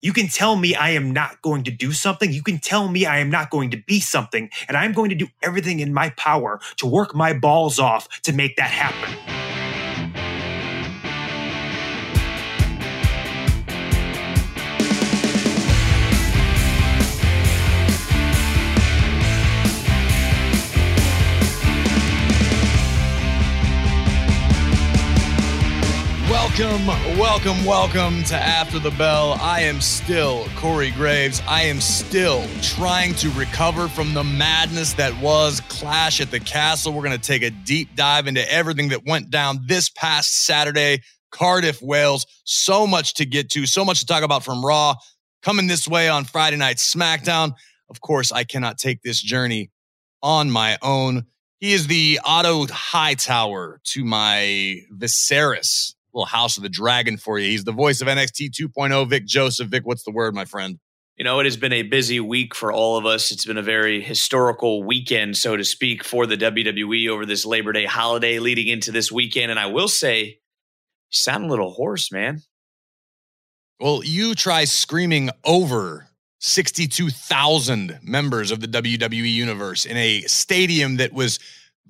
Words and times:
You 0.00 0.12
can 0.12 0.28
tell 0.28 0.54
me 0.54 0.76
I 0.76 0.90
am 0.90 1.10
not 1.12 1.42
going 1.42 1.64
to 1.64 1.72
do 1.72 1.92
something. 1.92 2.32
You 2.32 2.42
can 2.42 2.58
tell 2.58 2.88
me 2.88 3.04
I 3.04 3.18
am 3.18 3.30
not 3.30 3.50
going 3.50 3.70
to 3.70 3.76
be 3.76 3.98
something. 3.98 4.48
And 4.68 4.76
I'm 4.76 4.92
going 4.92 5.10
to 5.10 5.16
do 5.16 5.26
everything 5.42 5.80
in 5.80 5.92
my 5.92 6.10
power 6.10 6.60
to 6.76 6.86
work 6.86 7.16
my 7.16 7.32
balls 7.32 7.80
off 7.80 8.08
to 8.22 8.32
make 8.32 8.56
that 8.56 8.70
happen. 8.70 9.37
Welcome, 26.58 26.86
welcome, 27.16 27.64
welcome 27.64 28.24
to 28.24 28.34
After 28.34 28.80
the 28.80 28.90
Bell. 28.90 29.34
I 29.40 29.60
am 29.60 29.80
still 29.80 30.44
Corey 30.56 30.90
Graves. 30.90 31.40
I 31.46 31.62
am 31.62 31.80
still 31.80 32.44
trying 32.62 33.14
to 33.14 33.30
recover 33.30 33.86
from 33.86 34.12
the 34.12 34.24
madness 34.24 34.94
that 34.94 35.16
was 35.22 35.60
Clash 35.68 36.20
at 36.20 36.32
the 36.32 36.40
Castle. 36.40 36.92
We're 36.92 37.04
going 37.04 37.16
to 37.16 37.24
take 37.24 37.42
a 37.42 37.50
deep 37.50 37.94
dive 37.94 38.26
into 38.26 38.52
everything 38.52 38.88
that 38.88 39.06
went 39.06 39.30
down 39.30 39.60
this 39.66 39.88
past 39.88 40.46
Saturday, 40.46 41.02
Cardiff, 41.30 41.80
Wales. 41.80 42.26
So 42.42 42.88
much 42.88 43.14
to 43.14 43.24
get 43.24 43.50
to, 43.50 43.64
so 43.64 43.84
much 43.84 44.00
to 44.00 44.06
talk 44.06 44.24
about 44.24 44.42
from 44.42 44.64
Raw 44.64 44.96
coming 45.44 45.68
this 45.68 45.86
way 45.86 46.08
on 46.08 46.24
Friday 46.24 46.56
Night 46.56 46.78
SmackDown. 46.78 47.52
Of 47.88 48.00
course, 48.00 48.32
I 48.32 48.42
cannot 48.42 48.78
take 48.78 49.02
this 49.02 49.22
journey 49.22 49.70
on 50.24 50.50
my 50.50 50.76
own. 50.82 51.26
He 51.60 51.72
is 51.72 51.86
the 51.86 52.18
Otto 52.24 52.66
Hightower 52.66 53.80
to 53.84 54.04
my 54.04 54.80
Viserys 54.92 55.94
little 56.18 56.26
House 56.26 56.56
of 56.56 56.62
the 56.62 56.68
Dragon 56.68 57.16
for 57.16 57.38
you. 57.38 57.48
He's 57.48 57.64
the 57.64 57.72
voice 57.72 58.00
of 58.00 58.08
NXT 58.08 58.50
2.0, 58.50 59.08
Vic 59.08 59.24
Joseph. 59.26 59.68
Vic, 59.68 59.86
what's 59.86 60.02
the 60.02 60.10
word, 60.10 60.34
my 60.34 60.44
friend? 60.44 60.78
You 61.16 61.24
know, 61.24 61.40
it 61.40 61.44
has 61.44 61.56
been 61.56 61.72
a 61.72 61.82
busy 61.82 62.20
week 62.20 62.54
for 62.54 62.72
all 62.72 62.96
of 62.96 63.06
us. 63.06 63.30
It's 63.30 63.44
been 63.44 63.58
a 63.58 63.62
very 63.62 64.00
historical 64.00 64.84
weekend, 64.84 65.36
so 65.36 65.56
to 65.56 65.64
speak, 65.64 66.04
for 66.04 66.26
the 66.26 66.36
WWE 66.36 67.08
over 67.08 67.26
this 67.26 67.44
Labor 67.44 67.72
Day 67.72 67.86
holiday 67.86 68.38
leading 68.38 68.68
into 68.68 68.92
this 68.92 69.10
weekend. 69.10 69.50
And 69.50 69.58
I 69.58 69.66
will 69.66 69.88
say, 69.88 70.24
you 70.24 70.34
sound 71.10 71.44
a 71.44 71.48
little 71.48 71.72
hoarse, 71.72 72.12
man. 72.12 72.42
Well, 73.80 74.02
you 74.04 74.34
try 74.34 74.64
screaming 74.64 75.30
over 75.44 76.08
62,000 76.40 77.98
members 78.02 78.50
of 78.50 78.60
the 78.60 78.68
WWE 78.68 79.32
universe 79.32 79.84
in 79.84 79.96
a 79.96 80.22
stadium 80.22 80.96
that 80.96 81.12
was 81.12 81.38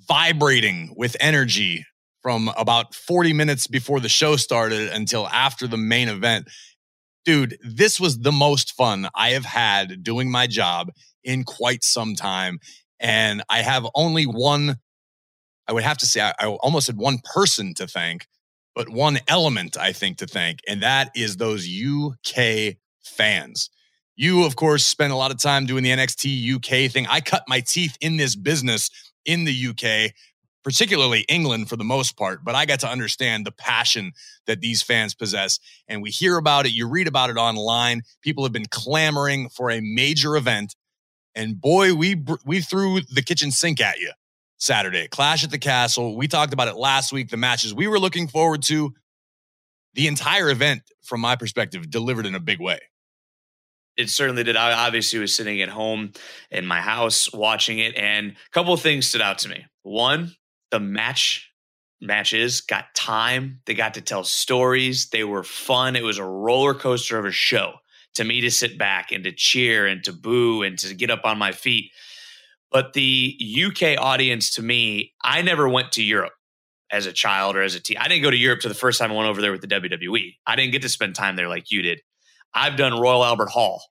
vibrating 0.06 0.94
with 0.96 1.16
energy 1.20 1.84
from 2.28 2.52
about 2.58 2.94
40 2.94 3.32
minutes 3.32 3.66
before 3.66 4.00
the 4.00 4.08
show 4.10 4.36
started 4.36 4.90
until 4.90 5.26
after 5.28 5.66
the 5.66 5.78
main 5.78 6.10
event. 6.10 6.46
Dude, 7.24 7.56
this 7.64 7.98
was 7.98 8.18
the 8.18 8.30
most 8.30 8.74
fun 8.74 9.08
I 9.14 9.30
have 9.30 9.46
had 9.46 10.02
doing 10.02 10.30
my 10.30 10.46
job 10.46 10.90
in 11.24 11.42
quite 11.42 11.82
some 11.82 12.14
time. 12.14 12.58
And 13.00 13.42
I 13.48 13.62
have 13.62 13.86
only 13.94 14.24
one, 14.24 14.76
I 15.66 15.72
would 15.72 15.84
have 15.84 15.96
to 15.96 16.06
say, 16.06 16.20
I, 16.20 16.34
I 16.38 16.48
almost 16.48 16.88
had 16.88 16.98
one 16.98 17.20
person 17.32 17.72
to 17.76 17.86
thank, 17.86 18.26
but 18.74 18.90
one 18.90 19.20
element 19.26 19.78
I 19.78 19.92
think 19.92 20.18
to 20.18 20.26
thank, 20.26 20.58
and 20.68 20.82
that 20.82 21.10
is 21.16 21.38
those 21.38 21.66
UK 21.66 22.74
fans. 23.04 23.70
You, 24.16 24.44
of 24.44 24.54
course, 24.54 24.84
spend 24.84 25.14
a 25.14 25.16
lot 25.16 25.30
of 25.30 25.38
time 25.40 25.64
doing 25.64 25.82
the 25.82 25.92
NXT 25.92 26.56
UK 26.56 26.92
thing. 26.92 27.06
I 27.08 27.22
cut 27.22 27.44
my 27.48 27.60
teeth 27.60 27.96
in 28.02 28.18
this 28.18 28.36
business 28.36 28.90
in 29.24 29.44
the 29.44 29.68
UK 29.68 30.12
particularly 30.64 31.24
England 31.28 31.68
for 31.68 31.76
the 31.76 31.84
most 31.84 32.16
part, 32.16 32.44
but 32.44 32.54
I 32.54 32.66
got 32.66 32.80
to 32.80 32.88
understand 32.88 33.46
the 33.46 33.52
passion 33.52 34.12
that 34.46 34.60
these 34.60 34.82
fans 34.82 35.14
possess. 35.14 35.58
And 35.86 36.02
we 36.02 36.10
hear 36.10 36.36
about 36.36 36.66
it, 36.66 36.72
you 36.72 36.88
read 36.88 37.08
about 37.08 37.30
it 37.30 37.36
online. 37.36 38.02
People 38.22 38.44
have 38.44 38.52
been 38.52 38.66
clamoring 38.66 39.48
for 39.48 39.70
a 39.70 39.80
major 39.80 40.36
event. 40.36 40.74
And 41.34 41.60
boy, 41.60 41.94
we 41.94 42.22
we 42.44 42.60
threw 42.60 43.00
the 43.00 43.22
kitchen 43.22 43.50
sink 43.50 43.80
at 43.80 43.98
you 43.98 44.12
Saturday. 44.56 45.06
Clash 45.08 45.44
at 45.44 45.50
the 45.50 45.58
Castle. 45.58 46.16
We 46.16 46.26
talked 46.26 46.52
about 46.52 46.68
it 46.68 46.76
last 46.76 47.12
week, 47.12 47.30
the 47.30 47.36
matches 47.36 47.72
we 47.72 47.86
were 47.86 48.00
looking 48.00 48.26
forward 48.28 48.62
to. 48.64 48.94
The 49.94 50.06
entire 50.06 50.50
event, 50.50 50.82
from 51.02 51.20
my 51.20 51.34
perspective, 51.34 51.90
delivered 51.90 52.26
in 52.26 52.34
a 52.34 52.40
big 52.40 52.60
way 52.60 52.78
it 53.98 54.08
certainly 54.08 54.44
did. 54.44 54.56
I 54.56 54.86
obviously 54.86 55.18
was 55.18 55.34
sitting 55.34 55.60
at 55.60 55.68
home 55.68 56.12
in 56.50 56.64
my 56.64 56.80
house 56.80 57.30
watching 57.32 57.80
it, 57.80 57.96
and 57.96 58.30
a 58.30 58.50
couple 58.52 58.72
of 58.72 58.80
things 58.80 59.08
stood 59.08 59.20
out 59.20 59.38
to 59.38 59.48
me. 59.48 59.66
One, 59.82 60.36
the 60.70 60.80
match 60.80 61.50
matches 62.00 62.60
got 62.60 62.94
time. 62.94 63.60
They 63.66 63.74
got 63.74 63.94
to 63.94 64.00
tell 64.00 64.24
stories. 64.24 65.08
They 65.10 65.24
were 65.24 65.42
fun. 65.42 65.96
It 65.96 66.04
was 66.04 66.18
a 66.18 66.24
roller 66.24 66.74
coaster 66.74 67.18
of 67.18 67.24
a 67.24 67.32
show 67.32 67.74
to 68.14 68.24
me 68.24 68.40
to 68.40 68.50
sit 68.50 68.78
back 68.78 69.12
and 69.12 69.24
to 69.24 69.32
cheer 69.32 69.86
and 69.86 70.02
to 70.04 70.12
boo 70.12 70.62
and 70.62 70.78
to 70.78 70.94
get 70.94 71.10
up 71.10 71.22
on 71.24 71.38
my 71.38 71.52
feet. 71.52 71.90
But 72.70 72.92
the 72.92 73.36
UK 73.66 73.98
audience 73.98 74.54
to 74.54 74.62
me, 74.62 75.14
I 75.24 75.42
never 75.42 75.68
went 75.68 75.92
to 75.92 76.02
Europe 76.02 76.34
as 76.90 77.06
a 77.06 77.12
child 77.12 77.56
or 77.56 77.62
as 77.62 77.74
a 77.74 77.80
teen. 77.80 77.96
I 77.98 78.08
didn't 78.08 78.22
go 78.22 78.30
to 78.30 78.36
Europe 78.36 78.60
to 78.60 78.68
the 78.68 78.74
first 78.74 78.98
time 78.98 79.12
I 79.12 79.14
went 79.14 79.28
over 79.28 79.40
there 79.40 79.52
with 79.52 79.60
the 79.60 79.68
WWE. 79.68 80.36
I 80.46 80.56
didn't 80.56 80.72
get 80.72 80.82
to 80.82 80.88
spend 80.88 81.14
time 81.14 81.36
there 81.36 81.48
like 81.48 81.70
you 81.70 81.82
did. 81.82 82.00
I've 82.54 82.76
done 82.76 82.98
Royal 82.98 83.24
Albert 83.24 83.50
Hall 83.50 83.82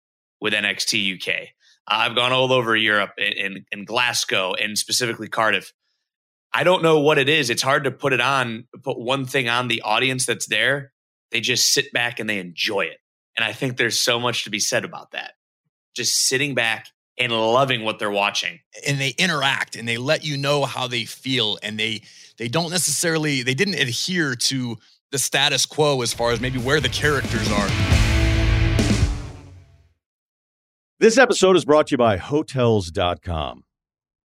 with 0.42 0.54
NXT 0.54 1.16
UK. 1.16 1.50
I've 1.88 2.16
gone 2.16 2.34
all 2.34 2.52
over 2.52 2.76
Europe 2.76 3.12
in, 3.18 3.34
in, 3.34 3.66
in 3.72 3.86
Glasgow 3.86 4.54
and 4.54 4.78
specifically 4.78 5.30
Cardiff. 5.30 5.72
I 6.58 6.64
don't 6.64 6.82
know 6.82 7.00
what 7.00 7.20
it 7.20 7.30
is. 7.30 7.52
It's 7.52 7.62
hard 7.62 7.84
to 7.84 7.92
put 7.92 8.14
it 8.14 8.20
on, 8.20 8.66
put 8.82 8.98
one 8.98 9.26
thing 9.26 9.48
on 9.48 9.68
the 9.68 9.84
audience 9.84 10.26
that's 10.26 10.48
there. 10.48 10.92
They 11.30 11.40
just 11.40 11.72
sit 11.72 11.94
back 11.94 12.20
and 12.20 12.28
they 12.28 12.40
enjoy 12.40 12.86
it. 12.86 12.98
And 13.38 13.46
I 13.46 13.54
think 13.54 13.78
there's 13.78 14.00
so 14.00 14.20
much 14.20 14.44
to 14.46 14.50
be 14.50 14.58
said 14.58 14.84
about 14.84 15.12
that. 15.12 15.34
Just 15.96 16.16
sitting 16.28 16.56
back 16.56 16.88
and 17.16 17.32
loving 17.32 17.84
what 17.84 18.00
they're 18.00 18.10
watching. 18.10 18.60
And 18.88 19.00
they 19.00 19.14
interact 19.20 19.76
and 19.76 19.88
they 19.88 19.98
let 19.98 20.26
you 20.26 20.36
know 20.36 20.66
how 20.66 20.88
they 20.88 21.06
feel 21.06 21.60
and 21.62 21.80
they 21.80 22.02
they 22.40 22.48
don't 22.48 22.72
necessarily 22.72 23.44
they 23.44 23.54
didn't 23.54 23.76
adhere 23.76 24.34
to 24.34 24.78
the 25.12 25.20
status 25.20 25.68
quo 25.68 26.02
as 26.02 26.12
far 26.12 26.32
as 26.32 26.42
maybe 26.42 26.58
where 26.58 26.80
the 26.80 26.90
characters 26.90 27.52
are. 27.52 27.70
This 31.00 31.20
episode 31.20 31.56
is 31.56 31.66
brought 31.66 31.86
to 31.88 31.92
you 31.92 31.98
by 32.00 32.18
hotels.com. 32.18 33.64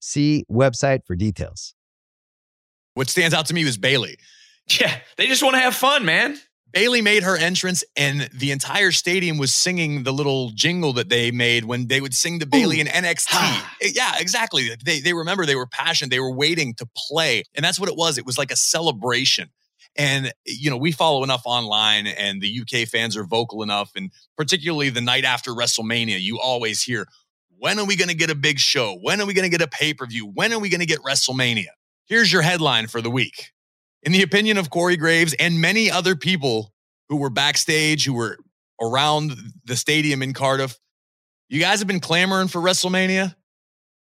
See 0.00 0.44
website 0.50 1.00
for 1.06 1.16
details. 1.16 1.74
What 2.94 3.08
stands 3.08 3.34
out 3.34 3.46
to 3.46 3.54
me 3.54 3.64
was 3.64 3.76
Bayley. 3.76 4.16
Yeah, 4.80 4.98
they 5.16 5.26
just 5.26 5.42
want 5.42 5.54
to 5.54 5.60
have 5.60 5.74
fun, 5.74 6.04
man. 6.04 6.38
Bayley 6.72 7.00
made 7.00 7.22
her 7.22 7.36
entrance, 7.36 7.82
and 7.96 8.28
the 8.34 8.50
entire 8.50 8.92
stadium 8.92 9.38
was 9.38 9.54
singing 9.54 10.02
the 10.02 10.12
little 10.12 10.50
jingle 10.50 10.92
that 10.94 11.08
they 11.08 11.30
made 11.30 11.64
when 11.64 11.86
they 11.86 12.00
would 12.00 12.14
sing 12.14 12.38
the 12.38 12.46
Bayley 12.46 12.78
Ooh. 12.78 12.82
in 12.82 12.86
NXT. 12.86 13.64
Eh, 13.80 13.90
yeah, 13.94 14.14
exactly. 14.18 14.68
They 14.84 15.00
they 15.00 15.12
remember 15.12 15.46
they 15.46 15.54
were 15.54 15.66
passionate. 15.66 16.10
They 16.10 16.20
were 16.20 16.34
waiting 16.34 16.74
to 16.74 16.86
play, 16.96 17.44
and 17.54 17.64
that's 17.64 17.78
what 17.78 17.88
it 17.88 17.96
was. 17.96 18.18
It 18.18 18.26
was 18.26 18.36
like 18.36 18.50
a 18.50 18.56
celebration. 18.56 19.50
And 19.96 20.32
you 20.44 20.68
know, 20.68 20.76
we 20.76 20.92
follow 20.92 21.22
enough 21.22 21.42
online, 21.44 22.06
and 22.08 22.42
the 22.42 22.60
UK 22.62 22.88
fans 22.88 23.16
are 23.16 23.24
vocal 23.24 23.62
enough, 23.62 23.92
and 23.94 24.10
particularly 24.36 24.90
the 24.90 25.00
night 25.00 25.24
after 25.24 25.52
WrestleMania, 25.52 26.20
you 26.20 26.38
always 26.40 26.82
hear, 26.82 27.06
"When 27.58 27.78
are 27.78 27.84
we 27.84 27.96
going 27.96 28.08
to 28.08 28.14
get 28.14 28.30
a 28.30 28.34
big 28.34 28.58
show? 28.58 28.98
When 29.00 29.20
are 29.20 29.26
we 29.26 29.34
going 29.34 29.50
to 29.50 29.56
get 29.56 29.62
a 29.62 29.68
pay 29.68 29.94
per 29.94 30.06
view? 30.06 30.26
When 30.26 30.52
are 30.52 30.58
we 30.58 30.68
going 30.68 30.80
to 30.80 30.86
get 30.86 31.00
WrestleMania?" 31.00 31.66
Here's 32.06 32.32
your 32.32 32.42
headline 32.42 32.86
for 32.86 33.00
the 33.02 33.10
week. 33.10 33.52
In 34.02 34.12
the 34.12 34.22
opinion 34.22 34.56
of 34.56 34.70
Corey 34.70 34.96
Graves 34.96 35.34
and 35.38 35.60
many 35.60 35.90
other 35.90 36.16
people 36.16 36.72
who 37.08 37.16
were 37.16 37.30
backstage, 37.30 38.04
who 38.04 38.14
were 38.14 38.38
around 38.80 39.36
the 39.64 39.76
stadium 39.76 40.22
in 40.22 40.32
Cardiff, 40.32 40.78
you 41.48 41.60
guys 41.60 41.80
have 41.80 41.88
been 41.88 42.00
clamoring 42.00 42.48
for 42.48 42.60
WrestleMania. 42.60 43.34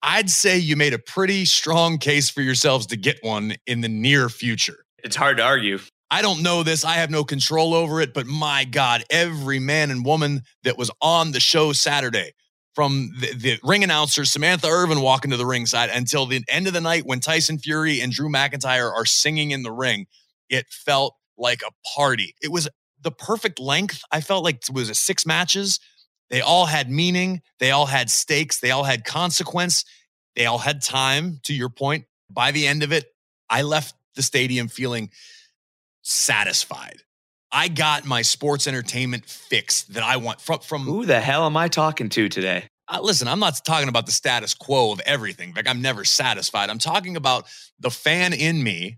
I'd 0.02 0.30
say 0.30 0.58
you 0.58 0.76
made 0.76 0.94
a 0.94 1.00
pretty 1.00 1.46
strong 1.46 1.98
case 1.98 2.30
for 2.30 2.42
yourselves 2.42 2.88
to 2.88 2.98
get 2.98 3.20
one 3.22 3.56
in 3.68 3.82
the 3.82 3.88
near 3.88 4.28
future. 4.28 4.84
It's 5.04 5.16
hard 5.16 5.38
to 5.38 5.44
argue. 5.44 5.80
I 6.12 6.22
don't 6.22 6.44
know 6.44 6.64
this. 6.64 6.84
I 6.84 6.94
have 6.96 7.10
no 7.10 7.24
control 7.24 7.74
over 7.74 8.02
it, 8.02 8.14
but 8.14 8.28
my 8.28 8.66
God, 8.66 9.04
every 9.10 9.60
man 9.60 9.92
and 9.92 10.06
woman 10.06 10.44
that 10.64 10.78
was 10.78 10.92
on 11.02 11.32
the 11.32 11.40
show 11.40 11.72
Saturday, 11.74 12.34
from 12.74 13.12
the, 13.20 13.34
the 13.34 13.60
ring 13.64 13.84
announcer 13.84 14.26
Samantha 14.26 14.68
Irvin 14.68 15.02
walking 15.02 15.32
to 15.32 15.38
the 15.38 15.46
ringside 15.46 15.90
until 15.90 16.26
the 16.26 16.44
end 16.48 16.68
of 16.68 16.74
the 16.74 16.82
night 16.82 17.06
when 17.06 17.20
Tyson 17.20 17.58
Fury 17.58 18.02
and 18.02 18.12
Drew 18.12 18.30
McIntyre 18.30 18.92
are 18.92 19.06
singing 19.06 19.52
in 19.52 19.64
the 19.64 19.72
ring, 19.72 20.08
it 20.50 20.66
felt 20.70 21.16
like 21.38 21.62
a 21.62 21.72
party. 21.96 22.36
It 22.42 22.52
was 22.52 22.68
the 23.02 23.12
perfect 23.12 23.60
length. 23.60 24.02
I 24.12 24.22
felt 24.22 24.44
like 24.44 24.68
it 24.68 24.74
was 24.74 24.90
a 24.90 24.96
six 24.96 25.26
matches. 25.26 25.80
They 26.30 26.42
all 26.42 26.66
had 26.66 26.90
meaning. 26.90 27.42
They 27.60 27.72
all 27.72 27.86
had 27.86 28.10
stakes. 28.10 28.60
They 28.60 28.72
all 28.72 28.84
had 28.84 29.06
consequence. 29.06 29.86
They 30.36 30.46
all 30.46 30.58
had 30.58 30.82
time. 30.82 31.40
To 31.44 31.54
your 31.54 31.70
point, 31.70 32.06
by 32.30 32.52
the 32.52 32.66
end 32.66 32.82
of 32.82 32.92
it, 32.92 33.06
I 33.50 33.62
left 33.62 33.94
the 34.16 34.24
stadium 34.24 34.68
feeling 34.68 35.12
satisfied. 36.02 37.04
I 37.54 37.68
got 37.68 38.04
my 38.06 38.24
sports 38.24 38.68
entertainment 38.68 39.26
fix 39.26 39.84
that 39.84 40.04
I 40.04 40.18
want 40.18 40.42
from 40.42 40.60
from 40.60 40.82
Who 40.84 41.06
the 41.06 41.22
hell 41.22 41.46
am 41.46 41.56
I 41.56 41.68
talking 41.68 42.10
to 42.10 42.28
today? 42.28 42.68
uh, 42.90 43.00
listen, 43.02 43.28
I'm 43.28 43.40
not 43.40 43.60
talking 43.64 43.90
about 43.90 44.06
the 44.06 44.12
status 44.12 44.54
quo 44.54 44.92
of 44.92 45.00
everything. 45.06 45.54
Like 45.56 45.70
I'm 45.70 45.82
never 45.82 46.04
satisfied. 46.04 46.70
I'm 46.70 46.80
talking 46.80 47.16
about 47.16 47.46
the 47.80 47.90
fan 47.90 48.34
in 48.34 48.62
me 48.62 48.98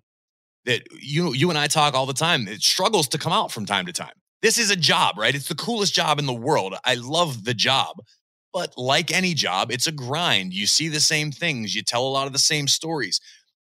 that 0.65 0.83
you 0.99 1.33
you 1.33 1.49
and 1.49 1.57
I 1.57 1.67
talk 1.67 1.93
all 1.93 2.05
the 2.05 2.13
time. 2.13 2.47
It 2.47 2.61
struggles 2.61 3.07
to 3.09 3.17
come 3.17 3.31
out 3.31 3.51
from 3.51 3.65
time 3.65 3.85
to 3.85 3.93
time. 3.93 4.13
This 4.41 4.57
is 4.57 4.71
a 4.71 4.75
job, 4.75 5.17
right? 5.17 5.35
It's 5.35 5.47
the 5.47 5.55
coolest 5.55 5.93
job 5.93 6.19
in 6.19 6.25
the 6.25 6.33
world. 6.33 6.75
I 6.83 6.95
love 6.95 7.43
the 7.43 7.53
job. 7.53 7.97
But 8.53 8.77
like 8.77 9.11
any 9.11 9.33
job, 9.33 9.69
it's 9.71 9.87
a 9.87 9.91
grind. 9.91 10.53
You 10.53 10.65
see 10.65 10.87
the 10.87 10.99
same 11.01 11.31
things, 11.31 11.75
you 11.75 11.81
tell 11.83 12.07
a 12.07 12.09
lot 12.09 12.27
of 12.27 12.33
the 12.33 12.39
same 12.39 12.67
stories. 12.67 13.19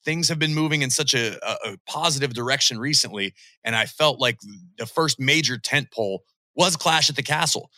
Things 0.05 0.29
have 0.29 0.39
been 0.39 0.55
moving 0.55 0.83
in 0.83 0.91
such 0.91 1.15
a, 1.15 1.39
a, 1.47 1.73
a 1.73 1.77
positive 1.87 2.35
direction 2.35 2.79
recently. 2.79 3.35
And 3.65 3.77
I 3.77 3.87
felt 3.87 4.21
like 4.21 4.39
the 4.79 4.87
first 4.87 5.21
major 5.21 5.59
tent 5.59 5.91
pole 5.93 6.23
was 6.55 6.77
Clash 6.77 7.09
at 7.09 7.17
the 7.17 7.23
Castle. 7.23 7.71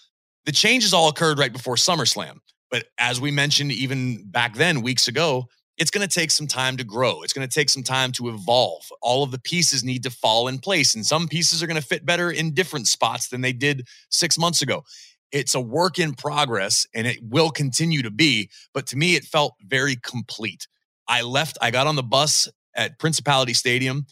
The 0.47 0.53
changes 0.53 0.93
all 0.93 1.09
occurred 1.09 1.39
right 1.39 1.53
before 1.53 1.77
SummerSlam. 1.77 2.39
But 2.71 2.87
as 2.99 3.21
we 3.21 3.31
mentioned, 3.31 3.73
even 3.73 4.25
back 4.27 4.55
then, 4.55 4.83
weeks 4.83 5.07
ago, 5.07 5.47
it's 5.77 5.91
going 5.91 6.07
to 6.07 6.13
take 6.13 6.31
some 6.31 6.47
time 6.47 6.77
to 6.77 6.85
grow. 6.85 7.23
It's 7.23 7.33
going 7.33 7.47
to 7.47 7.53
take 7.53 7.69
some 7.69 7.83
time 7.83 8.13
to 8.13 8.29
evolve. 8.29 8.85
All 9.03 9.23
of 9.23 9.31
the 9.31 9.41
pieces 9.41 9.83
need 9.83 10.03
to 10.05 10.11
fall 10.11 10.49
in 10.49 10.59
place, 10.59 10.95
and 10.95 11.05
some 11.05 11.27
pieces 11.29 11.63
are 11.63 11.67
going 11.67 11.81
to 11.81 11.87
fit 11.87 12.07
better 12.07 12.31
in 12.31 12.55
different 12.55 12.87
spots 12.87 13.29
than 13.29 13.41
they 13.41 13.53
did 13.53 13.87
six 14.11 14.39
months 14.39 14.63
ago. 14.63 14.85
It's 15.33 15.55
a 15.55 15.61
work 15.61 15.99
in 15.99 16.15
progress, 16.15 16.87
and 16.95 17.07
it 17.07 17.19
will 17.23 17.51
continue 17.51 18.03
to 18.03 18.11
be. 18.11 18.51
But 18.73 18.87
to 18.89 18.97
me, 18.97 19.17
it 19.17 19.25
felt 19.25 19.55
very 19.65 19.97
complete. 19.97 20.69
I 21.09 21.23
left, 21.23 21.59
I 21.61 21.71
got 21.71 21.87
on 21.87 21.97
the 21.97 22.03
bus 22.03 22.49
at 22.75 22.99
Principality 22.99 23.55
Stadium, 23.55 24.07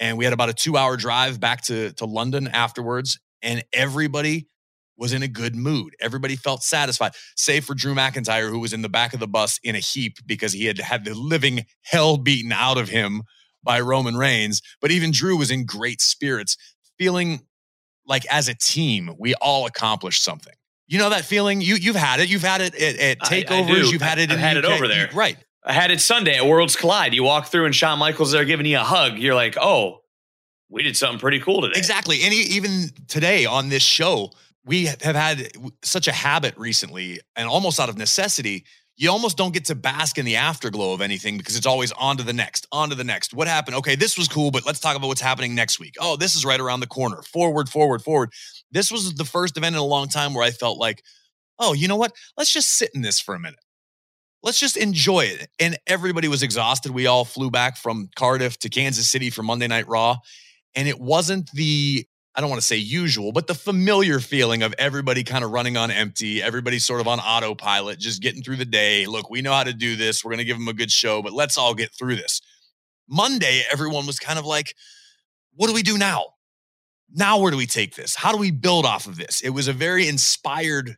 and 0.00 0.18
we 0.18 0.24
had 0.24 0.32
about 0.32 0.48
a 0.48 0.54
two 0.54 0.76
hour 0.76 0.96
drive 0.96 1.40
back 1.40 1.62
to, 1.64 1.92
to 1.92 2.04
London 2.04 2.48
afterwards, 2.48 3.18
and 3.42 3.64
everybody 3.72 4.46
was 4.96 5.12
in 5.12 5.22
a 5.22 5.28
good 5.28 5.56
mood. 5.56 5.96
Everybody 6.00 6.36
felt 6.36 6.62
satisfied, 6.62 7.12
save 7.36 7.64
for 7.64 7.74
Drew 7.74 7.94
McIntyre, 7.94 8.48
who 8.48 8.60
was 8.60 8.72
in 8.72 8.82
the 8.82 8.88
back 8.88 9.12
of 9.12 9.20
the 9.20 9.26
bus 9.26 9.58
in 9.64 9.74
a 9.74 9.80
heap 9.80 10.18
because 10.26 10.52
he 10.52 10.66
had 10.66 10.78
had 10.78 11.04
the 11.04 11.14
living 11.14 11.64
hell 11.82 12.16
beaten 12.16 12.52
out 12.52 12.78
of 12.78 12.88
him 12.88 13.22
by 13.62 13.80
Roman 13.80 14.16
Reigns. 14.16 14.62
But 14.80 14.90
even 14.92 15.10
Drew 15.10 15.36
was 15.36 15.50
in 15.50 15.64
great 15.66 16.00
spirits, 16.00 16.56
feeling 16.98 17.40
like 18.06 18.24
as 18.26 18.48
a 18.48 18.54
team, 18.54 19.14
we 19.18 19.34
all 19.34 19.66
accomplished 19.66 20.22
something. 20.22 20.52
You 20.86 20.98
know 20.98 21.10
that 21.10 21.24
feeling? 21.24 21.60
You 21.60 21.76
you've 21.76 21.96
had 21.96 22.20
it. 22.20 22.28
You've 22.28 22.42
had 22.42 22.60
it 22.60 22.74
at, 22.74 22.96
at 22.98 23.18
I- 23.22 23.26
I 23.38 23.42
takeovers. 23.42 23.90
you've 23.90 24.02
had 24.02 24.18
it. 24.18 24.30
I've 24.30 24.38
had 24.38 24.56
the 24.56 24.60
it 24.60 24.64
over 24.66 24.86
there. 24.86 25.08
Right? 25.14 25.38
I 25.64 25.72
had 25.72 25.90
it 25.90 26.00
Sunday 26.00 26.36
at 26.36 26.46
Worlds 26.46 26.76
Collide. 26.76 27.14
You 27.14 27.24
walk 27.24 27.46
through 27.46 27.64
and 27.64 27.74
Shawn 27.74 27.98
Michaels 27.98 28.32
there 28.32 28.44
giving 28.44 28.66
you 28.66 28.76
a 28.76 28.84
hug. 28.84 29.18
You're 29.18 29.34
like, 29.34 29.56
oh, 29.58 30.00
we 30.68 30.82
did 30.82 30.96
something 30.96 31.18
pretty 31.18 31.40
cool 31.40 31.62
today. 31.62 31.78
Exactly. 31.78 32.22
And 32.22 32.34
even 32.34 32.90
today 33.08 33.46
on 33.46 33.70
this 33.70 33.82
show, 33.82 34.30
we 34.66 34.86
have 34.86 35.00
had 35.00 35.52
such 35.82 36.06
a 36.08 36.12
habit 36.12 36.56
recently 36.58 37.20
and 37.36 37.48
almost 37.48 37.80
out 37.80 37.88
of 37.88 37.96
necessity. 37.96 38.64
You 38.96 39.10
almost 39.10 39.36
don't 39.36 39.52
get 39.52 39.64
to 39.66 39.74
bask 39.74 40.18
in 40.18 40.24
the 40.24 40.36
afterglow 40.36 40.92
of 40.92 41.00
anything 41.00 41.38
because 41.38 41.56
it's 41.56 41.66
always 41.66 41.92
on 41.92 42.16
to 42.18 42.22
the 42.22 42.32
next, 42.32 42.66
on 42.70 42.90
to 42.90 42.94
the 42.94 43.04
next. 43.04 43.34
What 43.34 43.48
happened? 43.48 43.76
Okay, 43.78 43.96
this 43.96 44.18
was 44.18 44.28
cool, 44.28 44.50
but 44.50 44.66
let's 44.66 44.80
talk 44.80 44.96
about 44.96 45.08
what's 45.08 45.20
happening 45.20 45.54
next 45.54 45.80
week. 45.80 45.94
Oh, 45.98 46.16
this 46.16 46.34
is 46.34 46.44
right 46.44 46.60
around 46.60 46.80
the 46.80 46.86
corner. 46.86 47.22
Forward, 47.22 47.68
forward, 47.68 48.02
forward. 48.02 48.30
This 48.70 48.92
was 48.92 49.14
the 49.14 49.24
first 49.24 49.56
event 49.56 49.74
in 49.74 49.80
a 49.80 49.84
long 49.84 50.08
time 50.08 50.34
where 50.34 50.44
I 50.44 50.50
felt 50.50 50.78
like, 50.78 51.02
oh, 51.58 51.72
you 51.72 51.88
know 51.88 51.96
what? 51.96 52.12
Let's 52.36 52.52
just 52.52 52.72
sit 52.72 52.90
in 52.94 53.02
this 53.02 53.18
for 53.18 53.34
a 53.34 53.40
minute. 53.40 53.58
Let's 54.44 54.60
just 54.60 54.76
enjoy 54.76 55.22
it. 55.22 55.48
And 55.58 55.78
everybody 55.86 56.28
was 56.28 56.42
exhausted. 56.42 56.92
We 56.92 57.06
all 57.06 57.24
flew 57.24 57.50
back 57.50 57.78
from 57.78 58.10
Cardiff 58.14 58.58
to 58.58 58.68
Kansas 58.68 59.10
City 59.10 59.30
for 59.30 59.42
Monday 59.42 59.66
Night 59.66 59.88
Raw. 59.88 60.18
And 60.74 60.86
it 60.86 61.00
wasn't 61.00 61.50
the 61.52 62.06
I 62.36 62.40
don't 62.40 62.50
want 62.50 62.60
to 62.60 62.66
say 62.66 62.76
usual, 62.76 63.30
but 63.30 63.46
the 63.46 63.54
familiar 63.54 64.18
feeling 64.18 64.64
of 64.64 64.74
everybody 64.76 65.22
kind 65.22 65.44
of 65.44 65.52
running 65.52 65.76
on 65.76 65.92
empty, 65.92 66.42
everybody 66.42 66.80
sort 66.80 67.00
of 67.00 67.06
on 67.06 67.20
autopilot, 67.20 68.00
just 68.00 68.20
getting 68.20 68.42
through 68.42 68.56
the 68.56 68.64
day. 68.64 69.06
Look, 69.06 69.30
we 69.30 69.40
know 69.40 69.52
how 69.52 69.62
to 69.62 69.72
do 69.72 69.94
this. 69.94 70.24
We're 70.24 70.30
going 70.30 70.38
to 70.38 70.44
give 70.44 70.58
them 70.58 70.66
a 70.66 70.72
good 70.72 70.90
show, 70.90 71.22
but 71.22 71.32
let's 71.32 71.56
all 71.56 71.74
get 71.74 71.92
through 71.92 72.16
this. 72.16 72.40
Monday, 73.08 73.62
everyone 73.72 74.04
was 74.04 74.18
kind 74.18 74.36
of 74.36 74.44
like, 74.44 74.74
what 75.54 75.68
do 75.68 75.74
we 75.74 75.84
do 75.84 75.96
now? 75.96 76.24
Now, 77.14 77.38
where 77.38 77.52
do 77.52 77.56
we 77.56 77.66
take 77.66 77.94
this? 77.94 78.16
How 78.16 78.32
do 78.32 78.38
we 78.38 78.50
build 78.50 78.84
off 78.84 79.06
of 79.06 79.16
this? 79.16 79.40
It 79.40 79.50
was 79.50 79.68
a 79.68 79.72
very 79.72 80.08
inspired 80.08 80.96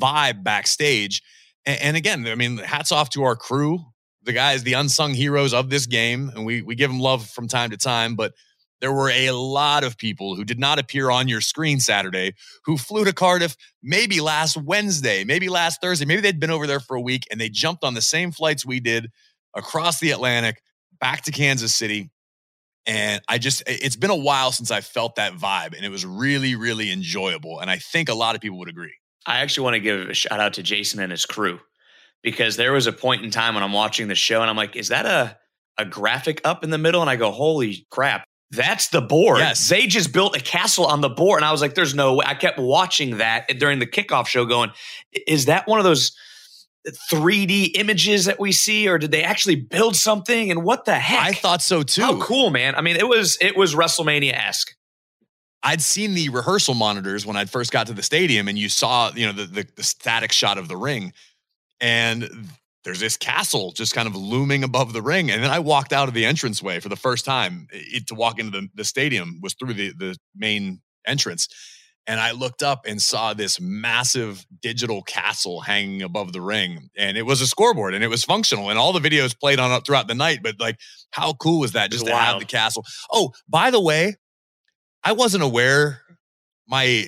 vibe 0.00 0.44
backstage. 0.44 1.20
And, 1.66 1.80
and 1.80 1.96
again, 1.96 2.26
I 2.26 2.34
mean, 2.34 2.58
hats 2.58 2.92
off 2.92 3.10
to 3.10 3.24
our 3.24 3.36
crew, 3.36 3.80
the 4.22 4.32
guys, 4.32 4.62
the 4.62 4.74
unsung 4.74 5.14
heroes 5.14 5.54
of 5.54 5.70
this 5.70 5.86
game. 5.86 6.30
And 6.34 6.44
we, 6.44 6.62
we 6.62 6.74
give 6.74 6.90
them 6.90 7.00
love 7.00 7.28
from 7.28 7.48
time 7.48 7.70
to 7.70 7.76
time, 7.76 8.14
but 8.14 8.32
there 8.80 8.92
were 8.92 9.10
a 9.10 9.30
lot 9.30 9.82
of 9.82 9.96
people 9.96 10.34
who 10.34 10.44
did 10.44 10.58
not 10.58 10.78
appear 10.78 11.10
on 11.10 11.26
your 11.28 11.40
screen 11.40 11.80
Saturday 11.80 12.34
who 12.64 12.76
flew 12.76 13.04
to 13.04 13.12
Cardiff 13.12 13.56
maybe 13.82 14.20
last 14.20 14.56
Wednesday, 14.56 15.24
maybe 15.24 15.48
last 15.48 15.80
Thursday. 15.80 16.04
Maybe 16.04 16.20
they'd 16.20 16.40
been 16.40 16.50
over 16.50 16.66
there 16.66 16.80
for 16.80 16.94
a 16.94 17.00
week 17.00 17.22
and 17.30 17.40
they 17.40 17.48
jumped 17.48 17.82
on 17.82 17.94
the 17.94 18.02
same 18.02 18.30
flights 18.30 18.66
we 18.66 18.80
did 18.80 19.10
across 19.54 20.00
the 20.00 20.10
Atlantic 20.10 20.60
back 21.00 21.22
to 21.22 21.30
Kansas 21.30 21.74
City. 21.74 22.10
And 22.84 23.22
I 23.26 23.38
just, 23.38 23.62
it's 23.66 23.96
been 23.96 24.10
a 24.10 24.16
while 24.16 24.52
since 24.52 24.70
I 24.70 24.82
felt 24.82 25.14
that 25.16 25.32
vibe 25.32 25.74
and 25.74 25.84
it 25.84 25.90
was 25.90 26.04
really, 26.04 26.54
really 26.54 26.92
enjoyable. 26.92 27.60
And 27.60 27.70
I 27.70 27.78
think 27.78 28.10
a 28.10 28.14
lot 28.14 28.34
of 28.34 28.42
people 28.42 28.58
would 28.58 28.68
agree. 28.68 28.92
I 29.26 29.40
actually 29.40 29.64
want 29.64 29.74
to 29.74 29.80
give 29.80 30.08
a 30.08 30.14
shout 30.14 30.40
out 30.40 30.54
to 30.54 30.62
Jason 30.62 31.00
and 31.00 31.10
his 31.10 31.26
crew 31.26 31.60
because 32.22 32.56
there 32.56 32.72
was 32.72 32.86
a 32.86 32.92
point 32.92 33.24
in 33.24 33.30
time 33.30 33.54
when 33.54 33.62
I'm 33.62 33.72
watching 33.72 34.08
the 34.08 34.14
show 34.14 34.40
and 34.40 34.50
I'm 34.50 34.56
like, 34.56 34.76
is 34.76 34.88
that 34.88 35.06
a, 35.06 35.36
a 35.78 35.84
graphic 35.84 36.40
up 36.44 36.64
in 36.64 36.70
the 36.70 36.78
middle? 36.78 37.00
And 37.00 37.10
I 37.10 37.16
go, 37.16 37.30
holy 37.30 37.86
crap. 37.90 38.24
That's 38.50 38.88
the 38.88 39.00
board. 39.00 39.38
Yes. 39.38 39.68
They 39.68 39.86
just 39.86 40.12
built 40.12 40.36
a 40.36 40.40
castle 40.40 40.86
on 40.86 41.00
the 41.00 41.08
board. 41.08 41.38
And 41.38 41.44
I 41.44 41.52
was 41.52 41.60
like, 41.60 41.74
there's 41.74 41.94
no 41.94 42.14
way. 42.14 42.24
I 42.26 42.34
kept 42.34 42.58
watching 42.58 43.18
that 43.18 43.48
during 43.58 43.78
the 43.78 43.86
kickoff 43.86 44.26
show 44.26 44.44
going, 44.44 44.70
is 45.26 45.46
that 45.46 45.66
one 45.66 45.78
of 45.78 45.84
those 45.84 46.16
3D 47.10 47.76
images 47.76 48.26
that 48.26 48.38
we 48.38 48.52
see, 48.52 48.88
or 48.88 48.98
did 48.98 49.10
they 49.10 49.22
actually 49.22 49.56
build 49.56 49.96
something? 49.96 50.50
And 50.50 50.62
what 50.62 50.84
the 50.84 50.94
heck? 50.94 51.20
I 51.20 51.32
thought 51.32 51.62
so 51.62 51.82
too. 51.82 52.02
How 52.02 52.20
cool, 52.20 52.50
man. 52.50 52.74
I 52.74 52.82
mean, 52.82 52.96
it 52.96 53.08
was 53.08 53.38
it 53.40 53.56
was 53.56 53.74
WrestleMania 53.74 54.34
esque. 54.34 54.74
I'd 55.64 55.80
seen 55.80 56.12
the 56.12 56.28
rehearsal 56.28 56.74
monitors 56.74 57.24
when 57.24 57.36
I 57.36 57.46
first 57.46 57.72
got 57.72 57.86
to 57.86 57.94
the 57.94 58.02
stadium, 58.02 58.48
and 58.48 58.58
you 58.58 58.68
saw, 58.68 59.10
you 59.14 59.26
know, 59.26 59.32
the, 59.32 59.46
the, 59.46 59.66
the 59.76 59.82
static 59.82 60.30
shot 60.30 60.58
of 60.58 60.68
the 60.68 60.76
ring, 60.76 61.14
and 61.80 62.48
there's 62.84 63.00
this 63.00 63.16
castle 63.16 63.72
just 63.72 63.94
kind 63.94 64.06
of 64.06 64.14
looming 64.14 64.62
above 64.62 64.92
the 64.92 65.00
ring. 65.00 65.30
And 65.30 65.42
then 65.42 65.50
I 65.50 65.58
walked 65.58 65.94
out 65.94 66.06
of 66.06 66.12
the 66.12 66.26
entranceway 66.26 66.80
for 66.80 66.90
the 66.90 66.96
first 66.96 67.24
time. 67.24 67.66
It, 67.72 68.06
to 68.08 68.14
walk 68.14 68.38
into 68.38 68.50
the, 68.50 68.68
the 68.74 68.84
stadium 68.84 69.40
was 69.42 69.54
through 69.54 69.72
the 69.72 69.92
the 69.98 70.16
main 70.36 70.82
entrance, 71.06 71.48
and 72.06 72.20
I 72.20 72.32
looked 72.32 72.62
up 72.62 72.84
and 72.86 73.00
saw 73.00 73.32
this 73.32 73.58
massive 73.58 74.44
digital 74.60 75.02
castle 75.02 75.62
hanging 75.62 76.02
above 76.02 76.34
the 76.34 76.42
ring, 76.42 76.90
and 76.94 77.16
it 77.16 77.22
was 77.22 77.40
a 77.40 77.46
scoreboard, 77.46 77.94
and 77.94 78.04
it 78.04 78.08
was 78.08 78.22
functional, 78.22 78.68
and 78.68 78.78
all 78.78 78.92
the 78.92 79.00
videos 79.00 79.38
played 79.38 79.58
on 79.58 79.80
throughout 79.80 80.08
the 80.08 80.14
night. 80.14 80.40
But 80.42 80.60
like, 80.60 80.78
how 81.10 81.32
cool 81.32 81.60
was 81.60 81.72
that? 81.72 81.90
was 81.90 82.02
Just 82.02 82.06
to 82.06 82.14
have 82.14 82.38
the 82.38 82.44
castle. 82.44 82.84
Oh, 83.10 83.32
by 83.48 83.70
the 83.70 83.80
way, 83.80 84.16
I 85.04 85.12
wasn't 85.12 85.42
aware 85.44 86.00
my 86.66 87.06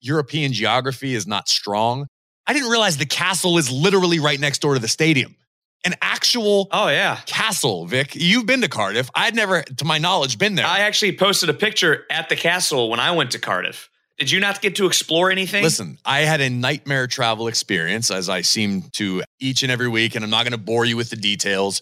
European 0.00 0.52
geography 0.52 1.14
is 1.14 1.26
not 1.26 1.48
strong. 1.48 2.06
I 2.46 2.52
didn't 2.52 2.70
realize 2.70 2.96
the 2.96 3.06
castle 3.06 3.58
is 3.58 3.70
literally 3.70 4.18
right 4.18 4.38
next 4.38 4.60
door 4.60 4.74
to 4.74 4.80
the 4.80 4.88
stadium. 4.88 5.36
An 5.84 5.94
actual 6.02 6.68
Oh 6.72 6.88
yeah. 6.88 7.20
castle, 7.24 7.86
Vic. 7.86 8.14
You've 8.14 8.44
been 8.44 8.60
to 8.60 8.68
Cardiff. 8.68 9.10
I'd 9.14 9.34
never, 9.34 9.62
to 9.62 9.84
my 9.86 9.96
knowledge, 9.98 10.36
been 10.38 10.54
there. 10.54 10.66
I 10.66 10.80
actually 10.80 11.16
posted 11.16 11.48
a 11.48 11.54
picture 11.54 12.04
at 12.10 12.28
the 12.28 12.36
castle 12.36 12.90
when 12.90 13.00
I 13.00 13.12
went 13.12 13.30
to 13.30 13.38
Cardiff. 13.38 13.88
Did 14.18 14.30
you 14.30 14.40
not 14.40 14.60
get 14.60 14.76
to 14.76 14.84
explore 14.84 15.30
anything? 15.30 15.62
Listen, 15.62 15.96
I 16.04 16.20
had 16.20 16.42
a 16.42 16.50
nightmare 16.50 17.06
travel 17.06 17.48
experience, 17.48 18.10
as 18.10 18.28
I 18.28 18.42
seem 18.42 18.82
to 18.92 19.22
each 19.38 19.62
and 19.62 19.72
every 19.72 19.88
week, 19.88 20.14
and 20.14 20.22
I'm 20.22 20.30
not 20.30 20.42
going 20.44 20.52
to 20.52 20.58
bore 20.58 20.84
you 20.84 20.98
with 20.98 21.08
the 21.08 21.16
details. 21.16 21.80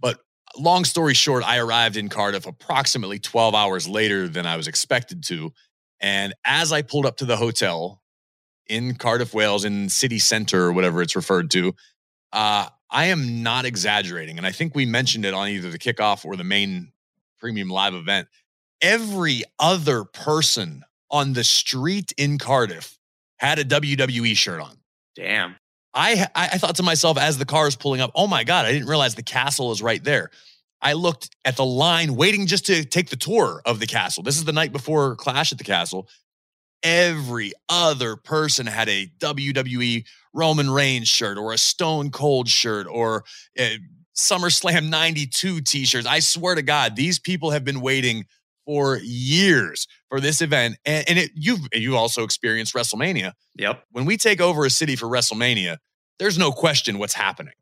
But 0.00 0.18
long 0.56 0.84
story 0.84 1.14
short, 1.14 1.44
I 1.44 1.58
arrived 1.58 1.96
in 1.96 2.08
Cardiff 2.08 2.46
approximately 2.46 3.18
12 3.18 3.54
hours 3.54 3.88
later 3.88 4.28
than 4.28 4.46
I 4.46 4.56
was 4.56 4.68
expected 4.68 5.22
to. 5.24 5.52
And 6.00 6.34
as 6.44 6.72
I 6.72 6.82
pulled 6.82 7.06
up 7.06 7.16
to 7.18 7.24
the 7.24 7.36
hotel 7.36 8.02
in 8.66 8.94
Cardiff, 8.94 9.34
Wales, 9.34 9.64
in 9.64 9.88
city 9.88 10.18
center 10.18 10.64
or 10.64 10.72
whatever 10.72 11.02
it's 11.02 11.16
referred 11.16 11.50
to, 11.52 11.74
uh, 12.32 12.68
I 12.90 13.06
am 13.06 13.42
not 13.42 13.64
exaggerating. 13.64 14.38
And 14.38 14.46
I 14.46 14.52
think 14.52 14.74
we 14.74 14.86
mentioned 14.86 15.24
it 15.24 15.34
on 15.34 15.48
either 15.48 15.70
the 15.70 15.78
kickoff 15.78 16.24
or 16.24 16.36
the 16.36 16.44
main 16.44 16.92
premium 17.38 17.68
live 17.68 17.94
event. 17.94 18.28
Every 18.80 19.42
other 19.58 20.04
person 20.04 20.84
on 21.10 21.32
the 21.32 21.44
street 21.44 22.12
in 22.16 22.38
Cardiff 22.38 22.98
had 23.38 23.58
a 23.58 23.64
WWE 23.64 24.36
shirt 24.36 24.60
on. 24.60 24.76
Damn. 25.14 25.56
I 25.94 26.26
I 26.34 26.58
thought 26.58 26.76
to 26.76 26.82
myself 26.82 27.18
as 27.18 27.38
the 27.38 27.44
car 27.44 27.66
is 27.66 27.76
pulling 27.76 28.00
up, 28.00 28.10
oh 28.14 28.26
my 28.26 28.44
god, 28.44 28.66
I 28.66 28.72
didn't 28.72 28.88
realize 28.88 29.14
the 29.14 29.22
castle 29.22 29.72
is 29.72 29.82
right 29.82 30.02
there. 30.02 30.30
I 30.82 30.92
looked 30.92 31.34
at 31.44 31.56
the 31.56 31.64
line 31.64 32.14
waiting 32.14 32.46
just 32.46 32.66
to 32.66 32.84
take 32.84 33.08
the 33.08 33.16
tour 33.16 33.62
of 33.64 33.80
the 33.80 33.86
castle. 33.86 34.22
This 34.22 34.36
is 34.36 34.44
the 34.44 34.52
night 34.52 34.72
before 34.72 35.16
Clash 35.16 35.50
at 35.50 35.58
the 35.58 35.64
castle. 35.64 36.08
Every 36.82 37.52
other 37.70 38.16
person 38.16 38.66
had 38.66 38.90
a 38.90 39.06
WWE 39.18 40.04
Roman 40.34 40.68
Reigns 40.68 41.08
shirt 41.08 41.38
or 41.38 41.54
a 41.54 41.58
Stone 41.58 42.10
Cold 42.10 42.48
shirt 42.48 42.86
or 42.86 43.24
a 43.58 43.78
SummerSlam 44.14 44.90
92 44.90 45.62
t-shirts. 45.62 46.06
I 46.06 46.18
swear 46.18 46.54
to 46.54 46.62
God, 46.62 46.96
these 46.96 47.18
people 47.18 47.50
have 47.52 47.64
been 47.64 47.80
waiting 47.80 48.26
for 48.64 48.98
years 48.98 49.86
for 50.08 50.20
this 50.20 50.40
event. 50.40 50.76
And, 50.84 51.08
and 51.08 51.18
it, 51.18 51.30
you've 51.34 51.60
you 51.72 51.96
also 51.96 52.22
experienced 52.22 52.74
WrestleMania. 52.74 53.32
Yep. 53.56 53.84
When 53.90 54.04
we 54.04 54.16
take 54.16 54.40
over 54.40 54.64
a 54.64 54.70
city 54.70 54.96
for 54.96 55.06
WrestleMania, 55.06 55.78
there's 56.18 56.38
no 56.38 56.52
question 56.52 56.98
what's 56.98 57.14
happening. 57.14 57.54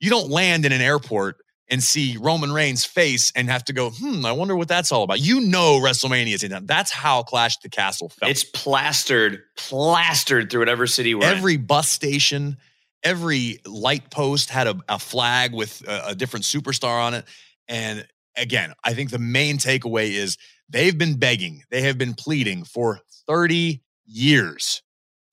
You 0.00 0.10
don't 0.10 0.30
land 0.30 0.64
in 0.66 0.72
an 0.72 0.80
airport 0.80 1.36
and 1.70 1.82
see 1.82 2.16
Roman 2.20 2.52
Reigns' 2.52 2.84
face 2.84 3.32
and 3.34 3.48
have 3.48 3.64
to 3.64 3.72
go, 3.72 3.90
hmm, 3.90 4.26
I 4.26 4.32
wonder 4.32 4.54
what 4.54 4.68
that's 4.68 4.92
all 4.92 5.02
about. 5.02 5.20
You 5.20 5.40
know 5.40 5.80
WrestleMania 5.80 6.34
is 6.34 6.42
in 6.42 6.50
town. 6.50 6.66
That's 6.66 6.90
how 6.90 7.22
Clash 7.22 7.58
the 7.58 7.70
Castle 7.70 8.10
felt. 8.10 8.30
It's 8.30 8.44
plastered, 8.44 9.42
plastered 9.56 10.50
through 10.50 10.60
whatever 10.60 10.86
city 10.86 11.14
we're 11.14 11.24
in. 11.24 11.36
every 11.36 11.56
bus 11.56 11.88
station, 11.88 12.58
every 13.02 13.60
light 13.64 14.10
post 14.10 14.50
had 14.50 14.66
a, 14.66 14.76
a 14.88 14.98
flag 14.98 15.54
with 15.54 15.82
a, 15.88 16.08
a 16.08 16.14
different 16.14 16.44
superstar 16.44 17.02
on 17.02 17.14
it. 17.14 17.24
And 17.66 18.06
again, 18.36 18.72
I 18.84 18.94
think 18.94 19.10
the 19.10 19.18
main 19.18 19.58
takeaway 19.58 20.10
is 20.12 20.36
they've 20.68 20.96
been 20.96 21.18
begging, 21.18 21.62
they 21.70 21.82
have 21.82 21.98
been 21.98 22.14
pleading 22.14 22.64
for 22.64 23.00
30 23.26 23.82
years 24.06 24.82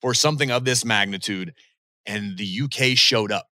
for 0.00 0.14
something 0.14 0.50
of 0.50 0.64
this 0.64 0.84
magnitude, 0.84 1.54
and 2.06 2.36
the 2.36 2.62
UK 2.62 2.96
showed 2.96 3.32
up. 3.32 3.46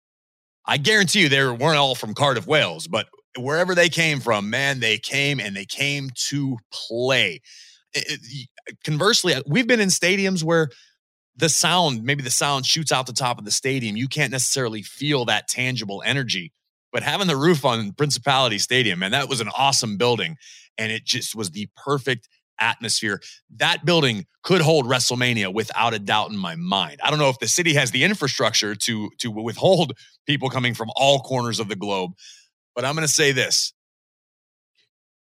I 0.66 0.78
guarantee 0.78 1.22
you 1.22 1.30
they 1.30 1.46
weren't 1.46 1.78
all 1.78 1.96
from 1.96 2.14
Cardiff, 2.14 2.48
Wales, 2.48 2.88
but 2.88 3.08
wherever 3.38 3.76
they 3.76 3.90
came 3.90 4.20
from, 4.20 4.50
man, 4.50 4.80
they 4.80 4.98
came 4.98 5.40
and 5.40 5.56
they 5.56 5.66
came 5.66 6.10
to 6.30 6.58
play. 6.72 7.42
Conversely, 8.84 9.34
uh, 9.36 9.42
we've 9.48 9.68
been 9.68 9.80
in 9.80 9.90
stadiums 9.90 10.44
where 10.44 10.70
the 11.36 11.50
sound, 11.50 12.04
maybe 12.04 12.22
the 12.22 12.30
sound 12.30 12.66
shoots 12.66 12.92
out 12.92 13.08
the 13.08 13.14
top 13.14 13.40
of 13.40 13.46
the 13.46 13.52
stadium. 13.52 13.96
You 13.96 14.08
can't 14.08 14.32
necessarily 14.32 14.84
feel 14.84 15.26
that 15.26 15.48
tangible 15.48 16.04
energy. 16.06 16.52
But 16.92 17.04
having 17.04 17.28
the 17.28 17.36
roof 17.36 17.66
on 17.66 17.94
Principality 17.94 18.58
Stadium, 18.58 19.00
man, 19.00 19.12
that 19.12 19.30
was 19.30 19.42
an 19.42 19.50
awesome 19.56 19.98
building. 19.98 20.38
And 20.78 20.92
it 20.92 21.06
just 21.06 21.36
was 21.36 21.52
the 21.52 21.68
perfect 21.76 22.28
atmosphere. 22.60 23.22
That 23.58 23.86
building 23.86 24.26
could 24.44 24.62
hold 24.62 24.86
WrestleMania 24.86 25.54
without 25.54 25.94
a 25.94 26.00
doubt 26.00 26.32
in 26.32 26.38
my 26.38 26.56
mind. 26.56 27.00
I 27.04 27.10
don't 27.10 27.20
know 27.20 27.30
if 27.30 27.40
the 27.40 27.48
city 27.48 27.74
has 27.76 27.92
the 27.92 28.04
infrastructure 28.04 28.76
to, 28.76 29.10
to 29.20 29.32
withhold 29.32 29.94
people 30.26 30.50
coming 30.50 30.74
from 30.74 30.90
all 30.96 31.20
corners 31.20 31.60
of 31.60 31.68
the 31.68 31.76
globe. 31.76 32.12
But 32.76 32.86
I'm 32.86 32.96
going 32.96 33.08
to 33.08 33.14
say 33.14 33.32
this 33.32 33.74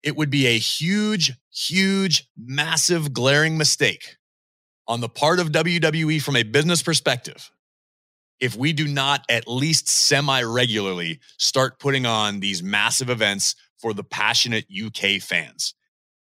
it 0.03 0.17
would 0.17 0.31
be 0.31 0.47
a 0.47 0.59
huge, 0.59 1.33
huge, 1.53 2.29
massive, 2.37 3.13
glaring 3.13 3.59
mistake 3.59 4.17
on 4.87 5.01
the 5.01 5.09
part 5.09 5.39
of 5.41 5.51
WWE 5.51 6.23
from 6.23 6.37
a 6.37 6.45
business 6.45 6.83
perspective 6.83 7.51
if 8.41 8.57
we 8.57 8.73
do 8.73 8.87
not 8.87 9.25
at 9.29 9.49
least 9.49 9.89
semi 9.89 10.43
regularly 10.43 11.21
start 11.39 11.79
putting 11.79 12.07
on 12.07 12.41
these 12.41 12.63
massive 12.63 13.11
events 13.11 13.57
for 13.79 13.93
the 13.93 14.05
passionate 14.05 14.67
UK 14.71 15.21
fans. 15.21 15.75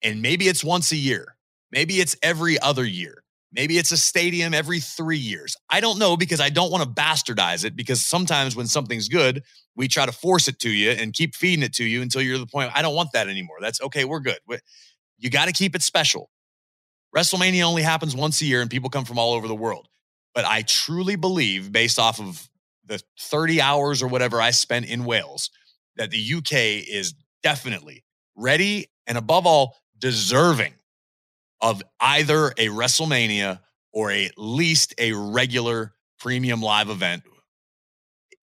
And 0.03 0.21
maybe 0.21 0.47
it's 0.47 0.63
once 0.63 0.91
a 0.91 0.97
year, 0.97 1.35
maybe 1.71 1.95
it's 1.95 2.15
every 2.21 2.59
other 2.59 2.85
year. 2.85 3.23
Maybe 3.55 3.77
it's 3.77 3.93
a 3.93 3.97
stadium 3.97 4.53
every 4.53 4.81
three 4.81 5.17
years. 5.17 5.55
I 5.69 5.79
don't 5.79 5.97
know 5.97 6.17
because 6.17 6.41
I 6.41 6.49
don't 6.49 6.71
want 6.71 6.83
to 6.83 7.01
bastardize 7.01 7.63
it. 7.63 7.73
Because 7.73 8.03
sometimes 8.03 8.53
when 8.53 8.67
something's 8.67 9.07
good, 9.07 9.43
we 9.77 9.87
try 9.87 10.05
to 10.05 10.11
force 10.11 10.49
it 10.49 10.59
to 10.59 10.69
you 10.69 10.91
and 10.91 11.13
keep 11.13 11.35
feeding 11.35 11.63
it 11.63 11.73
to 11.75 11.85
you 11.85 12.01
until 12.01 12.21
you're 12.21 12.37
the 12.37 12.45
point, 12.45 12.71
I 12.75 12.81
don't 12.81 12.95
want 12.95 13.13
that 13.13 13.29
anymore. 13.29 13.57
That's 13.61 13.81
okay, 13.81 14.03
we're 14.03 14.19
good. 14.19 14.39
You 15.17 15.29
got 15.29 15.45
to 15.45 15.53
keep 15.53 15.73
it 15.73 15.81
special. 15.83 16.29
WrestleMania 17.15 17.63
only 17.63 17.81
happens 17.81 18.13
once 18.13 18.41
a 18.41 18.45
year 18.45 18.61
and 18.61 18.69
people 18.69 18.89
come 18.89 19.05
from 19.05 19.17
all 19.17 19.33
over 19.33 19.47
the 19.47 19.55
world. 19.55 19.87
But 20.35 20.45
I 20.45 20.61
truly 20.63 21.15
believe, 21.15 21.71
based 21.71 21.97
off 21.97 22.19
of 22.19 22.47
the 22.85 23.01
30 23.19 23.61
hours 23.61 24.03
or 24.03 24.07
whatever 24.07 24.39
I 24.39 24.51
spent 24.51 24.85
in 24.85 25.05
Wales, 25.05 25.49
that 25.95 26.11
the 26.11 26.33
UK 26.35 26.53
is 26.87 27.15
definitely 27.41 28.03
ready 28.35 28.87
and 29.07 29.17
above 29.17 29.47
all, 29.47 29.77
deserving 29.97 30.73
of 31.61 31.81
either 31.99 32.47
a 32.57 32.67
WrestleMania 32.67 33.59
or 33.93 34.11
at 34.11 34.31
least 34.37 34.93
a 34.97 35.13
regular 35.13 35.93
premium 36.19 36.61
live 36.61 36.89
event 36.89 37.23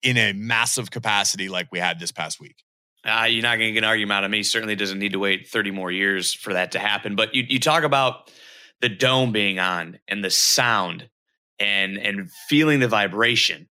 in 0.01 0.17
a 0.17 0.33
massive 0.33 0.91
capacity 0.91 1.47
like 1.47 1.67
we 1.71 1.79
had 1.79 1.99
this 1.99 2.11
past 2.11 2.39
week. 2.39 2.63
Uh, 3.05 3.27
you're 3.29 3.43
not 3.43 3.57
going 3.57 3.69
to 3.69 3.73
get 3.73 3.83
an 3.83 3.89
argument 3.89 4.17
out 4.17 4.23
of 4.23 4.31
me. 4.31 4.43
Certainly 4.43 4.75
doesn't 4.75 4.99
need 4.99 5.11
to 5.11 5.19
wait 5.19 5.47
30 5.47 5.71
more 5.71 5.91
years 5.91 6.33
for 6.33 6.53
that 6.53 6.71
to 6.71 6.79
happen. 6.79 7.15
But 7.15 7.35
you, 7.35 7.43
you 7.47 7.59
talk 7.59 7.83
about 7.83 8.31
the 8.81 8.89
dome 8.89 9.31
being 9.31 9.59
on 9.59 9.99
and 10.07 10.23
the 10.23 10.29
sound 10.29 11.09
and 11.59 11.97
and 11.97 12.31
feeling 12.49 12.79
the 12.79 12.87
vibration. 12.87 13.67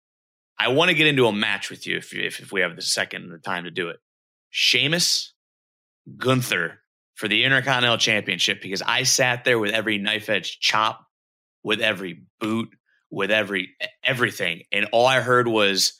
I 0.59 0.69
want 0.69 0.89
to 0.89 0.95
get 0.95 1.07
into 1.07 1.27
a 1.27 1.33
match 1.33 1.69
with 1.69 1.85
you 1.85 1.97
if, 1.97 2.13
if, 2.13 2.39
if 2.39 2.51
we 2.51 2.61
have 2.61 2.75
the 2.75 2.81
second 2.81 3.23
and 3.23 3.31
the 3.31 3.37
time 3.37 3.65
to 3.65 3.71
do 3.71 3.89
it. 3.89 3.97
Sheamus, 4.49 5.33
Gunther 6.17 6.79
for 7.15 7.27
the 7.27 7.43
Intercontinental 7.43 7.97
Championship 7.97 8.61
because 8.61 8.81
I 8.81 9.03
sat 9.03 9.43
there 9.43 9.59
with 9.59 9.71
every 9.71 9.97
knife 9.97 10.29
edge 10.29 10.59
chop, 10.59 11.05
with 11.63 11.81
every 11.81 12.21
boot, 12.39 12.69
with 13.09 13.31
every 13.31 13.75
everything, 14.03 14.63
and 14.71 14.87
all 14.91 15.05
I 15.05 15.19
heard 15.19 15.47
was 15.47 15.93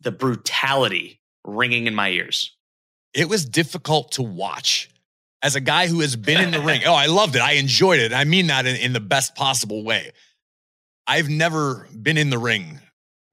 the 0.00 0.12
brutality 0.12 1.20
ringing 1.44 1.86
in 1.86 1.94
my 1.94 2.10
ears. 2.10 2.56
It 3.14 3.28
was 3.28 3.44
difficult 3.44 4.12
to 4.12 4.22
watch. 4.22 4.90
As 5.42 5.56
a 5.56 5.60
guy 5.60 5.88
who 5.88 6.00
has 6.00 6.14
been 6.14 6.40
in 6.40 6.50
the 6.50 6.60
ring, 6.60 6.82
oh, 6.86 6.94
I 6.94 7.06
loved 7.06 7.36
it. 7.36 7.42
I 7.42 7.52
enjoyed 7.52 8.00
it. 8.00 8.12
I 8.12 8.24
mean 8.24 8.48
that 8.48 8.66
in, 8.66 8.76
in 8.76 8.92
the 8.92 9.00
best 9.00 9.34
possible 9.34 9.84
way. 9.84 10.12
I've 11.12 11.28
never 11.28 11.86
been 12.00 12.16
in 12.16 12.30
the 12.30 12.38
ring 12.38 12.80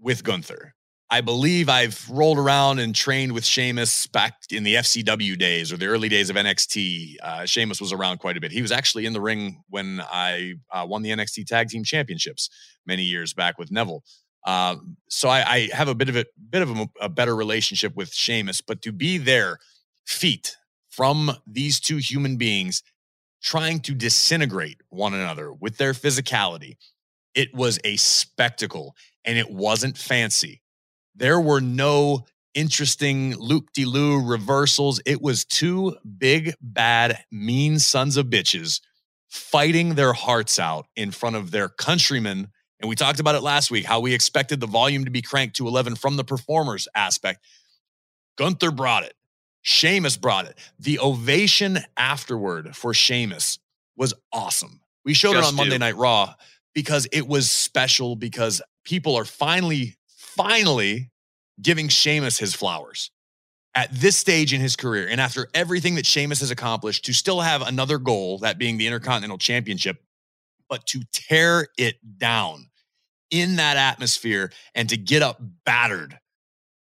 with 0.01 0.21
Gunther. 0.25 0.73
I 1.09 1.21
believe 1.21 1.69
I've 1.69 2.09
rolled 2.09 2.37
around 2.37 2.79
and 2.79 2.93
trained 2.93 3.31
with 3.31 3.45
Sheamus 3.45 4.05
back 4.07 4.33
in 4.51 4.63
the 4.63 4.75
FCW 4.75 5.39
days 5.39 5.71
or 5.71 5.77
the 5.77 5.85
early 5.85 6.09
days 6.09 6.29
of 6.29 6.35
NXT. 6.35 7.15
Uh, 7.23 7.45
Sheamus 7.45 7.79
was 7.79 7.93
around 7.93 8.17
quite 8.17 8.35
a 8.35 8.41
bit. 8.41 8.51
He 8.51 8.61
was 8.61 8.73
actually 8.73 9.05
in 9.05 9.13
the 9.13 9.21
ring 9.21 9.63
when 9.69 10.01
I 10.11 10.55
uh, 10.69 10.87
won 10.89 11.03
the 11.03 11.11
NXT 11.11 11.45
Tag 11.45 11.69
Team 11.69 11.85
Championships 11.85 12.49
many 12.85 13.03
years 13.03 13.33
back 13.33 13.57
with 13.57 13.71
Neville. 13.71 14.03
Um, 14.45 14.97
so 15.09 15.29
I, 15.29 15.49
I, 15.49 15.69
have 15.71 15.87
a 15.87 15.95
bit 15.95 16.09
of 16.09 16.17
a 16.17 16.25
bit 16.49 16.61
of 16.61 16.77
a, 16.77 16.89
a 16.99 17.07
better 17.07 17.33
relationship 17.33 17.95
with 17.95 18.13
Sheamus, 18.13 18.59
but 18.59 18.81
to 18.81 18.91
be 18.91 19.17
there, 19.17 19.57
feet 20.05 20.57
from 20.89 21.31
these 21.47 21.79
two 21.79 21.97
human 21.97 22.35
beings 22.35 22.83
trying 23.41 23.79
to 23.79 23.93
disintegrate 23.93 24.81
one 24.89 25.13
another 25.13 25.53
with 25.53 25.77
their 25.77 25.93
physicality, 25.93 26.75
it 27.39 27.55
was 27.55 27.79
a 27.85 27.95
spectacle 27.95 28.97
and 29.23 29.37
it 29.37 29.49
wasn't 29.49 29.97
fancy. 29.97 30.61
There 31.15 31.39
were 31.39 31.61
no 31.61 32.25
interesting 32.53 33.33
loop 33.37 33.71
de 33.73 33.85
loo 33.85 34.21
reversals. 34.21 34.99
It 35.05 35.21
was 35.21 35.45
two 35.45 35.95
big, 36.17 36.53
bad, 36.59 37.23
mean 37.31 37.79
sons 37.79 38.17
of 38.17 38.25
bitches 38.25 38.81
fighting 39.29 39.95
their 39.95 40.11
hearts 40.11 40.59
out 40.59 40.87
in 40.97 41.11
front 41.11 41.37
of 41.37 41.51
their 41.51 41.69
countrymen. 41.69 42.49
And 42.81 42.89
we 42.89 42.97
talked 42.97 43.21
about 43.21 43.35
it 43.35 43.41
last 43.41 43.71
week 43.71 43.85
how 43.85 44.01
we 44.01 44.13
expected 44.13 44.59
the 44.59 44.67
volume 44.67 45.05
to 45.05 45.11
be 45.11 45.21
cranked 45.21 45.55
to 45.57 45.67
11 45.67 45.95
from 45.95 46.17
the 46.17 46.25
performers 46.25 46.89
aspect. 46.93 47.45
Gunther 48.37 48.71
brought 48.71 49.03
it. 49.03 49.13
Sheamus 49.61 50.17
brought 50.17 50.45
it. 50.45 50.57
The 50.77 50.99
ovation 50.99 51.79
afterward 51.95 52.75
for 52.75 52.93
Sheamus 52.93 53.59
was 53.95 54.13
awesome. 54.33 54.81
We 55.05 55.13
showed 55.13 55.35
Just 55.35 55.47
it 55.47 55.51
on 55.51 55.55
Monday 55.55 55.75
do. 55.75 55.79
Night 55.79 55.95
Raw 55.95 56.33
because 56.73 57.07
it 57.11 57.27
was 57.27 57.49
special 57.49 58.15
because 58.15 58.61
people 58.83 59.15
are 59.15 59.25
finally, 59.25 59.97
finally 60.15 61.09
giving 61.61 61.87
Sheamus 61.87 62.37
his 62.37 62.53
flowers 62.53 63.11
at 63.75 63.93
this 63.93 64.17
stage 64.17 64.53
in 64.53 64.61
his 64.61 64.75
career. 64.75 65.07
And 65.09 65.21
after 65.21 65.47
everything 65.53 65.95
that 65.95 66.05
Sheamus 66.05 66.39
has 66.39 66.51
accomplished, 66.51 67.05
to 67.05 67.13
still 67.13 67.41
have 67.41 67.61
another 67.61 67.97
goal, 67.97 68.39
that 68.39 68.57
being 68.57 68.77
the 68.77 68.87
Intercontinental 68.87 69.37
Championship, 69.37 69.97
but 70.69 70.85
to 70.87 71.01
tear 71.11 71.67
it 71.77 71.95
down 72.17 72.69
in 73.31 73.57
that 73.57 73.77
atmosphere 73.77 74.51
and 74.75 74.89
to 74.89 74.97
get 74.97 75.21
up 75.21 75.39
battered, 75.65 76.17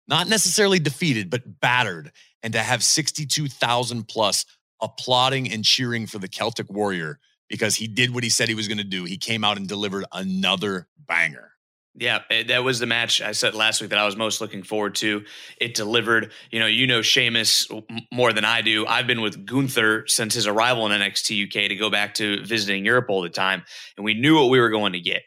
not 0.09 0.29
necessarily 0.29 0.79
defeated, 0.79 1.31
but 1.31 1.61
battered, 1.61 2.13
and 2.43 2.53
to 2.53 2.59
have 2.59 2.83
62,000 2.83 4.07
plus 4.07 4.45
applauding 4.83 5.51
and 5.51 5.65
cheering 5.65 6.07
for 6.07 6.19
the 6.19 6.29
Celtic 6.29 6.71
Warrior 6.71 7.19
because 7.49 7.77
he 7.77 7.87
did 7.87 8.15
what 8.15 8.25
he 8.25 8.31
said 8.31 8.49
he 8.49 8.55
was 8.55 8.69
going 8.69 8.79
to 8.79 8.85
do. 8.85 9.05
He 9.05 9.17
came 9.17 9.45
out 9.45 9.57
and 9.57 9.69
delivered 9.69 10.05
another 10.13 10.89
banger. 10.99 11.55
Yeah, 11.97 12.23
eh, 12.29 12.43
that 12.45 12.65
was 12.65 12.81
the 12.81 12.87
match 12.87 13.23
I 13.23 13.33
said 13.33 13.55
last 13.55 13.81
week 13.81 13.91
that 13.91 13.99
I 13.99 14.05
was 14.05 14.17
most 14.17 14.41
looking 14.41 14.65
forward 14.65 14.97
to. 14.97 15.25
It 15.61 15.75
delivered. 15.75 16.33
You 16.51 16.59
know, 16.59 16.67
you 16.67 16.89
know 16.89 17.03
Sheamus 17.03 17.69
more 18.13 18.33
than 18.33 18.45
I 18.45 18.63
do. 18.63 18.85
I've 18.87 19.07
been 19.07 19.21
with 19.21 19.47
Gunther 19.47 20.07
since 20.09 20.35
his 20.35 20.49
arrival 20.49 20.91
in 20.91 21.01
NXT 21.01 21.47
UK 21.47 21.69
to 21.69 21.77
go 21.77 21.91
back 21.91 22.15
to 22.15 22.45
visiting 22.45 22.85
Europe 22.85 23.07
all 23.09 23.23
the 23.23 23.29
time, 23.29 23.63
and 23.97 24.05
we 24.05 24.15
knew 24.15 24.35
what 24.35 24.51
we 24.51 24.59
were 24.59 24.71
going 24.71 24.95
to 24.95 25.01
get. 25.01 25.23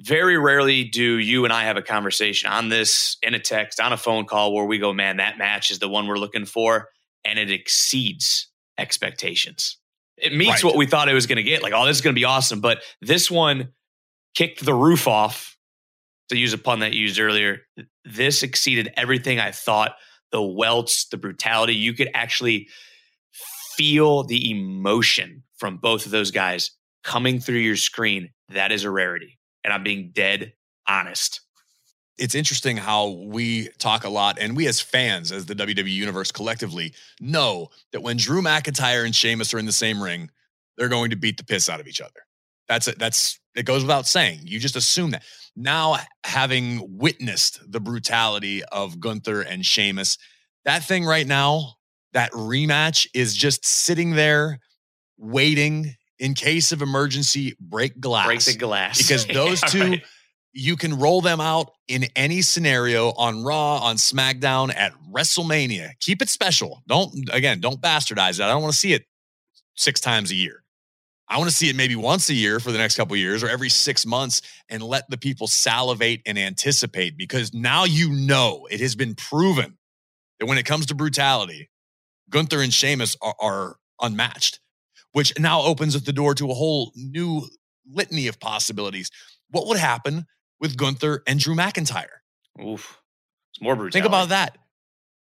Very 0.00 0.38
rarely 0.38 0.84
do 0.84 1.18
you 1.18 1.44
and 1.44 1.52
I 1.52 1.64
have 1.64 1.78
a 1.78 1.82
conversation 1.82 2.50
on 2.50 2.68
this 2.68 3.16
in 3.22 3.34
a 3.34 3.40
text, 3.40 3.80
on 3.80 3.92
a 3.92 3.96
phone 3.96 4.26
call 4.26 4.54
where 4.54 4.66
we 4.66 4.78
go, 4.78 4.92
man, 4.92 5.16
that 5.16 5.38
match 5.38 5.70
is 5.70 5.78
the 5.78 5.88
one 5.88 6.06
we're 6.06 6.18
looking 6.18 6.44
for, 6.44 6.90
and 7.24 7.38
it 7.38 7.50
exceeds 7.50 8.48
expectations. 8.78 9.78
It 10.16 10.34
meets 10.34 10.62
Right. 10.62 10.64
what 10.64 10.76
we 10.76 10.86
thought 10.86 11.08
it 11.08 11.14
was 11.14 11.26
going 11.26 11.36
to 11.36 11.42
get. 11.42 11.62
Like, 11.62 11.72
oh, 11.74 11.84
this 11.86 11.96
is 11.96 12.00
going 12.02 12.14
to 12.14 12.18
be 12.18 12.24
awesome. 12.24 12.60
But 12.60 12.82
this 13.00 13.30
one 13.30 13.72
kicked 14.34 14.64
the 14.64 14.74
roof 14.74 15.06
off 15.06 15.56
to 16.28 16.36
use 16.36 16.52
a 16.52 16.58
pun 16.58 16.80
that 16.80 16.92
you 16.92 17.02
used 17.02 17.20
earlier, 17.20 17.62
this 18.04 18.42
exceeded 18.42 18.92
everything 18.96 19.38
I 19.38 19.50
thought. 19.52 19.96
The 20.32 20.42
welts, 20.42 21.06
the 21.08 21.16
brutality, 21.16 21.74
you 21.74 21.94
could 21.94 22.10
actually 22.12 22.68
feel 23.76 24.24
the 24.24 24.50
emotion 24.50 25.44
from 25.56 25.76
both 25.76 26.04
of 26.04 26.10
those 26.12 26.30
guys 26.30 26.72
coming 27.04 27.38
through 27.38 27.58
your 27.58 27.76
screen. 27.76 28.30
That 28.48 28.72
is 28.72 28.84
a 28.84 28.90
rarity. 28.90 29.38
And 29.64 29.72
I'm 29.72 29.82
being 29.84 30.10
dead 30.12 30.52
honest. 30.88 31.40
It's 32.18 32.34
interesting 32.34 32.76
how 32.76 33.08
we 33.08 33.68
talk 33.78 34.04
a 34.04 34.08
lot, 34.08 34.38
and 34.40 34.56
we 34.56 34.66
as 34.66 34.80
fans, 34.80 35.32
as 35.32 35.46
the 35.46 35.54
WWE 35.54 35.90
Universe 35.90 36.32
collectively, 36.32 36.94
know 37.20 37.68
that 37.92 38.02
when 38.02 38.16
Drew 38.16 38.40
McIntyre 38.42 39.04
and 39.04 39.14
Sheamus 39.14 39.52
are 39.52 39.58
in 39.58 39.66
the 39.66 39.72
same 39.72 40.02
ring, 40.02 40.30
they're 40.76 40.88
going 40.88 41.10
to 41.10 41.16
beat 41.16 41.36
the 41.36 41.44
piss 41.44 41.68
out 41.68 41.80
of 41.80 41.86
each 41.86 42.00
other. 42.00 42.20
That's 42.68 42.88
it. 42.88 42.98
That's 42.98 43.38
it 43.54 43.64
goes 43.64 43.82
without 43.82 44.06
saying. 44.06 44.40
You 44.44 44.58
just 44.58 44.76
assume 44.76 45.10
that. 45.12 45.22
Now, 45.54 45.96
having 46.24 46.98
witnessed 46.98 47.60
the 47.70 47.80
brutality 47.80 48.62
of 48.64 49.00
Gunther 49.00 49.42
and 49.42 49.64
Sheamus, 49.64 50.18
that 50.64 50.84
thing 50.84 51.04
right 51.04 51.26
now, 51.26 51.74
that 52.12 52.32
rematch 52.32 53.06
is 53.14 53.34
just 53.34 53.64
sitting 53.64 54.12
there 54.12 54.58
waiting 55.16 55.94
in 56.18 56.34
case 56.34 56.72
of 56.72 56.82
emergency, 56.82 57.54
break 57.60 58.00
glass 58.00 58.26
Break 58.26 58.40
the 58.44 58.56
glass. 58.56 58.98
because 58.98 59.26
those 59.32 59.60
two 59.62 59.80
right. 59.80 60.04
You 60.56 60.74
can 60.76 60.98
roll 60.98 61.20
them 61.20 61.40
out 61.40 61.70
in 61.86 62.06
any 62.16 62.40
scenario 62.40 63.10
on 63.10 63.44
Raw, 63.44 63.76
on 63.76 63.96
SmackDown, 63.96 64.74
at 64.74 64.94
WrestleMania. 65.12 65.90
Keep 66.00 66.22
it 66.22 66.30
special. 66.30 66.82
Don't 66.88 67.28
again, 67.30 67.60
don't 67.60 67.80
bastardize 67.80 68.40
it. 68.40 68.42
I 68.42 68.48
don't 68.48 68.62
want 68.62 68.72
to 68.72 68.78
see 68.78 68.94
it 68.94 69.04
six 69.74 70.00
times 70.00 70.30
a 70.30 70.34
year. 70.34 70.64
I 71.28 71.38
want 71.38 71.50
to 71.50 71.56
see 71.56 71.68
it 71.68 71.76
maybe 71.76 71.96
once 71.96 72.30
a 72.30 72.34
year 72.34 72.58
for 72.58 72.72
the 72.72 72.78
next 72.78 72.96
couple 72.96 73.16
years 73.16 73.42
or 73.42 73.48
every 73.48 73.68
six 73.68 74.06
months 74.06 74.42
and 74.70 74.82
let 74.82 75.10
the 75.10 75.18
people 75.18 75.46
salivate 75.46 76.22
and 76.24 76.38
anticipate 76.38 77.18
because 77.18 77.52
now 77.52 77.84
you 77.84 78.10
know 78.12 78.66
it 78.70 78.80
has 78.80 78.94
been 78.94 79.14
proven 79.14 79.76
that 80.38 80.46
when 80.46 80.56
it 80.56 80.64
comes 80.64 80.86
to 80.86 80.94
brutality, 80.94 81.68
Gunther 82.30 82.62
and 82.62 82.72
Sheamus 82.72 83.16
are, 83.20 83.34
are 83.40 83.76
unmatched, 84.00 84.60
which 85.12 85.38
now 85.38 85.62
opens 85.62 85.96
up 85.96 86.04
the 86.04 86.12
door 86.12 86.34
to 86.36 86.50
a 86.50 86.54
whole 86.54 86.92
new 86.94 87.42
litany 87.86 88.28
of 88.28 88.40
possibilities. 88.40 89.10
What 89.50 89.66
would 89.66 89.78
happen 89.78 90.26
with 90.60 90.76
Gunther 90.76 91.22
and 91.26 91.38
Drew 91.38 91.54
McIntyre? 91.54 92.06
Oof. 92.64 93.00
It's 93.52 93.62
more 93.62 93.76
brutal. 93.76 93.92
Think 93.92 94.06
about 94.06 94.30
that. 94.30 94.58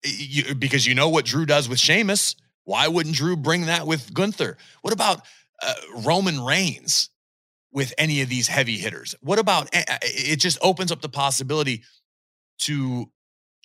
You- 0.05 0.55
because 0.55 0.87
you 0.87 0.95
know 0.95 1.09
what 1.09 1.25
Drew 1.25 1.47
does 1.47 1.69
with 1.69 1.79
Sheamus. 1.79 2.37
Why 2.65 2.87
wouldn't 2.89 3.15
Drew 3.15 3.37
bring 3.37 3.67
that 3.67 3.87
with 3.87 4.13
Gunther? 4.13 4.59
What 4.83 4.93
about 4.93 5.23
uh, 5.63 5.75
Roman 6.05 6.45
Reigns 6.45 7.11
with 7.73 7.95
any 7.99 8.21
of 8.21 8.29
these 8.29 8.49
heavy 8.49 8.77
hitters? 8.77 9.15
What 9.21 9.39
about 9.39 9.69
eh, 9.73 9.85
eh, 9.89 9.99
it? 10.03 10.37
Just 10.37 10.59
opens 10.63 10.93
up 10.93 11.01
the 11.01 11.09
possibility 11.09 11.83
to 12.61 13.11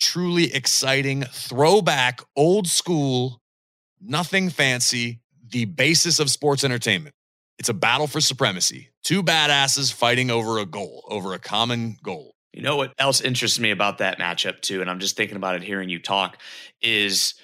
truly 0.00 0.52
exciting 0.54 1.22
throwback, 1.22 2.20
old 2.34 2.66
school, 2.66 3.42
nothing 4.00 4.50
fancy, 4.50 5.20
the 5.46 5.66
basis 5.66 6.18
of 6.18 6.30
sports 6.30 6.64
entertainment. 6.64 7.14
It's 7.58 7.68
a 7.68 7.74
battle 7.74 8.06
for 8.06 8.20
supremacy. 8.20 8.88
Two 9.04 9.22
badasses 9.22 9.92
fighting 9.92 10.30
over 10.30 10.58
a 10.58 10.66
goal, 10.66 11.04
over 11.08 11.34
a 11.34 11.38
common 11.38 11.96
goal. 12.02 12.34
You 12.52 12.62
know 12.62 12.76
what 12.76 12.92
else 12.98 13.20
interests 13.20 13.58
me 13.58 13.70
about 13.70 13.98
that 13.98 14.18
matchup 14.18 14.60
too, 14.60 14.80
and 14.80 14.88
I'm 14.90 15.00
just 15.00 15.16
thinking 15.16 15.36
about 15.36 15.56
it 15.56 15.62
hearing 15.62 15.88
you 15.88 15.98
talk, 15.98 16.38
is 16.82 17.34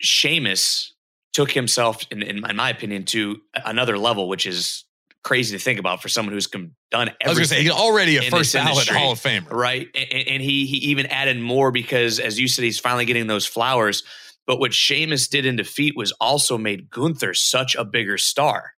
Sheamus 0.00 0.94
took 1.32 1.50
himself, 1.50 2.04
in, 2.10 2.22
in, 2.22 2.40
my- 2.40 2.50
in 2.50 2.56
my 2.56 2.70
opinion, 2.70 3.04
to 3.06 3.40
another 3.64 3.96
level, 3.98 4.28
which 4.28 4.46
is 4.46 4.84
crazy 5.24 5.56
to 5.56 5.62
think 5.62 5.78
about 5.78 6.02
for 6.02 6.08
someone 6.08 6.32
who's 6.34 6.48
done 6.48 6.66
everything. 6.90 7.16
I 7.24 7.28
was 7.28 7.38
going 7.38 7.44
to 7.44 7.54
say 7.54 7.62
he's 7.62 7.70
already 7.70 8.16
a 8.16 8.22
first 8.30 8.52
ballot 8.54 8.88
Hall 8.88 9.12
of 9.12 9.20
Famer. 9.20 9.50
right? 9.52 9.86
And, 9.94 10.28
and 10.28 10.42
he 10.42 10.66
he 10.66 10.76
even 10.90 11.06
added 11.06 11.38
more 11.40 11.70
because, 11.70 12.18
as 12.18 12.40
you 12.40 12.48
said, 12.48 12.64
he's 12.64 12.80
finally 12.80 13.04
getting 13.04 13.28
those 13.28 13.46
flowers. 13.46 14.02
But 14.46 14.58
what 14.58 14.74
Sheamus 14.74 15.28
did 15.28 15.46
in 15.46 15.54
defeat 15.56 15.96
was 15.96 16.10
also 16.20 16.58
made 16.58 16.90
Gunther 16.90 17.34
such 17.34 17.76
a 17.76 17.84
bigger 17.84 18.18
star. 18.18 18.72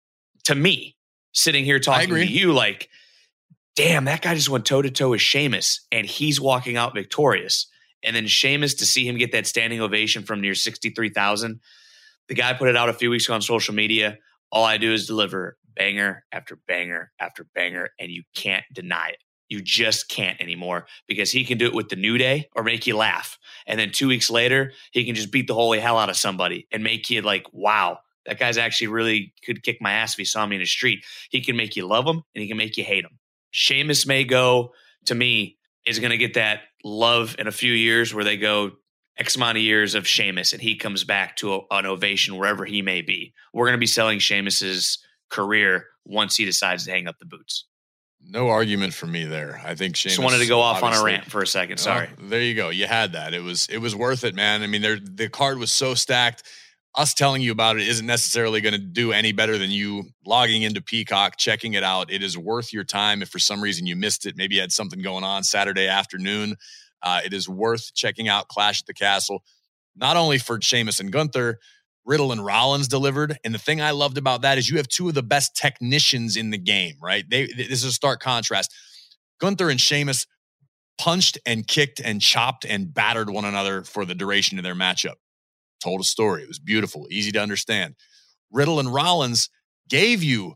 To 0.44 0.54
me, 0.54 0.96
sitting 1.32 1.64
here 1.64 1.78
talking 1.78 2.10
to 2.10 2.26
you, 2.26 2.52
like, 2.52 2.88
damn, 3.76 4.04
that 4.06 4.22
guy 4.22 4.34
just 4.34 4.48
went 4.48 4.66
toe 4.66 4.82
to 4.82 4.90
toe 4.90 5.10
with 5.10 5.20
Sheamus, 5.20 5.80
and 5.92 6.06
he's 6.06 6.40
walking 6.40 6.76
out 6.76 6.94
victorious. 6.94 7.66
And 8.02 8.16
then 8.16 8.26
Sheamus 8.26 8.74
to 8.74 8.86
see 8.86 9.06
him 9.06 9.16
get 9.16 9.32
that 9.32 9.46
standing 9.46 9.80
ovation 9.80 10.24
from 10.24 10.40
near 10.40 10.54
sixty 10.54 10.90
three 10.90 11.10
thousand. 11.10 11.60
The 12.28 12.34
guy 12.34 12.52
put 12.54 12.68
it 12.68 12.76
out 12.76 12.88
a 12.88 12.94
few 12.94 13.10
weeks 13.10 13.26
ago 13.26 13.34
on 13.34 13.42
social 13.42 13.74
media. 13.74 14.18
All 14.50 14.64
I 14.64 14.76
do 14.76 14.92
is 14.92 15.06
deliver 15.06 15.56
banger 15.74 16.24
after 16.32 16.56
banger 16.68 17.12
after 17.18 17.44
banger, 17.54 17.90
and 17.98 18.10
you 18.10 18.24
can't 18.34 18.64
deny 18.72 19.10
it. 19.10 19.18
You 19.48 19.60
just 19.60 20.08
can't 20.08 20.40
anymore 20.40 20.86
because 21.06 21.30
he 21.30 21.44
can 21.44 21.58
do 21.58 21.66
it 21.66 21.74
with 21.74 21.90
the 21.90 21.96
New 21.96 22.18
Day 22.18 22.48
or 22.56 22.62
make 22.62 22.86
you 22.86 22.96
laugh. 22.96 23.38
And 23.66 23.78
then 23.78 23.92
two 23.92 24.08
weeks 24.08 24.30
later, 24.30 24.72
he 24.92 25.04
can 25.04 25.14
just 25.14 25.30
beat 25.30 25.46
the 25.46 25.54
holy 25.54 25.78
hell 25.78 25.98
out 25.98 26.08
of 26.08 26.16
somebody 26.16 26.66
and 26.72 26.82
make 26.82 27.10
you 27.10 27.20
like, 27.20 27.46
wow, 27.52 27.98
that 28.26 28.38
guy's 28.38 28.58
actually 28.58 28.88
really 28.88 29.32
could 29.44 29.62
kick 29.62 29.78
my 29.80 29.92
ass 29.92 30.14
if 30.14 30.18
he 30.18 30.24
saw 30.24 30.46
me 30.46 30.56
in 30.56 30.60
the 30.60 30.66
street. 30.66 31.04
He 31.30 31.40
can 31.40 31.56
make 31.56 31.76
you 31.76 31.86
love 31.86 32.06
him 32.06 32.22
and 32.34 32.42
he 32.42 32.48
can 32.48 32.56
make 32.56 32.76
you 32.76 32.84
hate 32.84 33.04
him. 33.04 33.18
Sheamus 33.50 34.06
may 34.06 34.24
go, 34.24 34.72
to 35.06 35.14
me, 35.14 35.58
is 35.86 35.98
going 35.98 36.10
to 36.10 36.16
get 36.16 36.34
that 36.34 36.60
love 36.84 37.36
in 37.38 37.46
a 37.46 37.52
few 37.52 37.72
years 37.72 38.14
where 38.14 38.24
they 38.24 38.36
go 38.36 38.72
X 39.18 39.36
amount 39.36 39.58
of 39.58 39.62
years 39.62 39.94
of 39.94 40.06
Sheamus 40.06 40.52
and 40.52 40.62
he 40.62 40.76
comes 40.76 41.04
back 41.04 41.36
to 41.36 41.54
a, 41.54 41.60
an 41.70 41.86
ovation 41.86 42.36
wherever 42.36 42.64
he 42.64 42.82
may 42.82 43.02
be. 43.02 43.34
We're 43.52 43.66
going 43.66 43.76
to 43.76 43.80
be 43.80 43.86
selling 43.86 44.18
Sheamus's 44.18 44.98
career 45.28 45.86
once 46.04 46.36
he 46.36 46.44
decides 46.44 46.84
to 46.84 46.90
hang 46.90 47.08
up 47.08 47.18
the 47.18 47.26
boots. 47.26 47.66
No 48.24 48.48
argument 48.48 48.94
for 48.94 49.06
me 49.06 49.24
there. 49.24 49.60
I 49.64 49.74
think 49.74 49.96
Sheamus 49.96 50.16
Just 50.16 50.24
wanted 50.24 50.38
to 50.38 50.46
go 50.46 50.60
off 50.60 50.82
on 50.82 50.94
a 50.94 51.02
rant 51.02 51.24
for 51.24 51.42
a 51.42 51.46
second. 51.46 51.80
Oh, 51.80 51.82
Sorry. 51.82 52.08
there 52.20 52.40
you 52.40 52.54
go. 52.54 52.68
You 52.68 52.86
had 52.86 53.12
that. 53.12 53.34
It 53.34 53.42
was 53.42 53.66
it 53.66 53.78
was 53.78 53.96
worth 53.96 54.22
it, 54.22 54.34
man. 54.34 54.62
I 54.62 54.68
mean, 54.68 54.80
there 54.80 54.98
the 55.00 55.28
card 55.28 55.58
was 55.58 55.72
so 55.72 55.94
stacked. 55.94 56.44
Us 56.94 57.14
telling 57.14 57.40
you 57.40 57.52
about 57.52 57.76
it 57.76 57.88
isn't 57.88 58.06
necessarily 58.06 58.60
going 58.60 58.74
to 58.74 58.78
do 58.78 59.12
any 59.12 59.32
better 59.32 59.56
than 59.56 59.70
you 59.70 60.04
logging 60.26 60.62
into 60.62 60.82
Peacock, 60.82 61.38
checking 61.38 61.72
it 61.72 61.82
out. 61.82 62.12
It 62.12 62.22
is 62.22 62.36
worth 62.36 62.72
your 62.72 62.84
time. 62.84 63.22
If 63.22 63.30
for 63.30 63.38
some 63.38 63.62
reason 63.62 63.86
you 63.86 63.96
missed 63.96 64.26
it, 64.26 64.36
maybe 64.36 64.56
you 64.56 64.60
had 64.60 64.72
something 64.72 65.00
going 65.00 65.24
on 65.24 65.42
Saturday 65.42 65.88
afternoon, 65.88 66.56
uh, 67.02 67.20
it 67.24 67.32
is 67.32 67.48
worth 67.48 67.94
checking 67.94 68.28
out 68.28 68.48
Clash 68.48 68.80
at 68.82 68.86
the 68.86 68.94
Castle. 68.94 69.42
Not 69.96 70.16
only 70.16 70.38
for 70.38 70.60
Sheamus 70.60 71.00
and 71.00 71.10
Gunther, 71.10 71.58
Riddle 72.04 72.32
and 72.32 72.44
Rollins 72.44 72.88
delivered. 72.88 73.38
And 73.44 73.54
the 73.54 73.58
thing 73.58 73.80
I 73.80 73.92
loved 73.92 74.18
about 74.18 74.42
that 74.42 74.58
is 74.58 74.68
you 74.68 74.76
have 74.78 74.88
two 74.88 75.08
of 75.08 75.14
the 75.14 75.22
best 75.22 75.56
technicians 75.56 76.36
in 76.36 76.50
the 76.50 76.58
game, 76.58 76.96
right? 77.00 77.24
They 77.28 77.46
this 77.46 77.70
is 77.70 77.84
a 77.84 77.92
stark 77.92 78.20
contrast. 78.20 78.74
Gunther 79.40 79.70
and 79.70 79.80
Sheamus 79.80 80.26
punched 80.98 81.38
and 81.46 81.66
kicked 81.66 82.00
and 82.00 82.20
chopped 82.20 82.64
and 82.64 82.92
battered 82.92 83.30
one 83.30 83.44
another 83.44 83.82
for 83.82 84.04
the 84.04 84.14
duration 84.14 84.58
of 84.58 84.64
their 84.64 84.74
matchup. 84.74 85.14
Told 85.82 86.00
a 86.00 86.04
story. 86.04 86.42
It 86.42 86.48
was 86.48 86.60
beautiful, 86.60 87.08
easy 87.10 87.32
to 87.32 87.40
understand. 87.42 87.96
Riddle 88.52 88.78
and 88.80 88.92
Rollins 88.92 89.50
gave 89.88 90.22
you 90.22 90.54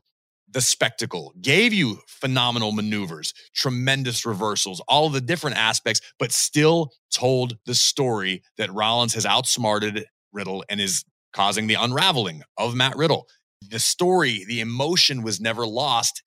the 0.49 0.61
spectacle, 0.61 1.35
gave 1.41 1.73
you 1.73 2.01
phenomenal 2.07 2.73
maneuvers, 2.73 3.35
tremendous 3.55 4.25
reversals, 4.25 4.81
all 4.89 5.09
the 5.11 5.21
different 5.21 5.57
aspects, 5.57 6.01
but 6.19 6.33
still 6.33 6.93
told 7.11 7.59
the 7.67 7.75
story 7.75 8.43
that 8.57 8.73
Rollins 8.73 9.15
has 9.15 9.27
outsmarted 9.27 10.07
Riddle 10.33 10.65
and 10.69 10.81
is 10.81 11.05
causing 11.33 11.67
the 11.67 11.75
unraveling 11.75 12.43
of 12.57 12.75
Matt 12.75 12.97
Riddle. 12.97 13.29
the 13.71 13.79
story, 13.81 14.45
the 14.47 14.61
emotion 14.61 15.23
was 15.23 15.41
never 15.41 15.67
lost 15.67 16.23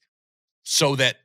so 0.63 0.95
that 0.95 1.17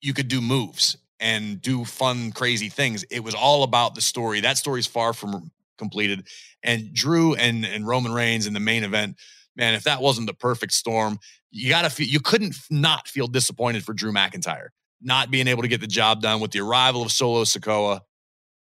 you 0.00 0.12
could 0.14 0.28
do 0.28 0.40
moves 0.40 0.96
and 1.20 1.60
do 1.60 1.84
fun, 1.84 2.32
crazy 2.32 2.68
things. 2.68 3.04
It 3.10 3.22
was 3.22 3.34
all 3.34 3.62
about 3.62 3.94
the 3.94 4.00
story. 4.00 4.40
That 4.40 4.58
story 4.58 4.80
is 4.80 4.86
far 4.86 5.12
from 5.12 5.50
completed. 5.80 6.28
And 6.62 6.94
Drew 6.94 7.34
and, 7.34 7.66
and 7.66 7.84
Roman 7.84 8.12
Reigns 8.12 8.46
in 8.46 8.54
the 8.54 8.60
main 8.60 8.84
event, 8.84 9.16
man, 9.56 9.74
if 9.74 9.82
that 9.82 10.00
wasn't 10.00 10.28
the 10.28 10.34
perfect 10.34 10.72
storm, 10.72 11.18
you 11.50 11.68
gotta 11.68 11.90
feel 11.90 12.06
you 12.06 12.20
couldn't 12.20 12.54
not 12.70 13.08
feel 13.08 13.26
disappointed 13.26 13.84
for 13.84 13.92
Drew 13.92 14.12
McIntyre 14.12 14.68
not 15.00 15.30
being 15.30 15.48
able 15.48 15.62
to 15.62 15.68
get 15.68 15.80
the 15.80 15.86
job 15.86 16.22
done 16.22 16.40
with 16.40 16.50
the 16.50 16.60
arrival 16.60 17.02
of 17.02 17.10
Solo 17.10 17.44
Sikoa, 17.44 18.00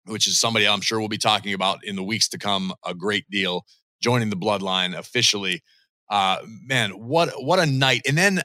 which 0.06 0.26
is 0.26 0.38
somebody 0.38 0.66
I'm 0.66 0.80
sure 0.80 0.98
we'll 0.98 1.08
be 1.08 1.18
talking 1.18 1.54
about 1.54 1.84
in 1.84 1.96
the 1.96 2.02
weeks 2.02 2.28
to 2.28 2.38
come 2.38 2.72
a 2.84 2.94
great 2.94 3.28
deal, 3.30 3.66
joining 4.00 4.30
the 4.30 4.36
bloodline 4.36 4.96
officially. 4.96 5.62
Uh, 6.08 6.38
man, 6.44 6.90
what 6.90 7.30
what 7.44 7.58
a 7.58 7.66
night! 7.66 8.02
And 8.08 8.16
then 8.16 8.40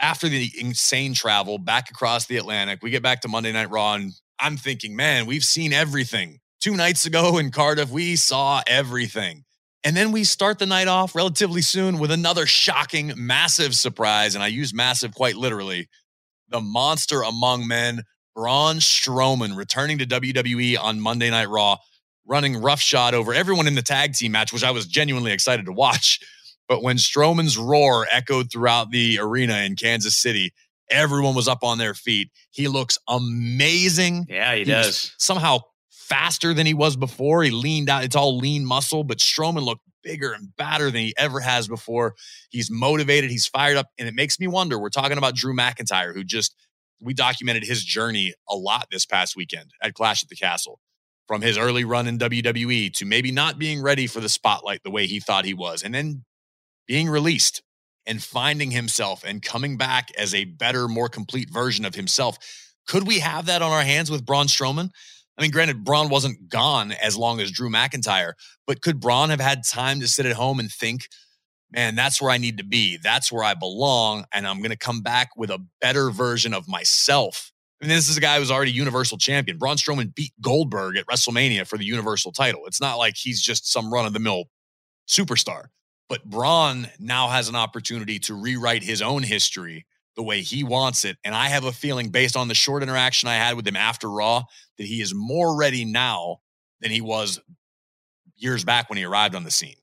after 0.00 0.28
the 0.28 0.50
insane 0.58 1.14
travel 1.14 1.58
back 1.58 1.90
across 1.90 2.26
the 2.26 2.36
Atlantic, 2.36 2.80
we 2.82 2.90
get 2.90 3.02
back 3.02 3.20
to 3.22 3.28
Monday 3.28 3.52
Night 3.52 3.70
Raw, 3.70 3.94
and 3.94 4.12
I'm 4.38 4.56
thinking, 4.56 4.96
man, 4.96 5.26
we've 5.26 5.44
seen 5.44 5.72
everything. 5.72 6.40
Two 6.60 6.76
nights 6.76 7.06
ago 7.06 7.38
in 7.38 7.50
Cardiff, 7.50 7.90
we 7.90 8.16
saw 8.16 8.62
everything. 8.66 9.44
And 9.84 9.96
then 9.96 10.10
we 10.10 10.24
start 10.24 10.58
the 10.58 10.66
night 10.66 10.88
off 10.88 11.14
relatively 11.14 11.62
soon 11.62 11.98
with 11.98 12.10
another 12.10 12.44
shocking, 12.46 13.12
massive 13.16 13.74
surprise. 13.74 14.34
And 14.34 14.42
I 14.42 14.48
use 14.48 14.74
massive 14.74 15.14
quite 15.14 15.36
literally 15.36 15.88
the 16.48 16.60
monster 16.60 17.22
among 17.22 17.68
men, 17.68 18.02
Braun 18.34 18.76
Strowman, 18.76 19.56
returning 19.56 19.98
to 19.98 20.06
WWE 20.06 20.78
on 20.80 21.00
Monday 21.00 21.30
Night 21.30 21.48
Raw, 21.48 21.76
running 22.26 22.60
roughshod 22.60 23.14
over 23.14 23.32
everyone 23.32 23.66
in 23.66 23.74
the 23.74 23.82
tag 23.82 24.14
team 24.14 24.32
match, 24.32 24.52
which 24.52 24.64
I 24.64 24.70
was 24.70 24.86
genuinely 24.86 25.32
excited 25.32 25.66
to 25.66 25.72
watch. 25.72 26.20
But 26.68 26.82
when 26.82 26.96
Strowman's 26.96 27.56
roar 27.56 28.08
echoed 28.10 28.50
throughout 28.50 28.90
the 28.90 29.18
arena 29.20 29.58
in 29.58 29.76
Kansas 29.76 30.16
City, 30.16 30.52
everyone 30.90 31.34
was 31.34 31.46
up 31.46 31.62
on 31.62 31.78
their 31.78 31.94
feet. 31.94 32.30
He 32.50 32.66
looks 32.66 32.98
amazing. 33.08 34.26
Yeah, 34.28 34.52
he, 34.52 34.58
he 34.60 34.64
does. 34.64 35.14
Somehow 35.18 35.60
faster 36.08 36.54
than 36.54 36.66
he 36.66 36.74
was 36.74 36.96
before. 36.96 37.42
He 37.42 37.50
leaned 37.50 37.90
out. 37.90 38.04
It's 38.04 38.16
all 38.16 38.38
lean 38.38 38.64
muscle, 38.64 39.04
but 39.04 39.18
Strowman 39.18 39.64
looked 39.64 39.82
bigger 40.02 40.32
and 40.32 40.54
badder 40.56 40.90
than 40.90 41.02
he 41.02 41.14
ever 41.18 41.40
has 41.40 41.66
before. 41.66 42.14
He's 42.50 42.70
motivated, 42.70 43.30
he's 43.30 43.46
fired 43.46 43.76
up, 43.76 43.88
and 43.98 44.08
it 44.08 44.14
makes 44.14 44.38
me 44.38 44.46
wonder. 44.46 44.78
We're 44.78 44.88
talking 44.88 45.18
about 45.18 45.34
Drew 45.34 45.54
McIntyre, 45.54 46.14
who 46.14 46.22
just 46.22 46.54
we 47.00 47.12
documented 47.12 47.64
his 47.64 47.84
journey 47.84 48.34
a 48.48 48.56
lot 48.56 48.88
this 48.90 49.04
past 49.04 49.36
weekend 49.36 49.72
at 49.82 49.94
Clash 49.94 50.22
at 50.22 50.28
the 50.28 50.36
Castle. 50.36 50.80
From 51.26 51.42
his 51.42 51.58
early 51.58 51.82
run 51.82 52.06
in 52.06 52.18
WWE 52.18 52.92
to 52.92 53.04
maybe 53.04 53.32
not 53.32 53.58
being 53.58 53.82
ready 53.82 54.06
for 54.06 54.20
the 54.20 54.28
spotlight 54.28 54.84
the 54.84 54.92
way 54.92 55.06
he 55.06 55.18
thought 55.18 55.44
he 55.44 55.54
was, 55.54 55.82
and 55.82 55.92
then 55.92 56.24
being 56.86 57.08
released 57.08 57.62
and 58.06 58.22
finding 58.22 58.70
himself 58.70 59.24
and 59.24 59.42
coming 59.42 59.76
back 59.76 60.12
as 60.16 60.32
a 60.32 60.44
better, 60.44 60.86
more 60.86 61.08
complete 61.08 61.50
version 61.50 61.84
of 61.84 61.96
himself. 61.96 62.38
Could 62.86 63.08
we 63.08 63.18
have 63.18 63.46
that 63.46 63.62
on 63.62 63.72
our 63.72 63.82
hands 63.82 64.08
with 64.08 64.24
Braun 64.24 64.46
Strowman? 64.46 64.90
I 65.38 65.42
mean, 65.42 65.50
granted, 65.50 65.84
Braun 65.84 66.08
wasn't 66.08 66.48
gone 66.48 66.92
as 66.92 67.16
long 67.16 67.40
as 67.40 67.50
Drew 67.50 67.68
McIntyre, 67.68 68.32
but 68.66 68.80
could 68.80 69.00
Braun 69.00 69.30
have 69.30 69.40
had 69.40 69.64
time 69.64 70.00
to 70.00 70.08
sit 70.08 70.26
at 70.26 70.32
home 70.32 70.58
and 70.58 70.70
think, 70.70 71.08
man, 71.70 71.94
that's 71.94 72.22
where 72.22 72.30
I 72.30 72.38
need 72.38 72.58
to 72.58 72.64
be. 72.64 72.96
That's 72.96 73.30
where 73.30 73.44
I 73.44 73.54
belong. 73.54 74.24
And 74.32 74.46
I'm 74.46 74.58
going 74.58 74.70
to 74.70 74.78
come 74.78 75.02
back 75.02 75.30
with 75.36 75.50
a 75.50 75.64
better 75.80 76.10
version 76.10 76.54
of 76.54 76.68
myself. 76.68 77.52
I 77.80 77.86
mean, 77.86 77.94
this 77.94 78.08
is 78.08 78.16
a 78.16 78.20
guy 78.20 78.38
who's 78.38 78.50
already 78.50 78.72
Universal 78.72 79.18
Champion. 79.18 79.58
Braun 79.58 79.76
Strowman 79.76 80.14
beat 80.14 80.32
Goldberg 80.40 80.96
at 80.96 81.06
WrestleMania 81.06 81.66
for 81.66 81.76
the 81.76 81.84
Universal 81.84 82.32
title. 82.32 82.62
It's 82.66 82.80
not 82.80 82.96
like 82.96 83.16
he's 83.16 83.42
just 83.42 83.70
some 83.70 83.92
run 83.92 84.06
of 84.06 84.14
the 84.14 84.18
mill 84.18 84.44
superstar. 85.06 85.66
But 86.08 86.24
Braun 86.24 86.88
now 86.98 87.28
has 87.28 87.48
an 87.48 87.56
opportunity 87.56 88.18
to 88.20 88.34
rewrite 88.34 88.84
his 88.84 89.02
own 89.02 89.22
history 89.22 89.84
the 90.16 90.22
way 90.22 90.40
he 90.40 90.64
wants 90.64 91.04
it. 91.04 91.18
And 91.24 91.34
I 91.34 91.48
have 91.48 91.64
a 91.64 91.72
feeling, 91.72 92.08
based 92.08 92.36
on 92.36 92.48
the 92.48 92.54
short 92.54 92.82
interaction 92.82 93.28
I 93.28 93.34
had 93.34 93.54
with 93.54 93.66
him 93.66 93.76
after 93.76 94.10
Raw, 94.10 94.44
that 94.78 94.86
he 94.86 95.00
is 95.00 95.14
more 95.14 95.56
ready 95.56 95.84
now 95.84 96.38
than 96.80 96.90
he 96.90 97.00
was 97.00 97.40
years 98.36 98.64
back 98.64 98.88
when 98.88 98.96
he 98.96 99.04
arrived 99.04 99.34
on 99.34 99.44
the 99.44 99.50
scene. 99.50 99.76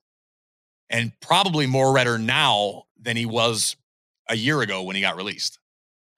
And 0.89 1.11
probably 1.21 1.65
more 1.65 1.93
ready 1.93 2.17
now 2.17 2.83
than 2.99 3.17
he 3.17 3.25
was 3.25 3.75
a 4.29 4.35
year 4.35 4.61
ago 4.61 4.83
when 4.83 4.95
he 4.95 5.01
got 5.01 5.15
released. 5.15 5.59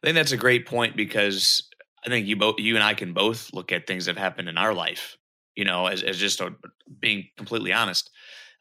I 0.04 0.08
think 0.08 0.16
that's 0.16 0.32
a 0.32 0.38
great 0.38 0.66
point 0.66 0.96
because 0.96 1.68
I 2.06 2.10
think 2.10 2.28
you 2.28 2.36
both, 2.36 2.56
you 2.60 2.76
and 2.76 2.84
I 2.84 2.94
can 2.94 3.14
both 3.14 3.54
look 3.54 3.72
at 3.72 3.88
things 3.88 4.06
that 4.06 4.16
have 4.16 4.24
happened 4.24 4.50
in 4.50 4.58
our 4.58 4.74
life, 4.74 5.18
you 5.56 5.66
know, 5.66 5.88
as, 5.88 6.04
as 6.04 6.18
just 6.18 6.42
a, 6.42 6.54
being 7.00 7.28
completely 7.38 7.74
honest, 7.74 8.12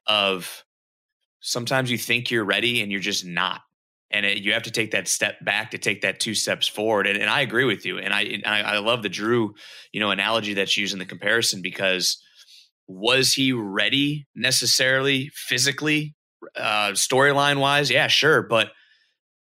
of 0.07 0.65
sometimes 1.41 1.91
you 1.91 1.99
think 1.99 2.31
you're 2.31 2.45
ready 2.45 2.81
and 2.81 2.91
you're 2.91 3.01
just 3.01 3.25
not 3.25 3.61
and 4.11 4.25
it, 4.25 4.39
you 4.39 4.53
have 4.53 4.63
to 4.65 4.71
take 4.71 4.93
that 4.93 5.09
step 5.09 5.45
back 5.45 5.73
to 5.73 5.79
take 5.79 6.03
that 6.03 6.21
two 6.21 6.35
steps 6.35 6.69
forward. 6.69 7.07
And, 7.07 7.19
and 7.19 7.29
I 7.29 7.41
agree 7.41 7.65
with 7.65 7.85
you. 7.85 7.99
And 7.99 8.13
I, 8.13 8.23
and 8.23 8.47
I, 8.47 8.61
I 8.61 8.79
love 8.79 9.03
the 9.03 9.09
Drew, 9.09 9.55
you 9.93 10.01
know, 10.01 10.11
analogy 10.11 10.55
that's 10.55 10.77
used 10.77 10.93
in 10.93 10.99
the 10.99 11.05
comparison 11.05 11.63
because 11.63 12.23
was 12.87 13.33
he 13.33 13.53
ready 13.53 14.27
necessarily 14.35 15.31
physically, 15.35 16.15
uh, 16.57 16.91
storyline 16.91 17.59
wise? 17.59 17.91
Yeah, 17.91 18.07
sure. 18.07 18.43
But 18.43 18.73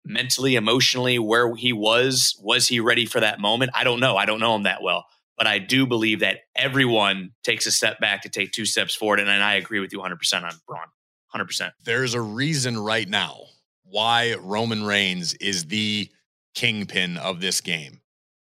mentally, 0.03 0.55
emotionally, 0.55 1.19
where 1.19 1.53
he 1.55 1.71
was, 1.71 2.35
was 2.41 2.67
he 2.67 2.79
ready 2.79 3.05
for 3.05 3.19
that 3.19 3.39
moment? 3.39 3.71
I 3.73 3.83
don't 3.83 3.99
know. 3.99 4.17
I 4.17 4.25
don't 4.25 4.39
know 4.39 4.55
him 4.55 4.63
that 4.63 4.81
well. 4.81 5.05
But 5.37 5.45
I 5.45 5.59
do 5.59 5.85
believe 5.85 6.21
that 6.21 6.39
everyone 6.55 7.29
takes 7.43 7.67
a 7.67 7.71
step 7.71 7.99
back 7.99 8.23
to 8.23 8.29
take 8.29 8.51
two 8.51 8.65
steps 8.65 8.95
forward. 8.95 9.19
And, 9.19 9.29
and 9.29 9.43
I 9.43 9.53
agree 9.53 9.79
with 9.79 9.93
you 9.93 9.99
100% 9.99 10.43
on 10.43 10.51
Braun. 10.67 10.87
100%. 11.35 11.71
There's 11.85 12.15
a 12.15 12.21
reason 12.21 12.79
right 12.79 13.07
now 13.07 13.41
why 13.89 14.35
Roman 14.39 14.83
Reigns 14.83 15.33
is 15.35 15.65
the 15.65 16.09
kingpin 16.55 17.17
of 17.17 17.39
this 17.39 17.61
game 17.61 18.01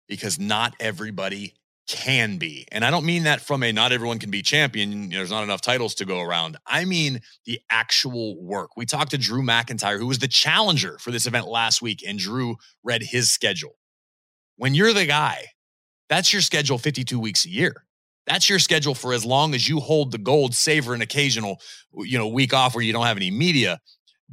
because 0.07 0.39
not 0.39 0.73
everybody 0.79 1.53
can 1.87 2.37
be. 2.37 2.65
And 2.71 2.85
I 2.85 2.91
don't 2.91 3.05
mean 3.05 3.23
that 3.23 3.41
from 3.41 3.63
a 3.63 3.71
not 3.71 3.91
everyone 3.91 4.19
can 4.19 4.31
be 4.31 4.41
champion. 4.41 5.09
There's 5.09 5.31
not 5.31 5.43
enough 5.43 5.61
titles 5.61 5.95
to 5.95 6.05
go 6.05 6.21
around. 6.21 6.57
I 6.65 6.85
mean 6.85 7.19
the 7.45 7.59
actual 7.69 8.41
work. 8.41 8.77
We 8.77 8.85
talked 8.85 9.11
to 9.11 9.17
Drew 9.17 9.41
McIntyre, 9.41 9.97
who 9.97 10.07
was 10.07 10.19
the 10.19 10.27
challenger 10.27 10.97
for 10.99 11.11
this 11.11 11.27
event 11.27 11.47
last 11.47 11.81
week, 11.81 12.03
and 12.07 12.17
Drew 12.17 12.55
read 12.83 13.03
his 13.03 13.29
schedule. 13.29 13.77
When 14.55 14.73
you're 14.73 14.93
the 14.93 15.05
guy, 15.05 15.47
that's 16.07 16.31
your 16.31 16.41
schedule 16.41 16.77
52 16.77 17.19
weeks 17.19 17.45
a 17.45 17.49
year. 17.49 17.85
That's 18.27 18.47
your 18.47 18.59
schedule 18.59 18.93
for 18.93 19.13
as 19.13 19.25
long 19.25 19.55
as 19.55 19.67
you 19.67 19.79
hold 19.79 20.11
the 20.11 20.17
gold, 20.17 20.53
savor 20.53 20.93
an 20.93 21.01
occasional, 21.01 21.59
you 21.93 22.17
know, 22.17 22.27
week 22.27 22.53
off 22.53 22.75
where 22.75 22.83
you 22.83 22.93
don't 22.93 23.05
have 23.05 23.17
any 23.17 23.31
media 23.31 23.79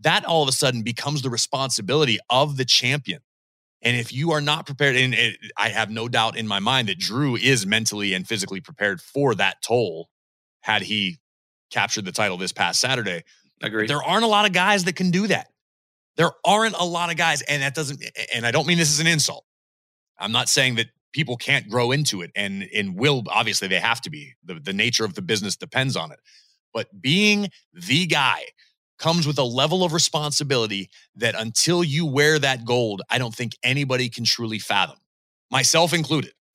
that 0.00 0.24
all 0.24 0.42
of 0.42 0.48
a 0.48 0.52
sudden 0.52 0.82
becomes 0.82 1.22
the 1.22 1.30
responsibility 1.30 2.18
of 2.30 2.56
the 2.56 2.64
champion. 2.64 3.20
And 3.82 3.96
if 3.96 4.12
you 4.12 4.32
are 4.32 4.40
not 4.40 4.66
prepared, 4.66 4.96
and 4.96 5.14
it, 5.14 5.36
I 5.56 5.68
have 5.68 5.90
no 5.90 6.08
doubt 6.08 6.36
in 6.36 6.46
my 6.48 6.58
mind 6.58 6.88
that 6.88 6.98
Drew 6.98 7.36
is 7.36 7.66
mentally 7.66 8.12
and 8.14 8.26
physically 8.26 8.60
prepared 8.60 9.00
for 9.00 9.34
that 9.36 9.62
toll 9.62 10.08
had 10.60 10.82
he 10.82 11.18
captured 11.70 12.04
the 12.04 12.12
title 12.12 12.36
this 12.36 12.52
past 12.52 12.80
Saturday. 12.80 13.22
Agree. 13.62 13.86
There 13.86 14.02
aren't 14.02 14.24
a 14.24 14.28
lot 14.28 14.46
of 14.46 14.52
guys 14.52 14.84
that 14.84 14.96
can 14.96 15.10
do 15.10 15.28
that. 15.28 15.48
There 16.16 16.32
aren't 16.44 16.74
a 16.76 16.84
lot 16.84 17.10
of 17.10 17.16
guys, 17.16 17.42
and 17.42 17.62
that 17.62 17.74
doesn't, 17.74 18.02
and 18.34 18.44
I 18.44 18.50
don't 18.50 18.66
mean 18.66 18.78
this 18.78 18.90
as 18.90 18.98
an 18.98 19.06
insult. 19.06 19.44
I'm 20.18 20.32
not 20.32 20.48
saying 20.48 20.74
that 20.76 20.88
people 21.12 21.36
can't 21.36 21.68
grow 21.68 21.90
into 21.90 22.22
it 22.22 22.30
and 22.36 22.68
and 22.74 22.96
will 22.96 23.22
obviously 23.28 23.68
they 23.68 23.78
have 23.78 24.00
to 24.02 24.10
be. 24.10 24.34
The, 24.44 24.54
the 24.54 24.72
nature 24.72 25.04
of 25.04 25.14
the 25.14 25.22
business 25.22 25.56
depends 25.56 25.96
on 25.96 26.12
it. 26.12 26.18
But 26.74 26.88
being 27.00 27.48
the 27.72 28.06
guy 28.06 28.44
comes 28.98 29.26
with 29.26 29.38
a 29.38 29.44
level 29.44 29.84
of 29.84 29.92
responsibility 29.92 30.90
that 31.16 31.34
until 31.34 31.82
you 31.84 32.06
wear 32.06 32.38
that 32.38 32.64
gold, 32.64 33.02
I 33.10 33.18
don't 33.18 33.34
think 33.34 33.56
anybody 33.62 34.08
can 34.08 34.24
truly 34.24 34.58
fathom, 34.58 34.98
myself 35.50 35.92
included. 35.92 36.32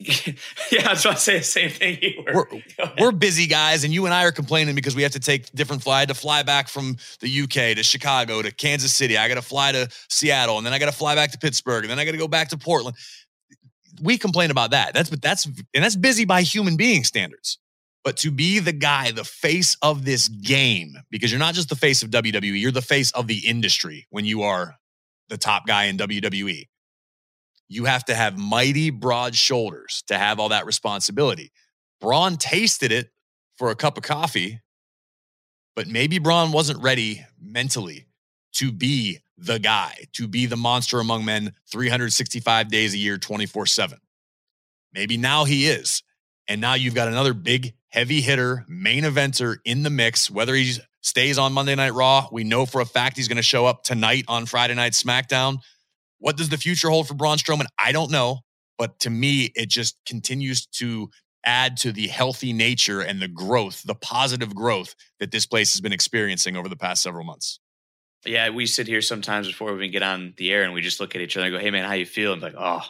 yeah, 0.72 0.88
I 0.88 0.90
was 0.90 1.06
about 1.06 1.16
to 1.16 1.22
say 1.22 1.38
the 1.38 1.44
same 1.44 1.70
thing. 1.70 1.98
You 2.02 2.24
were. 2.26 2.48
We're, 2.52 2.62
we're 3.00 3.12
busy 3.12 3.48
guys, 3.48 3.84
and 3.84 3.94
you 3.94 4.06
and 4.06 4.14
I 4.14 4.26
are 4.26 4.32
complaining 4.32 4.76
because 4.76 4.96
we 4.96 5.04
have 5.04 5.14
to 5.14 5.20
take 5.20 5.52
different 5.54 5.82
flight. 5.82 6.10
To 6.10 6.14
fly 6.14 6.44
back 6.44 6.68
from 6.68 6.98
the 7.22 7.42
UK 7.44 7.76
to 7.78 7.84
Chicago 7.84 8.42
to 8.42 8.52
Kansas 8.52 8.94
City. 8.94 9.18
I 9.18 9.28
got 9.28 9.36
to 9.36 9.42
fly 9.42 9.72
to 9.72 9.88
Seattle, 10.10 10.58
and 10.58 10.66
then 10.66 10.74
I 10.74 10.80
got 10.80 10.88
to 10.88 10.92
fly 10.92 11.16
back 11.16 11.32
to 11.32 11.38
Pittsburgh, 11.38 11.84
and 11.84 11.92
then 11.92 12.00
I 12.00 12.06
got 12.06 12.12
to 12.12 12.18
go 12.18 12.28
back 12.28 12.50
to 12.50 12.58
Portland. 12.58 12.98
We 14.02 14.18
complain 14.18 14.52
about 14.52 14.72
that. 14.72 14.94
That's 14.94 15.10
but 15.10 15.22
that's 15.22 15.46
and 15.46 15.84
that's 15.84 15.96
busy 15.96 16.26
by 16.26 16.42
human 16.42 16.76
being 16.76 17.04
standards. 17.04 17.60
But 18.04 18.18
to 18.18 18.32
be 18.32 18.60
the 18.60 18.74
guy, 18.74 19.12
the 19.12 19.24
face 19.24 19.78
of 19.82 20.04
this 20.04 20.28
game, 20.28 20.96
because 21.10 21.32
you're 21.32 21.39
not 21.39 21.54
just 21.54 21.70
the 21.70 21.76
face 21.76 22.04
of 22.04 22.10
WWE, 22.10 22.60
you're 22.60 22.72
the 22.72 22.82
face 22.82 23.12
of 23.12 23.28
the 23.28 23.48
industry 23.48 24.08
when 24.10 24.26
you 24.26 24.44
are 24.44 24.76
the 25.30 25.38
top 25.38 25.66
guy 25.66 25.86
in 25.86 25.98
WWE. 25.98 26.68
You 27.70 27.86
have 27.86 28.06
to 28.06 28.16
have 28.16 28.38
mighty 28.38 28.89
broad 28.89 29.36
shoulders 29.36 30.04
to 30.08 30.18
have 30.18 30.39
all 30.39 30.50
that 30.50 30.66
responsibility. 30.66 31.52
Braun 32.02 32.36
tasted 32.36 32.92
it 32.92 33.10
for 33.58 33.70
a 33.70 33.76
cup 33.76 33.98
of 33.98 34.04
coffee, 34.04 34.60
but 35.76 35.88
maybe 35.88 36.20
Braun 36.20 36.52
wasn't 36.52 36.84
ready 36.84 37.26
mentally 37.42 38.08
to 38.56 38.72
be 38.72 39.20
the 39.38 39.60
guy, 39.60 40.06
to 40.13 40.28
be 40.28 40.46
the 40.46 40.58
monster 40.58 41.00
among 41.00 41.26
men 41.26 41.54
365 41.72 42.70
days 42.70 42.94
a 42.94 42.98
year, 42.98 43.18
24 43.18 43.66
7. 43.66 43.98
Maybe 44.94 45.18
now 45.18 45.46
he 45.46 45.68
is. 45.68 46.04
And 46.48 46.60
now 46.60 46.74
you've 46.74 46.94
got 46.94 47.08
another 47.08 47.34
big 47.34 47.74
heavy 47.94 48.22
hitter, 48.22 48.66
main 48.68 49.04
eventer 49.04 49.58
in 49.66 49.84
the 49.84 49.90
mix, 49.92 50.30
whether 50.30 50.56
he 50.56 50.74
stays 51.02 51.38
on 51.38 51.54
Monday 51.54 51.76
Night 51.76 51.94
Raw. 51.94 52.28
We 52.32 52.44
know 52.44 52.66
for 52.66 52.82
a 52.82 52.86
fact 52.86 53.18
he's 53.18 53.28
going 53.28 53.38
to 53.38 53.44
show 53.44 53.68
up 53.68 53.84
tonight 53.84 54.26
on 54.28 54.48
Friday 54.48 54.74
Night 54.74 54.94
SmackDown. 54.94 55.58
What 56.18 56.36
does 56.36 56.50
the 56.50 56.58
future 56.58 56.90
hold 56.90 57.08
for 57.08 57.14
Braun 57.14 57.38
Strowman? 57.38 57.68
I 57.78 57.92
don't 57.92 58.10
know. 58.10 58.40
But 58.80 59.00
to 59.02 59.12
me, 59.12 59.52
it 59.54 59.70
just 59.70 59.96
continues 60.08 60.66
to 60.66 61.10
add 61.46 61.78
to 61.78 61.92
the 61.92 62.08
healthy 62.08 62.52
nature 62.52 63.02
and 63.02 63.22
the 63.22 63.28
growth, 63.28 63.84
the 63.84 63.94
positive 63.94 64.56
growth 64.56 64.96
that 65.20 65.30
this 65.30 65.46
place 65.46 65.74
has 65.74 65.82
been 65.82 65.94
experiencing 65.94 66.58
over 66.58 66.68
the 66.68 66.76
past 66.76 67.04
several 67.04 67.26
months. 67.26 67.60
Yeah, 68.26 68.50
we 68.50 68.66
sit 68.66 68.88
here 68.88 69.02
sometimes 69.02 69.46
before 69.48 69.72
we 69.72 69.80
even 69.80 69.92
get 69.92 70.02
on 70.02 70.34
the 70.38 70.52
air 70.52 70.64
and 70.64 70.74
we 70.74 70.82
just 70.82 71.00
look 71.00 71.14
at 71.14 71.22
each 71.22 71.38
other 71.38 71.46
and 71.46 71.54
go, 71.54 71.60
Hey 71.60 71.70
man, 71.70 71.86
how 71.86 71.94
you 71.94 72.08
feel? 72.08 72.36
Like, 72.36 72.56
oh, 72.58 72.82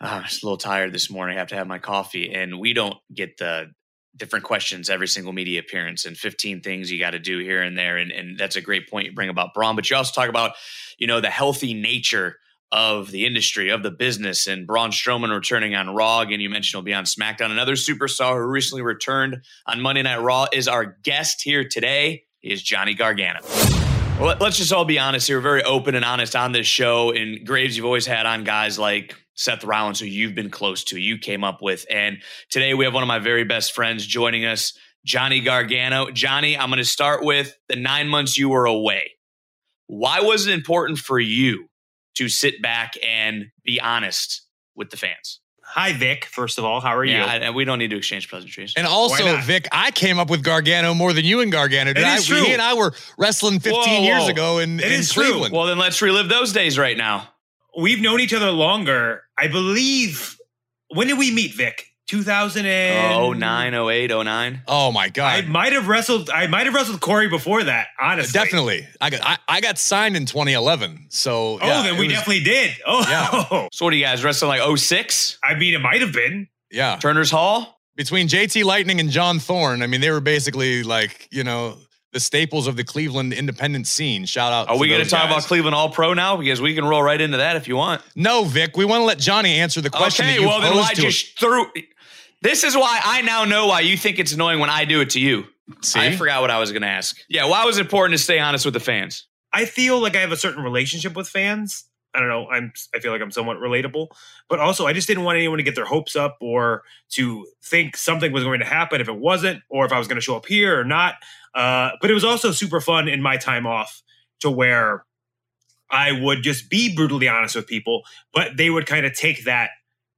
ah, 0.00 0.16
I'm 0.16 0.24
just 0.24 0.42
a 0.42 0.46
little 0.46 0.58
tired 0.58 0.92
this 0.92 1.10
morning. 1.10 1.36
I 1.36 1.38
have 1.38 1.48
to 1.48 1.54
have 1.54 1.68
my 1.68 1.78
coffee. 1.78 2.32
And 2.32 2.58
we 2.58 2.72
don't 2.72 2.96
get 3.14 3.36
the 3.36 3.70
different 4.16 4.44
questions 4.44 4.90
every 4.90 5.08
single 5.08 5.32
media 5.32 5.60
appearance 5.60 6.04
and 6.04 6.16
15 6.16 6.60
things 6.60 6.90
you 6.90 6.98
got 6.98 7.10
to 7.10 7.18
do 7.18 7.38
here 7.38 7.62
and 7.62 7.76
there. 7.76 7.96
And, 7.96 8.10
and 8.10 8.38
that's 8.38 8.56
a 8.56 8.60
great 8.60 8.88
point 8.88 9.06
you 9.06 9.12
bring 9.12 9.28
about 9.28 9.54
Braun. 9.54 9.76
But 9.76 9.90
you 9.90 9.96
also 9.96 10.12
talk 10.12 10.28
about, 10.28 10.52
you 10.98 11.06
know, 11.06 11.20
the 11.20 11.30
healthy 11.30 11.74
nature 11.74 12.36
of 12.72 13.10
the 13.10 13.24
industry, 13.24 13.70
of 13.70 13.82
the 13.82 13.90
business, 13.90 14.46
and 14.46 14.66
Braun 14.66 14.90
Strowman 14.90 15.32
returning 15.32 15.74
on 15.74 15.90
Raw. 15.94 16.20
Again, 16.20 16.40
you 16.40 16.50
mentioned 16.50 16.78
he'll 16.78 16.84
be 16.84 16.94
on 16.94 17.04
SmackDown. 17.04 17.50
Another 17.50 17.74
superstar 17.74 18.34
who 18.34 18.46
recently 18.46 18.82
returned 18.82 19.42
on 19.66 19.80
Monday 19.80 20.02
Night 20.02 20.20
Raw 20.20 20.46
is 20.52 20.66
our 20.66 20.96
guest 21.02 21.42
here 21.42 21.64
today. 21.68 22.24
He 22.40 22.52
is 22.52 22.62
Johnny 22.62 22.94
Gargano. 22.94 23.40
Well, 24.20 24.36
let's 24.40 24.56
just 24.56 24.72
all 24.72 24.84
be 24.84 24.98
honest 24.98 25.26
here. 25.26 25.40
Very 25.40 25.62
open 25.62 25.94
and 25.94 26.04
honest 26.04 26.36
on 26.36 26.52
this 26.52 26.66
show. 26.66 27.12
And 27.12 27.46
Graves, 27.46 27.76
you've 27.76 27.86
always 27.86 28.06
had 28.06 28.26
on 28.26 28.44
guys 28.44 28.78
like 28.78 29.14
Seth 29.34 29.64
Rollins, 29.64 30.00
who 30.00 30.06
you've 30.06 30.34
been 30.34 30.50
close 30.50 30.84
to, 30.84 30.98
you 30.98 31.18
came 31.18 31.44
up 31.44 31.60
with. 31.62 31.86
And 31.90 32.18
today 32.50 32.74
we 32.74 32.84
have 32.84 32.94
one 32.94 33.02
of 33.02 33.08
my 33.08 33.18
very 33.18 33.44
best 33.44 33.72
friends 33.72 34.06
joining 34.06 34.44
us, 34.44 34.76
Johnny 35.04 35.40
Gargano. 35.40 36.10
Johnny, 36.10 36.56
I'm 36.56 36.68
going 36.68 36.78
to 36.78 36.84
start 36.84 37.24
with 37.24 37.56
the 37.68 37.76
nine 37.76 38.08
months 38.08 38.38
you 38.38 38.48
were 38.48 38.66
away. 38.66 39.12
Why 39.86 40.20
was 40.20 40.46
it 40.46 40.54
important 40.54 40.98
for 40.98 41.18
you 41.20 41.68
to 42.14 42.28
sit 42.28 42.62
back 42.62 42.94
and 43.04 43.50
be 43.64 43.80
honest 43.80 44.42
with 44.74 44.90
the 44.90 44.96
fans? 44.96 45.40
Hi, 45.66 45.92
Vic. 45.92 46.26
First 46.26 46.58
of 46.58 46.64
all, 46.64 46.80
how 46.80 46.94
are 46.96 47.04
you? 47.04 47.14
Yeah, 47.14 47.32
and 47.32 47.54
we 47.54 47.64
don't 47.64 47.78
need 47.78 47.90
to 47.90 47.96
exchange 47.96 48.28
pleasantries. 48.28 48.74
And 48.76 48.86
also, 48.86 49.36
Vic, 49.38 49.66
I 49.72 49.90
came 49.90 50.18
up 50.18 50.30
with 50.30 50.44
Gargano 50.44 50.94
more 50.94 51.12
than 51.12 51.24
you 51.24 51.40
and 51.40 51.50
Gargano 51.50 51.92
did. 51.92 52.04
I, 52.04 52.20
true. 52.20 52.44
He 52.44 52.52
and 52.52 52.62
I 52.62 52.74
were 52.74 52.92
wrestling 53.18 53.58
15 53.58 53.82
Whoa, 53.82 54.02
years 54.02 54.28
ago 54.28 54.58
in, 54.58 54.78
It 54.78 54.86
in 54.86 54.92
is 54.92 55.12
true. 55.12 55.24
Cleveland. 55.24 55.52
Well, 55.54 55.66
then 55.66 55.78
let's 55.78 56.00
relive 56.00 56.28
those 56.28 56.52
days 56.52 56.78
right 56.78 56.96
now. 56.96 57.28
We've 57.76 58.00
known 58.00 58.20
each 58.20 58.32
other 58.32 58.50
longer. 58.50 59.23
I 59.38 59.48
believe. 59.48 60.38
When 60.88 61.06
did 61.08 61.18
we 61.18 61.30
meet, 61.32 61.54
Vic? 61.54 61.86
2000 62.06 62.66
and 62.66 63.14
Oh, 63.14 63.32
09, 63.32 63.72
08, 63.74 64.10
09. 64.10 64.62
oh 64.68 64.92
my 64.92 65.08
god. 65.08 65.42
I 65.42 65.46
might 65.48 65.72
have 65.72 65.88
wrestled. 65.88 66.28
I 66.28 66.46
might 66.48 66.66
have 66.66 66.74
wrestled 66.74 67.00
Corey 67.00 67.28
before 67.28 67.64
that. 67.64 67.86
Honestly, 67.98 68.38
Definitely. 68.38 68.86
I 69.00 69.08
got 69.08 69.20
I, 69.24 69.38
I 69.48 69.60
got 69.62 69.78
signed 69.78 70.14
in 70.14 70.26
2011. 70.26 71.06
So 71.08 71.58
Oh, 71.62 71.66
yeah, 71.66 71.82
then 71.82 71.96
we 71.98 72.06
was- 72.08 72.16
definitely 72.16 72.44
did. 72.44 72.72
Oh, 72.86 73.00
Yeah. 73.08 73.68
So 73.72 73.86
what 73.86 73.90
do 73.92 73.96
you 73.96 74.04
guys 74.04 74.22
wrestling 74.22 74.50
like 74.50 74.78
06? 74.78 75.38
I 75.42 75.54
mean, 75.54 75.72
it 75.74 75.80
might 75.80 76.02
have 76.02 76.12
been. 76.12 76.48
yeah. 76.70 76.96
Turner's 77.00 77.30
Hall? 77.30 77.80
Between 77.96 78.28
JT 78.28 78.64
Lightning 78.64 79.00
and 79.00 79.08
John 79.10 79.38
Thorne, 79.38 79.80
I 79.80 79.86
mean, 79.86 80.00
they 80.02 80.10
were 80.10 80.20
basically 80.20 80.82
like, 80.82 81.26
you 81.32 81.42
know, 81.44 81.78
the 82.14 82.20
staples 82.20 82.66
of 82.66 82.76
the 82.76 82.84
Cleveland 82.84 83.34
independent 83.34 83.86
scene. 83.86 84.24
Shout 84.24 84.52
out. 84.52 84.68
Are 84.68 84.78
we 84.78 84.88
going 84.88 84.98
going 84.98 85.04
to 85.04 85.10
talk 85.10 85.26
about 85.26 85.42
Cleveland 85.42 85.74
All 85.74 85.90
Pro 85.90 86.14
now? 86.14 86.36
Because 86.36 86.60
we 86.60 86.74
can 86.74 86.84
roll 86.84 87.02
right 87.02 87.20
into 87.20 87.38
that 87.38 87.56
if 87.56 87.68
you 87.68 87.76
want. 87.76 88.00
No, 88.14 88.44
Vic. 88.44 88.76
We 88.76 88.84
want 88.84 89.00
to 89.00 89.04
let 89.04 89.18
Johnny 89.18 89.58
answer 89.58 89.80
the 89.80 89.90
question. 89.90 90.24
okay, 90.24 90.36
that 90.36 90.40
you 90.40 90.48
well 90.48 90.60
then 90.60 90.72
posed 90.72 90.88
why 90.88 90.94
just 90.94 91.38
threw? 91.38 91.66
This 92.40 92.64
is 92.64 92.76
why 92.76 93.00
I 93.02 93.22
now 93.22 93.44
know 93.44 93.66
why 93.66 93.80
you 93.80 93.96
think 93.96 94.18
it's 94.18 94.32
annoying 94.32 94.60
when 94.60 94.70
I 94.70 94.84
do 94.84 95.00
it 95.00 95.10
to 95.10 95.20
you. 95.20 95.44
See? 95.82 95.98
I 95.98 96.14
forgot 96.14 96.40
what 96.40 96.50
I 96.50 96.60
was 96.60 96.70
going 96.72 96.82
to 96.82 96.88
ask. 96.88 97.16
Yeah, 97.28 97.46
why 97.46 97.64
was 97.64 97.78
it 97.78 97.80
important 97.80 98.18
to 98.18 98.22
stay 98.22 98.38
honest 98.38 98.64
with 98.64 98.74
the 98.74 98.80
fans? 98.80 99.26
I 99.52 99.64
feel 99.64 100.00
like 100.00 100.14
I 100.14 100.20
have 100.20 100.32
a 100.32 100.36
certain 100.36 100.62
relationship 100.62 101.16
with 101.16 101.28
fans. 101.28 101.84
I 102.14 102.20
don't 102.20 102.28
know. 102.28 102.46
I'm. 102.48 102.72
I 102.94 103.00
feel 103.00 103.10
like 103.10 103.20
I'm 103.20 103.32
somewhat 103.32 103.56
relatable, 103.56 104.06
but 104.48 104.60
also 104.60 104.86
I 104.86 104.92
just 104.92 105.08
didn't 105.08 105.24
want 105.24 105.36
anyone 105.36 105.58
to 105.58 105.64
get 105.64 105.74
their 105.74 105.84
hopes 105.84 106.14
up 106.14 106.36
or 106.40 106.82
to 107.10 107.46
think 107.64 107.96
something 107.96 108.30
was 108.30 108.44
going 108.44 108.60
to 108.60 108.66
happen 108.66 109.00
if 109.00 109.08
it 109.08 109.16
wasn't, 109.16 109.62
or 109.68 109.84
if 109.84 109.92
I 109.92 109.98
was 109.98 110.06
going 110.06 110.16
to 110.16 110.22
show 110.22 110.36
up 110.36 110.46
here 110.46 110.78
or 110.78 110.84
not. 110.84 111.14
Uh, 111.54 111.90
but 112.00 112.10
it 112.10 112.14
was 112.14 112.24
also 112.24 112.50
super 112.50 112.80
fun 112.80 113.08
in 113.08 113.22
my 113.22 113.36
time 113.36 113.66
off 113.66 114.02
to 114.40 114.50
where 114.50 115.04
I 115.90 116.12
would 116.12 116.42
just 116.42 116.68
be 116.68 116.94
brutally 116.94 117.28
honest 117.28 117.54
with 117.54 117.66
people, 117.66 118.02
but 118.32 118.56
they 118.56 118.70
would 118.70 118.86
kind 118.86 119.06
of 119.06 119.14
take 119.14 119.44
that 119.44 119.70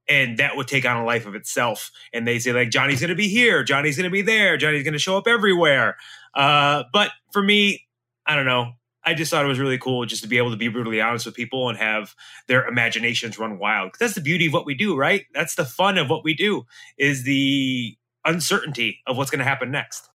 and 0.09 0.38
that 0.38 0.57
would 0.57 0.68
take 0.68 0.87
on 0.87 0.96
a 0.96 1.05
life 1.05 1.27
of 1.27 1.35
itself. 1.35 1.90
And 2.12 2.27
they 2.27 2.38
say 2.38 2.53
like 2.53 2.70
Johnny's 2.70 3.01
going 3.01 3.11
to 3.11 3.16
be 3.16 3.29
here, 3.29 3.62
Johnny's 3.64 3.96
going 3.96 4.05
to 4.05 4.11
be 4.11 4.22
there, 4.22 4.57
Johnny's 4.57 4.85
going 4.85 4.94
to 4.94 4.99
show 4.99 5.16
up 5.16 5.27
everywhere. 5.27 5.96
Uh, 6.35 6.85
but 6.92 7.11
for 7.33 7.42
me, 7.42 7.87
I 8.25 8.37
don't 8.37 8.46
know. 8.46 8.72
I 9.05 9.14
just 9.14 9.31
thought 9.31 9.44
it 9.44 9.49
was 9.49 9.61
really 9.61 9.79
cool 9.79 10.05
just 10.05 10.22
to 10.22 10.29
be 10.29 10.37
able 10.37 10.51
to 10.51 10.57
be 10.57 10.66
brutally 10.66 11.01
honest 11.01 11.27
with 11.27 11.37
people 11.37 11.68
and 11.68 11.79
have 11.79 12.14
their 12.49 12.66
imaginations 12.66 13.38
run 13.38 13.59
wild. 13.59 13.94
that's 14.01 14.14
the 14.14 14.20
beauty 14.20 14.46
of 14.46 14.53
what 14.53 14.66
we 14.66 14.75
do, 14.75 14.96
right? 14.96 15.27
That's 15.33 15.55
the 15.55 15.64
fun 15.64 15.96
of 15.96 16.11
what 16.11 16.25
we 16.25 16.35
do 16.35 16.64
is 16.99 17.22
the 17.22 17.96
uncertainty 18.25 18.99
of 19.07 19.16
what's 19.16 19.31
going 19.31 19.38
to 19.38 19.44
happen 19.44 19.70
next. 19.70 20.09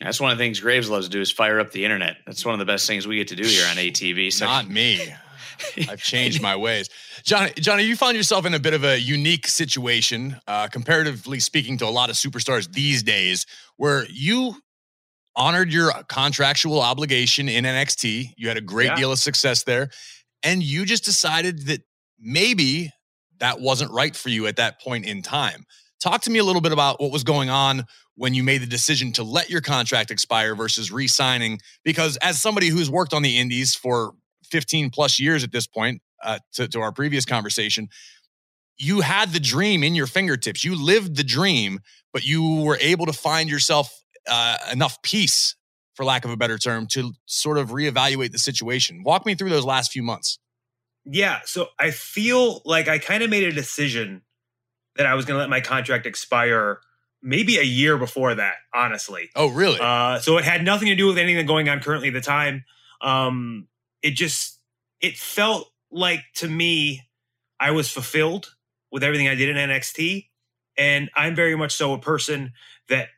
That's 0.00 0.20
one 0.20 0.30
of 0.30 0.38
the 0.38 0.44
things 0.44 0.60
Graves 0.60 0.88
loves 0.88 1.06
to 1.06 1.10
do 1.10 1.20
is 1.20 1.30
fire 1.30 1.58
up 1.58 1.72
the 1.72 1.84
internet. 1.84 2.18
That's 2.26 2.44
one 2.44 2.52
of 2.54 2.58
the 2.60 2.64
best 2.64 2.86
things 2.86 3.06
we 3.06 3.16
get 3.16 3.28
to 3.28 3.36
do 3.36 3.42
here 3.44 3.66
on 3.68 3.76
ATB. 3.76 4.32
So 4.32 4.44
Not 4.46 4.68
me. 4.68 5.00
I've 5.88 6.00
changed 6.00 6.40
my 6.40 6.54
ways. 6.54 6.88
Johnny, 7.24 7.50
Johnny, 7.56 7.82
you 7.82 7.96
found 7.96 8.16
yourself 8.16 8.46
in 8.46 8.54
a 8.54 8.60
bit 8.60 8.74
of 8.74 8.84
a 8.84 8.98
unique 8.98 9.48
situation, 9.48 10.36
uh, 10.46 10.68
comparatively 10.68 11.40
speaking 11.40 11.76
to 11.78 11.84
a 11.86 11.90
lot 11.90 12.10
of 12.10 12.16
superstars 12.16 12.72
these 12.72 13.02
days, 13.02 13.44
where 13.76 14.06
you 14.08 14.54
honored 15.34 15.72
your 15.72 15.90
contractual 16.08 16.80
obligation 16.80 17.48
in 17.48 17.64
NXT. 17.64 18.34
You 18.36 18.48
had 18.48 18.56
a 18.56 18.60
great 18.60 18.86
Yeah. 18.86 18.96
deal 18.96 19.12
of 19.12 19.18
success 19.18 19.64
there. 19.64 19.90
And 20.44 20.62
you 20.62 20.84
just 20.84 21.04
decided 21.04 21.66
that 21.66 21.82
maybe 22.20 22.90
that 23.38 23.60
wasn't 23.60 23.90
right 23.92 24.14
for 24.14 24.28
you 24.28 24.46
at 24.46 24.56
that 24.56 24.80
point 24.80 25.06
in 25.06 25.22
time. 25.22 25.64
Talk 26.00 26.22
to 26.22 26.30
me 26.30 26.38
a 26.38 26.44
little 26.44 26.60
bit 26.60 26.72
about 26.72 27.00
what 27.00 27.10
was 27.10 27.24
going 27.24 27.50
on 27.50 27.84
when 28.14 28.34
you 28.34 28.42
made 28.42 28.62
the 28.62 28.66
decision 28.66 29.12
to 29.12 29.22
let 29.22 29.50
your 29.50 29.60
contract 29.60 30.10
expire 30.10 30.54
versus 30.54 30.92
re 30.92 31.06
signing. 31.06 31.60
Because 31.84 32.16
as 32.18 32.40
somebody 32.40 32.68
who's 32.68 32.90
worked 32.90 33.14
on 33.14 33.22
the 33.22 33.38
indies 33.38 33.74
for 33.74 34.12
15 34.44 34.90
plus 34.90 35.18
years 35.18 35.44
at 35.44 35.52
this 35.52 35.66
point, 35.66 36.00
uh, 36.22 36.38
to, 36.52 36.66
to 36.68 36.80
our 36.80 36.92
previous 36.92 37.24
conversation, 37.24 37.88
you 38.76 39.00
had 39.00 39.32
the 39.32 39.40
dream 39.40 39.82
in 39.82 39.94
your 39.94 40.06
fingertips. 40.06 40.64
You 40.64 40.80
lived 40.80 41.16
the 41.16 41.24
dream, 41.24 41.80
but 42.12 42.24
you 42.24 42.62
were 42.62 42.78
able 42.80 43.06
to 43.06 43.12
find 43.12 43.50
yourself 43.50 43.92
uh, 44.28 44.56
enough 44.72 45.00
peace, 45.02 45.56
for 45.94 46.04
lack 46.04 46.24
of 46.24 46.30
a 46.30 46.36
better 46.36 46.58
term, 46.58 46.86
to 46.88 47.12
sort 47.26 47.58
of 47.58 47.70
reevaluate 47.70 48.30
the 48.30 48.38
situation. 48.38 49.02
Walk 49.02 49.26
me 49.26 49.34
through 49.34 49.50
those 49.50 49.64
last 49.64 49.90
few 49.90 50.02
months. 50.02 50.38
Yeah. 51.04 51.40
So 51.44 51.68
I 51.78 51.90
feel 51.90 52.62
like 52.64 52.86
I 52.86 52.98
kind 52.98 53.22
of 53.22 53.30
made 53.30 53.44
a 53.44 53.52
decision 53.52 54.22
that 54.98 55.06
I 55.06 55.14
was 55.14 55.24
going 55.24 55.36
to 55.36 55.40
let 55.40 55.48
my 55.48 55.60
contract 55.62 56.04
expire 56.04 56.80
maybe 57.22 57.56
a 57.56 57.62
year 57.62 57.96
before 57.96 58.34
that, 58.34 58.56
honestly. 58.74 59.30
Oh, 59.34 59.48
really? 59.48 59.78
Uh, 59.80 60.18
so 60.18 60.36
it 60.36 60.44
had 60.44 60.62
nothing 60.62 60.88
to 60.88 60.94
do 60.94 61.06
with 61.06 61.18
anything 61.18 61.46
going 61.46 61.68
on 61.68 61.80
currently 61.80 62.08
at 62.08 62.14
the 62.14 62.20
time. 62.20 62.64
Um, 63.00 63.68
it 64.02 64.10
just 64.10 64.58
it 65.00 65.16
felt 65.16 65.70
like 65.90 66.20
to 66.34 66.48
me 66.48 67.02
I 67.58 67.70
was 67.70 67.90
fulfilled 67.90 68.54
with 68.90 69.02
everything 69.02 69.28
I 69.28 69.34
did 69.34 69.48
in 69.48 69.56
NXT, 69.56 70.28
and 70.76 71.10
I'm 71.14 71.34
very 71.34 71.56
much 71.56 71.74
so 71.74 71.92
a 71.92 71.98
person 71.98 72.52
that 72.88 73.08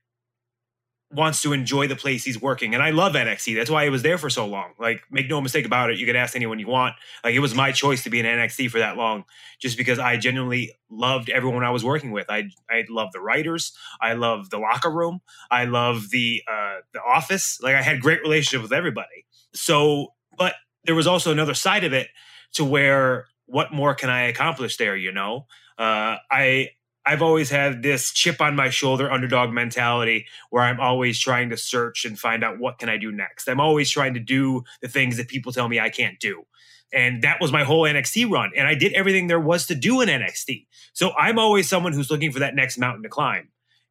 wants 1.13 1.43
to 1.43 1.53
enjoy 1.53 1.89
the 1.89 1.97
place 1.97 2.25
he's 2.25 2.41
working. 2.41 2.73
And 2.73 2.83
I 2.83 2.91
love 2.91 3.15
NXT. 3.15 3.57
That's 3.57 3.71
why 3.71 3.85
I 3.85 3.89
was 3.89 4.03
there 4.03 4.17
for 4.17 4.31
so 4.31 4.47
long. 4.47 4.73
Like, 4.79 5.03
make 5.11 5.29
no 5.29 5.41
mistake 5.41 5.67
about 5.67 5.91
it. 5.91 5.99
You 5.99 6.07
could 6.07 6.15
ask 6.15 6.37
anyone 6.37 6.59
you 6.61 6.69
want. 6.69 6.95
Like, 7.25 7.35
it 7.35 7.41
was 7.41 7.55
my 7.55 7.73
choice 7.73 8.05
to 8.05 8.11
be 8.11 8.21
in 8.21 8.27
NXT 8.27 8.71
for 8.71 8.79
that 8.79 8.97
long, 8.97 9.25
just 9.61 9.77
because 9.77 9.99
I 9.99 10.17
genuinely 10.17 10.73
loved 10.89 11.29
everyone 11.29 11.65
I 11.65 11.71
was 11.71 11.85
working 11.85 12.13
with. 12.13 12.27
I 12.31 12.51
I 12.71 12.85
love 12.89 13.11
the 13.13 13.21
writers. 13.21 13.77
I 14.01 14.13
love 14.13 14.51
the 14.51 14.59
locker 14.59 14.91
room. 14.91 15.21
I 15.51 15.65
love 15.65 16.11
the 16.11 16.43
uh, 16.47 16.77
the 16.93 17.03
office. 17.03 17.61
Like, 17.61 17.75
I 17.75 17.83
had 17.83 18.01
great 18.01 18.23
relationship 18.23 18.63
with 18.63 18.73
everybody. 18.73 19.27
So, 19.53 20.15
but 20.39 20.55
there 20.85 20.95
was 20.95 21.09
also 21.09 21.33
another 21.33 21.55
side 21.55 21.83
of 21.85 21.93
it 21.93 22.09
to 22.53 22.65
where 22.65 23.27
what 23.47 23.73
more 23.73 23.95
can 23.95 24.11
I 24.11 24.23
accomplish 24.23 24.77
there? 24.77 24.97
You 24.97 25.11
know, 25.11 25.47
uh, 25.77 26.17
I 26.31 26.71
I've 27.11 27.23
always 27.23 27.51
had 27.51 27.83
this 27.83 28.13
chip 28.13 28.41
on 28.41 28.55
my 28.55 28.71
shoulder 28.71 29.11
underdog 29.11 29.51
mentality 29.51 30.27
where 30.51 30.63
I'm 30.63 30.79
always 30.79 31.19
trying 31.19 31.51
to 31.51 31.57
search 31.57 32.05
and 32.05 32.17
find 32.17 32.45
out 32.45 32.61
what 32.61 32.79
can 32.79 32.89
I 32.89 32.99
do 32.99 33.11
next. 33.11 33.49
I'm 33.49 33.59
always 33.59 33.91
trying 33.91 34.15
to 34.15 34.21
do 34.21 34.63
the 34.81 34.87
things 34.87 35.17
that 35.17 35.27
people 35.27 35.51
tell 35.51 35.69
me 35.69 35.81
I 35.81 35.91
can't 35.91 36.21
do. 36.21 36.45
And 36.93 37.23
that 37.23 37.41
was 37.41 37.51
my 37.51 37.65
whole 37.65 37.83
NXT 37.83 38.31
run. 38.31 38.53
And 38.57 38.69
I 38.69 38.77
did 38.77 38.93
everything 38.93 39.27
there 39.27 39.41
was 39.41 39.67
to 39.67 39.75
do 39.75 40.01
in 40.01 40.09
NXT. 40.09 40.69
So 40.93 41.11
I'm 41.19 41.37
always 41.37 41.69
someone 41.69 41.93
who's 41.95 42.13
looking 42.13 42.31
for 42.31 42.39
that 42.39 42.55
next 42.55 42.79
mountain 42.79 43.03
to 43.03 43.09
climb. 43.09 43.49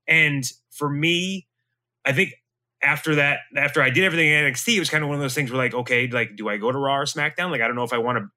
And 0.07 0.45
for 0.71 0.89
me, 0.89 1.45
I 2.05 2.13
think 2.13 2.35
after 2.81 3.15
that, 3.15 3.39
after 3.57 3.81
I 3.81 3.89
did 3.89 4.05
everything 4.05 4.29
in 4.29 4.45
NXT, 4.45 4.77
it 4.77 4.79
was 4.79 4.89
kind 4.89 5.03
of 5.03 5.09
one 5.09 5.15
of 5.15 5.21
those 5.21 5.35
things 5.35 5.51
where 5.51 5.57
like, 5.57 5.73
okay, 5.73 6.07
like, 6.07 6.37
do 6.37 6.47
I 6.47 6.55
go 6.55 6.71
to 6.71 6.77
Raw 6.77 6.99
or 6.99 7.05
SmackDown? 7.05 7.51
Like, 7.51 7.59
I 7.59 7.67
don't 7.67 7.75
know 7.75 7.83
if 7.83 7.91
I 7.91 7.97
want 7.97 8.19
to 8.19 8.29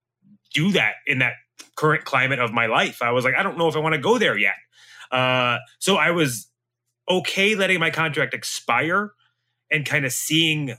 do 0.53 0.73
that 0.73 0.95
in 1.07 1.21
that 1.21 1.35
current 1.77 2.05
climate 2.05 2.41
of 2.41 2.53
my 2.53 2.67
life. 2.67 3.01
I 3.01 3.13
was 3.13 3.25
like, 3.25 3.35
I 3.37 3.45
don't 3.45 3.57
know 3.57 3.69
if 3.69 3.77
I 3.77 3.79
want 3.79 3.95
to 3.95 4.01
go 4.01 4.19
there 4.19 4.37
yet. 4.37 4.55
Uh, 5.13 5.59
so 5.79 5.97
I 5.97 6.11
was 6.11 6.49
okay 7.09 7.55
letting 7.55 7.79
my 7.79 7.91
contract 7.91 8.35
expire 8.35 9.13
and 9.71 9.85
kind 9.85 10.05
of 10.05 10.13
seeing 10.13 10.75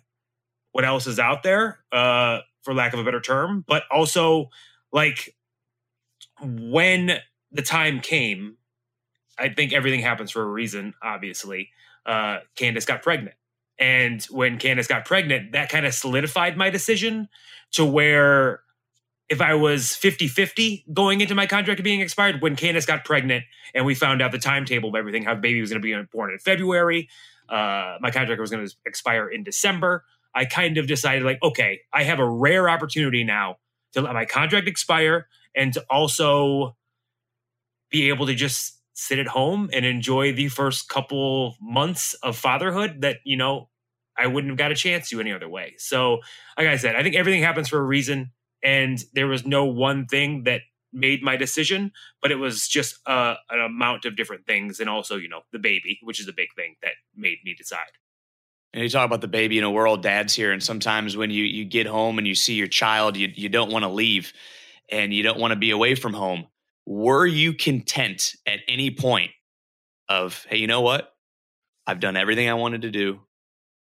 what 0.71 0.83
else 0.83 1.07
is 1.07 1.19
out 1.19 1.43
there, 1.43 1.79
uh, 1.91 2.39
for 2.63 2.73
lack 2.73 2.93
of 2.93 2.99
a 2.99 3.03
better 3.03 3.21
term, 3.21 3.63
but 3.67 3.83
also 3.91 4.49
like 4.91 5.35
when 6.41 7.19
the 7.51 7.61
time 7.61 7.99
came, 7.99 8.57
I 9.37 9.49
think 9.49 9.73
everything 9.73 10.01
happens 10.01 10.31
for 10.31 10.41
a 10.41 10.47
reason, 10.47 10.93
obviously. 11.01 11.69
Uh, 12.05 12.39
Candice 12.55 12.87
got 12.87 13.01
pregnant. 13.03 13.35
And 13.79 14.23
when 14.25 14.57
Candice 14.57 14.87
got 14.87 15.05
pregnant, 15.05 15.51
that 15.53 15.69
kind 15.69 15.85
of 15.85 15.93
solidified 15.93 16.57
my 16.57 16.69
decision 16.69 17.27
to 17.73 17.85
where 17.85 18.62
if 19.33 19.41
I 19.41 19.55
was 19.55 19.95
50 19.95 20.27
50 20.27 20.85
going 20.93 21.19
into 21.19 21.33
my 21.33 21.47
contract 21.47 21.81
being 21.83 22.01
expired, 22.01 22.41
when 22.41 22.55
Candice 22.55 22.85
got 22.85 23.03
pregnant 23.03 23.43
and 23.73 23.83
we 23.85 23.95
found 23.95 24.21
out 24.21 24.31
the 24.31 24.37
timetable 24.37 24.89
of 24.89 24.95
everything, 24.95 25.23
how 25.23 25.33
baby 25.33 25.59
was 25.59 25.71
going 25.71 25.81
to 25.81 25.85
be 25.85 26.07
born 26.13 26.31
in 26.31 26.37
February, 26.37 27.09
uh, 27.49 27.97
my 27.99 28.11
contract 28.11 28.39
was 28.39 28.51
going 28.51 28.65
to 28.65 28.73
expire 28.85 29.27
in 29.27 29.43
December. 29.43 30.05
I 30.35 30.45
kind 30.45 30.77
of 30.77 30.87
decided, 30.87 31.23
like, 31.23 31.39
okay, 31.43 31.81
I 31.91 32.03
have 32.03 32.19
a 32.19 32.29
rare 32.29 32.69
opportunity 32.69 33.23
now 33.23 33.57
to 33.93 34.01
let 34.01 34.13
my 34.13 34.25
contract 34.25 34.67
expire 34.67 35.27
and 35.55 35.73
to 35.73 35.83
also 35.89 36.75
be 37.89 38.09
able 38.09 38.27
to 38.27 38.35
just 38.35 38.79
sit 38.93 39.19
at 39.19 39.27
home 39.27 39.69
and 39.73 39.83
enjoy 39.85 40.31
the 40.31 40.47
first 40.47 40.89
couple 40.89 41.55
months 41.59 42.13
of 42.21 42.37
fatherhood 42.37 43.01
that, 43.01 43.17
you 43.23 43.35
know, 43.35 43.69
I 44.17 44.27
wouldn't 44.27 44.51
have 44.51 44.57
got 44.57 44.71
a 44.71 44.75
chance 44.75 45.09
to 45.09 45.19
any 45.19 45.31
other 45.31 45.49
way. 45.49 45.73
So, 45.77 46.19
like 46.57 46.67
I 46.67 46.77
said, 46.77 46.95
I 46.95 47.01
think 47.01 47.15
everything 47.15 47.41
happens 47.41 47.67
for 47.67 47.79
a 47.79 47.83
reason. 47.83 48.31
And 48.63 49.03
there 49.13 49.27
was 49.27 49.45
no 49.45 49.65
one 49.65 50.05
thing 50.05 50.43
that 50.43 50.61
made 50.93 51.23
my 51.23 51.35
decision, 51.35 51.91
but 52.21 52.31
it 52.31 52.35
was 52.35 52.67
just 52.67 52.97
uh, 53.05 53.35
an 53.49 53.59
amount 53.59 54.05
of 54.05 54.15
different 54.15 54.45
things. 54.45 54.79
And 54.79 54.89
also, 54.89 55.17
you 55.17 55.27
know, 55.27 55.41
the 55.51 55.59
baby, 55.59 55.99
which 56.03 56.19
is 56.19 56.27
a 56.27 56.33
big 56.33 56.49
thing 56.55 56.75
that 56.81 56.93
made 57.15 57.39
me 57.43 57.55
decide. 57.57 57.91
And 58.73 58.81
you 58.81 58.89
talk 58.89 59.05
about 59.05 59.21
the 59.21 59.27
baby, 59.27 59.55
you 59.55 59.61
know, 59.61 59.71
we're 59.71 59.87
all 59.87 59.97
dads 59.97 60.33
here. 60.33 60.51
And 60.51 60.63
sometimes 60.63 61.15
when 61.15 61.29
you, 61.29 61.43
you 61.43 61.65
get 61.65 61.85
home 61.85 62.17
and 62.17 62.27
you 62.27 62.35
see 62.35 62.55
your 62.55 62.67
child, 62.67 63.17
you, 63.17 63.29
you 63.33 63.49
don't 63.49 63.71
want 63.71 63.83
to 63.83 63.89
leave 63.89 64.33
and 64.89 65.13
you 65.13 65.23
don't 65.23 65.39
want 65.39 65.51
to 65.51 65.59
be 65.59 65.71
away 65.71 65.95
from 65.95 66.13
home. 66.13 66.47
Were 66.85 67.25
you 67.25 67.53
content 67.53 68.35
at 68.45 68.59
any 68.67 68.91
point 68.91 69.31
of, 70.09 70.45
hey, 70.49 70.57
you 70.57 70.67
know 70.67 70.81
what? 70.81 71.13
I've 71.85 71.99
done 71.99 72.17
everything 72.17 72.49
I 72.49 72.55
wanted 72.55 72.83
to 72.83 72.91
do. 72.91 73.19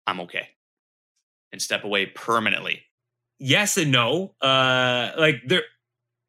I'm 0.07 0.21
okay. 0.21 0.49
And 1.53 1.61
step 1.61 1.85
away 1.85 2.07
permanently. 2.07 2.83
Yes 3.39 3.77
and 3.77 3.93
no. 3.93 4.35
Uh 4.41 5.11
like 5.17 5.43
there 5.47 5.63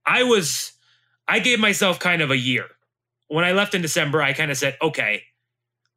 I 0.06 0.24
was 0.24 0.74
I 1.28 1.39
gave 1.39 1.60
myself 1.60 2.00
kind 2.00 2.22
of 2.22 2.32
a 2.32 2.38
year. 2.38 2.65
When 3.28 3.45
I 3.45 3.52
left 3.52 3.76
in 3.76 3.82
December, 3.84 4.24
I 4.24 4.34
kind 4.34 4.50
of 4.50 4.58
said, 4.58 4.78
okay, 4.82 5.22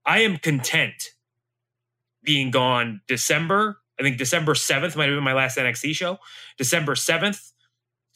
I 0.05 0.21
am 0.21 0.37
content 0.37 1.11
being 2.23 2.51
gone 2.51 3.01
December. 3.09 3.79
I 3.99 4.03
think 4.03 4.19
December 4.19 4.55
7th 4.55 4.97
might 4.97 5.09
have 5.09 5.17
been 5.17 5.25
my 5.25 5.33
last 5.33 5.57
NXT 5.57 5.95
show. 5.95 6.19
December 6.59 6.95
7th 6.95 7.53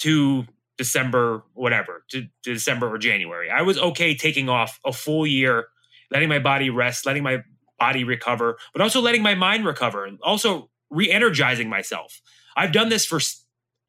to 0.00 0.44
December, 0.76 1.42
whatever, 1.54 2.04
to, 2.10 2.22
to, 2.42 2.52
December 2.52 2.92
or 2.92 2.98
January. 2.98 3.50
I 3.50 3.62
was 3.62 3.78
okay 3.78 4.14
taking 4.14 4.48
off 4.48 4.78
a 4.84 4.92
full 4.92 5.26
year, 5.26 5.68
letting 6.10 6.28
my 6.28 6.38
body 6.38 6.70
rest, 6.70 7.06
letting 7.06 7.22
my 7.22 7.42
body 7.78 8.04
recover, 8.04 8.58
but 8.72 8.82
also 8.82 9.00
letting 9.00 9.22
my 9.22 9.34
mind 9.34 9.64
recover 9.64 10.04
and 10.04 10.18
also 10.22 10.70
re 10.90 11.10
energizing 11.10 11.68
myself. 11.68 12.20
I've 12.56 12.72
done 12.72 12.88
this 12.88 13.04
for 13.04 13.20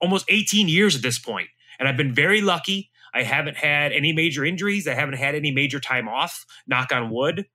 almost 0.02 0.26
18 0.30 0.68
years 0.68 0.96
at 0.96 1.02
this 1.02 1.18
point, 1.18 1.48
and 1.80 1.88
I've 1.88 1.98
been 1.98 2.14
very 2.14 2.42
lucky. 2.42 2.92
I 3.14 3.24
haven't 3.24 3.58
had 3.58 3.94
any 3.94 4.14
major 4.14 4.46
injuries. 4.46 4.88
I 4.88 4.94
haven't 4.94 5.16
had 5.16 5.34
any 5.34 5.52
major 5.52 5.80
time 5.80 6.08
off, 6.08 6.46
knock 6.68 6.92
on 6.92 7.10
wood, 7.10 7.46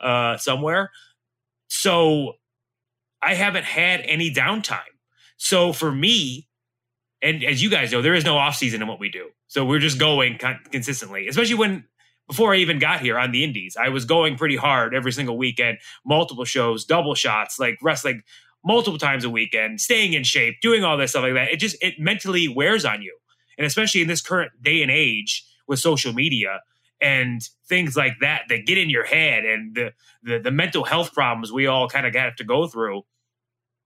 uh, 0.00 0.36
somewhere. 0.36 0.90
So 1.68 2.34
I 3.22 3.34
haven't 3.34 3.64
had 3.64 4.00
any 4.00 4.30
downtime. 4.30 4.80
So 5.36 5.72
for 5.72 5.90
me, 5.90 6.48
and 7.22 7.42
as 7.44 7.62
you 7.62 7.70
guys 7.70 7.92
know, 7.92 8.02
there 8.02 8.14
is 8.14 8.24
no 8.24 8.36
off 8.36 8.56
season 8.56 8.82
in 8.82 8.88
what 8.88 9.00
we 9.00 9.08
do. 9.08 9.30
So 9.46 9.64
we're 9.64 9.78
just 9.78 9.98
going 9.98 10.38
con- 10.38 10.60
consistently, 10.70 11.28
especially 11.28 11.54
when 11.54 11.84
before 12.28 12.52
I 12.52 12.56
even 12.58 12.78
got 12.78 13.00
here 13.00 13.18
on 13.18 13.30
the 13.30 13.44
indies, 13.44 13.76
I 13.80 13.88
was 13.88 14.04
going 14.04 14.36
pretty 14.36 14.56
hard 14.56 14.94
every 14.94 15.12
single 15.12 15.38
weekend, 15.38 15.78
multiple 16.04 16.44
shows, 16.44 16.84
double 16.84 17.14
shots, 17.14 17.58
like 17.58 17.78
wrestling 17.82 18.22
multiple 18.66 18.98
times 18.98 19.24
a 19.24 19.30
weekend, 19.30 19.80
staying 19.80 20.12
in 20.12 20.24
shape, 20.24 20.56
doing 20.60 20.84
all 20.84 20.96
this 20.96 21.12
stuff 21.12 21.22
like 21.22 21.34
that. 21.34 21.50
It 21.50 21.58
just 21.58 21.76
it 21.80 21.94
mentally 21.98 22.48
wears 22.48 22.84
on 22.84 23.00
you. 23.00 23.16
And 23.56 23.66
especially 23.66 24.02
in 24.02 24.08
this 24.08 24.20
current 24.20 24.52
day 24.60 24.82
and 24.82 24.90
age 24.90 25.46
with 25.68 25.78
social 25.78 26.12
media 26.12 26.60
and 27.00 27.40
things 27.68 27.96
like 27.96 28.14
that 28.20 28.42
that 28.48 28.66
get 28.66 28.76
in 28.76 28.90
your 28.90 29.04
head 29.04 29.44
and 29.44 29.74
the 29.74 29.92
the, 30.22 30.38
the 30.38 30.50
mental 30.50 30.84
health 30.84 31.14
problems 31.14 31.52
we 31.52 31.66
all 31.66 31.88
kind 31.88 32.06
of 32.06 32.14
have 32.14 32.34
to 32.36 32.44
go 32.44 32.66
through. 32.66 33.02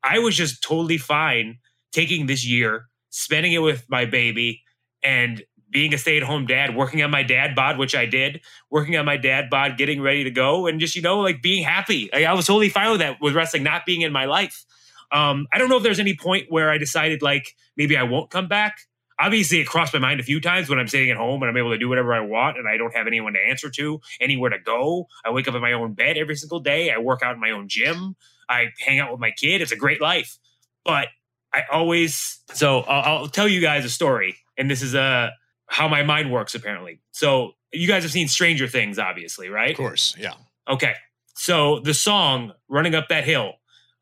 I 0.03 0.19
was 0.19 0.35
just 0.35 0.63
totally 0.63 0.97
fine 0.97 1.59
taking 1.93 2.27
this 2.27 2.47
year, 2.47 2.87
spending 3.11 3.53
it 3.53 3.59
with 3.59 3.85
my 3.91 4.07
baby 4.07 4.63
and 5.03 5.43
being 5.71 5.95
a 5.95 5.99
stay-at-home 5.99 6.47
dad, 6.47 6.75
working 6.75 7.03
on 7.03 7.11
my 7.11 7.23
dad 7.23 7.55
bod, 7.55 7.79
which 7.79 7.95
I 7.95 8.07
did, 8.07 8.41
working 8.71 8.97
on 8.97 9.05
my 9.05 9.17
dad 9.17 9.51
bod, 9.51 9.79
getting 9.79 10.03
ready 10.03 10.25
to 10.25 10.31
go, 10.31 10.67
and 10.67 10.81
just 10.81 10.97
you 10.97 11.03
know 11.03 11.21
like 11.21 11.43
being 11.43 11.65
happy. 11.65 12.13
I, 12.13 12.25
I 12.25 12.33
was 12.33 12.47
totally 12.47 12.69
fine 12.69 12.91
with 12.91 13.01
that 13.01 13.21
with 13.21 13.35
wrestling 13.35 13.63
not 13.63 13.87
being 13.87 14.03
in 14.03 14.13
my 14.13 14.25
life. 14.25 14.65
Um, 15.13 15.47
I 15.53 15.59
don't 15.59 15.69
know 15.69 15.77
if 15.77 15.83
there's 15.83 16.01
any 16.01 16.17
point 16.17 16.47
where 16.49 16.71
I 16.71 16.79
decided 16.79 17.23
like 17.23 17.57
maybe 17.77 17.97
I 17.97 18.03
won't 18.05 18.31
come 18.31 18.49
back. 18.49 18.83
Obviously, 19.19 19.61
it 19.61 19.67
crossed 19.67 19.93
my 19.93 19.99
mind 19.99 20.19
a 20.19 20.23
few 20.23 20.41
times 20.41 20.71
when 20.71 20.79
I'm 20.79 20.89
sitting 20.89 21.11
at 21.11 21.17
home 21.19 21.43
and 21.43 21.51
I'm 21.51 21.57
able 21.57 21.73
to 21.73 21.79
do 21.79 21.91
whatever 21.91 22.15
I 22.15 22.21
want 22.21 22.57
and 22.57 22.67
I 22.67 22.79
don't 22.79 22.95
have 22.95 23.07
anyone 23.07 23.35
to 23.35 23.39
answer 23.39 23.69
to, 23.69 24.01
anywhere 24.19 24.51
to 24.51 24.59
go. 24.59 25.09
I 25.27 25.31
wake 25.31 25.47
up 25.47 25.55
in 25.55 25.61
my 25.61 25.73
own 25.73 25.93
bed 25.93 26.17
every 26.17 26.37
single 26.37 26.61
day. 26.61 26.91
I 26.91 26.99
work 26.99 27.23
out 27.23 27.35
in 27.35 27.41
my 27.41 27.51
own 27.51 27.69
gym. 27.69 28.17
I 28.49 28.69
hang 28.79 28.99
out 28.99 29.11
with 29.11 29.21
my 29.21 29.31
kid. 29.31 29.61
It's 29.61 29.73
a 29.73 29.77
great 29.77 30.01
life. 30.01 30.39
But 30.85 31.09
I 31.53 31.65
always 31.71 32.41
so 32.53 32.81
I'll, 32.81 33.19
I'll 33.19 33.29
tell 33.29 33.49
you 33.49 33.61
guys 33.61 33.85
a 33.85 33.91
story, 33.91 34.37
and 34.57 34.71
this 34.71 34.83
is 34.83 34.95
a 34.95 35.33
how 35.71 35.87
my 35.87 36.03
mind 36.03 36.33
works 36.33 36.55
apparently. 36.55 37.01
So 37.13 37.53
you 37.73 37.87
guys 37.87 38.03
have 38.03 38.11
seen 38.11 38.27
Stranger 38.27 38.67
Things, 38.67 38.99
obviously, 38.99 39.49
right? 39.49 39.71
Of 39.71 39.77
course, 39.77 40.17
yeah. 40.19 40.35
Okay. 40.69 40.95
So 41.35 41.79
the 41.79 41.95
song 41.95 42.53
Running 42.69 42.95
Up 42.95 43.09
That 43.09 43.25
Hill 43.25 43.53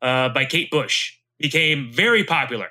uh, 0.01 0.29
by 0.29 0.45
Kate 0.45 0.71
Bush 0.71 1.13
became 1.37 1.91
very 1.93 2.23
popular. 2.23 2.69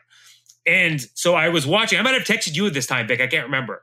And 0.66 1.00
so 1.14 1.34
I 1.34 1.48
was 1.48 1.66
watching, 1.66 1.98
I 1.98 2.02
might 2.02 2.14
have 2.14 2.24
texted 2.24 2.56
you 2.56 2.66
at 2.66 2.74
this 2.74 2.86
time, 2.86 3.06
Vic, 3.06 3.20
I 3.20 3.28
can't 3.28 3.44
remember. 3.44 3.82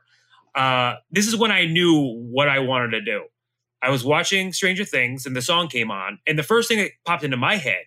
Uh, 0.54 0.96
this 1.10 1.26
is 1.26 1.34
when 1.34 1.50
I 1.50 1.64
knew 1.64 2.14
what 2.30 2.48
I 2.48 2.58
wanted 2.58 2.90
to 2.90 3.00
do. 3.00 3.24
I 3.82 3.90
was 3.90 4.04
watching 4.04 4.52
Stranger 4.52 4.84
Things 4.84 5.24
and 5.26 5.34
the 5.34 5.42
song 5.42 5.68
came 5.68 5.90
on. 5.90 6.18
And 6.26 6.38
the 6.38 6.42
first 6.42 6.68
thing 6.68 6.78
that 6.78 6.90
popped 7.06 7.24
into 7.24 7.36
my 7.36 7.56
head 7.56 7.86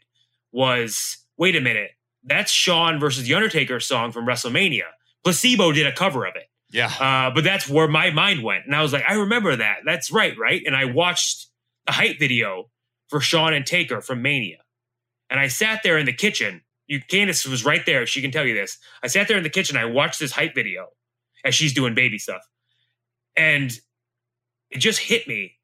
was 0.52 1.18
wait 1.38 1.56
a 1.56 1.62
minute, 1.62 1.92
that's 2.24 2.52
Shawn 2.52 3.00
versus 3.00 3.26
The 3.26 3.36
Undertaker 3.36 3.80
song 3.80 4.12
from 4.12 4.26
WrestleMania. 4.26 4.84
Placebo 5.24 5.72
did 5.72 5.86
a 5.86 5.92
cover 5.92 6.26
of 6.26 6.36
it. 6.36 6.50
Yeah. 6.72 6.88
Uh, 7.00 7.32
but 7.34 7.44
that's 7.44 7.68
where 7.68 7.88
my 7.88 8.12
mind 8.12 8.44
went. 8.44 8.66
And 8.66 8.76
I 8.76 8.82
was 8.82 8.94
like, 8.94 9.04
I 9.08 9.16
remember 9.16 9.56
that. 9.56 9.80
That's 9.86 10.12
right, 10.12 10.38
right? 10.38 10.62
And 10.66 10.76
I 10.76 10.86
watched 10.86 11.48
the 11.86 11.94
hype 11.94 12.20
video 12.20 12.70
for 13.08 13.20
Shawn 13.20 13.54
and 13.54 13.66
Taker 13.66 14.02
from 14.02 14.22
Mania. 14.22 14.60
And 15.30 15.40
I 15.40 15.48
sat 15.48 15.82
there 15.84 15.98
in 15.98 16.06
the 16.06 16.14
kitchen. 16.14 16.62
You 16.88 17.00
Candice 17.00 17.48
was 17.48 17.66
right 17.66 17.86
there. 17.86 18.06
She 18.06 18.22
can 18.22 18.32
tell 18.32 18.46
you 18.46 18.54
this. 18.54 18.78
I 19.04 19.08
sat 19.08 19.28
there 19.28 19.38
in 19.38 19.44
the 19.44 19.50
kitchen. 19.50 19.78
I 19.78 19.86
watched 19.86 20.20
this 20.20 20.32
hype 20.32 20.56
video 20.56 20.88
as 21.44 21.56
she's 21.56 21.74
doing 21.74 21.94
baby 21.94 22.18
stuff. 22.18 22.42
And 23.36 23.72
it 24.70 24.80
just 24.80 25.00
hit 25.00 25.28
me 25.28 25.58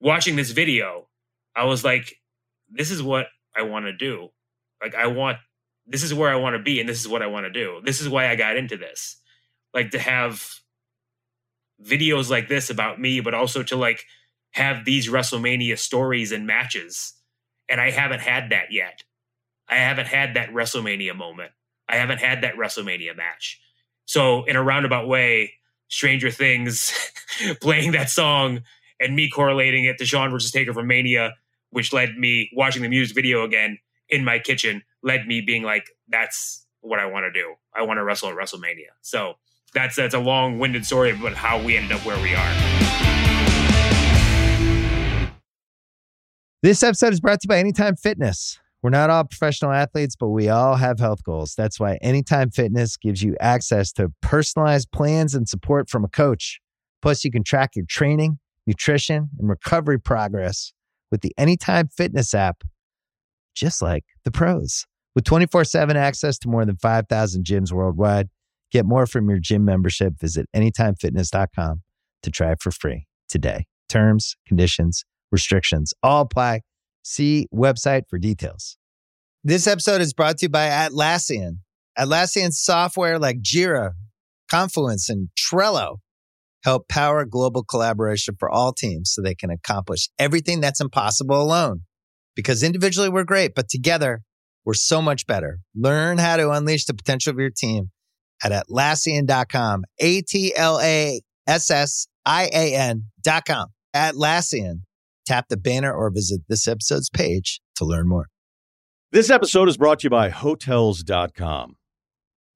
watching 0.00 0.36
this 0.36 0.50
video. 0.50 1.08
I 1.54 1.64
was 1.64 1.84
like, 1.84 2.14
this 2.68 2.90
is 2.90 3.02
what 3.02 3.26
I 3.56 3.62
want 3.62 3.86
to 3.86 3.92
do. 3.92 4.28
Like, 4.82 4.94
I 4.94 5.08
want, 5.08 5.38
this 5.86 6.02
is 6.02 6.14
where 6.14 6.30
I 6.30 6.36
want 6.36 6.54
to 6.54 6.62
be, 6.62 6.78
and 6.78 6.88
this 6.88 7.00
is 7.00 7.08
what 7.08 7.22
I 7.22 7.26
want 7.26 7.46
to 7.46 7.50
do. 7.50 7.80
This 7.84 8.00
is 8.00 8.08
why 8.08 8.28
I 8.28 8.36
got 8.36 8.56
into 8.56 8.76
this 8.76 9.20
like 9.74 9.90
to 9.90 9.98
have 9.98 10.60
videos 11.82 12.30
like 12.30 12.48
this 12.48 12.70
about 12.70 13.00
me, 13.00 13.20
but 13.20 13.34
also 13.34 13.62
to 13.62 13.76
like 13.76 14.04
have 14.52 14.84
these 14.84 15.08
WrestleMania 15.08 15.78
stories 15.78 16.32
and 16.32 16.46
matches. 16.46 17.14
And 17.68 17.80
I 17.80 17.90
haven't 17.90 18.20
had 18.20 18.50
that 18.50 18.72
yet. 18.72 19.02
I 19.68 19.76
haven't 19.76 20.06
had 20.06 20.34
that 20.34 20.50
WrestleMania 20.50 21.14
moment. 21.14 21.52
I 21.88 21.96
haven't 21.96 22.20
had 22.20 22.42
that 22.42 22.54
WrestleMania 22.54 23.16
match. 23.16 23.60
So, 24.06 24.44
in 24.44 24.56
a 24.56 24.62
roundabout 24.62 25.06
way, 25.06 25.52
Stranger 25.88 26.30
Things 26.30 26.92
playing 27.60 27.92
that 27.92 28.10
song 28.10 28.62
and 29.00 29.14
me 29.14 29.28
correlating 29.28 29.84
it 29.84 29.98
to 29.98 30.06
Shawn 30.06 30.30
versus 30.30 30.50
Taker 30.50 30.72
from 30.72 30.86
Mania, 30.86 31.34
which 31.70 31.92
led 31.92 32.16
me 32.16 32.50
watching 32.54 32.82
the 32.82 32.88
music 32.88 33.14
video 33.14 33.44
again 33.44 33.78
in 34.08 34.24
my 34.24 34.38
kitchen, 34.38 34.82
led 35.02 35.26
me 35.26 35.42
being 35.42 35.62
like, 35.62 35.90
that's 36.08 36.66
what 36.80 36.98
I 36.98 37.06
want 37.06 37.24
to 37.24 37.30
do. 37.30 37.54
I 37.74 37.82
want 37.82 37.98
to 37.98 38.04
wrestle 38.04 38.30
at 38.30 38.36
WrestleMania. 38.36 38.92
So, 39.02 39.34
that's 39.74 39.96
that's 39.96 40.14
a 40.14 40.18
long-winded 40.18 40.84
story 40.84 41.10
about 41.10 41.34
how 41.34 41.62
we 41.62 41.76
ended 41.76 41.92
up 41.92 42.04
where 42.04 42.20
we 42.22 42.34
are. 42.34 42.52
This 46.62 46.82
episode 46.82 47.12
is 47.12 47.20
brought 47.20 47.40
to 47.40 47.44
you 47.44 47.48
by 47.48 47.58
Anytime 47.58 47.96
Fitness. 47.96 48.58
We're 48.82 48.90
not 48.90 49.10
all 49.10 49.24
professional 49.24 49.72
athletes, 49.72 50.16
but 50.16 50.28
we 50.28 50.48
all 50.48 50.76
have 50.76 50.98
health 50.98 51.22
goals. 51.24 51.54
That's 51.56 51.78
why 51.78 51.98
Anytime 52.02 52.50
Fitness 52.50 52.96
gives 52.96 53.22
you 53.22 53.36
access 53.40 53.92
to 53.92 54.12
personalized 54.22 54.90
plans 54.92 55.34
and 55.34 55.48
support 55.48 55.88
from 55.88 56.04
a 56.04 56.08
coach. 56.08 56.60
Plus, 57.02 57.24
you 57.24 57.30
can 57.30 57.44
track 57.44 57.76
your 57.76 57.84
training, 57.88 58.38
nutrition, 58.66 59.30
and 59.38 59.48
recovery 59.48 60.00
progress 60.00 60.72
with 61.10 61.20
the 61.20 61.32
Anytime 61.38 61.88
Fitness 61.88 62.34
app 62.34 62.64
just 63.58 63.82
like 63.82 64.04
the 64.24 64.30
pros. 64.30 64.86
With 65.14 65.24
24 65.24 65.64
7 65.64 65.96
access 65.96 66.38
to 66.38 66.48
more 66.48 66.64
than 66.64 66.76
5,000 66.76 67.44
gyms 67.44 67.72
worldwide, 67.72 68.28
get 68.70 68.86
more 68.86 69.06
from 69.06 69.28
your 69.28 69.38
gym 69.38 69.64
membership. 69.64 70.14
Visit 70.20 70.46
anytimefitness.com 70.54 71.82
to 72.22 72.30
try 72.30 72.52
it 72.52 72.62
for 72.62 72.70
free 72.70 73.06
today. 73.28 73.66
Terms, 73.88 74.36
conditions, 74.46 75.04
restrictions 75.30 75.94
all 76.02 76.22
apply. 76.22 76.60
See 77.02 77.46
website 77.54 78.02
for 78.08 78.18
details. 78.18 78.76
This 79.44 79.66
episode 79.66 80.00
is 80.00 80.12
brought 80.12 80.38
to 80.38 80.46
you 80.46 80.50
by 80.50 80.68
Atlassian. 80.68 81.58
Atlassian 81.98 82.52
software 82.52 83.18
like 83.18 83.40
Jira, 83.40 83.92
Confluence, 84.50 85.08
and 85.08 85.28
Trello 85.38 85.96
help 86.64 86.88
power 86.88 87.24
global 87.24 87.64
collaboration 87.64 88.34
for 88.38 88.50
all 88.50 88.72
teams 88.72 89.12
so 89.12 89.22
they 89.22 89.34
can 89.34 89.50
accomplish 89.50 90.08
everything 90.18 90.60
that's 90.60 90.80
impossible 90.80 91.40
alone. 91.40 91.82
Because 92.34 92.62
individually 92.62 93.08
we're 93.08 93.24
great, 93.24 93.54
but 93.54 93.68
together 93.68 94.22
we're 94.64 94.74
so 94.74 95.00
much 95.00 95.26
better. 95.26 95.60
Learn 95.74 96.18
how 96.18 96.36
to 96.36 96.50
unleash 96.50 96.84
the 96.84 96.94
potential 96.94 97.32
of 97.32 97.38
your 97.38 97.50
team 97.50 97.90
at 98.42 98.52
Atlassian.com. 98.52 99.84
A 99.98 100.22
T 100.22 100.54
L 100.56 100.80
A 100.80 101.20
S 101.46 101.70
S 101.70 102.06
I 102.24 102.48
A 102.52 102.74
N.com. 102.74 103.68
Atlassian. 103.94 104.82
Tap 105.26 105.48
the 105.48 105.56
banner 105.56 105.92
or 105.92 106.10
visit 106.10 106.40
this 106.48 106.66
episode's 106.66 107.10
page 107.10 107.60
to 107.76 107.84
learn 107.84 108.08
more. 108.08 108.28
This 109.12 109.30
episode 109.30 109.68
is 109.68 109.76
brought 109.76 110.00
to 110.00 110.04
you 110.04 110.10
by 110.10 110.30
Hotels.com. 110.30 111.76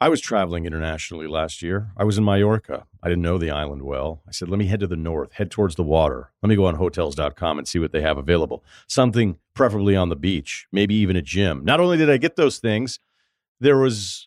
I 0.02 0.08
was 0.08 0.20
traveling 0.20 0.66
internationally 0.66 1.28
last 1.28 1.62
year. 1.62 1.92
I 1.96 2.02
was 2.02 2.18
in 2.18 2.24
Mallorca. 2.24 2.86
I 3.02 3.08
didn't 3.08 3.22
know 3.22 3.38
the 3.38 3.52
island 3.52 3.82
well. 3.82 4.20
I 4.26 4.32
said, 4.32 4.48
let 4.48 4.58
me 4.58 4.66
head 4.66 4.80
to 4.80 4.88
the 4.88 4.96
north, 4.96 5.32
head 5.34 5.50
towards 5.50 5.76
the 5.76 5.84
water. 5.84 6.32
Let 6.42 6.48
me 6.48 6.56
go 6.56 6.64
on 6.66 6.74
hotels.com 6.74 7.58
and 7.58 7.68
see 7.68 7.78
what 7.78 7.92
they 7.92 8.02
have 8.02 8.18
available. 8.18 8.64
Something 8.88 9.38
preferably 9.54 9.94
on 9.94 10.08
the 10.08 10.16
beach, 10.16 10.66
maybe 10.72 10.94
even 10.96 11.14
a 11.14 11.22
gym. 11.22 11.64
Not 11.64 11.78
only 11.78 11.96
did 11.96 12.10
I 12.10 12.16
get 12.16 12.34
those 12.34 12.58
things, 12.58 12.98
there 13.60 13.78
was 13.78 14.26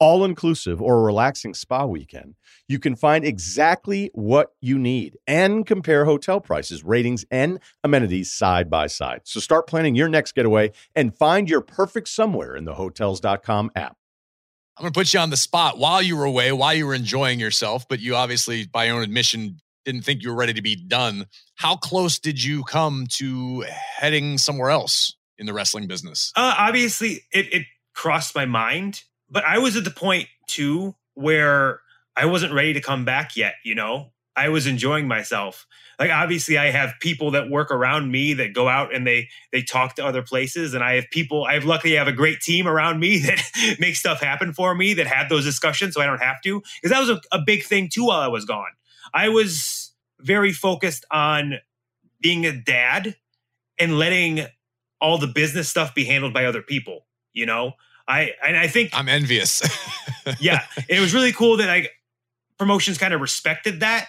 all 0.00 0.24
inclusive 0.24 0.80
or 0.80 0.98
a 0.98 1.02
relaxing 1.02 1.54
spa 1.54 1.84
weekend, 1.84 2.34
you 2.68 2.78
can 2.78 2.94
find 2.94 3.24
exactly 3.24 4.10
what 4.14 4.52
you 4.60 4.78
need 4.78 5.16
and 5.26 5.66
compare 5.66 6.04
hotel 6.04 6.40
prices, 6.40 6.84
ratings, 6.84 7.24
and 7.30 7.58
amenities 7.82 8.32
side 8.32 8.70
by 8.70 8.86
side. 8.86 9.22
So 9.24 9.40
start 9.40 9.66
planning 9.66 9.94
your 9.94 10.08
next 10.08 10.32
getaway 10.32 10.72
and 10.94 11.16
find 11.16 11.48
your 11.48 11.60
perfect 11.60 12.08
somewhere 12.08 12.54
in 12.56 12.64
the 12.64 12.74
hotels.com 12.74 13.70
app. 13.74 13.96
I'm 14.76 14.82
going 14.82 14.92
to 14.92 14.98
put 14.98 15.12
you 15.12 15.18
on 15.18 15.30
the 15.30 15.36
spot 15.36 15.76
while 15.76 16.00
you 16.00 16.16
were 16.16 16.24
away, 16.24 16.52
while 16.52 16.72
you 16.72 16.86
were 16.86 16.94
enjoying 16.94 17.40
yourself, 17.40 17.88
but 17.88 17.98
you 17.98 18.14
obviously, 18.14 18.64
by 18.64 18.84
your 18.84 18.96
own 18.96 19.02
admission, 19.02 19.58
didn't 19.84 20.02
think 20.02 20.22
you 20.22 20.30
were 20.30 20.36
ready 20.36 20.52
to 20.52 20.62
be 20.62 20.76
done. 20.76 21.26
How 21.56 21.74
close 21.74 22.18
did 22.18 22.42
you 22.42 22.62
come 22.62 23.06
to 23.12 23.64
heading 23.96 24.38
somewhere 24.38 24.70
else 24.70 25.16
in 25.38 25.46
the 25.46 25.52
wrestling 25.52 25.88
business? 25.88 26.32
Uh, 26.36 26.54
obviously, 26.58 27.22
it, 27.32 27.52
it 27.52 27.66
crossed 27.94 28.36
my 28.36 28.44
mind, 28.44 29.02
but 29.30 29.44
I 29.44 29.58
was 29.58 29.76
at 29.76 29.84
the 29.84 29.90
point 29.90 30.28
too 30.46 30.94
where 31.14 31.80
I 32.16 32.26
wasn't 32.26 32.52
ready 32.52 32.72
to 32.74 32.80
come 32.80 33.04
back 33.04 33.36
yet. 33.36 33.54
You 33.64 33.74
know, 33.74 34.12
I 34.36 34.48
was 34.48 34.66
enjoying 34.66 35.08
myself. 35.08 35.66
Like 35.98 36.10
obviously, 36.10 36.56
I 36.56 36.70
have 36.70 36.94
people 37.00 37.32
that 37.32 37.50
work 37.50 37.72
around 37.72 38.10
me 38.12 38.34
that 38.34 38.54
go 38.54 38.68
out 38.68 38.94
and 38.94 39.04
they 39.06 39.28
they 39.52 39.62
talk 39.62 39.96
to 39.96 40.06
other 40.06 40.22
places, 40.22 40.74
and 40.74 40.84
I 40.84 40.94
have 40.94 41.06
people. 41.10 41.44
I've 41.44 41.64
luckily 41.64 41.94
have 41.94 42.06
a 42.06 42.12
great 42.12 42.40
team 42.40 42.68
around 42.68 43.00
me 43.00 43.18
that 43.26 43.42
makes 43.80 43.98
stuff 43.98 44.20
happen 44.20 44.52
for 44.52 44.74
me 44.74 44.94
that 44.94 45.08
have 45.08 45.28
those 45.28 45.44
discussions, 45.44 45.94
so 45.94 46.00
I 46.00 46.06
don't 46.06 46.22
have 46.22 46.40
to. 46.42 46.62
Because 46.80 46.94
that 46.94 47.00
was 47.00 47.10
a, 47.10 47.20
a 47.32 47.40
big 47.44 47.64
thing 47.64 47.88
too 47.92 48.06
while 48.06 48.20
I 48.20 48.28
was 48.28 48.44
gone. 48.44 48.70
I 49.12 49.28
was 49.28 49.92
very 50.20 50.52
focused 50.52 51.04
on 51.10 51.54
being 52.20 52.46
a 52.46 52.52
dad 52.52 53.16
and 53.78 53.98
letting 53.98 54.46
all 55.00 55.18
the 55.18 55.28
business 55.28 55.68
stuff 55.68 55.94
be 55.94 56.04
handled 56.04 56.32
by 56.32 56.44
other 56.44 56.62
people. 56.62 57.06
You 57.32 57.46
know, 57.46 57.72
I 58.08 58.32
and 58.44 58.56
I 58.56 58.66
think 58.66 58.90
I'm 58.94 59.08
envious. 59.08 59.62
yeah, 60.40 60.64
it 60.88 61.00
was 61.00 61.14
really 61.14 61.32
cool 61.32 61.58
that 61.58 61.68
I 61.68 61.88
promotions 62.58 62.98
kind 62.98 63.14
of 63.14 63.20
respected 63.20 63.80
that. 63.80 64.08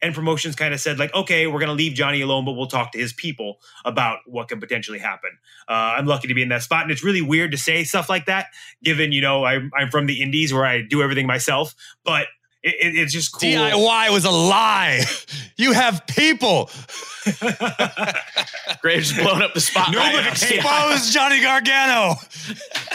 And 0.00 0.14
promotions 0.14 0.54
kind 0.54 0.72
of 0.72 0.78
said, 0.78 1.00
like, 1.00 1.12
okay, 1.12 1.48
we're 1.48 1.58
going 1.58 1.70
to 1.70 1.74
leave 1.74 1.94
Johnny 1.94 2.20
alone, 2.20 2.44
but 2.44 2.52
we'll 2.52 2.68
talk 2.68 2.92
to 2.92 2.98
his 2.98 3.12
people 3.12 3.58
about 3.84 4.20
what 4.26 4.46
can 4.46 4.60
potentially 4.60 5.00
happen. 5.00 5.30
Uh, 5.68 5.96
I'm 5.98 6.06
lucky 6.06 6.28
to 6.28 6.34
be 6.34 6.42
in 6.42 6.50
that 6.50 6.62
spot. 6.62 6.82
And 6.82 6.92
it's 6.92 7.02
really 7.02 7.20
weird 7.20 7.50
to 7.50 7.58
say 7.58 7.82
stuff 7.82 8.08
like 8.08 8.26
that, 8.26 8.46
given, 8.84 9.10
you 9.10 9.20
know, 9.20 9.44
I'm, 9.44 9.72
I'm 9.76 9.90
from 9.90 10.06
the 10.06 10.22
indies 10.22 10.54
where 10.54 10.64
I 10.64 10.82
do 10.82 11.02
everything 11.02 11.26
myself. 11.26 11.74
But 12.04 12.28
it, 12.68 12.74
it, 12.80 12.98
it's 12.98 13.12
just 13.12 13.32
cool. 13.32 13.48
DIY 13.48 14.10
was 14.10 14.24
a 14.24 14.30
lie. 14.30 15.04
You 15.56 15.72
have 15.72 16.06
people. 16.06 16.70
Graves 18.80 19.12
blown 19.12 19.42
up 19.42 19.54
the 19.54 19.60
spot. 19.60 19.92
Nobody 19.92 20.28
expose 20.28 21.12
Johnny 21.12 21.40
Gargano. 21.40 22.14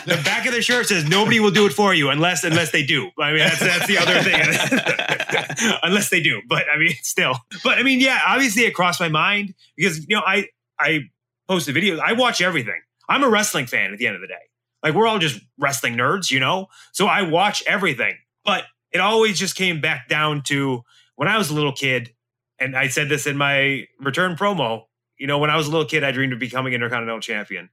the 0.06 0.22
back 0.24 0.46
of 0.46 0.54
the 0.54 0.62
shirt 0.62 0.88
says 0.88 1.08
nobody 1.08 1.40
will 1.40 1.52
do 1.52 1.66
it 1.66 1.74
for 1.74 1.94
you 1.94 2.10
unless 2.10 2.44
unless 2.44 2.72
they 2.72 2.84
do. 2.84 3.10
I 3.20 3.32
mean 3.32 3.40
that's 3.40 3.60
that's 3.60 3.88
the 3.88 3.98
other 3.98 4.22
thing. 4.22 5.78
unless 5.84 6.10
they 6.10 6.22
do, 6.22 6.42
but 6.48 6.64
I 6.74 6.78
mean 6.78 6.94
still. 7.02 7.36
But 7.64 7.78
I 7.78 7.84
mean 7.84 8.00
yeah, 8.00 8.22
obviously 8.26 8.64
it 8.64 8.74
crossed 8.74 9.00
my 9.00 9.10
mind 9.10 9.54
because 9.76 10.00
you 10.08 10.16
know 10.16 10.24
I 10.26 10.48
I 10.80 11.02
post 11.48 11.66
the 11.66 11.74
videos. 11.74 12.00
I 12.00 12.14
watch 12.14 12.42
everything. 12.42 12.82
I'm 13.10 13.24
a 13.24 13.30
wrestling 13.30 13.66
fan 13.66 13.92
at 13.92 14.00
the 14.00 14.08
end 14.08 14.16
of 14.16 14.22
the 14.22 14.28
day. 14.28 14.36
Like 14.82 14.94
we're 14.94 15.08
all 15.08 15.20
just 15.20 15.40
wrestling 15.58 15.96
nerds, 15.96 16.32
you 16.32 16.40
know. 16.40 16.68
So 16.92 17.08
I 17.08 17.22
watch 17.24 17.64
everything. 17.68 18.16
But 18.46 18.66
it 18.94 19.02
always 19.02 19.38
just 19.40 19.56
came 19.56 19.82
back 19.82 20.08
down 20.08 20.44
to 20.44 20.84
when 21.16 21.28
I 21.28 21.38
was 21.38 21.50
a 21.50 21.54
little 21.54 21.74
kid, 21.74 22.14
and 22.60 22.78
I 22.78 22.88
said 22.88 23.10
this 23.10 23.28
in 23.28 23.36
my 23.36 23.88
return 24.00 24.36
promo. 24.36 24.84
You 25.18 25.28
know, 25.28 25.40
when 25.40 25.50
I 25.50 25.58
was 25.58 25.68
a 25.68 25.72
little 25.72 25.88
kid, 25.88 26.04
I 26.04 26.12
dreamed 26.12 26.34
of 26.34 26.40
becoming 26.40 26.74
Intercontinental 26.74 27.20
Champion. 27.20 27.70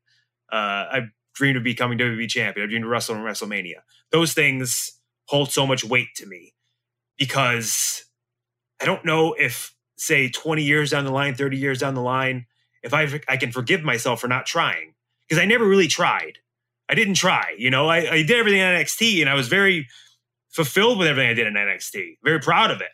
Uh, 0.50 0.56
I 0.56 1.00
dreamed 1.34 1.56
of 1.56 1.62
becoming 1.62 1.98
WWE 1.98 2.28
Champion. 2.28 2.66
I 2.66 2.68
dreamed 2.68 2.84
of 2.84 2.90
wrestling 2.90 3.20
in 3.20 3.24
WrestleMania. 3.24 3.80
Those 4.10 4.32
things 4.32 4.98
hold 5.26 5.50
so 5.52 5.66
much 5.66 5.84
weight 5.84 6.08
to 6.16 6.26
me 6.26 6.54
because 7.18 8.04
I 8.80 8.84
don't 8.84 9.04
know 9.04 9.34
if, 9.34 9.74
say, 9.96 10.28
20 10.28 10.62
years 10.62 10.90
down 10.90 11.04
the 11.04 11.12
line, 11.12 11.34
30 11.34 11.56
years 11.56 11.78
down 11.78 11.94
the 11.94 12.00
line, 12.00 12.46
if 12.82 12.94
I, 12.94 13.20
I 13.28 13.36
can 13.36 13.52
forgive 13.52 13.82
myself 13.82 14.20
for 14.20 14.28
not 14.28 14.46
trying 14.46 14.94
because 15.28 15.40
I 15.40 15.44
never 15.46 15.66
really 15.66 15.86
tried. 15.86 16.38
I 16.88 16.94
didn't 16.94 17.14
try. 17.14 17.54
You 17.56 17.70
know, 17.70 17.88
I, 17.88 17.98
I 18.10 18.22
did 18.22 18.32
everything 18.32 18.60
in 18.60 18.66
NXT 18.66 19.20
and 19.20 19.30
I 19.30 19.34
was 19.34 19.48
very 19.48 19.86
fulfilled 20.50 20.98
with 20.98 21.08
everything 21.08 21.30
I 21.30 21.34
did 21.34 21.46
in 21.46 21.54
NXT. 21.54 22.18
Very 22.22 22.40
proud 22.40 22.70
of 22.70 22.80
it. 22.80 22.90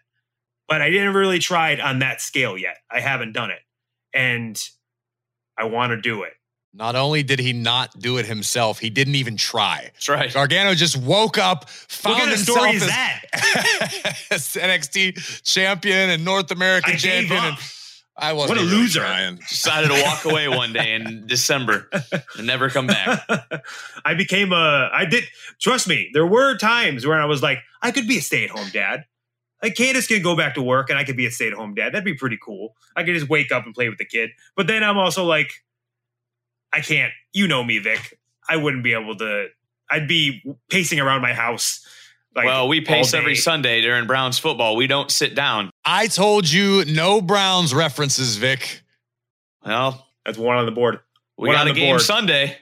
But 0.69 0.83
I 0.83 0.91
didn't 0.91 1.15
really 1.15 1.39
try 1.39 1.71
it 1.71 1.81
on 1.81 2.01
that 2.01 2.21
scale 2.21 2.59
yet. 2.59 2.79
I 2.91 3.01
haven't 3.01 3.33
done 3.33 3.51
it. 3.51 3.61
And 4.13 4.61
I 5.57 5.65
want 5.65 5.91
to 5.91 6.01
do 6.01 6.23
it. 6.23 6.33
Not 6.75 6.95
only 6.95 7.23
did 7.23 7.39
he 7.39 7.55
not 7.55 7.99
do 7.99 8.19
it 8.19 8.27
himself, 8.27 8.79
he 8.79 8.91
didn't 8.91 9.15
even 9.15 9.37
try. 9.37 9.91
That's 9.95 10.09
right. 10.11 10.33
Gargano 10.33 10.75
just 10.75 10.97
woke 10.97 11.39
up, 11.39 11.71
found 11.71 12.15
what 12.15 12.21
kind 12.21 12.33
of 12.33 12.37
himself 12.37 12.59
story 12.59 12.77
is 12.77 12.83
as, 12.83 12.89
that? 12.89 13.23
as 14.31 14.43
NXT 14.43 15.43
champion 15.43 16.11
and 16.11 16.23
North 16.23 16.51
American 16.51 16.93
I 16.93 16.97
gave 16.97 17.29
champion. 17.29 17.39
up. 17.39 17.45
And 17.45 17.59
I 18.19 18.33
wasn't 18.33 18.59
What 18.59 18.65
a 18.67 18.69
really 18.69 18.83
loser. 18.83 19.01
trying. 19.01 19.37
Decided 19.49 19.89
to 19.89 20.03
walk 20.03 20.25
away 20.25 20.49
one 20.49 20.73
day 20.73 20.95
in 20.95 21.27
December 21.27 21.89
and 22.37 22.47
never 22.47 22.71
come 22.71 22.87
back. 22.87 23.23
I 24.05 24.15
became 24.15 24.53
a. 24.53 24.89
I 24.93 25.05
did. 25.05 25.25
Trust 25.61 25.87
me, 25.87 26.11
there 26.15 26.27
were 26.27 26.57
times 26.57 27.07
where 27.07 27.21
I 27.21 27.27
was 27.27 27.43
like, 27.43 27.59
I 27.83 27.91
could 27.91 28.09
be 28.09 28.19
a 28.19 28.23
stay-at-home 28.23 28.71
dad. 28.73 29.05
Like 29.63 29.75
Candice 29.75 30.09
could 30.09 30.23
go 30.23 30.37
back 30.37 30.55
to 30.55 30.63
work, 30.63 30.89
and 30.91 30.99
I 30.99 31.05
could 31.05 31.17
be 31.17 31.27
a 31.27 31.31
stay-at-home 31.31 31.75
dad. 31.75 31.93
That'd 31.93 32.05
be 32.05 32.15
pretty 32.15 32.39
cool. 32.43 32.75
I 32.95 33.05
could 33.05 33.15
just 33.15 33.29
wake 33.29 33.53
up 33.53 33.65
and 33.67 33.75
play 33.75 33.89
with 33.89 33.99
the 33.99 34.05
kid. 34.07 34.31
But 34.57 34.67
then 34.67 34.83
I'm 34.83 34.97
also 34.99 35.25
like, 35.25 35.51
I 36.73 36.81
can't. 36.81 37.13
You 37.33 37.47
know 37.49 37.63
me, 37.65 37.79
Vic. 37.79 38.19
I 38.49 38.57
wouldn't 38.57 38.85
be 38.85 38.93
able 38.95 39.17
to. 39.17 39.49
I'd 39.91 40.09
be 40.09 40.43
pacing 40.71 41.01
around 41.01 41.21
my 41.23 41.33
house. 41.35 41.85
Like, 42.37 42.45
well, 42.45 42.69
we 42.69 42.83
pace 42.83 43.15
every. 43.15 43.35
Sunday 43.35 43.81
during 43.81 44.07
Browns 44.07 44.39
football. 44.39 44.77
We 44.77 44.87
don't 44.87 45.11
sit 45.11 45.35
down. 45.35 45.71
I 45.87 46.07
told 46.07 46.51
you 46.51 46.85
no 46.85 47.23
Browns 47.23 47.75
references, 47.75 48.37
Vic. 48.37 48.83
Well, 49.65 50.07
That's 50.25 50.37
one 50.37 50.59
on 50.59 50.67
the 50.67 50.73
board. 50.73 51.01
we 51.39 51.49
One 51.49 51.57
got 51.57 51.63
on 51.63 51.69
a 51.69 51.75
game 51.75 51.95
board. 51.95 52.03
Sunday 52.03 52.59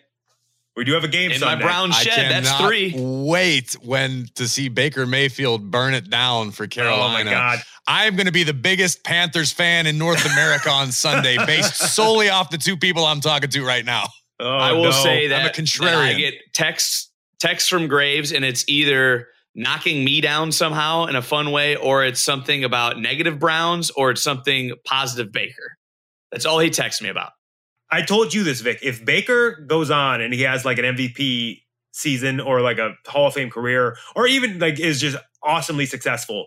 We 0.76 0.84
do 0.84 0.92
have 0.92 1.02
a 1.02 1.08
game 1.08 1.32
in 1.32 1.40
my 1.40 1.48
Sunday. 1.48 1.64
brown 1.64 1.90
I 1.90 1.94
shed. 2.02 2.30
That's 2.44 2.60
three. 2.60 2.94
Wait 2.96 3.72
when 3.82 4.28
to 4.36 4.46
see 4.46 4.68
Baker 4.68 5.06
Mayfield 5.06 5.72
burn 5.72 5.92
it 5.94 6.08
down 6.08 6.52
for 6.52 6.68
Carolina? 6.68 7.04
Oh 7.04 7.24
my 7.24 7.24
god! 7.24 7.58
I'm 7.88 8.14
going 8.14 8.26
to 8.26 8.32
be 8.32 8.44
the 8.44 8.54
biggest 8.54 9.02
Panthers 9.02 9.52
fan 9.52 9.88
in 9.88 9.98
North 9.98 10.24
America 10.24 10.70
on 10.70 10.92
Sunday, 10.92 11.36
based 11.46 11.74
solely 11.74 12.30
off 12.30 12.50
the 12.50 12.58
two 12.58 12.76
people 12.76 13.04
I'm 13.04 13.20
talking 13.20 13.50
to 13.50 13.66
right 13.66 13.84
now. 13.84 14.04
Oh, 14.38 14.48
I 14.48 14.72
will 14.72 14.84
no. 14.84 14.90
say 14.92 15.24
I'm 15.24 15.30
that 15.30 15.58
a 15.58 15.80
that 15.82 15.94
I 15.96 16.14
get 16.14 16.34
texts 16.52 17.10
texts 17.40 17.68
from 17.68 17.88
Graves, 17.88 18.32
and 18.32 18.44
it's 18.44 18.64
either 18.68 19.28
knocking 19.54 20.04
me 20.04 20.20
down 20.20 20.52
somehow 20.52 21.06
in 21.06 21.16
a 21.16 21.22
fun 21.22 21.50
way, 21.52 21.76
or 21.76 22.04
it's 22.04 22.20
something 22.20 22.64
about 22.64 22.98
negative 22.98 23.38
Browns, 23.38 23.90
or 23.90 24.10
it's 24.10 24.22
something 24.22 24.72
positive 24.84 25.32
Baker. 25.32 25.76
That's 26.32 26.46
all 26.46 26.58
he 26.58 26.70
texts 26.70 27.00
me 27.00 27.08
about. 27.08 27.30
I 27.90 28.02
told 28.02 28.34
you 28.34 28.42
this, 28.42 28.60
Vic. 28.60 28.80
If 28.82 29.04
Baker 29.04 29.52
goes 29.66 29.90
on 29.90 30.20
and 30.20 30.34
he 30.34 30.42
has 30.42 30.64
like 30.64 30.78
an 30.78 30.84
MVP 30.96 31.62
season 31.92 32.40
or 32.40 32.60
like 32.60 32.78
a 32.78 32.94
Hall 33.06 33.28
of 33.28 33.34
Fame 33.34 33.50
career, 33.50 33.96
or 34.16 34.26
even 34.26 34.58
like 34.58 34.80
is 34.80 35.00
just 35.00 35.16
awesomely 35.42 35.86
successful, 35.86 36.46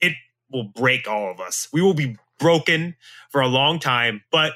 it 0.00 0.14
will 0.50 0.64
break 0.64 1.06
all 1.06 1.30
of 1.30 1.40
us. 1.40 1.68
We 1.72 1.82
will 1.82 1.94
be 1.94 2.16
broken 2.38 2.96
for 3.30 3.40
a 3.42 3.48
long 3.48 3.78
time. 3.78 4.22
But 4.32 4.52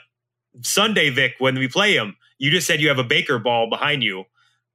Sunday, 0.63 1.11
Vic, 1.11 1.35
when 1.39 1.59
we 1.59 1.69
play 1.69 1.95
him, 1.95 2.17
you 2.39 2.51
just 2.51 2.67
said 2.67 2.81
you 2.81 2.89
have 2.89 2.99
a 2.99 3.05
Baker 3.05 3.39
ball 3.39 3.69
behind 3.69 4.03
you. 4.03 4.25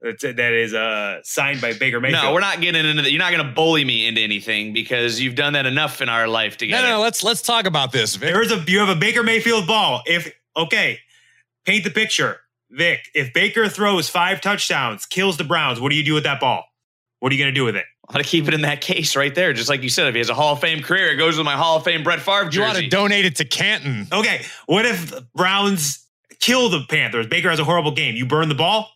That's, 0.05 0.21
that 0.21 0.53
is 0.53 0.75
uh, 0.75 1.21
signed 1.23 1.61
by 1.61 1.73
Baker 1.73 1.99
Mayfield. 1.99 2.23
No, 2.23 2.33
we're 2.33 2.39
not 2.39 2.61
getting 2.61 2.87
into 2.87 3.01
that. 3.01 3.11
You're 3.11 3.17
not 3.17 3.31
going 3.31 3.43
to 3.43 3.51
bully 3.51 3.83
me 3.83 4.05
into 4.05 4.21
anything 4.21 4.71
because 4.71 5.19
you've 5.19 5.33
done 5.33 5.53
that 5.53 5.65
enough 5.65 5.99
in 5.99 6.09
our 6.09 6.27
life 6.27 6.57
together. 6.57 6.83
No, 6.83 6.87
together. 6.89 6.97
no, 6.99 7.01
let's 7.01 7.23
let's 7.23 7.41
talk 7.41 7.65
about 7.65 7.91
this. 7.91 8.15
Vic. 8.15 8.31
There 8.31 8.43
is 8.43 8.51
a 8.51 8.63
you 8.67 8.79
have 8.79 8.89
a 8.89 8.95
Baker 8.95 9.23
Mayfield 9.23 9.65
ball. 9.65 10.03
If 10.05 10.31
okay, 10.55 10.99
paint 11.65 11.85
the 11.85 11.89
picture, 11.89 12.37
Vic. 12.69 12.99
If 13.15 13.33
Baker 13.33 13.67
throws 13.67 14.07
five 14.07 14.41
touchdowns, 14.41 15.07
kills 15.07 15.37
the 15.37 15.43
Browns, 15.43 15.81
what 15.81 15.89
do 15.89 15.95
you 15.95 16.03
do 16.03 16.13
with 16.13 16.23
that 16.23 16.39
ball? 16.39 16.65
What 17.19 17.31
are 17.31 17.35
you 17.35 17.43
going 17.43 17.53
to 17.53 17.59
do 17.59 17.65
with 17.65 17.75
it? 17.75 17.85
I 18.07 18.13
want 18.13 18.23
to 18.23 18.29
keep 18.29 18.47
it 18.47 18.53
in 18.53 18.61
that 18.61 18.81
case 18.81 19.15
right 19.15 19.33
there. 19.33 19.53
Just 19.53 19.69
like 19.69 19.81
you 19.81 19.89
said, 19.89 20.05
if 20.05 20.13
he 20.13 20.19
has 20.19 20.29
a 20.29 20.35
Hall 20.35 20.53
of 20.53 20.61
Fame 20.61 20.83
career, 20.83 21.07
it 21.07 21.15
goes 21.15 21.35
with 21.37 21.45
my 21.45 21.55
Hall 21.55 21.77
of 21.77 21.83
Fame 21.83 22.03
Brett 22.03 22.19
Favre 22.19 22.45
jersey. 22.45 22.59
you 22.59 22.63
ought 22.65 22.75
to 22.75 22.87
donate 22.87 23.25
it 23.25 23.37
to 23.37 23.45
Canton. 23.45 24.07
Okay, 24.13 24.45
what 24.67 24.85
if 24.85 25.11
Browns 25.33 26.05
kill 26.39 26.69
the 26.69 26.85
Panthers? 26.87 27.25
Baker 27.25 27.49
has 27.49 27.57
a 27.57 27.63
horrible 27.63 27.93
game. 27.93 28.15
You 28.15 28.27
burn 28.27 28.49
the 28.49 28.55
ball. 28.55 28.91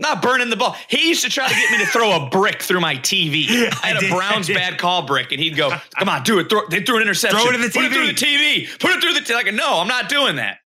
Not 0.00 0.22
burning 0.22 0.48
the 0.48 0.56
ball. 0.56 0.76
He 0.88 1.08
used 1.08 1.24
to 1.24 1.30
try 1.30 1.48
to 1.48 1.54
get 1.54 1.70
me 1.72 1.78
to 1.78 1.86
throw 1.86 2.12
a 2.12 2.30
brick 2.30 2.62
through 2.62 2.80
my 2.80 2.94
TV. 2.96 3.48
I 3.82 3.86
had 3.88 3.96
I 3.96 3.98
a 3.98 4.00
did, 4.00 4.10
Browns 4.10 4.46
bad 4.60 4.78
call 4.78 5.02
brick, 5.06 5.32
and 5.32 5.40
he'd 5.40 5.56
go, 5.56 5.70
"Come 5.98 6.08
on, 6.08 6.22
do 6.22 6.38
it." 6.38 6.48
Throw, 6.48 6.66
they 6.68 6.80
threw 6.82 6.96
an 6.96 7.02
interception. 7.02 7.38
Throw 7.38 7.50
it 7.50 7.56
in 7.56 7.60
the 7.60 7.66
TV. 7.66 7.72
Put 7.72 7.84
it 7.84 7.92
through 7.92 8.06
the 8.06 8.12
TV. 8.12 8.66
TV. 8.66 8.78
Put 8.78 8.90
it 8.92 9.02
through 9.02 9.14
the. 9.14 9.20
T-. 9.20 9.34
Like, 9.34 9.52
no, 9.52 9.80
I'm 9.80 9.88
not 9.88 10.08
doing 10.08 10.36
that. 10.36 10.58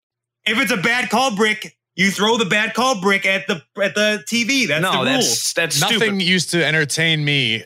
If 0.45 0.59
it's 0.59 0.71
a 0.71 0.77
bad 0.77 1.09
call 1.09 1.35
brick, 1.35 1.77
you 1.95 2.11
throw 2.11 2.37
the 2.37 2.45
bad 2.45 2.73
call 2.73 2.99
brick 2.99 3.25
at 3.25 3.47
the 3.47 3.63
at 3.81 3.95
the 3.95 4.23
TV. 4.27 4.67
That's 4.67 4.81
no, 4.81 5.05
the 5.05 5.11
that's 5.11 5.53
that's 5.53 5.79
Nothing 5.79 5.99
stupid. 5.99 6.21
used 6.23 6.51
to 6.51 6.65
entertain 6.65 7.23
me 7.23 7.63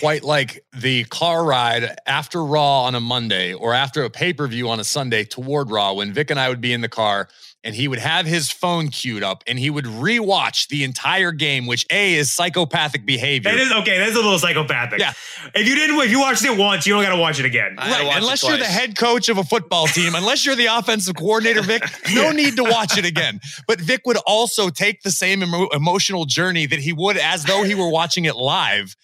quite 0.00 0.22
like 0.22 0.64
the 0.72 1.04
car 1.04 1.44
ride 1.44 1.96
after 2.06 2.44
Raw 2.44 2.84
on 2.84 2.94
a 2.94 3.00
Monday 3.00 3.52
or 3.52 3.74
after 3.74 4.04
a 4.04 4.10
pay 4.10 4.32
per 4.32 4.46
view 4.46 4.68
on 4.68 4.80
a 4.80 4.84
Sunday 4.84 5.24
toward 5.24 5.70
Raw 5.70 5.94
when 5.94 6.12
Vic 6.12 6.30
and 6.30 6.40
I 6.40 6.48
would 6.48 6.60
be 6.60 6.72
in 6.72 6.80
the 6.80 6.88
car 6.88 7.28
and 7.64 7.74
he 7.74 7.88
would 7.88 7.98
have 7.98 8.26
his 8.26 8.50
phone 8.50 8.88
queued 8.88 9.22
up 9.24 9.42
and 9.46 9.58
he 9.58 9.70
would 9.70 9.86
rewatch 9.86 10.68
the 10.68 10.84
entire 10.84 11.32
game, 11.32 11.66
which 11.66 11.86
A 11.90 12.14
is 12.14 12.30
psychopathic 12.30 13.04
behavior. 13.06 13.50
That 13.50 13.58
is 13.58 13.72
okay. 13.72 13.98
That's 13.98 14.12
a 14.12 14.16
little 14.16 14.38
psychopathic. 14.38 15.00
Yeah. 15.00 15.12
If 15.54 15.66
you 15.66 15.74
didn't, 15.74 15.96
if 15.98 16.10
you 16.10 16.20
watched 16.20 16.44
it 16.44 16.56
once, 16.56 16.86
you 16.86 16.92
don't 16.92 17.02
got 17.02 17.14
to 17.14 17.20
watch 17.20 17.40
it 17.40 17.46
again. 17.46 17.74
I 17.78 17.86
had 17.86 17.96
to 17.96 17.98
Right, 18.04 18.06
watch 18.08 18.16
unless 18.18 18.42
you're 18.46 18.58
the 18.58 18.64
head 18.64 18.96
coach 18.96 19.28
of 19.28 19.38
a 19.38 19.44
football 19.44 19.86
team, 19.86 20.14
unless 20.14 20.44
you're 20.44 20.56
the 20.56 20.66
offensive 20.66 21.16
coordinator, 21.16 21.62
Vic, 21.62 21.82
no 22.14 22.30
need 22.30 22.56
to 22.56 22.64
watch 22.64 22.98
it 22.98 23.04
again. 23.06 23.40
But 23.66 23.80
Vic 23.80 24.02
would 24.06 24.18
also 24.26 24.68
take 24.68 25.02
the 25.02 25.10
same 25.10 25.42
emo- 25.42 25.68
emotional 25.68 26.26
journey 26.26 26.66
that 26.66 26.78
he 26.78 26.92
would 26.92 27.16
as 27.16 27.44
though 27.44 27.62
he 27.64 27.74
were 27.74 27.88
watching 27.88 28.26
it 28.26 28.36
live 28.36 28.94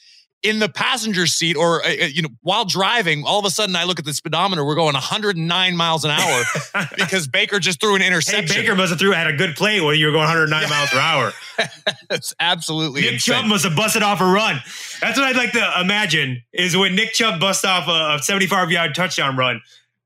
in 0.43 0.59
the 0.59 0.68
passenger 0.68 1.26
seat 1.26 1.57
or 1.57 1.82
uh, 1.84 1.88
uh, 1.88 2.07
you 2.07 2.22
know 2.22 2.28
while 2.43 2.64
driving 2.64 3.24
all 3.24 3.38
of 3.38 3.45
a 3.45 3.51
sudden 3.51 3.76
i 3.76 3.84
look 3.84 3.99
at 3.99 4.05
the 4.05 4.14
speedometer 4.14 4.64
we're 4.64 4.74
going 4.74 4.95
109 4.95 5.76
miles 5.76 6.05
an 6.05 6.11
hour 6.11 6.43
because 6.97 7.28
baker 7.28 7.59
just 7.59 7.80
threw 7.80 7.95
an 7.95 8.01
Hey, 8.01 8.07
interception 8.07 8.62
Baker 8.62 8.74
must 8.74 8.91
have 8.91 8.99
threw 8.99 9.12
had 9.12 9.26
a 9.26 9.32
good 9.32 9.57
play 9.57 9.80
when 9.80 9.97
you 9.97 10.07
were 10.07 10.12
going 10.12 10.24
109 10.24 10.68
miles 10.68 10.91
per 10.91 10.99
hour. 10.99 11.32
it's 12.11 12.34
absolutely 12.41 13.03
Nick 13.03 13.14
insane. 13.14 13.36
Chubb 13.36 13.47
must 13.47 13.64
have 13.64 13.76
busted 13.76 14.03
off 14.03 14.20
a 14.20 14.24
run. 14.24 14.61
That's 15.01 15.18
what 15.18 15.26
I'd 15.26 15.36
like 15.36 15.53
to 15.53 15.72
imagine 15.80 16.43
is 16.53 16.76
when 16.76 16.95
Nick 16.95 17.12
Chubb 17.12 17.41
busts 17.41 17.64
off 17.64 17.88
a, 17.88 18.16
a 18.16 18.22
75 18.22 18.70
yard 18.70 18.95
touchdown 18.95 19.36
run. 19.36 19.61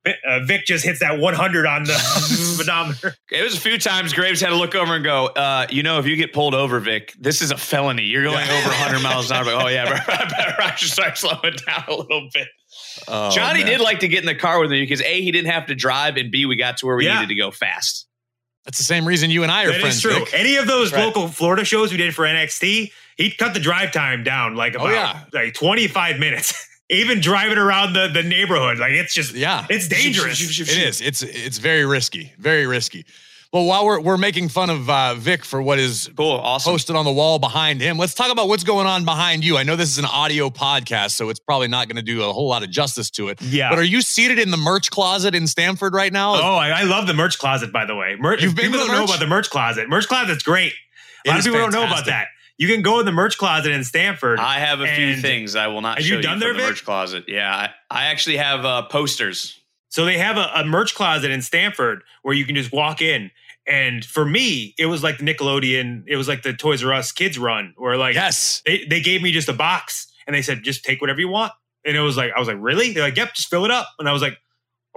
Uh, 0.07 0.41
Vic 0.45 0.67
just 0.67 0.85
hits 0.85 1.01
that 1.01 1.19
100 1.19 1.67
on 1.67 1.85
the 1.85 1.95
speedometer. 1.99 3.15
It 3.31 3.43
was 3.43 3.57
a 3.57 3.61
few 3.61 3.79
times 3.79 4.13
Graves 4.13 4.41
had 4.41 4.51
to 4.51 4.57
look 4.57 4.75
over 4.75 4.95
and 4.95 5.03
go, 5.05 5.27
uh, 5.29 5.67
you 5.71 5.83
know, 5.83 5.99
if 5.99 6.07
you 6.07 6.17
get 6.17 6.33
pulled 6.35 6.55
over, 6.55 6.79
Vic, 6.81 7.15
this 7.19 7.41
is 7.41 7.51
a 7.51 7.57
felony. 7.57 8.03
You're 8.05 8.23
going 8.25 8.37
over 8.49 8.69
100 8.69 9.03
miles 9.03 9.31
an 9.31 9.37
hour. 9.39 9.45
Like, 9.47 9.65
oh, 9.65 9.69
yeah, 9.69 9.85
I 10.09 10.29
better 10.29 10.55
I 10.63 10.75
should 10.75 10.91
start 10.91 11.17
slowing 11.17 11.57
down 11.67 11.85
a 11.89 11.95
little 11.95 12.29
bit. 12.35 12.49
Oh, 13.09 13.31
Johnny 13.31 13.61
man. 13.61 13.67
did 13.73 13.81
like 13.81 14.01
to 14.01 14.09
get 14.09 14.21
in 14.21 14.27
the 14.27 14.35
car 14.35 14.61
with 14.61 14.71
me 14.71 14.83
because 14.83 15.01
A, 15.01 15.23
he 15.23 15.31
didn't 15.33 15.51
have 15.51 15.67
to 15.67 15.75
drive, 15.75 16.17
and 16.17 16.31
B, 16.31 16.45
we 16.45 16.57
got 16.57 16.77
to 16.79 16.87
where 16.87 16.97
we 16.97 17.07
Yeah. 17.07 17.15
needed 17.21 17.29
to 17.31 17.35
go 17.41 17.51
fast. 17.51 18.07
that's 18.67 18.79
the 18.79 18.85
same 18.85 19.07
reason 19.07 19.31
you 19.31 19.43
and 19.43 19.51
i 19.53 19.65
are 19.65 19.73
That 19.73 19.81
friends 19.81 19.97
is 19.97 20.03
true. 20.03 20.13
Vic. 20.15 20.35
Any 20.35 20.57
of 20.57 20.67
those 20.67 20.91
That's 20.91 21.01
right. 21.01 21.07
local 21.07 21.29
Florida 21.29 21.65
shows 21.65 21.93
we 21.93 21.97
did 21.99 22.15
for 22.15 22.25
NXT, 22.25 22.93
he'd 23.17 23.39
cut 23.39 23.55
the 23.55 23.61
drive 23.61 23.91
time 23.93 24.23
down 24.23 24.55
like 24.55 24.77
Oh, 24.79 24.89
yeah. 24.89 25.25
like 25.33 25.55
25 25.55 26.19
minutes. 26.19 26.69
Even 26.91 27.21
driving 27.21 27.57
around 27.57 27.95
the, 27.95 28.09
the 28.09 28.23
neighborhood, 28.23 28.79
like 28.79 28.93
it's 28.93 29.15
just 29.15 29.35
yeah 29.35 29.67
it's 29.71 29.89
dangerous. 29.89 30.41
It 30.61 30.69
is. 30.69 31.01
It's 31.01 31.23
it's 31.23 31.59
very 31.59 31.87
risky. 31.87 32.33
Very 32.39 32.67
risky. 32.67 33.07
Well, 33.55 33.67
while 33.67 33.87
we're 33.87 34.01
we're 34.01 34.17
making 34.19 34.49
fun 34.49 34.69
of 34.69 34.91
uh, 34.91 35.15
Vic 35.15 35.45
for 35.45 35.63
what 35.63 35.79
is 35.79 36.11
Cool. 36.17 36.33
Awesome. 36.33 36.73
posted 36.73 36.97
on 36.97 37.05
the 37.05 37.13
wall 37.13 37.39
behind 37.39 37.81
him, 37.81 37.97
let's 37.99 38.13
talk 38.13 38.33
about 38.33 38.49
what's 38.49 38.65
going 38.65 38.89
on 38.89 39.05
behind 39.05 39.45
you. 39.45 39.57
I 39.57 39.63
know 39.63 39.77
this 39.77 39.89
is 39.91 39.99
an 39.99 40.05
audio 40.07 40.51
podcast, 40.51 41.13
so 41.13 41.31
it's 41.31 41.39
probably 41.39 41.69
not 41.69 41.87
going 41.87 41.95
to 41.97 42.03
do 42.03 42.23
a 42.25 42.33
whole 42.33 42.49
lot 42.49 42.65
of 42.65 42.71
justice 42.71 43.11
to 43.13 43.29
it. 43.29 43.41
Yeah. 43.41 43.71
But 43.71 43.79
are 43.79 43.85
you 43.85 44.03
seated 44.03 44.41
in 44.41 44.51
the 44.51 44.57
merch 44.57 44.91
closet 44.91 45.37
in 45.37 45.47
Stanford 45.47 45.95
right 45.95 46.13
now? 46.13 46.35
Oh, 46.35 46.57
I, 46.57 46.81
I 46.81 46.83
love 46.83 47.07
the 47.07 47.15
merch 47.15 47.39
closet, 47.39 47.73
by 47.73 47.85
the 47.87 47.95
way. 47.95 48.17
Mer- 48.19 48.39
You've 48.41 48.57
been 48.57 48.73
people 48.73 48.81
to 48.81 48.87
the 48.87 48.93
don't 48.93 48.99
know 48.99 49.05
about 49.05 49.21
the 49.21 49.29
merch 49.29 49.49
closet. 49.51 49.89
Merch 49.89 50.09
closet's 50.09 50.43
great. 50.43 50.73
A 51.25 51.31
lot 51.31 51.35
of 51.35 51.39
is 51.39 51.45
people 51.47 51.61
don't 51.61 51.73
know 51.73 51.85
about 51.87 52.07
that. 52.07 52.27
You 52.57 52.69
can 52.69 52.83
go 52.83 53.01
in 53.01 53.07
the 53.07 53.13
merch 53.13 53.37
closet 53.37 53.73
in 53.73 53.83
Stanford. 53.83 54.39
I 54.39 54.61
have 54.61 54.81
a 54.81 54.87
few 54.87 55.17
things 55.17 55.57
I 55.57 55.67
will 55.67 55.81
not 55.81 55.99
Have 55.99 56.07
show 56.07 56.17
you 56.17 56.23
done 56.23 56.35
from 56.35 56.41
there, 56.41 56.53
the 56.53 56.61
Vic? 56.61 56.69
merch 56.69 56.85
closet. 56.85 57.25
Yeah, 57.27 57.53
I, 57.53 57.71
I 57.91 58.05
actually 58.07 58.37
have 58.37 58.65
uh, 58.65 58.83
posters. 58.87 59.59
so 59.89 60.05
they 60.05 60.19
have 60.19 60.37
a, 60.37 60.51
a 60.55 60.65
merch 60.65 60.95
closet 60.95 61.31
in 61.31 61.43
Stanford 61.43 62.03
where 62.23 62.35
you 62.35 62.45
can 62.45 62.55
just 62.55 62.73
walk 62.73 63.01
in. 63.03 63.31
And 63.67 64.05
for 64.05 64.25
me, 64.25 64.75
it 64.79 64.87
was 64.87 65.03
like 65.03 65.19
the 65.19 65.25
Nickelodeon, 65.25 66.05
it 66.07 66.17
was 66.17 66.29
like 66.29 66.43
the 66.43 66.53
Toys 66.53 66.85
R 66.85 66.93
Us 66.93 67.13
kids 67.13 67.39
run, 67.39 67.75
where 67.77 67.97
like 67.97 68.15
yes. 68.15 68.63
they, 68.67 68.85
they 68.85 69.01
gave 69.01 69.23
me 69.23 69.33
just 69.33 69.49
a 69.49 69.53
box 69.55 70.13
and 70.27 70.35
they 70.35 70.43
said, 70.43 70.63
just 70.63 70.85
take 70.85 71.01
whatever 71.01 71.21
you 71.21 71.29
want. 71.29 71.53
And 71.85 71.97
it 71.97 72.01
was 72.01 72.17
like, 72.17 72.33
I 72.37 72.39
was 72.39 72.49
like, 72.49 72.59
really? 72.61 72.93
They're 72.93 73.03
like, 73.03 73.17
yep, 73.17 73.35
just 73.35 73.49
fill 73.49 73.65
it 73.65 73.71
up. 73.71 73.89
And 73.99 74.09
I 74.09 74.13
was 74.13 74.23
like, 74.23 74.39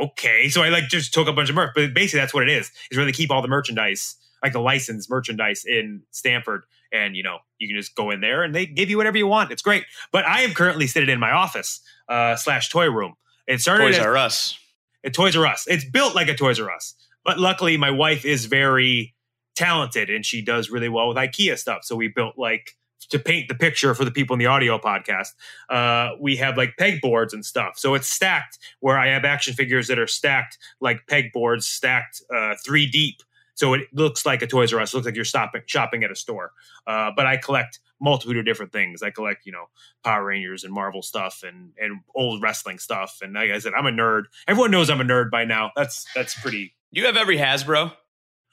okay. 0.01 0.49
So 0.49 0.63
I 0.63 0.69
like 0.69 0.89
just 0.89 1.13
took 1.13 1.27
a 1.27 1.33
bunch 1.33 1.49
of 1.49 1.55
merch. 1.55 1.71
But 1.75 1.93
basically 1.93 2.19
that's 2.19 2.33
what 2.33 2.43
it 2.43 2.49
is, 2.49 2.71
is 2.91 2.97
where 2.97 3.05
they 3.05 3.11
keep 3.11 3.31
all 3.31 3.41
the 3.41 3.47
merchandise, 3.47 4.15
like 4.43 4.53
the 4.53 4.61
licensed 4.61 5.09
merchandise 5.09 5.63
in 5.65 6.03
Stanford. 6.11 6.63
And 6.91 7.15
you 7.15 7.23
know, 7.23 7.39
you 7.59 7.67
can 7.67 7.77
just 7.77 7.95
go 7.95 8.11
in 8.11 8.21
there 8.21 8.43
and 8.43 8.53
they 8.55 8.65
give 8.65 8.89
you 8.89 8.97
whatever 8.97 9.17
you 9.17 9.27
want. 9.27 9.51
It's 9.51 9.61
great. 9.61 9.83
But 10.11 10.25
I 10.25 10.41
am 10.41 10.53
currently 10.53 10.87
sitting 10.87 11.09
in 11.09 11.19
my 11.19 11.31
office 11.31 11.81
uh 12.09 12.35
slash 12.35 12.69
toy 12.69 12.89
room. 12.89 13.15
It 13.47 13.61
started 13.61 13.83
Toys 13.85 13.97
as- 13.97 14.05
R 14.05 14.17
Us. 14.17 14.59
at 15.03 15.13
Toys 15.13 15.35
R 15.35 15.45
Us. 15.45 15.65
It's 15.67 15.85
built 15.89 16.15
like 16.15 16.27
a 16.27 16.35
Toys 16.35 16.59
R 16.59 16.71
Us, 16.71 16.95
but 17.23 17.39
luckily 17.39 17.77
my 17.77 17.91
wife 17.91 18.25
is 18.25 18.45
very 18.45 19.13
talented 19.55 20.09
and 20.09 20.25
she 20.25 20.41
does 20.41 20.69
really 20.69 20.89
well 20.89 21.07
with 21.07 21.17
IKEA 21.17 21.57
stuff. 21.57 21.79
So 21.83 21.95
we 21.95 22.07
built 22.09 22.35
like 22.37 22.71
to 23.09 23.17
paint 23.19 23.47
the 23.47 23.55
picture 23.55 23.95
for 23.95 24.03
the 24.05 24.11
people 24.11 24.33
in 24.33 24.39
the 24.39 24.45
audio 24.47 24.77
podcast. 24.77 25.29
Uh, 25.69 26.11
we 26.19 26.35
have 26.35 26.57
like 26.57 26.73
pegboards 26.79 27.31
and 27.33 27.45
stuff. 27.45 27.73
So 27.77 27.93
it's 27.93 28.07
stacked 28.07 28.57
where 28.81 28.97
I 28.99 29.07
have 29.07 29.23
action 29.23 29.53
figures 29.53 29.87
that 29.87 29.97
are 29.97 30.07
stacked 30.07 30.57
like 30.81 31.05
pegboards, 31.09 31.63
stacked 31.63 32.21
uh, 32.35 32.55
three 32.65 32.85
deep. 32.85 33.21
So 33.57 33.73
it 33.73 33.87
looks 33.91 34.23
like 34.23 34.43
a 34.43 34.47
Toys 34.47 34.71
R 34.71 34.79
Us. 34.79 34.93
It 34.93 34.97
looks 34.97 35.05
like 35.07 35.15
you're 35.15 35.25
stopping 35.25 35.63
shopping 35.65 36.03
at 36.03 36.11
a 36.11 36.15
store. 36.15 36.53
Uh, 36.85 37.11
but 37.15 37.25
I 37.25 37.37
collect 37.37 37.79
multitude 37.99 38.37
of 38.37 38.45
different 38.45 38.71
things. 38.71 39.01
I 39.01 39.09
collect, 39.09 39.47
you 39.47 39.51
know, 39.51 39.65
Power 40.03 40.25
Rangers 40.25 40.63
and 40.63 40.71
Marvel 40.71 41.01
stuff 41.01 41.43
and 41.45 41.73
and 41.79 42.01
old 42.15 42.41
wrestling 42.41 42.77
stuff. 42.77 43.17
And 43.21 43.33
like 43.33 43.49
I 43.49 43.59
said, 43.59 43.73
I'm 43.73 43.87
a 43.87 43.91
nerd. 43.91 44.25
Everyone 44.47 44.69
knows 44.71 44.89
I'm 44.91 45.01
a 45.01 45.03
nerd 45.03 45.31
by 45.31 45.43
now. 45.43 45.71
That's 45.75 46.05
that's 46.13 46.39
pretty. 46.39 46.75
You 46.91 47.05
have 47.05 47.17
every 47.17 47.37
Hasbro. 47.37 47.93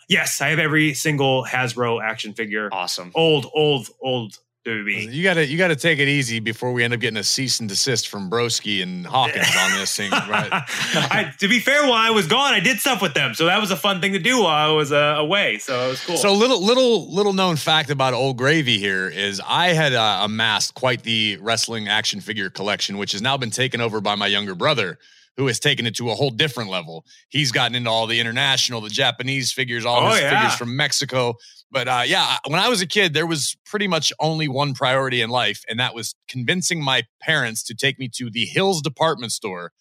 Yes, 0.08 0.40
I 0.40 0.48
have 0.48 0.58
every 0.58 0.94
single 0.94 1.44
Hasbro 1.44 2.02
action 2.02 2.34
figure. 2.34 2.68
Awesome. 2.72 3.10
Old, 3.14 3.50
old, 3.54 3.88
old 4.02 4.38
WB. 4.64 5.12
You 5.12 5.22
gotta 5.22 5.46
you 5.46 5.58
gotta 5.58 5.76
take 5.76 5.98
it 5.98 6.08
easy 6.08 6.40
before 6.40 6.72
we 6.72 6.84
end 6.84 6.94
up 6.94 7.00
getting 7.00 7.18
a 7.18 7.24
cease 7.24 7.60
and 7.60 7.68
desist 7.68 8.08
from 8.08 8.30
Broski 8.30 8.82
and 8.82 9.06
Hawkins 9.06 9.46
on 9.58 9.72
this 9.72 9.94
thing. 9.94 10.10
Right? 10.24 10.48
I, 10.52 11.34
to 11.38 11.48
be 11.48 11.58
fair, 11.60 11.82
while 11.82 11.92
I 11.92 12.10
was 12.10 12.26
gone, 12.26 12.54
I 12.54 12.60
did 12.60 12.80
stuff 12.80 13.02
with 13.02 13.12
them, 13.14 13.34
so 13.34 13.44
that 13.46 13.60
was 13.60 13.70
a 13.70 13.76
fun 13.76 14.00
thing 14.00 14.12
to 14.14 14.18
do 14.18 14.40
while 14.40 14.70
I 14.70 14.74
was 14.74 14.90
uh, 14.90 15.16
away. 15.18 15.58
So 15.58 15.86
it 15.86 15.88
was 15.90 16.04
cool. 16.04 16.16
So 16.16 16.32
little 16.32 16.64
little 16.64 17.12
little 17.12 17.34
known 17.34 17.56
fact 17.56 17.90
about 17.90 18.14
Old 18.14 18.38
Gravy 18.38 18.78
here 18.78 19.08
is 19.08 19.40
I 19.46 19.68
had 19.68 19.92
uh, 19.92 20.20
amassed 20.22 20.74
quite 20.74 21.02
the 21.02 21.36
wrestling 21.42 21.88
action 21.88 22.20
figure 22.20 22.48
collection, 22.48 22.96
which 22.96 23.12
has 23.12 23.20
now 23.20 23.36
been 23.36 23.50
taken 23.50 23.80
over 23.82 24.00
by 24.00 24.14
my 24.14 24.26
younger 24.26 24.54
brother, 24.54 24.98
who 25.36 25.46
has 25.48 25.58
taken 25.58 25.86
it 25.86 25.96
to 25.96 26.10
a 26.10 26.14
whole 26.14 26.30
different 26.30 26.70
level. 26.70 27.04
He's 27.28 27.50
gotten 27.52 27.74
into 27.74 27.90
all 27.90 28.06
the 28.06 28.20
international, 28.20 28.80
the 28.80 28.88
Japanese 28.88 29.50
figures, 29.52 29.84
all 29.84 30.00
Oh, 30.06 30.10
his 30.10 30.20
yeah. 30.20 30.40
figures 30.40 30.56
from 30.56 30.76
Mexico. 30.76 31.34
But 31.70 31.88
uh, 31.88 32.02
yeah, 32.06 32.36
when 32.46 32.60
I 32.60 32.68
was 32.68 32.80
a 32.82 32.86
kid, 32.86 33.14
there 33.14 33.26
was 33.26 33.56
pretty 33.66 33.88
much 33.88 34.12
only 34.20 34.46
one 34.46 34.74
priority 34.74 35.20
in 35.22 35.30
life, 35.30 35.62
and 35.68 35.80
that 35.80 35.94
was 35.94 36.14
convincing 36.28 36.82
my 36.82 37.02
parents 37.20 37.64
to 37.64 37.74
take 37.74 37.98
me 37.98 38.08
to 38.14 38.30
the 38.30 38.44
Hills 38.44 38.80
department 38.80 39.32
store 39.32 39.72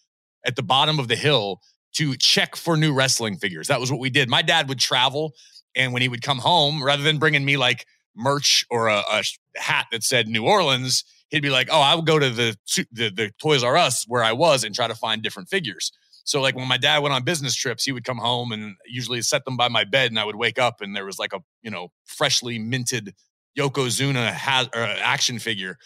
at 0.44 0.56
the 0.56 0.62
bottom 0.62 0.98
of 0.98 1.06
the 1.08 1.16
hill 1.16 1.60
to 1.94 2.16
check 2.16 2.56
for 2.56 2.76
new 2.76 2.92
wrestling 2.92 3.36
figures. 3.36 3.68
That 3.68 3.78
was 3.80 3.92
what 3.92 4.00
we 4.00 4.10
did. 4.10 4.28
My 4.28 4.42
dad 4.42 4.68
would 4.68 4.80
travel, 4.80 5.34
and 5.76 5.92
when 5.92 6.02
he 6.02 6.08
would 6.08 6.22
come 6.22 6.38
home, 6.38 6.82
rather 6.82 7.04
than 7.04 7.18
bringing 7.18 7.44
me 7.44 7.56
like 7.56 7.86
merch 8.16 8.64
or 8.70 8.88
a, 8.88 9.02
a 9.12 9.22
hat 9.56 9.86
that 9.92 10.02
said 10.02 10.26
New 10.26 10.44
Orleans, 10.44 11.04
he'd 11.34 11.42
be 11.42 11.50
like, 11.50 11.68
"Oh, 11.70 11.80
I 11.80 11.94
would 11.94 12.06
go 12.06 12.18
to 12.18 12.30
the, 12.30 12.56
the 12.92 13.10
the 13.10 13.30
Toys 13.38 13.62
R 13.62 13.76
Us 13.76 14.04
where 14.08 14.22
I 14.22 14.32
was 14.32 14.64
and 14.64 14.74
try 14.74 14.88
to 14.88 14.94
find 14.94 15.22
different 15.22 15.48
figures." 15.48 15.92
So 16.24 16.40
like 16.40 16.56
when 16.56 16.66
my 16.66 16.78
dad 16.78 17.02
went 17.02 17.14
on 17.14 17.22
business 17.22 17.54
trips, 17.54 17.84
he 17.84 17.92
would 17.92 18.04
come 18.04 18.16
home 18.18 18.50
and 18.50 18.76
usually 18.86 19.20
set 19.20 19.44
them 19.44 19.56
by 19.56 19.68
my 19.68 19.84
bed, 19.84 20.10
and 20.10 20.18
I 20.18 20.24
would 20.24 20.36
wake 20.36 20.58
up 20.58 20.80
and 20.80 20.96
there 20.96 21.04
was 21.04 21.18
like 21.18 21.32
a 21.32 21.40
you 21.62 21.70
know 21.70 21.88
freshly 22.04 22.58
minted 22.58 23.14
Yokozuna 23.58 24.32
has, 24.32 24.68
uh, 24.74 24.96
action 25.00 25.38
figure. 25.38 25.78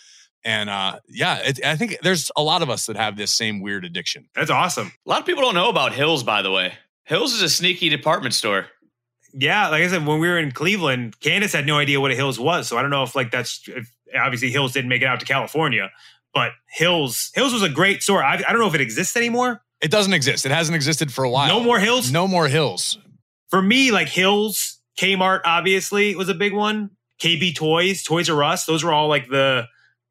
And 0.44 0.70
uh, 0.70 1.00
yeah, 1.08 1.38
it, 1.44 1.64
I 1.64 1.76
think 1.76 1.98
there's 2.02 2.30
a 2.36 2.42
lot 2.42 2.62
of 2.62 2.70
us 2.70 2.86
that 2.86 2.96
have 2.96 3.16
this 3.16 3.32
same 3.32 3.60
weird 3.60 3.84
addiction. 3.84 4.28
That's 4.34 4.50
awesome. 4.50 4.92
A 5.06 5.10
lot 5.10 5.20
of 5.20 5.26
people 5.26 5.42
don't 5.42 5.54
know 5.54 5.68
about 5.68 5.92
Hills, 5.92 6.22
by 6.22 6.42
the 6.42 6.50
way. 6.50 6.74
Hills 7.04 7.32
is 7.32 7.42
a 7.42 7.48
sneaky 7.48 7.88
department 7.88 8.34
store. 8.34 8.66
Yeah, 9.34 9.68
like 9.68 9.82
I 9.82 9.88
said, 9.88 10.06
when 10.06 10.20
we 10.20 10.28
were 10.28 10.38
in 10.38 10.52
Cleveland, 10.52 11.18
Candice 11.20 11.52
had 11.52 11.66
no 11.66 11.76
idea 11.76 12.00
what 12.00 12.10
a 12.10 12.14
Hills 12.14 12.38
was. 12.38 12.66
So 12.68 12.78
I 12.78 12.82
don't 12.82 12.90
know 12.90 13.02
if 13.02 13.14
like 13.14 13.30
that's 13.30 13.62
if, 13.66 13.90
obviously 14.18 14.50
Hills 14.50 14.72
didn't 14.72 14.88
make 14.88 15.02
it 15.02 15.06
out 15.06 15.20
to 15.20 15.26
California, 15.26 15.90
but 16.34 16.52
Hills 16.70 17.30
Hills 17.34 17.52
was 17.52 17.62
a 17.62 17.68
great 17.68 18.02
store. 18.02 18.22
I, 18.22 18.34
I 18.34 18.52
don't 18.52 18.58
know 18.58 18.68
if 18.68 18.74
it 18.74 18.80
exists 18.80 19.16
anymore. 19.16 19.62
It 19.80 19.90
doesn't 19.90 20.12
exist. 20.12 20.44
It 20.44 20.52
hasn't 20.52 20.76
existed 20.76 21.12
for 21.12 21.24
a 21.24 21.30
while. 21.30 21.48
No 21.48 21.62
more 21.62 21.78
Hills. 21.78 22.10
No 22.10 22.26
more 22.26 22.48
Hills. 22.48 22.98
For 23.48 23.62
me, 23.62 23.92
like 23.92 24.08
Hills, 24.08 24.78
Kmart 24.98 25.40
obviously 25.44 26.14
was 26.16 26.28
a 26.28 26.34
big 26.34 26.52
one. 26.52 26.90
KB 27.20 27.54
Toys, 27.54 28.02
Toys 28.02 28.28
R 28.30 28.42
Us, 28.44 28.64
those 28.64 28.84
were 28.84 28.92
all 28.92 29.08
like 29.08 29.28
the 29.28 29.66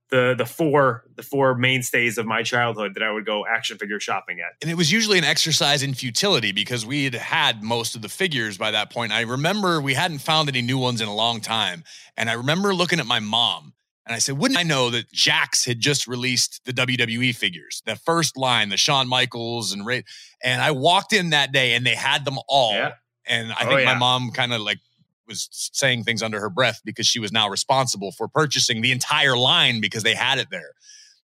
the 0.09 0.35
the 0.37 0.45
four 0.45 1.03
the 1.15 1.23
four 1.23 1.55
mainstays 1.55 2.17
of 2.17 2.25
my 2.25 2.43
childhood 2.43 2.93
that 2.95 3.03
I 3.03 3.11
would 3.11 3.25
go 3.25 3.45
action 3.45 3.77
figure 3.77 3.99
shopping 3.99 4.39
at. 4.39 4.55
And 4.61 4.71
it 4.71 4.75
was 4.75 4.91
usually 4.91 5.17
an 5.17 5.23
exercise 5.23 5.83
in 5.83 5.93
futility 5.93 6.51
because 6.51 6.85
we 6.85 7.03
had 7.03 7.15
had 7.15 7.63
most 7.63 7.95
of 7.95 8.01
the 8.01 8.09
figures 8.09 8.57
by 8.57 8.71
that 8.71 8.89
point. 8.89 9.11
I 9.11 9.21
remember 9.21 9.81
we 9.81 9.93
hadn't 9.93 10.19
found 10.19 10.49
any 10.49 10.61
new 10.61 10.77
ones 10.77 11.01
in 11.01 11.07
a 11.07 11.15
long 11.15 11.41
time, 11.41 11.83
and 12.15 12.29
I 12.29 12.33
remember 12.33 12.73
looking 12.73 12.99
at 12.99 13.05
my 13.05 13.19
mom 13.19 13.73
and 14.07 14.15
I 14.15 14.19
said, 14.19 14.37
"Wouldn't 14.37 14.59
I 14.59 14.63
know 14.63 14.89
that 14.89 15.11
Jakks 15.11 15.65
had 15.65 15.79
just 15.79 16.07
released 16.07 16.61
the 16.65 16.73
WWE 16.73 17.35
figures, 17.35 17.83
the 17.85 17.95
first 17.95 18.37
line, 18.37 18.69
the 18.69 18.77
Shawn 18.77 19.07
Michaels 19.07 19.71
and 19.73 19.85
Ray?" 19.85 20.03
And 20.43 20.61
I 20.61 20.71
walked 20.71 21.13
in 21.13 21.29
that 21.31 21.51
day 21.51 21.73
and 21.75 21.85
they 21.85 21.95
had 21.95 22.25
them 22.25 22.37
all. 22.47 22.73
Yeah. 22.73 22.93
And 23.27 23.51
I 23.51 23.57
Oh, 23.61 23.67
think 23.67 23.79
yeah. 23.81 23.93
my 23.93 23.99
mom 23.99 24.31
kind 24.31 24.53
of 24.53 24.61
like 24.61 24.79
was 25.27 25.49
saying 25.51 26.05
things 26.05 26.23
under 26.23 26.39
her 26.39 26.49
breath 26.49 26.81
because 26.85 27.05
she 27.05 27.19
was 27.19 27.31
now 27.33 27.49
responsible 27.49 28.13
for 28.13 28.29
purchasing 28.29 28.81
the 28.81 28.93
entire 28.93 29.35
line 29.37 29.81
because 29.81 30.03
they 30.03 30.13
had 30.15 30.39
it 30.39 30.47
there. 30.49 30.71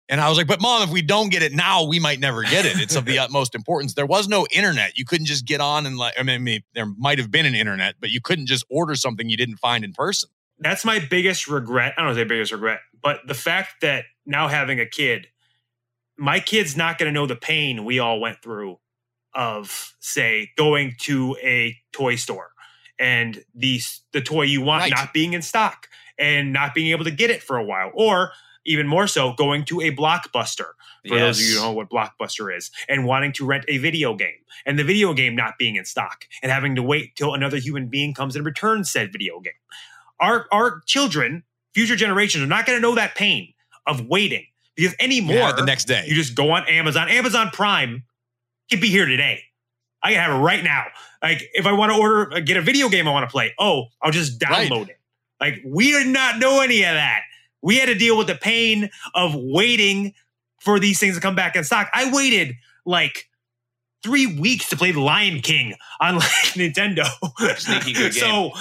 And 0.10 0.20
I 0.20 0.28
was 0.28 0.38
like, 0.38 0.48
but 0.48 0.62
mom, 0.62 0.84
if 0.84 0.90
we 0.90 1.02
don't 1.02 1.30
get 1.32 1.42
it 1.42 1.54
now, 1.54 1.86
we 1.86 1.98
might 2.02 2.20
never 2.20 2.44
get 2.44 2.66
it. 2.66 2.78
It's 2.82 2.98
of 2.98 3.06
the 3.06 3.18
utmost 3.24 3.56
importance. 3.56 3.94
There 3.94 4.06
was 4.06 4.28
no 4.28 4.46
internet. 4.52 4.98
You 4.98 5.06
couldn't 5.06 5.28
just 5.28 5.46
get 5.46 5.62
on 5.62 5.86
and 5.86 5.98
like, 5.98 6.16
I 6.20 6.24
mean, 6.24 6.64
there 6.76 6.86
might 6.86 7.18
have 7.20 7.32
been 7.32 7.46
an 7.46 7.56
internet, 7.56 7.96
but 8.02 8.10
you 8.10 8.20
couldn't 8.20 8.48
just 8.48 8.66
order 8.70 8.96
something 8.96 9.30
you 9.30 9.38
didn't 9.38 9.56
find 9.58 9.86
in 9.86 9.94
person. 9.94 10.30
That's 10.64 10.86
my 10.86 11.00
biggest 11.00 11.48
regret. 11.48 11.94
I 11.98 12.02
don't 12.02 12.12
know 12.12 12.16
say 12.16 12.24
biggest 12.24 12.52
regret, 12.52 12.80
but 13.02 13.20
the 13.28 13.34
fact 13.34 13.82
that 13.82 14.06
now 14.26 14.48
having 14.48 14.80
a 14.80 14.86
kid, 14.86 15.28
my 16.18 16.40
kid's 16.40 16.78
not 16.78 16.98
going 16.98 17.12
to 17.12 17.14
know 17.14 17.28
the 17.28 17.36
pain 17.36 17.86
we 17.86 18.00
all 18.00 18.20
went 18.20 18.42
through 18.42 18.80
of 19.36 19.96
say 20.00 20.52
going 20.58 20.94
to 21.02 21.36
a 21.42 21.76
toy 21.92 22.16
store 22.16 22.52
and 23.00 23.44
the 23.56 23.82
the 24.12 24.22
toy 24.22 24.44
you 24.44 24.62
want 24.62 24.82
Right. 24.84 24.92
not 24.92 25.12
being 25.12 25.34
in 25.34 25.42
stock 25.42 25.88
and 26.20 26.54
not 26.54 26.74
being 26.76 26.92
able 26.92 27.04
to 27.04 27.12
get 27.12 27.32
it 27.32 27.42
for 27.42 27.58
a 27.58 27.64
while 27.64 27.90
or 27.96 28.32
even 28.66 28.88
more 28.88 29.08
so 29.08 29.34
going 29.34 29.66
to 29.66 29.82
a 29.82 29.90
blockbuster 29.94 30.68
for 31.08 31.16
those 31.18 31.40
of 31.40 31.46
you 31.46 31.56
who 31.58 31.62
know 31.66 31.72
what 31.72 31.90
blockbuster 31.90 32.56
is 32.56 32.70
and 32.88 33.06
wanting 33.06 33.34
to 33.34 33.46
rent 33.46 33.66
a 33.68 33.80
video 33.80 34.14
game 34.14 34.38
and 34.68 34.78
the 34.78 34.84
video 34.84 35.14
game 35.16 35.36
not 35.36 35.56
being 35.58 35.76
in 35.78 35.84
stock 35.84 36.26
and 36.44 36.52
having 36.52 36.76
to 36.76 36.84
wait 36.84 37.16
till 37.16 37.34
another 37.34 37.58
human 37.58 37.88
being 37.88 38.14
comes 38.14 38.36
and 38.36 38.46
returns 38.46 38.92
said 38.92 39.12
video 39.12 39.40
game 39.40 39.54
our 40.24 40.48
our 40.52 40.82
children 40.88 41.44
future 41.74 41.96
generations 41.96 42.44
are 42.44 42.48
not 42.48 42.66
going 42.66 42.78
to 42.78 42.82
know 42.82 42.96
that 42.96 43.16
pain 43.16 43.54
of 43.88 44.08
waiting 44.08 44.46
because 44.76 44.96
anymore 45.00 45.36
Yeah, 45.36 45.52
the 45.52 45.66
next 45.66 45.86
day. 45.86 46.06
you 46.08 46.16
just 46.16 46.36
go 46.36 46.52
on 46.52 46.68
Amazon. 46.68 47.10
Amazon 47.10 47.50
Prime 47.52 48.04
can 48.70 48.80
be 48.80 48.88
here 48.90 49.06
today. 49.06 49.42
I 50.02 50.12
can 50.14 50.20
have 50.22 50.32
it 50.40 50.44
right 50.44 50.64
now. 50.64 50.86
Like 51.22 51.44
if 51.54 51.66
I 51.66 51.72
want 51.74 51.92
to 51.94 51.98
order, 51.98 52.34
uh, 52.34 52.40
get 52.40 52.58
a 52.58 52.62
video 52.62 52.90
game 52.90 53.08
I 53.08 53.12
want 53.12 53.28
to 53.28 53.32
play. 53.32 53.54
Oh, 53.60 53.86
I'll 54.02 54.12
just 54.12 54.42
Right. 54.44 54.70
download 54.70 54.90
it. 54.90 55.00
Like 55.40 55.62
we 55.66 55.92
did 55.92 56.08
not 56.08 56.40
know 56.40 56.62
any 56.62 56.84
of 56.84 56.94
that. 56.96 57.22
We 57.62 57.78
had 57.78 57.86
to 57.88 57.96
deal 57.96 58.18
with 58.18 58.28
the 58.28 58.36
pain 58.36 58.90
of 59.16 59.34
waiting 59.36 60.14
for 60.60 60.80
these 60.80 61.00
things 61.00 61.16
to 61.16 61.22
come 61.22 61.36
back 61.36 61.56
in 61.56 61.64
stock. 61.64 61.90
I 61.94 62.12
waited 62.12 62.56
like 62.86 63.30
three 64.04 64.28
weeks 64.28 64.70
to 64.70 64.78
play 64.78 64.92
The 64.92 65.00
Lion 65.00 65.40
King 65.42 65.76
on 66.02 66.16
like 66.16 66.24
Nintendo. 66.56 67.06
Sneaky 67.58 67.94
good 67.94 68.14
So 68.14 68.52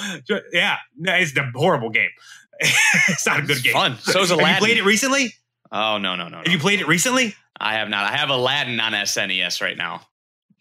yeah, 0.51 0.77
it's 0.99 1.35
a 1.37 1.51
horrible 1.53 1.89
game. 1.89 2.09
it's 2.59 3.25
not 3.25 3.39
a 3.39 3.41
good 3.41 3.51
It's 3.57 3.61
game. 3.61 3.73
fun. 3.73 3.97
So 3.99 4.21
is 4.21 4.29
Have 4.29 4.39
Aladdin. 4.39 4.55
you 4.55 4.59
played 4.67 4.77
it 4.77 4.85
recently? 4.85 5.33
Oh 5.71 5.97
no 5.97 6.15
no 6.15 6.27
no! 6.29 6.37
Have 6.37 6.47
you 6.47 6.59
played 6.59 6.79
it 6.81 6.87
recently? 6.87 7.35
I 7.59 7.73
have 7.75 7.89
not. 7.89 8.11
I 8.11 8.15
have 8.17 8.29
Aladdin 8.29 8.79
on 8.79 8.93
SNES 8.93 9.61
right 9.61 9.75
now. 9.77 10.01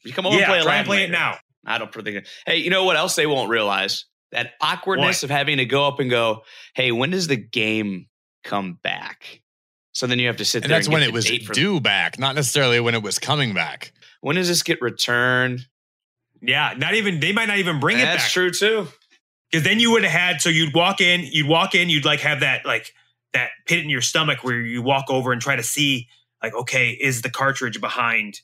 You 0.05 0.13
come 0.13 0.27
over 0.27 0.37
yeah, 0.37 0.45
and 0.45 0.49
play 0.51 0.63
try 0.63 0.65
Aladdin. 0.65 0.79
and 0.81 0.87
play 0.87 0.97
later. 0.99 1.13
it 1.13 1.17
now. 1.17 1.37
I 1.67 1.79
don't 1.79 1.93
think. 1.93 2.27
Hey, 2.47 2.57
you 2.57 2.71
know 2.71 2.85
what 2.85 2.97
else 2.97 3.15
they 3.15 3.27
won't 3.27 3.51
realize? 3.51 4.07
That 4.33 4.53
awkwardness 4.61 5.23
of 5.23 5.29
having 5.31 5.59
to 5.59 5.67
go 5.67 5.87
up 5.87 6.01
and 6.01 6.09
go, 6.09 6.45
"Hey, 6.75 6.91
when 6.93 7.11
does 7.11 7.27
the 7.27 7.37
game 7.37 8.07
come 8.43 8.79
back?" 8.83 9.43
So 9.93 10.07
then 10.07 10.19
you 10.19 10.27
have 10.29 10.39
to 10.39 10.45
sit 10.47 10.65
and 10.65 10.71
there. 10.71 10.79
that's 10.79 10.87
and 10.87 10.95
when 10.95 11.03
get 11.03 11.09
it 11.09 11.13
the 11.13 11.15
was 11.15 11.25
date 11.27 11.45
for- 11.45 11.53
due 11.53 11.79
back, 11.81 12.19
not 12.19 12.35
necessarily 12.35 12.81
when 12.81 12.95
it 12.95 13.03
was 13.03 13.19
coming 13.19 13.53
back. 13.53 13.93
When 14.23 14.37
does 14.37 14.49
this 14.49 14.63
get 14.63 14.81
returned? 14.81 15.67
Yeah, 16.41 16.75
not 16.79 16.95
even 16.95 17.21
they 17.21 17.33
might 17.33 17.47
not 17.47 17.59
even 17.59 17.79
bring 17.81 17.99
it 17.99 18.05
That's 18.05 18.33
true 18.33 18.51
too. 18.51 18.89
Because 19.51 19.65
then 19.65 19.79
you 19.79 19.91
would 19.91 20.05
have 20.05 20.13
had 20.13 20.41
so 20.41 20.49
you'd 20.49 20.75
walk 20.75 21.01
in, 21.01 21.29
you'd 21.31 21.47
walk 21.49 21.75
in, 21.75 21.91
you'd 21.91 22.05
like 22.05 22.21
have 22.21 22.41
that 22.41 22.65
like 22.65 22.95
that 23.35 23.51
pit 23.67 23.83
in 23.83 23.91
your 23.91 24.01
stomach 24.01 24.43
where 24.43 24.61
you 24.61 24.81
walk 24.81 25.07
over 25.11 25.33
and 25.33 25.43
try 25.43 25.57
to 25.57 25.63
see 25.63 26.09
like 26.43 26.55
okay, 26.55 26.91
is 26.91 27.23
the 27.23 27.31
cartridge 27.31 27.81
behind 27.81 28.41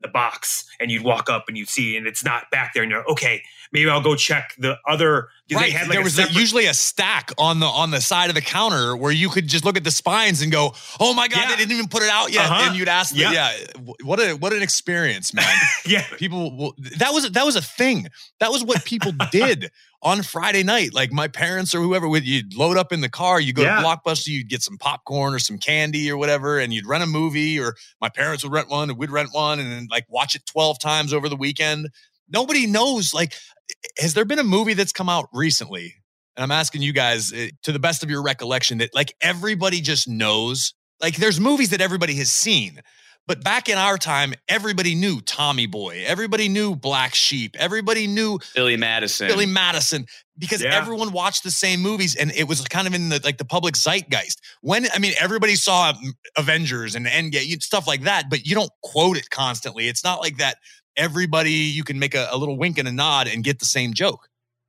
the 0.00 0.08
box? 0.08 0.64
And 0.80 0.90
you'd 0.90 1.04
walk 1.04 1.28
up 1.30 1.44
and 1.46 1.56
you'd 1.56 1.68
see 1.68 1.96
and 1.96 2.06
it's 2.06 2.24
not 2.24 2.50
back 2.50 2.72
there 2.72 2.82
and 2.82 2.90
you're 2.90 3.08
okay, 3.10 3.42
maybe 3.72 3.88
I'll 3.90 4.00
go 4.02 4.14
check 4.14 4.54
the 4.58 4.76
other. 4.86 5.28
Right. 5.50 5.62
they 5.64 5.70
had 5.70 5.82
like 5.88 5.92
there 5.92 6.02
was 6.04 6.18
a- 6.18 6.22
separate- 6.22 6.36
usually 6.38 6.66
a 6.66 6.74
stack 6.74 7.30
on 7.38 7.60
the 7.60 7.66
on 7.66 7.90
the 7.90 8.00
side 8.02 8.28
of 8.28 8.34
the 8.34 8.42
counter 8.42 8.94
where 8.96 9.12
you 9.12 9.28
could 9.30 9.46
just 9.48 9.64
look 9.64 9.76
at 9.78 9.84
the 9.84 9.90
spines 9.90 10.42
and 10.42 10.52
go, 10.52 10.74
"Oh 11.00 11.14
my 11.14 11.26
god, 11.28 11.38
Yeah. 11.40 11.48
they 11.50 11.56
didn't 11.56 11.72
even 11.72 11.88
put 11.88 12.02
it 12.02 12.10
out 12.10 12.30
yet." 12.32 12.44
Uh-huh. 12.50 12.66
And 12.68 12.76
you'd 12.76 12.88
ask, 12.88 13.14
the, 13.14 13.20
"Yeah, 13.20 13.52
what 14.02 14.20
a 14.20 14.34
what 14.34 14.52
an 14.52 14.62
experience, 14.62 15.32
man." 15.32 15.46
yeah. 15.86 16.04
people 16.18 16.54
will, 16.56 16.74
that 16.98 17.12
was 17.14 17.30
that 17.30 17.46
was 17.46 17.56
a 17.56 17.62
thing. 17.62 18.08
That 18.40 18.50
was 18.52 18.62
what 18.62 18.84
people 18.84 19.12
did 19.32 19.70
on 20.02 20.22
Friday 20.22 20.62
night. 20.62 20.92
Like 20.92 21.10
my 21.12 21.26
parents 21.28 21.74
or 21.74 21.80
whoever 21.80 22.06
would 22.08 22.26
you'd 22.26 22.54
load 22.54 22.76
up 22.76 22.92
in 22.92 23.00
the 23.00 23.08
car, 23.08 23.40
you 23.40 23.52
go 23.54 23.62
Yeah. 23.62 23.80
to 23.80 23.82
Blockbuster, 23.86 24.28
you'd 24.28 24.48
get 24.50 24.62
some 24.62 24.76
popcorn 24.76 25.32
or 25.34 25.38
some 25.38 25.56
candy 25.58 26.10
or 26.10 26.16
whatever, 26.18 26.58
and 26.58 26.72
you'd 26.74 26.86
rent 26.86 27.02
a 27.02 27.06
movie, 27.06 27.58
or 27.58 27.74
my 28.02 28.08
parents 28.10 28.44
would 28.44 28.52
rent 28.52 28.68
one 28.68 28.90
and 28.90 28.98
we'd 28.98 29.10
rent 29.10 29.30
one 29.32 29.58
and 29.58 29.72
then 29.72 29.88
like 29.90 30.04
watch 30.10 30.34
it 30.36 30.44
12 30.46 30.78
times 30.78 31.12
over 31.14 31.28
the 31.28 31.36
weekend. 31.36 31.88
Nobody 32.30 32.66
knows. 32.66 33.14
Like, 33.14 33.32
has 33.98 34.14
there 34.14 34.24
been 34.24 34.38
a 34.38 34.44
movie 34.44 34.74
that's 34.74 34.92
come 34.92 35.08
out 35.08 35.28
recently? 35.32 35.94
And 36.36 36.44
I'm 36.44 36.50
asking 36.52 36.82
you 36.82 36.92
guys, 36.92 37.32
eh, 37.32 37.50
to 37.64 37.72
the 37.72 37.78
best 37.78 38.02
of 38.02 38.10
your 38.10 38.22
recollection, 38.22 38.78
that 38.78 38.94
like 38.94 39.14
everybody 39.20 39.80
just 39.80 40.08
knows. 40.08 40.74
Like, 41.00 41.16
there's 41.16 41.38
movies 41.38 41.70
that 41.70 41.80
everybody 41.80 42.14
has 42.16 42.30
seen, 42.30 42.80
but 43.28 43.44
back 43.44 43.68
in 43.68 43.76
our 43.76 43.98
time, 43.98 44.32
everybody 44.48 44.94
knew 44.94 45.20
Tommy 45.20 45.66
Boy, 45.66 46.02
everybody 46.06 46.48
knew 46.48 46.74
Black 46.74 47.14
Sheep, 47.14 47.54
everybody 47.58 48.06
knew 48.06 48.38
Billy 48.54 48.76
Madison. 48.76 49.28
Billy 49.28 49.44
Madison 49.46 50.06
because 50.38 50.62
Yeah. 50.62 50.74
everyone 50.74 51.12
watched 51.12 51.42
the 51.42 51.50
same 51.50 51.80
movies 51.80 52.16
and 52.16 52.32
it 52.32 52.44
was 52.44 52.62
kind 52.62 52.86
of 52.86 52.94
in 52.94 53.10
the 53.10 53.20
like 53.22 53.36
the 53.36 53.44
public 53.44 53.76
zeitgeist. 53.76 54.40
When 54.62 54.88
I 54.94 54.98
mean 54.98 55.12
everybody 55.20 55.56
saw 55.56 55.92
mm, 55.92 56.12
Avengers 56.38 56.94
and 56.94 57.04
Endgame 57.06 57.62
stuff 57.62 57.86
like 57.86 58.02
that, 58.04 58.30
but 58.30 58.46
you 58.46 58.54
don't 58.54 58.70
quote 58.82 59.18
it 59.18 59.28
constantly. 59.28 59.88
It's 59.88 60.02
not 60.02 60.20
like 60.20 60.38
that. 60.38 60.56
Everybody 60.98 61.52
you 61.52 61.84
can 61.84 61.98
make 61.98 62.14
a, 62.14 62.28
a 62.30 62.36
little 62.36 62.58
wink 62.58 62.76
and 62.76 62.86
a 62.86 62.92
nod 62.92 63.28
and 63.28 63.42
get 63.42 63.60
the 63.60 63.64
same 63.64 63.94
joke. 63.94 64.28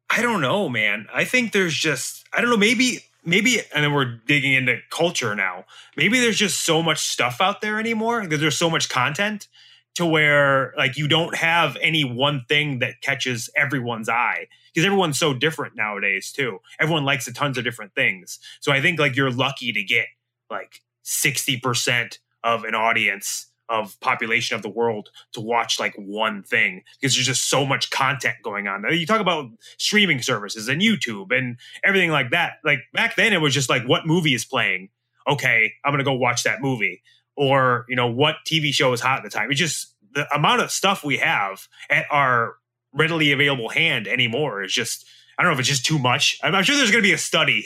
I 0.09 0.21
don't 0.21 0.41
know, 0.41 0.69
man. 0.69 1.07
I 1.13 1.25
think 1.25 1.51
there's 1.51 1.73
just 1.73 2.25
I 2.31 2.39
don't 2.39 2.49
know, 2.49 2.57
maybe 2.57 3.03
maybe 3.25 3.59
and 3.75 3.83
then 3.83 3.93
we're 3.93 4.19
digging 4.27 4.53
into 4.53 4.77
culture 4.89 5.35
now. 5.35 5.65
Maybe 5.97 6.19
there's 6.19 6.37
just 6.37 6.63
so 6.63 6.81
much 6.81 6.99
stuff 6.99 7.41
out 7.41 7.61
there 7.61 7.79
anymore 7.79 8.21
because 8.21 8.39
there's 8.39 8.57
so 8.57 8.69
much 8.69 8.89
content 8.89 9.47
to 9.95 10.05
where 10.05 10.73
like 10.77 10.97
you 10.97 11.07
don't 11.07 11.35
have 11.35 11.77
any 11.81 12.03
one 12.03 12.45
thing 12.47 12.79
that 12.79 13.01
catches 13.01 13.49
everyone's 13.55 14.07
eye 14.07 14.47
because 14.73 14.85
everyone's 14.85 15.19
so 15.19 15.33
different 15.33 15.75
nowadays 15.75 16.31
too. 16.31 16.59
Everyone 16.79 17.03
likes 17.03 17.27
a 17.27 17.33
tons 17.33 17.57
of 17.57 17.63
different 17.63 17.93
things. 17.95 18.39
So 18.61 18.71
I 18.71 18.81
think 18.81 18.99
like 18.99 19.15
you're 19.15 19.31
lucky 19.31 19.73
to 19.73 19.83
get 19.83 20.05
like 20.49 20.81
60% 21.03 22.19
of 22.43 22.63
an 22.63 22.75
audience 22.75 23.47
of 23.69 23.99
population 23.99 24.55
of 24.55 24.61
the 24.61 24.69
world 24.69 25.09
to 25.33 25.41
watch 25.41 25.79
like 25.79 25.93
one 25.95 26.43
thing 26.43 26.83
because 26.99 27.15
there's 27.15 27.27
just 27.27 27.49
so 27.49 27.65
much 27.65 27.91
content 27.91 28.35
going 28.43 28.67
on. 28.67 28.83
You 28.91 29.05
talk 29.05 29.21
about 29.21 29.49
streaming 29.77 30.21
services 30.21 30.67
and 30.67 30.81
YouTube 30.81 31.31
and 31.37 31.57
everything 31.83 32.11
like 32.11 32.31
that. 32.31 32.53
Like 32.63 32.79
back 32.93 33.15
then, 33.15 33.33
it 33.33 33.41
was 33.41 33.53
just 33.53 33.69
like 33.69 33.83
what 33.83 34.07
movie 34.07 34.33
is 34.33 34.45
playing. 34.45 34.89
Okay, 35.27 35.73
I'm 35.85 35.93
gonna 35.93 36.03
go 36.03 36.13
watch 36.13 36.43
that 36.43 36.61
movie, 36.61 37.03
or 37.35 37.85
you 37.87 37.95
know 37.95 38.07
what 38.07 38.37
TV 38.47 38.73
show 38.73 38.91
is 38.93 39.01
hot 39.01 39.19
at 39.19 39.23
the 39.23 39.29
time. 39.29 39.51
It's 39.51 39.59
just 39.59 39.93
the 40.13 40.27
amount 40.35 40.61
of 40.61 40.71
stuff 40.71 41.03
we 41.03 41.17
have 41.17 41.67
at 41.89 42.05
our 42.09 42.55
readily 42.93 43.31
available 43.31 43.69
hand 43.69 44.07
anymore. 44.07 44.63
is 44.63 44.73
just 44.73 45.05
I 45.39 45.43
don't 45.43 45.51
know 45.51 45.53
if 45.53 45.59
it's 45.59 45.69
just 45.69 45.85
too 45.85 45.97
much. 45.97 46.37
I'm, 46.43 46.53
I'm 46.53 46.65
sure 46.65 46.75
there's 46.75 46.91
going 46.91 47.01
to 47.01 47.07
be 47.07 47.13
a 47.13 47.17
study 47.17 47.65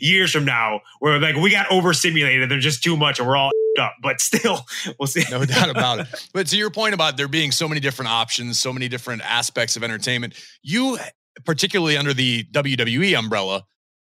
years 0.00 0.32
from 0.32 0.44
now 0.44 0.80
where 0.98 1.20
like 1.20 1.36
we 1.36 1.52
got 1.52 1.70
overstimulated. 1.70 2.50
They're 2.50 2.58
just 2.58 2.82
too 2.82 2.96
much, 2.96 3.20
and 3.20 3.28
we're 3.28 3.36
all 3.36 3.52
up. 3.78 3.94
But 4.02 4.20
still, 4.20 4.66
we'll 4.98 5.06
see. 5.06 5.22
No 5.30 5.44
doubt 5.44 5.70
about 5.70 6.00
it. 6.00 6.28
But 6.32 6.48
to 6.48 6.56
your 6.56 6.70
point 6.70 6.94
about 6.94 7.16
there 7.16 7.28
being 7.28 7.52
so 7.52 7.68
many 7.68 7.80
different 7.80 8.10
options, 8.10 8.58
so 8.58 8.72
many 8.72 8.88
different 8.88 9.22
aspects 9.22 9.76
of 9.76 9.84
entertainment, 9.84 10.34
you 10.62 10.98
particularly 11.44 11.96
under 11.96 12.12
the 12.12 12.44
WWE 12.50 13.16
umbrella 13.16 13.64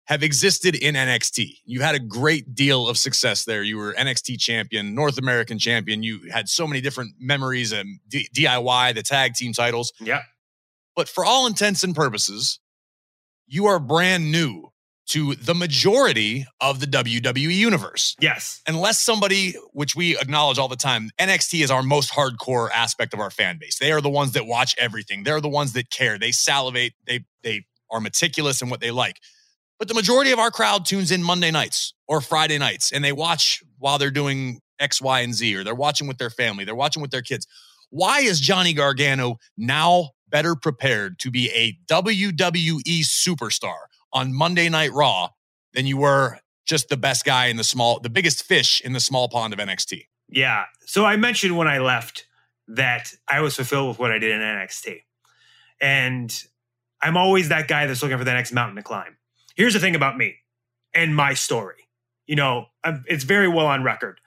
have 0.06 0.22
existed 0.22 0.74
in 0.74 0.94
NXT. 0.94 1.58
You 1.64 1.82
had 1.82 1.94
a 1.94 2.00
great 2.00 2.54
deal 2.54 2.88
of 2.88 2.98
success 2.98 3.44
there. 3.44 3.62
You 3.62 3.76
were 3.76 3.92
NXT 3.92 4.40
champion, 4.40 4.94
North 4.94 5.18
American 5.18 5.58
champion. 5.58 6.02
You 6.02 6.30
had 6.32 6.48
so 6.48 6.66
many 6.66 6.80
different 6.80 7.14
memories 7.20 7.72
and 7.72 8.00
D- 8.08 8.28
DIY, 8.34 8.94
the 8.94 9.02
tag 9.02 9.34
team 9.34 9.52
titles. 9.52 9.92
Yeah. 10.00 10.22
But 10.96 11.08
for 11.08 11.24
all 11.24 11.46
intents 11.46 11.84
and 11.84 11.94
purposes, 11.94 12.58
you 13.46 13.66
are 13.66 13.78
brand 13.78 14.30
new 14.30 14.72
to 15.08 15.34
the 15.34 15.54
majority 15.54 16.46
of 16.60 16.80
the 16.80 16.86
WWE 16.86 17.54
universe. 17.54 18.16
Yes. 18.20 18.62
Unless 18.66 19.00
somebody, 19.00 19.54
which 19.72 19.94
we 19.94 20.16
acknowledge 20.18 20.58
all 20.58 20.68
the 20.68 20.76
time, 20.76 21.10
NXT 21.20 21.62
is 21.62 21.70
our 21.70 21.82
most 21.82 22.12
hardcore 22.12 22.70
aspect 22.70 23.12
of 23.12 23.20
our 23.20 23.30
fan 23.30 23.58
base. 23.58 23.78
They 23.78 23.92
are 23.92 24.00
the 24.00 24.08
ones 24.08 24.32
that 24.32 24.46
watch 24.46 24.74
everything. 24.78 25.24
They're 25.24 25.40
the 25.40 25.48
ones 25.48 25.72
that 25.74 25.90
care. 25.90 26.18
They 26.18 26.32
salivate. 26.32 26.94
They 27.06 27.24
they 27.42 27.64
are 27.90 28.00
meticulous 28.00 28.62
in 28.62 28.70
what 28.70 28.80
they 28.80 28.90
like. 28.90 29.20
But 29.78 29.88
the 29.88 29.94
majority 29.94 30.30
of 30.30 30.38
our 30.38 30.50
crowd 30.50 30.86
tunes 30.86 31.10
in 31.10 31.22
Monday 31.22 31.50
nights 31.50 31.92
or 32.06 32.20
Friday 32.20 32.56
nights 32.56 32.92
and 32.92 33.04
they 33.04 33.12
watch 33.12 33.62
while 33.78 33.98
they're 33.98 34.10
doing 34.10 34.60
X, 34.78 35.02
Y, 35.02 35.20
and 35.20 35.34
Z, 35.34 35.56
or 35.56 35.64
they're 35.64 35.74
watching 35.74 36.06
with 36.06 36.18
their 36.18 36.30
family, 36.30 36.64
they're 36.64 36.74
watching 36.74 37.02
with 37.02 37.10
their 37.10 37.22
kids. 37.22 37.46
Why 37.90 38.20
is 38.20 38.40
Johnny 38.40 38.72
Gargano 38.72 39.36
now 39.58 40.10
better 40.32 40.56
prepared 40.56 41.20
to 41.20 41.30
be 41.30 41.50
a 41.50 41.78
WWE 41.86 43.02
superstar 43.02 43.76
on 44.12 44.34
Monday 44.34 44.68
Night 44.68 44.92
Raw 44.92 45.28
than 45.74 45.86
you 45.86 45.98
were 45.98 46.40
just 46.66 46.88
the 46.88 46.96
best 46.96 47.24
guy 47.24 47.46
in 47.46 47.56
the 47.56 47.64
small, 47.64 48.00
the 48.00 48.10
biggest 48.10 48.42
fish 48.42 48.80
in 48.80 48.92
the 48.92 49.00
small 49.00 49.28
pond 49.28 49.52
of 49.52 49.60
NXT. 49.60 50.06
Yeah. 50.28 50.64
So 50.86 51.04
I 51.04 51.16
mentioned 51.16 51.56
when 51.56 51.68
I 51.68 51.78
left 51.78 52.26
that 52.68 53.12
I 53.28 53.40
was 53.40 53.54
fulfilled 53.54 53.88
with 53.88 53.98
what 53.98 54.10
I 54.10 54.18
did 54.18 54.32
in 54.32 54.40
NXT. 54.40 55.02
And 55.80 56.44
I'm 57.00 57.16
always 57.16 57.50
that 57.50 57.68
guy 57.68 57.86
that's 57.86 58.02
looking 58.02 58.18
for 58.18 58.24
the 58.24 58.32
next 58.32 58.52
mountain 58.52 58.76
to 58.76 58.82
climb. 58.82 59.16
Here's 59.54 59.74
the 59.74 59.80
thing 59.80 59.94
about 59.94 60.16
me 60.16 60.36
and 60.94 61.14
my 61.14 61.34
story. 61.34 61.88
You 62.26 62.36
know, 62.36 62.66
I'm, 62.82 63.04
it's 63.06 63.24
very 63.24 63.48
well 63.48 63.66
on 63.66 63.84
record. 63.84 64.20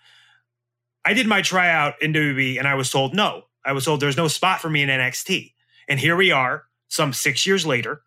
I 1.03 1.13
did 1.13 1.27
my 1.27 1.41
tryout 1.41 2.01
in 2.01 2.13
WWE 2.13 2.59
and 2.59 2.67
I 2.67 2.75
was 2.75 2.89
told 2.89 3.15
no. 3.15 3.43
I 3.63 3.71
was 3.71 3.85
told 3.85 3.99
there's 3.99 4.17
no 4.17 4.27
spot 4.27 4.61
for 4.61 4.69
me 4.69 4.83
in 4.83 4.89
NXT. 4.89 5.53
And 5.87 5.99
here 5.99 6.15
we 6.15 6.31
are, 6.31 6.65
some 6.87 7.13
six 7.13 7.45
years 7.45 7.65
later, 7.65 8.01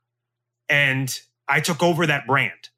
and 0.69 1.21
I 1.47 1.61
took 1.61 1.83
over 1.83 2.07
that 2.07 2.27
brand. 2.27 2.71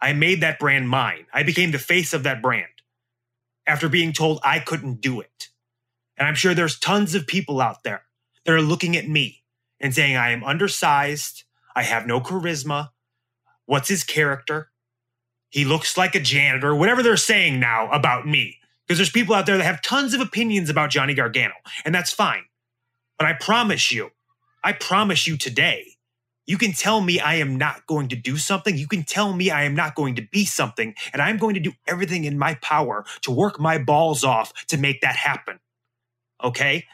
I 0.00 0.12
made 0.12 0.40
that 0.40 0.58
brand 0.58 0.88
mine. 0.88 1.26
I 1.32 1.42
became 1.42 1.72
the 1.72 1.78
face 1.78 2.12
of 2.12 2.22
that 2.22 2.40
brand 2.40 2.66
after 3.66 3.88
being 3.88 4.12
told 4.12 4.40
I 4.42 4.60
couldn't 4.60 5.00
do 5.00 5.20
it. 5.20 5.48
And 6.16 6.26
I'm 6.26 6.34
sure 6.34 6.54
there's 6.54 6.78
tons 6.78 7.14
of 7.14 7.26
people 7.26 7.60
out 7.60 7.82
there 7.82 8.02
that 8.44 8.52
are 8.52 8.62
looking 8.62 8.96
at 8.96 9.08
me 9.08 9.42
and 9.80 9.94
saying, 9.94 10.16
I 10.16 10.30
am 10.30 10.44
undersized. 10.44 11.44
I 11.74 11.82
have 11.82 12.06
no 12.06 12.20
charisma. 12.20 12.90
What's 13.66 13.88
his 13.88 14.04
character? 14.04 14.70
He 15.50 15.64
looks 15.64 15.96
like 15.96 16.14
a 16.14 16.20
janitor, 16.20 16.74
whatever 16.74 17.02
they're 17.02 17.16
saying 17.16 17.60
now 17.60 17.90
about 17.90 18.26
me. 18.26 18.56
Because 18.86 18.98
there's 18.98 19.10
people 19.10 19.34
out 19.34 19.46
there 19.46 19.58
that 19.58 19.64
have 19.64 19.82
tons 19.82 20.14
of 20.14 20.20
opinions 20.20 20.70
about 20.70 20.90
Johnny 20.90 21.12
Gargano, 21.12 21.54
and 21.84 21.94
that's 21.94 22.10
fine. 22.10 22.44
But 23.18 23.28
I 23.28 23.34
promise 23.34 23.92
you, 23.92 24.10
I 24.62 24.72
promise 24.72 25.26
you 25.26 25.36
today, 25.36 25.94
you 26.46 26.56
can 26.56 26.72
tell 26.72 27.00
me 27.02 27.20
I 27.20 27.34
am 27.34 27.56
not 27.56 27.86
going 27.86 28.08
to 28.08 28.16
do 28.16 28.38
something. 28.38 28.76
You 28.76 28.88
can 28.88 29.04
tell 29.04 29.34
me 29.34 29.50
I 29.50 29.64
am 29.64 29.74
not 29.74 29.94
going 29.94 30.14
to 30.16 30.22
be 30.22 30.46
something. 30.46 30.94
And 31.12 31.20
I'm 31.20 31.36
going 31.36 31.54
to 31.54 31.60
do 31.60 31.72
everything 31.86 32.24
in 32.24 32.38
my 32.38 32.54
power 32.54 33.04
to 33.22 33.30
work 33.30 33.60
my 33.60 33.76
balls 33.76 34.24
off 34.24 34.52
to 34.68 34.78
make 34.78 35.02
that 35.02 35.14
happen. 35.14 35.60
Okay? 36.42 36.86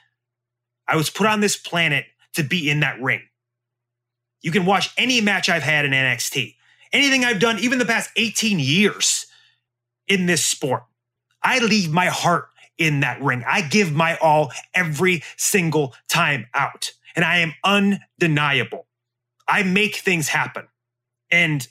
I 0.88 0.96
was 0.96 1.08
put 1.08 1.26
on 1.26 1.40
this 1.40 1.56
planet 1.56 2.06
to 2.34 2.42
be 2.42 2.68
in 2.68 2.80
that 2.80 3.00
ring. 3.00 3.22
You 4.42 4.50
can 4.50 4.66
watch 4.66 4.92
any 4.98 5.20
match 5.20 5.48
I've 5.48 5.62
had 5.62 5.84
in 5.84 5.92
NXT, 5.92 6.56
anything 6.92 7.24
I've 7.24 7.40
done, 7.40 7.58
even 7.60 7.78
the 7.78 7.86
past 7.86 8.10
18 8.16 8.58
years 8.58 9.26
in 10.08 10.26
this 10.26 10.44
sport. 10.44 10.82
I 11.42 11.60
leave 11.60 11.92
my 11.92 12.06
heart 12.06 12.48
in 12.76 13.00
that 13.00 13.22
ring. 13.22 13.44
I 13.46 13.62
give 13.62 13.92
my 13.92 14.16
all 14.18 14.52
every 14.74 15.22
single 15.36 15.94
time 16.08 16.46
out, 16.54 16.92
and 17.14 17.24
I 17.24 17.38
am 17.38 17.54
undeniable. 17.64 18.86
I 19.46 19.62
make 19.62 19.96
things 19.96 20.28
happen. 20.28 20.68
And 21.30 21.66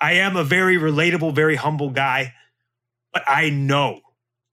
I 0.00 0.14
am 0.14 0.36
a 0.36 0.44
very 0.44 0.76
relatable, 0.76 1.34
very 1.34 1.56
humble 1.56 1.90
guy, 1.90 2.34
but 3.12 3.22
I 3.26 3.50
know, 3.50 4.00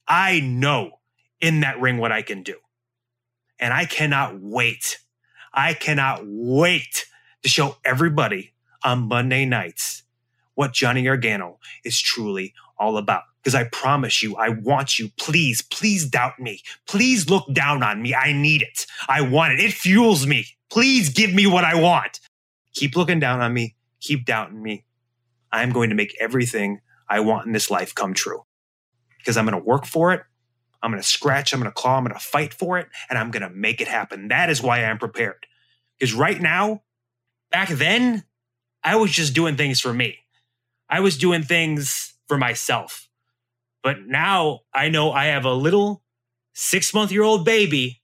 I 0.07 0.39
know 0.39 0.99
in 1.41 1.61
that 1.61 1.79
ring 1.81 1.97
what 1.97 2.11
I 2.11 2.21
can 2.21 2.43
do. 2.43 2.55
And 3.59 3.73
I 3.73 3.85
cannot 3.85 4.39
wait. 4.39 4.99
I 5.53 5.73
cannot 5.73 6.21
wait 6.23 7.05
to 7.43 7.49
show 7.49 7.77
everybody 7.83 8.53
on 8.83 9.07
Monday 9.07 9.45
nights 9.45 10.03
what 10.55 10.73
Johnny 10.73 11.03
Gargano 11.03 11.59
is 11.83 11.99
truly 11.99 12.53
all 12.77 12.97
about. 12.97 13.23
Because 13.43 13.55
I 13.55 13.65
promise 13.65 14.23
you, 14.23 14.37
I 14.37 14.49
want 14.49 14.97
you. 14.97 15.09
Please, 15.17 15.61
please 15.61 16.07
doubt 16.07 16.39
me. 16.39 16.61
Please 16.87 17.29
look 17.29 17.51
down 17.53 17.83
on 17.83 18.01
me. 18.01 18.15
I 18.15 18.31
need 18.31 18.61
it. 18.61 18.85
I 19.09 19.21
want 19.21 19.53
it. 19.53 19.59
It 19.59 19.73
fuels 19.73 20.25
me. 20.25 20.47
Please 20.69 21.09
give 21.09 21.33
me 21.33 21.45
what 21.45 21.65
I 21.65 21.75
want 21.75 22.19
keep 22.73 22.95
looking 22.95 23.19
down 23.19 23.39
on 23.39 23.53
me, 23.53 23.75
keep 24.01 24.25
doubting 24.25 24.61
me. 24.61 24.85
I'm 25.51 25.71
going 25.71 25.89
to 25.89 25.95
make 25.95 26.15
everything 26.19 26.81
I 27.07 27.19
want 27.19 27.45
in 27.45 27.53
this 27.53 27.69
life 27.69 27.93
come 27.93 28.13
true 28.13 28.43
because 29.19 29.37
I'm 29.37 29.45
going 29.45 29.59
to 29.59 29.65
work 29.65 29.85
for 29.85 30.13
it. 30.13 30.23
I'm 30.81 30.91
going 30.91 31.01
to 31.01 31.07
scratch, 31.07 31.53
I'm 31.53 31.61
going 31.61 31.71
to 31.71 31.75
claw, 31.75 31.97
I'm 31.97 32.03
going 32.03 32.13
to 32.13 32.19
fight 32.19 32.53
for 32.53 32.77
it, 32.77 32.87
and 33.09 33.17
I'm 33.17 33.31
going 33.31 33.43
to 33.43 33.49
make 33.49 33.79
it 33.79 33.87
happen. 33.87 34.27
That 34.27 34.49
is 34.49 34.61
why 34.61 34.83
I'm 34.83 34.97
prepared. 34.97 35.45
Because 35.97 36.13
right 36.13 36.41
now, 36.41 36.81
back 37.51 37.69
then, 37.69 38.23
I 38.83 38.97
was 38.97 39.11
just 39.11 39.33
doing 39.33 39.55
things 39.55 39.79
for 39.79 39.93
me. 39.93 40.17
I 40.89 40.99
was 40.99 41.17
doing 41.17 41.43
things 41.43 42.15
for 42.27 42.37
myself. 42.37 43.07
But 43.83 44.07
now 44.07 44.61
I 44.73 44.89
know 44.89 45.11
I 45.11 45.25
have 45.25 45.45
a 45.45 45.53
little 45.53 46.01
six 46.53 46.93
month 46.93 47.11
year 47.11 47.23
old 47.23 47.45
baby 47.45 48.01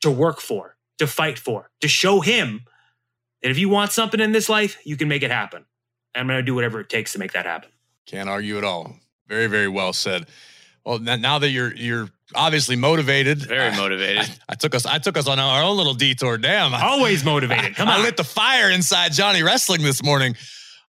to 0.00 0.10
work 0.10 0.40
for, 0.40 0.76
to 0.98 1.06
fight 1.06 1.38
for, 1.38 1.70
to 1.80 1.88
show 1.88 2.20
him 2.20 2.62
that 3.42 3.50
if 3.50 3.58
you 3.58 3.68
want 3.68 3.92
something 3.92 4.20
in 4.20 4.32
this 4.32 4.48
life, 4.48 4.78
you 4.84 4.96
can 4.96 5.08
make 5.08 5.22
it 5.22 5.30
happen. 5.30 5.64
I'm 6.14 6.26
going 6.26 6.38
to 6.38 6.42
do 6.42 6.54
whatever 6.54 6.80
it 6.80 6.88
takes 6.88 7.12
to 7.12 7.18
make 7.18 7.32
that 7.32 7.46
happen. 7.46 7.70
Can't 8.06 8.28
argue 8.28 8.58
at 8.58 8.64
all. 8.64 8.94
Very, 9.28 9.46
very 9.46 9.68
well 9.68 9.92
said. 9.92 10.26
Well, 10.84 10.98
now 11.00 11.38
that 11.38 11.50
you're 11.50 11.74
you're 11.74 12.08
obviously 12.34 12.74
motivated, 12.74 13.42
very 13.42 13.76
motivated. 13.76 14.22
I, 14.22 14.52
I, 14.52 14.54
took 14.54 14.74
us 14.74 14.86
I 14.86 14.98
took 14.98 15.18
us 15.18 15.28
on 15.28 15.38
our 15.38 15.62
own 15.62 15.76
little 15.76 15.92
detour. 15.92 16.38
Damn, 16.38 16.72
always 16.72 17.24
motivated. 17.26 17.76
Come 17.76 17.88
on, 17.88 18.00
I 18.00 18.02
lit 18.02 18.16
the 18.16 18.24
fire 18.24 18.70
inside 18.70 19.12
Johnny 19.12 19.42
Wrestling 19.42 19.82
this 19.82 20.02
morning. 20.02 20.34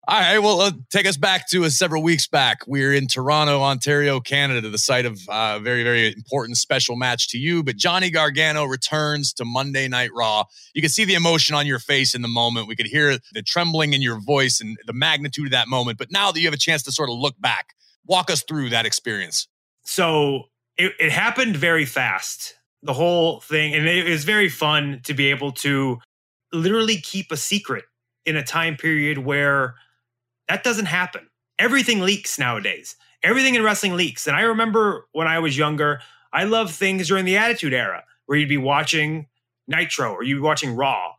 All 0.09 0.19
right, 0.19 0.39
well, 0.39 0.61
uh, 0.61 0.71
take 0.89 1.05
us 1.05 1.17
back 1.17 1.47
to 1.49 1.65
uh, 1.65 1.69
several 1.69 2.01
weeks 2.01 2.25
back. 2.25 2.65
We 2.65 2.83
are 2.83 2.91
in 2.91 3.05
Toronto, 3.05 3.61
Ontario, 3.61 4.19
Canada, 4.19 4.67
the 4.67 4.79
site 4.79 5.05
of 5.05 5.19
a 5.29 5.31
uh, 5.31 5.59
very, 5.59 5.83
very 5.83 6.07
important 6.07 6.57
special 6.57 6.95
match 6.95 7.29
to 7.29 7.37
you. 7.37 7.61
But 7.61 7.77
Johnny 7.77 8.09
Gargano 8.09 8.63
returns 8.65 9.33
to 9.33 9.45
Monday 9.45 9.87
Night 9.87 10.09
Raw. 10.11 10.45
You 10.73 10.81
can 10.81 10.89
see 10.89 11.05
the 11.05 11.13
emotion 11.13 11.55
on 11.55 11.67
your 11.67 11.77
face 11.77 12.15
in 12.15 12.23
the 12.23 12.27
moment. 12.27 12.67
We 12.67 12.75
could 12.75 12.87
hear 12.87 13.19
the 13.33 13.43
trembling 13.43 13.93
in 13.93 14.01
your 14.01 14.19
voice 14.19 14.59
and 14.59 14.79
the 14.87 14.93
magnitude 14.93 15.45
of 15.45 15.51
that 15.51 15.67
moment. 15.67 15.99
But 15.99 16.09
now 16.09 16.31
that 16.31 16.39
you 16.39 16.47
have 16.47 16.55
a 16.55 16.57
chance 16.57 16.81
to 16.83 16.91
sort 16.91 17.11
of 17.11 17.15
look 17.15 17.39
back, 17.39 17.75
walk 18.03 18.31
us 18.31 18.41
through 18.41 18.69
that 18.69 18.87
experience. 18.87 19.47
So 19.83 20.45
it, 20.75 20.93
it 20.99 21.11
happened 21.11 21.55
very 21.55 21.85
fast, 21.85 22.55
the 22.81 22.93
whole 22.93 23.41
thing. 23.41 23.75
And 23.75 23.87
it 23.87 24.09
was 24.09 24.23
very 24.23 24.49
fun 24.49 25.01
to 25.03 25.13
be 25.13 25.27
able 25.27 25.51
to 25.51 25.99
literally 26.51 26.97
keep 26.97 27.31
a 27.31 27.37
secret 27.37 27.85
in 28.25 28.35
a 28.35 28.43
time 28.43 28.75
period 28.75 29.19
where 29.19 29.75
that 30.49 30.63
doesn't 30.63 30.87
happen. 30.87 31.29
Everything 31.57 32.01
leaks 32.01 32.37
nowadays. 32.37 32.95
Everything 33.23 33.55
in 33.55 33.63
wrestling 33.63 33.95
leaks. 33.95 34.27
And 34.27 34.35
I 34.35 34.41
remember 34.41 35.07
when 35.13 35.27
I 35.27 35.39
was 35.39 35.57
younger, 35.57 36.01
I 36.33 36.43
loved 36.43 36.73
things 36.73 37.07
during 37.07 37.25
the 37.25 37.37
Attitude 37.37 37.73
Era 37.73 38.03
where 38.25 38.37
you'd 38.37 38.49
be 38.49 38.57
watching 38.57 39.27
Nitro 39.67 40.11
or 40.11 40.23
you'd 40.23 40.35
be 40.35 40.41
watching 40.41 40.75
Raw 40.75 41.13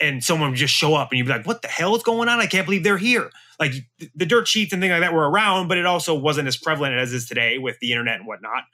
and 0.00 0.22
someone 0.22 0.50
would 0.50 0.58
just 0.58 0.74
show 0.74 0.94
up 0.94 1.10
and 1.10 1.18
you'd 1.18 1.26
be 1.26 1.32
like, 1.32 1.46
what 1.46 1.62
the 1.62 1.68
hell 1.68 1.96
is 1.96 2.02
going 2.02 2.28
on? 2.28 2.38
I 2.38 2.46
can't 2.46 2.66
believe 2.66 2.84
they're 2.84 2.98
here. 2.98 3.30
Like 3.58 3.72
the 4.14 4.26
dirt 4.26 4.46
sheets 4.46 4.72
and 4.72 4.82
things 4.82 4.90
like 4.90 5.00
that 5.00 5.14
were 5.14 5.28
around, 5.28 5.68
but 5.68 5.78
it 5.78 5.86
also 5.86 6.14
wasn't 6.14 6.48
as 6.48 6.56
prevalent 6.56 6.94
as 6.94 7.12
is 7.12 7.26
today 7.26 7.58
with 7.58 7.78
the 7.80 7.92
internet 7.92 8.16
and 8.16 8.26
whatnot. 8.26 8.64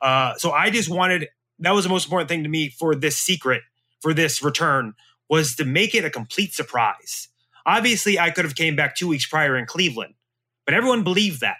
Uh, 0.00 0.34
so 0.36 0.50
I 0.52 0.70
just 0.70 0.88
wanted, 0.88 1.28
that 1.58 1.72
was 1.72 1.84
the 1.84 1.90
most 1.90 2.06
important 2.06 2.28
thing 2.28 2.42
to 2.42 2.48
me 2.48 2.70
for 2.70 2.94
this 2.94 3.18
secret, 3.18 3.62
for 4.00 4.14
this 4.14 4.42
return, 4.42 4.94
was 5.28 5.54
to 5.56 5.64
make 5.64 5.94
it 5.94 6.04
a 6.04 6.10
complete 6.10 6.54
surprise. 6.54 7.28
Obviously, 7.70 8.18
I 8.18 8.30
could 8.30 8.44
have 8.44 8.56
came 8.56 8.74
back 8.74 8.96
two 8.96 9.06
weeks 9.06 9.26
prior 9.26 9.56
in 9.56 9.64
Cleveland, 9.64 10.14
but 10.66 10.74
everyone 10.74 11.04
believed 11.04 11.42
that. 11.42 11.58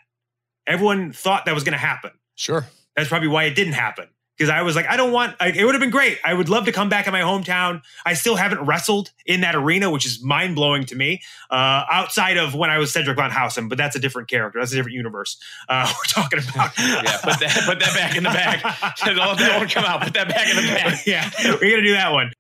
Everyone 0.67 1.13
thought 1.13 1.45
that 1.45 1.55
was 1.55 1.63
going 1.63 1.73
to 1.73 1.79
happen. 1.79 2.11
Sure. 2.35 2.67
That's 2.97 3.09
probably 3.09 3.29
why 3.29 3.45
it 3.45 3.55
didn't 3.55 3.75
happen 3.75 4.09
because 4.37 4.51
I 4.51 4.63
was 4.63 4.75
like, 4.75 4.87
I 4.89 4.97
don't 4.97 5.13
want. 5.13 5.39
Like, 5.39 5.55
it 5.55 5.65
would 5.65 5.75
have 5.75 5.81
been 5.81 5.91
great. 5.91 6.19
I 6.25 6.35
would 6.35 6.49
love 6.49 6.65
to 6.65 6.73
come 6.73 6.89
back 6.89 7.07
in 7.07 7.13
my 7.13 7.21
hometown. 7.21 7.83
I 8.05 8.15
still 8.15 8.35
haven't 8.35 8.65
wrestled 8.65 9.13
in 9.25 9.43
that 9.43 9.55
arena, 9.55 9.89
which 9.91 10.05
is 10.05 10.21
mind 10.21 10.57
blowing 10.57 10.85
to 10.87 10.97
me. 10.97 11.21
Uh, 11.49 11.85
outside 11.89 12.39
of 12.39 12.55
when 12.55 12.71
I 12.71 12.79
was 12.79 12.91
Cedric 12.91 13.17
Von 13.17 13.31
Hausen, 13.31 13.69
but 13.69 13.79
that's 13.79 13.95
a 13.95 14.01
different 14.01 14.29
character. 14.29 14.59
That's 14.59 14.73
a 14.73 14.77
different 14.77 14.97
universe. 14.97 15.37
Uh, 15.69 15.87
we're 16.19 16.23
talking 16.23 16.39
about. 16.39 16.71
yeah, 16.79 17.19
put 17.23 17.39
that 17.39 17.63
put 17.67 17.79
that 17.79 17.95
back 17.95 18.17
in 18.17 18.25
the 18.25 18.31
bag. 18.31 18.63
Don't 19.05 19.17
that 19.39 19.59
one 19.59 19.69
come 19.69 19.85
out. 19.85 20.01
Put 20.03 20.15
that 20.15 20.29
back 20.29 20.49
in 20.49 20.57
the 20.57 20.63
bag. 20.63 20.99
yeah, 21.07 21.31
we're 21.45 21.71
gonna 21.71 21.83
do 21.83 21.93
that 21.93 22.11
one. 22.11 22.33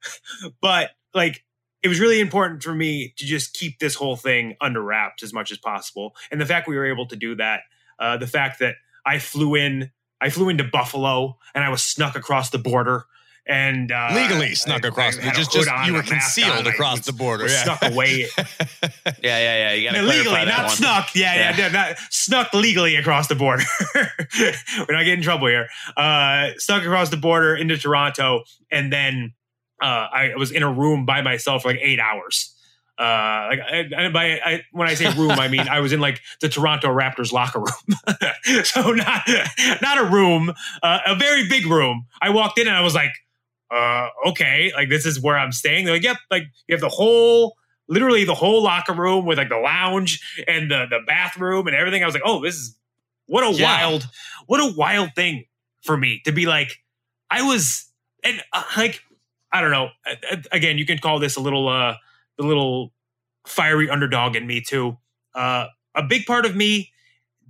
But 0.63 0.91
like, 1.13 1.45
it 1.83 1.89
was 1.89 2.01
really 2.01 2.21
important 2.21 2.63
for 2.63 2.75
me 2.75 3.15
to 3.17 3.25
just 3.25 3.55
keep 3.55 3.79
this 3.79 3.95
whole 3.95 4.17
thing 4.17 4.57
under 4.61 4.83
wraps 4.83 5.23
as 5.23 5.33
much 5.33 5.51
as 5.51 5.59
possible, 5.59 6.15
and 6.31 6.41
the 6.41 6.47
fact 6.47 6.69
we 6.69 6.77
were 6.77 6.87
able 6.87 7.07
to 7.07 7.17
do 7.17 7.35
that, 7.37 7.61
uh, 7.99 8.17
the 8.17 8.27
fact 8.27 8.59
that 8.61 8.77
I 9.07 9.19
flew 9.19 9.55
in 9.55 9.91
I 10.21 10.31
flew 10.31 10.49
into 10.49 10.65
Buffalo 10.65 11.39
and 11.55 11.65
I 11.65 11.71
was 11.71 11.83
snuck 11.83 12.15
across 12.15 12.51
the 12.51 12.59
border 12.59 13.07
and 13.47 13.91
uh, 13.91 14.11
legally 14.15 14.55
snuck 14.55 14.85
I, 14.85 14.89
across. 14.89 15.19
I 15.19 15.33
just 15.33 15.53
just 15.53 15.69
you 15.87 15.95
were 15.95 16.03
concealed 16.03 16.67
across 16.67 17.01
the 17.01 17.13
border. 17.13 17.49
Yeah. 17.49 17.65
Snuck 17.65 17.83
away. 17.83 18.27
yeah, 18.39 19.03
yeah, 19.23 19.73
yeah. 19.73 19.73
You 19.73 19.91
got 19.91 19.97
to 19.97 20.03
legally, 20.03 20.45
not 20.45 20.71
snuck. 20.71 21.15
Yeah, 21.15 21.35
yeah, 21.35 21.57
yeah, 21.57 21.69
not 21.69 21.99
snuck 22.11 22.53
legally 22.55 22.97
across 22.97 23.29
the 23.29 23.35
border. 23.35 23.65
we're 23.95 24.95
not 24.95 25.05
getting 25.05 25.15
in 25.15 25.23
trouble 25.23 25.49
here. 25.49 25.69
Uh, 25.97 26.51
snuck 26.59 26.83
across 26.83 27.11
the 27.11 27.17
border 27.17 27.57
into 27.57 27.77
Toronto, 27.77 28.45
and 28.71 28.93
then 28.93 29.33
uh, 29.81 30.09
I 30.13 30.33
was 30.37 30.51
in 30.51 30.63
a 30.63 30.73
room 30.73 31.07
by 31.07 31.23
myself 31.23 31.63
for 31.63 31.69
like 31.69 31.81
eight 31.83 32.01
hours. 32.01 32.55
Uh, 33.01 33.49
like 33.49 33.61
I, 33.97 34.09
by 34.11 34.41
I, 34.45 34.63
when 34.73 34.87
I 34.87 34.93
say 34.93 35.11
room, 35.15 35.31
I 35.31 35.49
mean 35.49 35.61
I 35.71 35.81
was 35.81 35.93
in 35.93 36.01
like 36.01 36.21
the 36.43 36.51
Toronto 36.51 36.89
Raptors 36.89 37.33
locker 37.33 37.61
room, 37.61 38.65
so 38.65 38.93
not 38.93 39.23
not 39.81 39.99
a 39.99 40.05
room, 40.05 40.53
uh, 40.83 40.99
a 41.07 41.15
very 41.15 41.49
big 41.49 41.67
room. 41.67 42.07
I 42.21 42.29
walked 42.29 42.59
in 42.59 42.69
and 42.69 42.77
I 42.77 42.83
was 42.83 42.95
like, 42.95 43.13
uh, 43.71 44.09
okay, 44.27 44.71
like 44.75 44.91
this 44.91 45.07
is 45.07 45.19
where 45.19 45.39
I'm 45.39 45.51
staying. 45.51 45.87
They're 45.87 45.95
like, 45.95 46.03
yep, 46.03 46.19
like 46.31 46.45
you 46.69 46.75
have 46.75 46.83
the 46.83 46.91
whole, 46.91 47.57
literally 47.89 48.25
the 48.25 48.35
whole 48.35 48.63
locker 48.63 48.93
room 48.93 49.25
with 49.25 49.39
like 49.39 49.49
the 49.49 49.57
lounge 49.57 50.21
and 50.47 50.71
the 50.71 50.87
the 50.91 51.01
bathroom 51.07 51.69
and 51.69 51.75
everything. 51.75 52.03
I 52.03 52.07
was 52.07 52.15
like, 52.15 52.25
oh, 52.27 52.43
this 52.43 52.57
is 52.57 52.77
what 53.27 53.45
a 53.45 53.53
yeah. 53.57 53.65
wild, 53.65 54.09
what 54.47 54.61
a 54.61 54.75
wild 54.77 55.15
thing 55.15 55.47
for 55.83 55.97
me 55.97 56.21
to 56.27 56.33
be 56.33 56.45
like. 56.45 56.77
I 57.31 57.43
was 57.43 57.87
and 58.25 58.43
uh, 58.53 58.63
like 58.77 59.01
I 59.53 59.61
don't 59.61 59.71
know. 59.71 59.89
Again, 60.53 60.79
you 60.79 60.87
can 60.87 60.99
call 60.99 61.19
this 61.19 61.37
a 61.37 61.41
little. 61.41 61.69
uh 61.69 61.95
the 62.41 62.47
little 62.47 62.93
fiery 63.47 63.89
underdog 63.91 64.35
in 64.37 64.47
me 64.47 64.61
too. 64.61 64.97
Uh, 65.35 65.67
a 65.95 66.03
big 66.03 66.27
part 66.27 66.47
of 66.47 66.57
me 66.57 66.91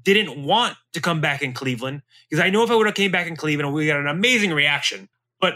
didn't 0.03 0.43
want 0.43 0.77
to 0.93 1.01
come 1.01 1.21
back 1.21 1.43
in 1.43 1.53
Cleveland 1.53 2.03
because 2.29 2.45
I 2.45 2.51
know 2.51 2.65
if 2.65 2.71
I 2.71 2.75
would 2.75 2.87
have 2.87 2.95
came 2.95 3.11
back 3.13 3.27
in 3.27 3.37
Cleveland, 3.37 3.73
we 3.73 3.87
got 3.87 4.01
an 4.01 4.09
amazing 4.09 4.53
reaction. 4.53 5.09
But 5.41 5.55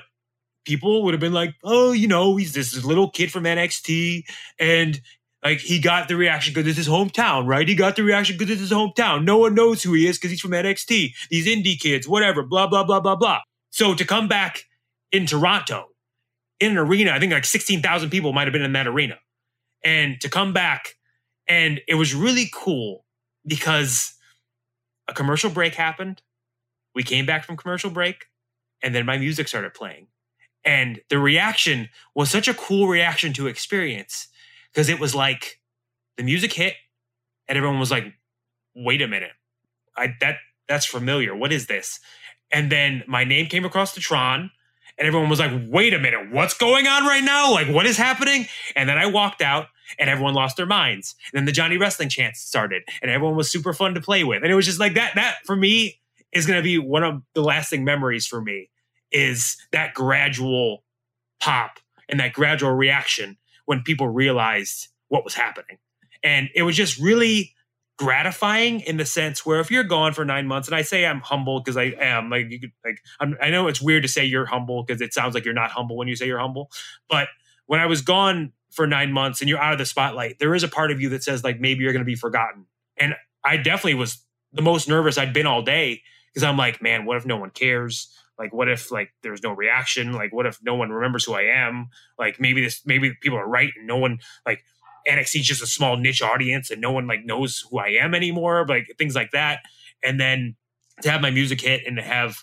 people 0.64 1.02
would 1.04 1.14
have 1.14 1.20
been 1.20 1.32
like, 1.32 1.54
"Oh, 1.64 1.92
you 1.92 2.08
know, 2.08 2.36
he's 2.36 2.52
this 2.52 2.84
little 2.84 3.10
kid 3.10 3.32
from 3.32 3.44
NXT, 3.44 4.24
and 4.58 5.00
like 5.44 5.58
he 5.58 5.78
got 5.80 6.08
the 6.08 6.16
reaction 6.16 6.54
because 6.54 6.68
it's 6.68 6.78
his 6.78 6.88
hometown, 6.88 7.46
right? 7.46 7.68
He 7.68 7.74
got 7.74 7.96
the 7.96 8.04
reaction 8.04 8.36
because 8.36 8.52
it's 8.52 8.60
his 8.60 8.72
hometown. 8.72 9.24
No 9.24 9.38
one 9.38 9.54
knows 9.54 9.82
who 9.82 9.94
he 9.94 10.06
is 10.06 10.16
because 10.16 10.30
he's 10.30 10.40
from 10.40 10.52
NXT. 10.52 11.12
These 11.30 11.46
indie 11.46 11.78
kids, 11.78 12.06
whatever, 12.08 12.42
blah 12.42 12.66
blah 12.66 12.84
blah 12.84 13.00
blah 13.00 13.16
blah." 13.16 13.40
So 13.70 13.94
to 13.94 14.04
come 14.04 14.28
back 14.28 14.64
in 15.10 15.26
Toronto 15.26 15.86
in 16.64 16.72
an 16.72 16.78
arena, 16.78 17.12
I 17.12 17.20
think 17.20 17.32
like 17.32 17.44
sixteen 17.44 17.82
thousand 17.82 18.10
people 18.10 18.32
might 18.32 18.46
have 18.46 18.52
been 18.52 18.62
in 18.62 18.72
that 18.72 18.86
arena 18.86 19.18
and 19.84 20.20
to 20.20 20.28
come 20.28 20.52
back. 20.52 20.96
And 21.46 21.80
it 21.86 21.94
was 21.94 22.14
really 22.14 22.50
cool 22.54 23.04
because 23.46 24.14
a 25.08 25.12
commercial 25.12 25.50
break 25.50 25.74
happened. 25.74 26.22
We 26.94 27.02
came 27.02 27.26
back 27.26 27.44
from 27.44 27.56
commercial 27.56 27.90
break, 27.90 28.26
and 28.82 28.94
then 28.94 29.04
my 29.04 29.18
music 29.18 29.48
started 29.48 29.74
playing. 29.74 30.06
And 30.64 31.00
the 31.10 31.18
reaction 31.18 31.90
was 32.14 32.30
such 32.30 32.48
a 32.48 32.54
cool 32.54 32.88
reaction 32.88 33.34
to 33.34 33.46
experience 33.46 34.28
because 34.72 34.88
it 34.88 34.98
was 34.98 35.14
like 35.14 35.60
the 36.16 36.22
music 36.22 36.54
hit, 36.54 36.74
and 37.46 37.58
everyone 37.58 37.78
was 37.78 37.90
like, 37.90 38.06
wait 38.74 39.02
a 39.02 39.08
minute. 39.08 39.32
I 39.96 40.14
that 40.20 40.36
that's 40.66 40.86
familiar. 40.86 41.36
What 41.36 41.52
is 41.52 41.66
this? 41.66 42.00
And 42.50 42.72
then 42.72 43.02
my 43.06 43.24
name 43.24 43.46
came 43.46 43.64
across 43.64 43.94
the 43.94 44.00
Tron, 44.00 44.50
and 44.98 45.06
everyone 45.08 45.28
was 45.28 45.38
like, 45.38 45.52
wait 45.68 45.92
a 45.92 45.98
minute, 45.98 46.30
what's 46.30 46.54
going 46.54 46.86
on 46.86 47.04
right 47.04 47.24
now? 47.24 47.50
Like, 47.50 47.68
what 47.68 47.86
is 47.86 47.96
happening? 47.96 48.46
And 48.76 48.88
then 48.88 48.98
I 48.98 49.06
walked 49.06 49.42
out 49.42 49.66
and 49.98 50.08
everyone 50.08 50.34
lost 50.34 50.56
their 50.56 50.66
minds. 50.66 51.14
And 51.32 51.38
then 51.38 51.44
the 51.44 51.52
Johnny 51.52 51.76
Wrestling 51.76 52.08
chants 52.08 52.40
started, 52.40 52.82
and 53.02 53.10
everyone 53.10 53.36
was 53.36 53.50
super 53.50 53.72
fun 53.72 53.94
to 53.94 54.00
play 54.00 54.24
with. 54.24 54.42
And 54.42 54.50
it 54.50 54.54
was 54.54 54.66
just 54.66 54.80
like 54.80 54.94
that. 54.94 55.14
That 55.14 55.36
for 55.44 55.56
me 55.56 56.00
is 56.32 56.46
going 56.46 56.58
to 56.58 56.62
be 56.62 56.78
one 56.78 57.04
of 57.04 57.22
the 57.34 57.42
lasting 57.42 57.84
memories 57.84 58.26
for 58.26 58.40
me. 58.40 58.70
Is 59.12 59.56
that 59.72 59.94
gradual 59.94 60.82
pop 61.40 61.78
and 62.08 62.18
that 62.18 62.32
gradual 62.32 62.72
reaction 62.72 63.36
when 63.66 63.82
people 63.82 64.08
realized 64.08 64.88
what 65.08 65.24
was 65.24 65.34
happening, 65.34 65.78
and 66.22 66.48
it 66.54 66.62
was 66.62 66.76
just 66.76 66.98
really 66.98 67.54
gratifying 67.96 68.80
in 68.80 68.96
the 68.96 69.04
sense 69.04 69.46
where 69.46 69.60
if 69.60 69.70
you're 69.70 69.84
gone 69.84 70.12
for 70.12 70.24
nine 70.24 70.46
months, 70.46 70.68
and 70.68 70.74
I 70.74 70.82
say 70.82 71.06
I'm 71.06 71.20
humble 71.20 71.60
because 71.60 71.76
I 71.76 71.94
am, 71.98 72.30
like 72.30 72.50
you 72.50 72.60
could, 72.60 72.72
like 72.84 72.98
I'm, 73.20 73.36
I 73.40 73.50
know 73.50 73.68
it's 73.68 73.80
weird 73.80 74.02
to 74.02 74.08
say 74.08 74.24
you're 74.24 74.46
humble 74.46 74.84
because 74.84 75.00
it 75.00 75.14
sounds 75.14 75.34
like 75.34 75.44
you're 75.44 75.54
not 75.54 75.70
humble 75.70 75.96
when 75.96 76.08
you 76.08 76.16
say 76.16 76.26
you're 76.26 76.38
humble, 76.38 76.70
but 77.08 77.28
when 77.66 77.80
I 77.80 77.86
was 77.86 78.02
gone 78.02 78.52
for 78.72 78.86
nine 78.86 79.12
months 79.12 79.40
and 79.40 79.48
you're 79.48 79.60
out 79.60 79.72
of 79.72 79.78
the 79.78 79.86
spotlight, 79.86 80.38
there 80.38 80.54
is 80.54 80.64
a 80.64 80.68
part 80.68 80.90
of 80.90 81.00
you 81.00 81.08
that 81.10 81.22
says 81.22 81.44
like 81.44 81.60
maybe 81.60 81.84
you're 81.84 81.92
going 81.92 82.04
to 82.04 82.06
be 82.06 82.16
forgotten. 82.16 82.66
And 82.96 83.14
I 83.44 83.56
definitely 83.56 83.94
was 83.94 84.24
the 84.52 84.62
most 84.62 84.88
nervous 84.88 85.16
I'd 85.16 85.32
been 85.32 85.46
all 85.46 85.62
day 85.62 86.02
because 86.32 86.44
I'm 86.44 86.56
like, 86.56 86.82
man, 86.82 87.04
what 87.04 87.16
if 87.16 87.24
no 87.24 87.36
one 87.36 87.50
cares? 87.50 88.12
Like, 88.38 88.52
what 88.52 88.68
if 88.68 88.90
like 88.90 89.10
there's 89.22 89.42
no 89.42 89.52
reaction? 89.52 90.12
Like, 90.12 90.32
what 90.32 90.46
if 90.46 90.58
no 90.62 90.74
one 90.74 90.90
remembers 90.90 91.24
who 91.24 91.34
I 91.34 91.42
am? 91.42 91.88
Like, 92.18 92.40
maybe 92.40 92.62
this, 92.62 92.82
maybe 92.84 93.14
people 93.20 93.38
are 93.38 93.48
right 93.48 93.72
and 93.76 93.86
no 93.86 93.96
one 93.96 94.18
like 94.44 94.64
NXT 95.08 95.40
is 95.40 95.46
just 95.46 95.62
a 95.62 95.66
small 95.66 95.96
niche 95.96 96.22
audience 96.22 96.70
and 96.70 96.80
no 96.80 96.92
one 96.92 97.06
like 97.06 97.24
knows 97.24 97.64
who 97.70 97.78
I 97.78 97.88
am 97.88 98.14
anymore. 98.14 98.66
Like 98.68 98.94
things 98.98 99.14
like 99.14 99.30
that. 99.32 99.60
And 100.02 100.20
then 100.20 100.56
to 101.02 101.10
have 101.10 101.20
my 101.20 101.30
music 101.30 101.60
hit 101.60 101.82
and 101.86 101.96
to 101.96 102.02
have 102.02 102.36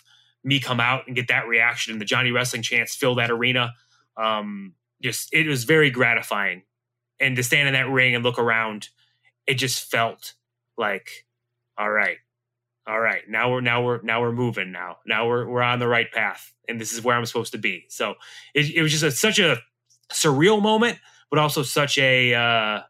me 0.44 0.60
come 0.60 0.80
out 0.80 1.06
and 1.06 1.16
get 1.16 1.28
that 1.28 1.46
reaction 1.46 1.92
and 1.92 2.00
the 2.00 2.04
Johnny 2.04 2.30
Wrestling 2.30 2.62
chants 2.62 2.94
fill 2.94 3.14
that 3.16 3.30
arena. 3.30 3.72
Um, 4.16 4.74
just 5.02 5.32
it 5.32 5.46
was 5.46 5.64
very 5.64 5.90
gratifying. 5.90 6.62
And 7.20 7.36
to 7.36 7.42
stand 7.42 7.68
in 7.68 7.74
that 7.74 7.88
ring 7.88 8.14
and 8.14 8.24
look 8.24 8.38
around, 8.38 8.88
it 9.46 9.54
just 9.54 9.90
felt 9.90 10.34
like, 10.76 11.26
all 11.78 11.90
right, 11.90 12.18
all 12.86 13.00
right, 13.00 13.22
now 13.28 13.50
we're 13.50 13.60
now 13.60 13.82
we're 13.84 14.00
now 14.02 14.20
we're 14.20 14.32
moving 14.32 14.72
now. 14.72 14.98
Now 15.06 15.28
we're 15.28 15.46
we're 15.46 15.62
on 15.62 15.78
the 15.78 15.86
right 15.86 16.10
path, 16.10 16.52
and 16.68 16.80
this 16.80 16.92
is 16.92 17.02
where 17.02 17.16
I'm 17.16 17.24
supposed 17.26 17.52
to 17.52 17.58
be. 17.58 17.84
So 17.88 18.14
it, 18.54 18.74
it 18.74 18.82
was 18.82 18.90
just 18.90 19.04
a, 19.04 19.10
such 19.12 19.38
a 19.38 19.58
surreal 20.12 20.60
moment, 20.60 20.98
but 21.32 21.40
also 21.40 21.62
such 21.62 21.96
a 21.96 22.34
uh, 22.34 22.82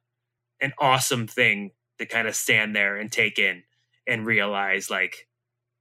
an 0.60 0.72
awesome 0.78 1.28
thing 1.28 1.70
to 2.00 2.06
kind 2.06 2.26
of 2.26 2.34
stand 2.34 2.74
there 2.74 2.96
and 2.96 3.10
take 3.10 3.38
in 3.38 3.62
and 4.06 4.26
realize 4.26 4.90
like, 4.90 5.28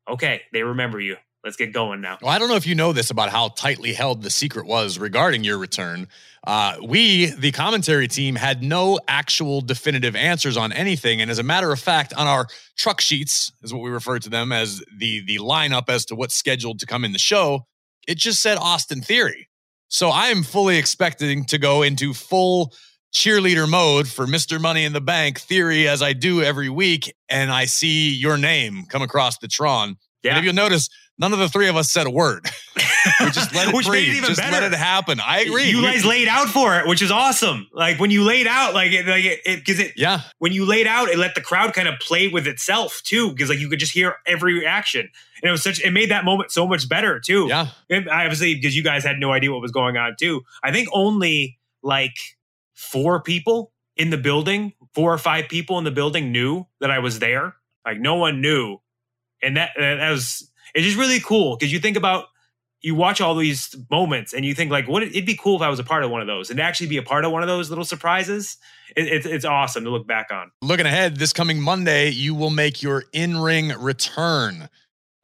okay, 0.07 0.43
they 0.53 0.62
remember 0.62 0.99
you 0.99 1.18
let's 1.43 1.57
get 1.57 1.74
going 1.74 2.01
now. 2.01 2.20
Well, 2.22 2.32
I 2.32 2.38
don't 2.38 2.49
know 2.49 2.55
if 2.55 2.68
you 2.68 2.76
know 2.76 2.93
this 2.93 3.09
about 3.09 3.30
how 3.30 3.47
tightly 3.49 3.93
held 3.93 4.22
the 4.22 4.30
secret 4.30 4.68
was 4.68 4.99
regarding 4.99 5.43
your 5.43 5.57
return. 5.57 6.07
Uh, 6.45 6.78
we, 6.84 7.28
the 7.32 7.51
commentary 7.51 8.07
team, 8.07 8.36
had 8.36 8.62
no 8.62 8.99
actual 9.07 9.62
definitive 9.62 10.16
answers 10.16 10.55
on 10.55 10.72
anything, 10.72 11.20
and 11.20 11.32
as 11.32 11.39
a 11.39 11.43
matter 11.43 11.72
of 11.72 11.80
fact, 11.80 12.14
on 12.14 12.28
our 12.28 12.45
truck 12.78 13.01
sheets, 13.01 13.51
is 13.64 13.74
what 13.74 13.82
we 13.82 13.89
refer 13.89 14.20
to 14.20 14.30
them 14.30 14.51
as 14.51 14.84
the 14.95 15.24
the 15.26 15.38
lineup 15.38 15.89
as 15.89 16.05
to 16.05 16.16
what's 16.16 16.36
scheduled 16.36 16.80
to 16.80 16.86
come 16.86 17.03
in 17.03 17.12
the 17.12 17.20
show. 17.20 17.66
It 18.07 18.20
just 18.20 18.39
said 18.39 18.59
Austin 18.59 19.01
Theory. 19.01 19.47
So 19.91 20.07
I 20.07 20.27
am 20.27 20.41
fully 20.41 20.77
expecting 20.77 21.43
to 21.45 21.57
go 21.57 21.81
into 21.81 22.13
full 22.13 22.73
cheerleader 23.13 23.69
mode 23.69 24.07
for 24.07 24.25
Mr. 24.25 24.59
Money 24.59 24.85
in 24.85 24.93
the 24.93 25.01
Bank 25.01 25.37
theory 25.37 25.85
as 25.89 26.01
I 26.01 26.13
do 26.13 26.41
every 26.41 26.69
week, 26.69 27.13
and 27.27 27.51
I 27.51 27.65
see 27.65 28.09
your 28.13 28.37
name 28.37 28.85
come 28.87 29.01
across 29.01 29.37
the 29.39 29.49
Tron. 29.49 29.97
Yeah. 30.23 30.31
And 30.31 30.39
if 30.39 30.45
you'll 30.45 30.53
notice, 30.53 30.87
none 31.18 31.34
of 31.34 31.39
the 31.39 31.49
three 31.49 31.68
of 31.68 31.76
us 31.76 31.91
said 31.91 32.07
a 32.07 32.09
word. 32.09 32.45
we 33.20 33.32
just 33.32 33.53
let 33.53 33.68
it 33.70 33.76
which 33.76 33.88
breathe. 33.88 34.07
Made 34.07 34.14
it 34.14 34.18
even 34.18 34.30
just 34.30 34.39
better. 34.39 34.51
let 34.53 34.64
it 34.64 34.78
happen. 34.78 35.20
I 35.20 35.41
agree. 35.41 35.70
You 35.70 35.82
guys 35.82 36.05
laid 36.05 36.28
out 36.28 36.47
for 36.49 36.78
it, 36.80 36.88
which 36.88 37.01
is 37.01 37.12
awesome. 37.12 37.68
Like 37.74 37.99
when 37.99 38.12
you 38.12 38.24
laid 38.24 38.47
out, 38.47 38.74
like 38.74 38.91
it, 38.91 39.05
like 39.07 39.26
it, 39.26 39.43
because 39.45 39.80
it, 39.80 39.93
yeah. 39.95 40.22
When 40.39 40.51
you 40.51 40.66
laid 40.66 40.88
out, 40.88 41.09
it 41.09 41.18
let 41.18 41.36
the 41.36 41.41
crowd 41.41 41.74
kind 41.74 41.88
of 41.88 41.99
play 41.99 42.28
with 42.28 42.47
itself 42.47 43.01
too, 43.03 43.32
because 43.32 43.49
like 43.49 43.59
you 43.59 43.70
could 43.70 43.80
just 43.80 43.91
hear 43.91 44.16
every 44.26 44.53
reaction, 44.53 45.01
and 45.01 45.49
it 45.49 45.51
was 45.51 45.64
such. 45.64 45.82
It 45.82 45.91
made 45.91 46.09
that 46.12 46.26
moment 46.26 46.51
so 46.51 46.68
much 46.68 46.88
better 46.88 47.20
too. 47.20 47.47
Yeah. 47.47 47.68
It, 47.89 48.07
obviously, 48.07 48.55
because 48.55 48.76
you 48.76 48.84
guys 48.84 49.03
had 49.03 49.20
no 49.20 49.32
idea 49.32 49.51
what 49.51 49.62
was 49.62 49.72
going 49.72 49.97
on 49.97 50.16
too. 50.20 50.41
I 50.64 50.72
think 50.72 50.89
only 50.93 51.59
like 51.84 52.16
four 52.74 53.22
people 53.22 53.72
in 53.97 54.09
the 54.09 54.18
building, 54.18 54.74
four 54.93 55.14
or 55.14 55.18
five 55.18 55.47
people 55.47 55.78
in 55.78 55.84
the 55.84 55.91
building 55.91 56.32
knew 56.32 56.66
that 56.80 56.91
I 56.91 56.99
was 56.99 57.20
there. 57.20 57.55
Like 57.86 57.99
no 57.99 58.16
one 58.16 58.41
knew, 58.41 58.78
and 59.41 59.57
that 59.57 59.72
that 59.78 60.09
was 60.12 60.51
it's 60.76 60.86
just 60.86 60.97
really 60.97 61.19
cool 61.19 61.57
because 61.57 61.72
you 61.72 61.80
think 61.80 61.97
about 61.97 62.26
you 62.82 62.95
watch 62.95 63.22
all 63.22 63.36
these 63.36 63.76
moments 63.91 64.34
and 64.34 64.43
you 64.43 64.55
think 64.55 64.72
like 64.72 64.88
what 64.88 65.03
it'd 65.03 65.26
be 65.26 65.38
cool 65.38 65.55
if 65.55 65.61
i 65.61 65.69
was 65.69 65.80
a 65.80 65.84
part 65.84 66.03
of 66.03 66.09
one 66.11 66.22
of 66.22 66.28
those 66.28 66.49
and 66.49 66.59
actually 66.59 66.88
be 66.88 66.97
a 66.97 67.03
part 67.03 67.26
of 67.26 67.32
one 67.32 67.41
of 67.41 67.47
those 67.47 67.69
little 67.69 67.86
surprises 67.86 68.57
it, 68.95 69.07
it's, 69.07 69.26
it's 69.26 69.45
awesome 69.45 69.84
to 69.84 69.89
look 69.89 70.07
back 70.07 70.28
on 70.32 70.51
looking 70.61 70.86
ahead 70.86 71.17
this 71.17 71.34
coming 71.34 71.61
monday 71.61 72.09
you 72.09 72.34
will 72.34 72.49
make 72.49 72.82
your 72.82 73.03
in-ring 73.13 73.69
return 73.80 74.67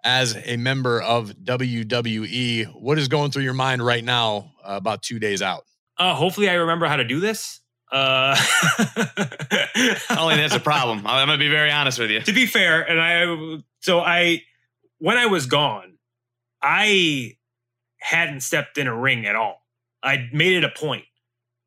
as 0.07 0.37
a 0.45 0.55
member 0.55 1.01
of 1.01 1.31
WWE. 1.43 2.67
What 2.81 2.97
is 2.97 3.09
going 3.09 3.31
through 3.31 3.43
your 3.43 3.53
mind 3.53 3.85
right 3.85 4.03
now, 4.03 4.53
uh, 4.63 4.75
about 4.77 5.01
two 5.01 5.19
days 5.19 5.41
out? 5.41 5.65
Uh, 5.97 6.15
hopefully, 6.15 6.49
I 6.49 6.53
remember 6.53 6.85
how 6.85 6.95
to 6.95 7.03
do 7.03 7.19
this. 7.19 7.59
Uh, 7.91 8.35
Only 10.09 10.37
that's 10.37 10.55
a 10.55 10.61
problem. 10.61 10.99
I'm 11.05 11.27
gonna 11.27 11.37
be 11.37 11.49
very 11.49 11.71
honest 11.71 11.99
with 11.99 12.09
you. 12.09 12.21
to 12.21 12.33
be 12.33 12.45
fair, 12.45 12.81
and 12.81 13.01
I 13.01 13.61
so 13.81 13.99
I 13.99 14.43
when 14.99 15.17
I 15.17 15.25
was 15.25 15.45
gone, 15.45 15.97
I 16.61 17.37
hadn't 17.99 18.41
stepped 18.41 18.77
in 18.77 18.87
a 18.87 18.95
ring 18.95 19.25
at 19.25 19.35
all. 19.35 19.61
I 20.03 20.29
made 20.31 20.53
it 20.53 20.63
a 20.63 20.69
point 20.69 21.05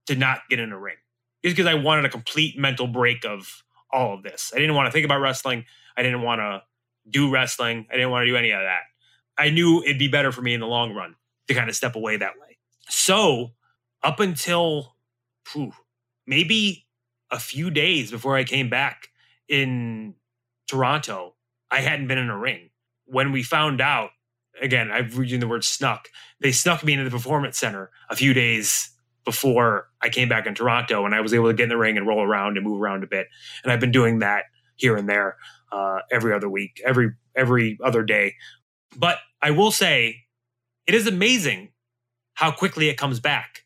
to 0.06 0.16
not 0.16 0.40
get 0.48 0.58
in 0.58 0.72
a 0.72 0.78
ring, 0.78 0.96
just 1.44 1.56
because 1.56 1.70
I 1.70 1.74
wanted 1.74 2.04
a 2.04 2.08
complete 2.08 2.58
mental 2.58 2.86
break 2.86 3.24
of 3.24 3.62
all 3.92 4.14
of 4.14 4.22
this. 4.22 4.52
I 4.54 4.58
didn't 4.58 4.74
want 4.74 4.86
to 4.86 4.92
think 4.92 5.04
about 5.04 5.20
wrestling. 5.20 5.64
I 5.96 6.02
didn't 6.02 6.22
want 6.22 6.40
to 6.40 6.62
do 7.08 7.30
wrestling. 7.30 7.86
I 7.90 7.94
didn't 7.94 8.10
want 8.10 8.22
to 8.22 8.26
do 8.26 8.36
any 8.36 8.50
of 8.50 8.60
that. 8.60 8.82
I 9.36 9.50
knew 9.50 9.82
it'd 9.82 9.98
be 9.98 10.08
better 10.08 10.32
for 10.32 10.42
me 10.42 10.54
in 10.54 10.60
the 10.60 10.66
long 10.66 10.94
run 10.94 11.16
to 11.48 11.54
kind 11.54 11.68
of 11.68 11.76
step 11.76 11.96
away 11.96 12.16
that 12.16 12.38
way. 12.40 12.58
So 12.88 13.52
up 14.02 14.20
until 14.20 14.94
whew, 15.52 15.72
maybe 16.26 16.86
a 17.30 17.38
few 17.38 17.70
days 17.70 18.10
before 18.10 18.36
I 18.36 18.44
came 18.44 18.68
back 18.68 19.08
in 19.48 20.14
Toronto, 20.68 21.34
I 21.70 21.80
hadn't 21.80 22.08
been 22.08 22.18
in 22.18 22.30
a 22.30 22.38
ring. 22.38 22.69
When 23.10 23.32
we 23.32 23.42
found 23.42 23.80
out, 23.80 24.10
again, 24.60 24.90
I'm 24.90 25.10
using 25.12 25.40
the 25.40 25.48
word 25.48 25.64
snuck, 25.64 26.08
they 26.40 26.52
snuck 26.52 26.84
me 26.84 26.92
into 26.92 27.04
the 27.04 27.10
performance 27.10 27.58
center 27.58 27.90
a 28.08 28.16
few 28.16 28.32
days 28.32 28.90
before 29.24 29.88
I 30.00 30.08
came 30.08 30.28
back 30.28 30.46
in 30.46 30.54
Toronto 30.54 31.04
and 31.04 31.14
I 31.14 31.20
was 31.20 31.34
able 31.34 31.48
to 31.48 31.54
get 31.54 31.64
in 31.64 31.68
the 31.68 31.76
ring 31.76 31.96
and 31.96 32.06
roll 32.06 32.22
around 32.22 32.56
and 32.56 32.66
move 32.66 32.80
around 32.80 33.04
a 33.04 33.06
bit. 33.06 33.26
And 33.62 33.72
I've 33.72 33.80
been 33.80 33.92
doing 33.92 34.20
that 34.20 34.44
here 34.76 34.96
and 34.96 35.08
there 35.08 35.36
uh, 35.72 35.98
every 36.10 36.32
other 36.32 36.48
week, 36.48 36.80
every 36.84 37.10
every 37.36 37.78
other 37.84 38.02
day. 38.02 38.34
But 38.96 39.18
I 39.42 39.50
will 39.50 39.70
say, 39.70 40.24
it 40.86 40.94
is 40.94 41.06
amazing 41.06 41.70
how 42.34 42.50
quickly 42.50 42.88
it 42.88 42.96
comes 42.96 43.20
back. 43.20 43.62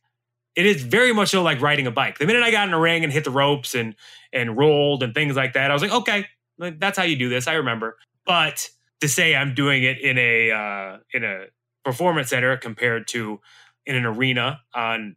It 0.57 0.67
is 0.67 0.83
very 0.83 1.13
much 1.13 1.31
so 1.31 1.43
like 1.43 1.61
riding 1.61 1.87
a 1.87 1.91
bike. 1.91 2.19
The 2.19 2.27
minute 2.27 2.43
I 2.43 2.51
got 2.51 2.69
in 2.69 2.75
a 2.75 2.81
ring 2.81 3.05
and 3.05 3.13
hit 3.13 3.25
the 3.25 3.31
ropes 3.31 3.75
and 3.75 3.95
and 4.33 4.57
rolled 4.57 5.03
and 5.03 5.15
things 5.15 5.37
like 5.37 5.53
that, 5.55 5.71
I 5.71 5.75
was 5.75 5.83
like, 5.83 5.93
okay, 5.93 6.27
that's 6.59 6.99
how 6.99 7.05
you 7.05 7.17
do 7.17 7.29
this. 7.29 7.47
I 7.47 7.55
remember. 7.55 7.97
But 8.27 8.69
to 9.01 9.09
say 9.09 9.35
I'm 9.35 9.55
doing 9.55 9.83
it 9.83 10.01
in 10.01 10.19
a 10.19 10.51
uh, 10.51 10.99
in 11.13 11.25
a 11.25 11.47
performance 11.85 12.31
center 12.31 12.57
compared 12.57 13.07
to 13.09 13.41
in 13.87 13.97
an 13.97 14.07
arena 14.07 14.61
on 14.75 15.17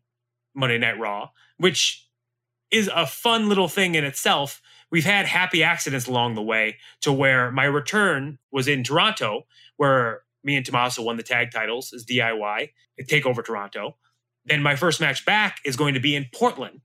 Monday 0.54 0.78
Night 0.78 1.00
Raw, 1.00 1.30
which 1.58 2.08
is 2.72 2.90
a 2.94 3.06
fun 3.06 3.48
little 3.48 3.68
thing 3.68 3.96
in 3.96 4.04
itself. 4.04 4.62
We've 4.92 5.06
had 5.06 5.26
happy 5.26 5.64
accidents 5.64 6.08
along 6.08 6.36
the 6.36 6.42
way 6.42 6.78
to 7.02 7.12
where 7.12 7.52
my 7.52 7.66
return 7.66 8.40
was 8.52 8.68
in 8.68 8.84
Toronto, 8.84 9.44
where 9.78 10.22
me 10.44 10.56
and 10.56 10.66
Tommaso 10.66 11.04
won 11.04 11.18
the 11.18 11.24
tag 11.24 11.52
titles 11.52 11.94
as 11.94 12.06
DIY 12.06 12.70
at 13.00 13.08
Takeover 13.08 13.44
Toronto. 13.44 13.98
Then 14.46 14.64
my 14.64 14.76
first 14.76 15.02
match 15.02 15.26
back 15.26 15.60
is 15.66 15.76
going 15.76 15.94
to 15.94 16.00
be 16.00 16.16
in 16.16 16.26
Portland, 16.34 16.82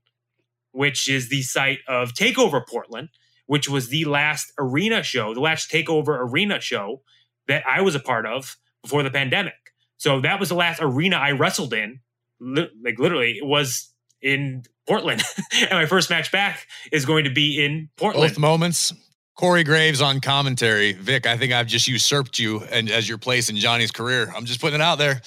which 0.71 1.09
is 1.09 1.29
the 1.29 1.41
site 1.41 1.79
of 1.87 2.13
Takeover 2.13 2.65
Portland, 2.67 3.09
which 3.45 3.69
was 3.69 3.89
the 3.89 4.05
last 4.05 4.51
arena 4.57 5.03
show, 5.03 5.33
the 5.33 5.39
last 5.39 5.71
Takeover 5.71 6.17
arena 6.19 6.59
show 6.59 7.01
that 7.47 7.63
I 7.67 7.81
was 7.81 7.95
a 7.95 7.99
part 7.99 8.25
of 8.25 8.57
before 8.81 9.03
the 9.03 9.11
pandemic. 9.11 9.53
So 9.97 10.21
that 10.21 10.39
was 10.39 10.49
the 10.49 10.55
last 10.55 10.81
arena 10.81 11.17
I 11.17 11.31
wrestled 11.31 11.73
in. 11.73 11.99
Li- 12.39 12.69
like 12.83 12.99
literally, 12.99 13.37
it 13.37 13.45
was 13.45 13.93
in 14.21 14.63
Portland, 14.87 15.21
and 15.61 15.71
my 15.71 15.85
first 15.85 16.09
match 16.09 16.31
back 16.31 16.67
is 16.91 17.05
going 17.05 17.23
to 17.25 17.29
be 17.29 17.63
in 17.63 17.89
Portland. 17.97 18.31
Both 18.31 18.39
moments. 18.39 18.93
Corey 19.35 19.63
Graves 19.63 19.99
on 19.99 20.19
commentary. 20.19 20.93
Vic, 20.93 21.25
I 21.25 21.37
think 21.37 21.53
I've 21.53 21.65
just 21.65 21.87
usurped 21.87 22.37
you 22.37 22.61
and 22.71 22.89
as 22.89 23.09
your 23.09 23.17
place 23.17 23.49
in 23.49 23.55
Johnny's 23.55 23.91
career. 23.91 24.31
I'm 24.35 24.45
just 24.45 24.61
putting 24.61 24.79
it 24.79 24.83
out 24.83 24.99
there. 24.99 25.21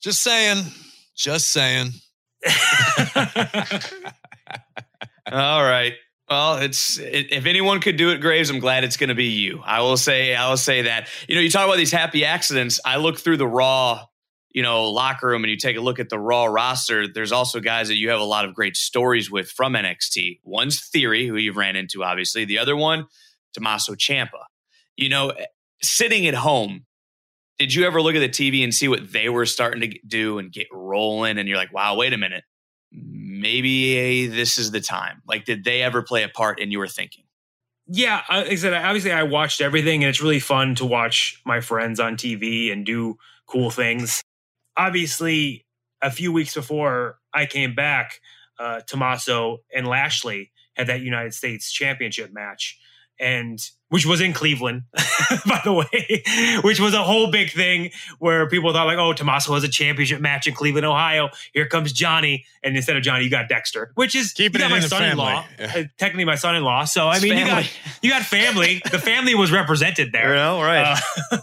Just 0.00 0.22
saying. 0.22 0.64
Just 1.16 1.48
saying. 1.48 1.90
All 5.32 5.64
right. 5.64 5.94
Well, 6.30 6.58
it's 6.58 6.96
it, 6.98 7.32
if 7.32 7.46
anyone 7.46 7.80
could 7.80 7.96
do 7.96 8.10
it, 8.10 8.18
Graves, 8.18 8.50
I'm 8.50 8.60
glad 8.60 8.84
it's 8.84 8.96
going 8.96 9.08
to 9.08 9.16
be 9.16 9.24
you. 9.24 9.62
I 9.64 9.80
will 9.80 9.96
say, 9.96 10.32
I 10.36 10.48
will 10.48 10.56
say 10.56 10.82
that. 10.82 11.08
You 11.28 11.34
know, 11.34 11.40
you 11.40 11.50
talk 11.50 11.64
about 11.66 11.76
these 11.76 11.90
happy 11.90 12.24
accidents. 12.24 12.78
I 12.84 12.98
look 12.98 13.18
through 13.18 13.38
the 13.38 13.48
Raw, 13.48 14.06
you 14.52 14.62
know, 14.62 14.90
locker 14.92 15.26
room, 15.26 15.42
and 15.42 15.50
you 15.50 15.56
take 15.56 15.76
a 15.76 15.80
look 15.80 15.98
at 15.98 16.08
the 16.08 16.20
Raw 16.20 16.44
roster. 16.44 17.08
There's 17.12 17.32
also 17.32 17.58
guys 17.58 17.88
that 17.88 17.96
you 17.96 18.10
have 18.10 18.20
a 18.20 18.24
lot 18.24 18.44
of 18.44 18.54
great 18.54 18.76
stories 18.76 19.28
with 19.28 19.50
from 19.50 19.72
NXT. 19.74 20.38
One's 20.44 20.80
Theory, 20.80 21.26
who 21.26 21.34
you've 21.34 21.56
ran 21.56 21.74
into, 21.74 22.04
obviously. 22.04 22.44
The 22.44 22.58
other 22.58 22.76
one, 22.76 23.06
Tommaso 23.52 23.96
Ciampa. 23.96 24.44
You 24.96 25.08
know, 25.08 25.30
eh, 25.30 25.46
sitting 25.82 26.28
at 26.28 26.34
home, 26.34 26.86
did 27.58 27.74
you 27.74 27.86
ever 27.86 28.00
look 28.00 28.14
at 28.14 28.20
the 28.20 28.28
TV 28.28 28.62
and 28.62 28.72
see 28.72 28.86
what 28.86 29.12
they 29.12 29.28
were 29.28 29.46
starting 29.46 29.80
to 29.80 29.98
do 30.06 30.38
and 30.38 30.52
get 30.52 30.68
rolling? 30.70 31.38
And 31.38 31.48
you're 31.48 31.58
like, 31.58 31.74
wow, 31.74 31.96
wait 31.96 32.12
a 32.12 32.18
minute 32.18 32.44
maybe 33.40 34.26
this 34.26 34.58
is 34.58 34.70
the 34.70 34.80
time? 34.80 35.22
Like, 35.26 35.44
did 35.44 35.64
they 35.64 35.82
ever 35.82 36.02
play 36.02 36.22
a 36.22 36.28
part 36.28 36.60
in 36.60 36.70
your 36.70 36.86
thinking? 36.86 37.24
yeah, 37.92 38.22
I- 38.28 38.44
I 38.44 38.54
said, 38.54 38.72
obviously 38.72 39.10
I 39.10 39.24
watched 39.24 39.60
everything, 39.60 40.04
and 40.04 40.08
it's 40.10 40.20
really 40.22 40.38
fun 40.38 40.76
to 40.76 40.84
watch 40.86 41.40
my 41.44 41.60
friends 41.60 41.98
on 41.98 42.16
TV 42.16 42.70
and 42.70 42.86
do 42.86 43.18
cool 43.46 43.70
things. 43.72 44.22
Obviously, 44.76 45.66
a 46.00 46.10
few 46.10 46.32
weeks 46.32 46.54
before 46.54 47.18
I 47.34 47.46
came 47.46 47.74
back, 47.74 48.20
uh, 48.60 48.80
Tommaso 48.86 49.58
and 49.74 49.88
Lashley 49.88 50.52
had 50.76 50.86
that 50.86 51.00
United 51.00 51.34
States 51.34 51.72
Championship 51.72 52.32
match, 52.32 52.78
and 53.20 53.60
which 53.90 54.06
was 54.06 54.20
in 54.20 54.32
Cleveland, 54.32 54.82
by 55.46 55.60
the 55.64 55.72
way, 55.72 56.22
which 56.62 56.78
was 56.78 56.94
a 56.94 57.02
whole 57.02 57.30
big 57.32 57.50
thing 57.50 57.90
where 58.20 58.48
people 58.48 58.72
thought 58.72 58.86
like, 58.86 58.98
oh, 58.98 59.12
Tommaso 59.12 59.52
has 59.54 59.64
a 59.64 59.68
championship 59.68 60.20
match 60.20 60.46
in 60.46 60.54
Cleveland, 60.54 60.86
Ohio. 60.86 61.28
Here 61.52 61.66
comes 61.66 61.92
Johnny, 61.92 62.44
and 62.62 62.76
instead 62.76 62.96
of 62.96 63.02
Johnny, 63.02 63.24
you 63.24 63.30
got 63.30 63.48
Dexter, 63.48 63.90
which 63.96 64.14
is 64.14 64.32
Keeping 64.32 64.60
you 64.60 64.68
got 64.68 64.70
it 64.70 64.78
my 64.78 64.82
in 64.84 64.88
son-in-law, 64.88 65.42
family. 65.58 65.82
uh, 65.82 65.88
technically 65.98 66.24
my 66.24 66.36
son-in-law. 66.36 66.84
So 66.84 67.08
I 67.08 67.16
It's 67.16 67.24
mean, 67.24 67.36
you 67.36 67.44
got 67.44 67.64
family. 67.64 67.70
you 68.02 68.10
got 68.10 68.22
family. 68.22 68.82
the 68.92 68.98
family 69.00 69.34
was 69.34 69.50
represented 69.50 70.12
there. 70.12 70.34
know, 70.34 70.62
right? 70.62 71.00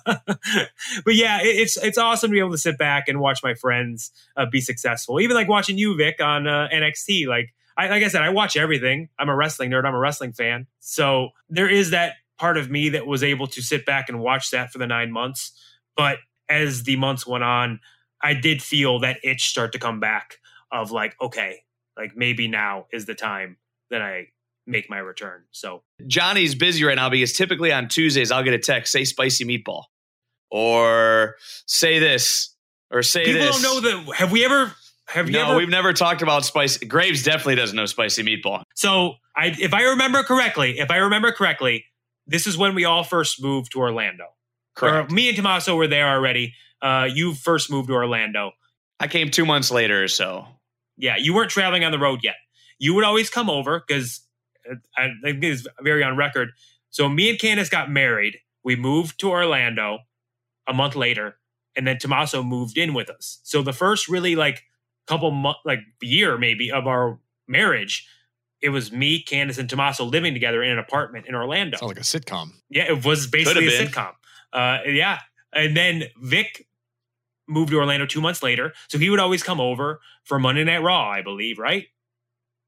Uh, 0.07 0.15
but 1.05 1.15
yeah, 1.15 1.41
it, 1.41 1.47
it's 1.47 1.77
it's 1.77 1.97
awesome 1.97 2.29
to 2.29 2.33
be 2.33 2.39
able 2.39 2.51
to 2.51 2.57
sit 2.57 2.77
back 2.77 3.09
and 3.09 3.19
watch 3.19 3.43
my 3.43 3.53
friends 3.55 4.11
uh, 4.37 4.45
be 4.49 4.61
successful. 4.61 5.19
Even 5.19 5.35
like 5.35 5.49
watching 5.49 5.77
you, 5.77 5.95
Vic, 5.97 6.21
on 6.21 6.47
uh, 6.47 6.69
NXT. 6.73 7.27
Like 7.27 7.53
I 7.77 7.89
like 7.89 8.03
I 8.03 8.07
said, 8.07 8.23
I 8.23 8.29
watch 8.29 8.57
everything. 8.57 9.09
I'm 9.19 9.29
a 9.29 9.35
wrestling 9.35 9.71
nerd. 9.71 9.85
I'm 9.85 9.93
a 9.93 9.99
wrestling 9.99 10.33
fan. 10.33 10.67
So 10.79 11.29
there 11.49 11.69
is 11.69 11.91
that 11.91 12.13
part 12.39 12.57
of 12.57 12.69
me 12.69 12.89
that 12.89 13.05
was 13.05 13.23
able 13.23 13.47
to 13.47 13.61
sit 13.61 13.85
back 13.85 14.09
and 14.09 14.19
watch 14.19 14.51
that 14.51 14.71
for 14.71 14.79
the 14.79 14.87
nine 14.87 15.11
months. 15.11 15.51
But 15.95 16.17
as 16.49 16.83
the 16.83 16.95
months 16.95 17.25
went 17.25 17.43
on, 17.43 17.79
I 18.21 18.33
did 18.33 18.61
feel 18.61 18.99
that 18.99 19.17
itch 19.23 19.49
start 19.49 19.71
to 19.73 19.79
come 19.79 19.99
back. 19.99 20.37
Of 20.69 20.91
like, 20.91 21.15
okay, 21.21 21.63
like 21.95 22.17
maybe 22.17 22.49
now 22.49 22.87
is 22.91 23.05
the 23.05 23.15
time 23.15 23.55
that 23.89 24.01
I 24.01 24.27
make 24.65 24.89
my 24.89 24.97
return. 24.97 25.43
So 25.51 25.83
Johnny's 26.05 26.55
busy 26.55 26.83
right 26.83 26.95
now 26.95 27.09
because 27.09 27.33
typically 27.33 27.71
on 27.71 27.87
Tuesdays 27.87 28.31
I'll 28.31 28.43
get 28.43 28.53
a 28.53 28.59
text 28.59 28.91
say 28.91 29.05
spicy 29.05 29.45
meatball 29.45 29.83
or 30.51 31.35
say 31.65 31.99
this 31.99 32.53
or 32.91 33.01
say 33.01 33.25
people 33.25 33.41
this. 33.41 33.61
don't 33.61 33.83
know 33.83 34.05
that. 34.05 34.15
Have 34.15 34.31
we 34.31 34.43
ever? 34.45 34.73
Have 35.07 35.27
you 35.27 35.33
no, 35.33 35.49
ever? 35.49 35.57
we've 35.57 35.69
never 35.69 35.93
talked 35.93 36.21
about 36.21 36.45
spicy. 36.45 36.85
Graves 36.85 37.23
definitely 37.23 37.55
doesn't 37.55 37.75
know 37.75 37.85
spicy 37.85 38.23
meatball. 38.23 38.63
So 38.75 39.15
I, 39.35 39.55
if 39.59 39.73
I 39.73 39.83
remember 39.83 40.23
correctly, 40.23 40.79
if 40.79 40.91
I 40.91 40.97
remember 40.97 41.31
correctly, 41.31 41.85
this 42.25 42.45
is 42.45 42.57
when 42.57 42.75
we 42.75 42.83
all 42.85 43.03
first 43.03 43.41
moved 43.41 43.71
to 43.71 43.79
Orlando. 43.79 44.25
Correct. 44.75 45.11
Or 45.11 45.15
me 45.15 45.29
and 45.29 45.35
Tommaso 45.37 45.75
were 45.75 45.87
there 45.87 46.09
already. 46.09 46.53
Uh, 46.81 47.07
you 47.11 47.33
first 47.33 47.71
moved 47.71 47.87
to 47.87 47.93
Orlando. 47.93 48.51
I 48.99 49.07
came 49.07 49.31
two 49.31 49.45
months 49.45 49.71
later 49.71 50.03
or 50.03 50.07
so. 50.07 50.45
Yeah, 50.97 51.15
you 51.17 51.33
weren't 51.33 51.51
traveling 51.51 51.83
on 51.83 51.91
the 51.91 51.99
road 51.99 52.19
yet. 52.23 52.35
You 52.79 52.93
would 52.95 53.03
always 53.03 53.29
come 53.29 53.49
over 53.49 53.83
because 53.85 54.21
I 54.97 55.09
think 55.23 55.43
it's 55.43 55.65
very 55.81 56.03
on 56.03 56.17
record. 56.17 56.49
So 56.89 57.07
me 57.07 57.29
and 57.29 57.39
Candice 57.39 57.69
got 57.69 57.89
married. 57.89 58.37
We 58.63 58.75
moved 58.75 59.19
to 59.21 59.29
Orlando 59.29 59.99
a 60.67 60.73
month 60.73 60.95
later, 60.95 61.37
and 61.75 61.87
then 61.87 61.97
Tommaso 61.97 62.43
moved 62.43 62.77
in 62.77 62.93
with 62.93 63.09
us. 63.09 63.39
So 63.43 63.61
the 63.61 63.73
first 63.73 64.09
really 64.09 64.35
like 64.35 64.63
couple 65.07 65.31
month, 65.31 65.57
like 65.65 65.79
year 66.01 66.37
maybe 66.37 66.71
of 66.71 66.87
our 66.87 67.19
marriage, 67.47 68.07
it 68.61 68.69
was 68.69 68.91
me, 68.91 69.23
Candice, 69.23 69.57
and 69.57 69.69
Tommaso 69.69 70.03
living 70.03 70.33
together 70.33 70.63
in 70.63 70.71
an 70.71 70.79
apartment 70.79 71.25
in 71.27 71.35
Orlando. 71.35 71.77
Sounds 71.77 71.89
like 71.89 71.99
a 71.99 72.01
sitcom. 72.01 72.51
Yeah, 72.69 72.83
it 72.83 73.05
was 73.05 73.27
basically 73.27 73.67
a 73.67 73.87
sitcom. 73.87 74.13
Uh, 74.53 74.79
yeah, 74.87 75.19
and 75.53 75.75
then 75.75 76.05
Vic 76.21 76.67
moved 77.47 77.71
to 77.71 77.77
Orlando 77.77 78.05
two 78.05 78.21
months 78.21 78.43
later, 78.43 78.73
so 78.87 78.97
he 78.97 79.09
would 79.09 79.19
always 79.19 79.43
come 79.43 79.61
over 79.61 79.99
for 80.23 80.39
Monday 80.39 80.63
Night 80.63 80.81
Raw, 80.81 81.09
I 81.09 81.21
believe, 81.21 81.59
right? 81.59 81.85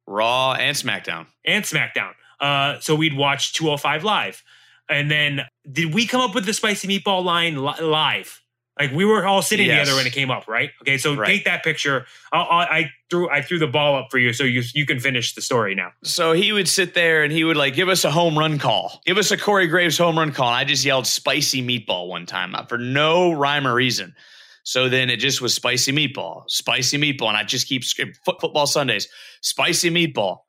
Raw 0.07 0.53
and 0.53 0.75
SmackDown. 0.75 1.27
And 1.45 1.63
SmackDown. 1.63 2.11
Uh, 2.39 2.79
so 2.79 2.95
we'd 2.95 3.15
watch 3.15 3.53
205 3.53 4.03
live, 4.03 4.43
and 4.89 5.11
then 5.11 5.41
did 5.69 5.93
we 5.93 6.05
come 6.05 6.21
up 6.21 6.33
with 6.33 6.45
the 6.45 6.53
spicy 6.53 6.87
meatball 6.87 7.23
line 7.23 7.57
li- 7.57 7.81
live? 7.81 8.41
Like 8.79 8.91
we 8.93 9.03
were 9.03 9.25
all 9.25 9.41
sitting 9.41 9.67
Yes. 9.67 9.79
together 9.85 9.97
when 9.97 10.07
it 10.07 10.13
came 10.13 10.31
up, 10.31 10.47
right? 10.47 10.69
Okay, 10.81 10.97
so 10.97 11.13
Right. 11.13 11.27
take 11.27 11.43
that 11.45 11.63
picture. 11.63 12.05
I'll, 12.31 12.43
I'll, 12.49 12.67
I 12.67 12.91
threw 13.09 13.29
I 13.29 13.41
threw 13.41 13.59
the 13.59 13.67
ball 13.67 13.97
up 13.97 14.07
for 14.09 14.17
you, 14.17 14.31
so 14.31 14.45
you 14.45 14.63
you 14.73 14.85
can 14.85 14.99
finish 15.01 15.35
the 15.35 15.41
story 15.41 15.75
now. 15.75 15.91
So 16.03 16.31
he 16.31 16.51
would 16.53 16.67
sit 16.67 16.93
there 16.93 17.23
and 17.23 17.31
he 17.33 17.43
would 17.43 17.57
like 17.57 17.75
give 17.75 17.89
us 17.89 18.05
a 18.05 18.11
home 18.11 18.39
run 18.39 18.57
call, 18.57 19.01
give 19.05 19.17
us 19.17 19.31
a 19.31 19.37
Corey 19.37 19.67
Graves 19.67 19.97
home 19.97 20.17
run 20.17 20.31
call. 20.31 20.47
And 20.47 20.55
I 20.55 20.63
just 20.63 20.85
yelled 20.85 21.07
spicy 21.07 21.61
meatball 21.61 22.07
one 22.07 22.25
time 22.25 22.55
uh, 22.55 22.65
for 22.65 22.77
no 22.77 23.31
rhyme 23.33 23.67
or 23.67 23.73
reason. 23.75 24.15
So 24.63 24.87
then 24.87 25.09
it 25.09 25.17
just 25.17 25.41
was 25.41 25.53
spicy 25.53 25.91
meatball, 25.91 26.43
spicy 26.47 26.97
meatball. 26.97 27.27
And 27.27 27.37
I 27.37 27.43
just 27.43 27.67
keep 27.67 27.83
football 28.23 28.67
Sundays, 28.67 29.07
spicy 29.41 29.89
meatball. 29.89 30.39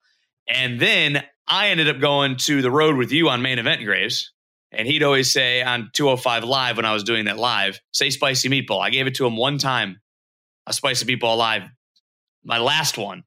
And 0.49 0.79
then 0.79 1.25
I 1.49 1.69
ended 1.69 1.89
up 1.89 2.01
going 2.01 2.37
to 2.39 2.61
the 2.63 2.71
road 2.71 2.97
with 2.97 3.11
you 3.13 3.29
on 3.29 3.41
main 3.43 3.59
event 3.59 3.83
Graves. 3.85 4.31
And 4.73 4.87
he'd 4.87 5.03
always 5.03 5.33
say 5.33 5.63
on 5.63 5.91
205 5.93 6.45
live 6.45 6.77
when 6.77 6.87
I 6.87 6.93
was 6.93 7.03
doing 7.03 7.25
that 7.25 7.39
live, 7.39 7.81
say 7.93 8.11
spicy 8.11 8.49
meatball. 8.49 8.81
I 8.81 8.91
gave 8.91 9.07
it 9.07 9.17
to 9.17 9.27
him 9.27 9.37
one 9.37 9.59
time, 9.59 10.01
a 10.67 10.73
spicy 10.73 11.05
meatball 11.07 11.37
live, 11.37 11.63
my 12.45 12.59
last 12.59 12.97
one. 12.97 13.25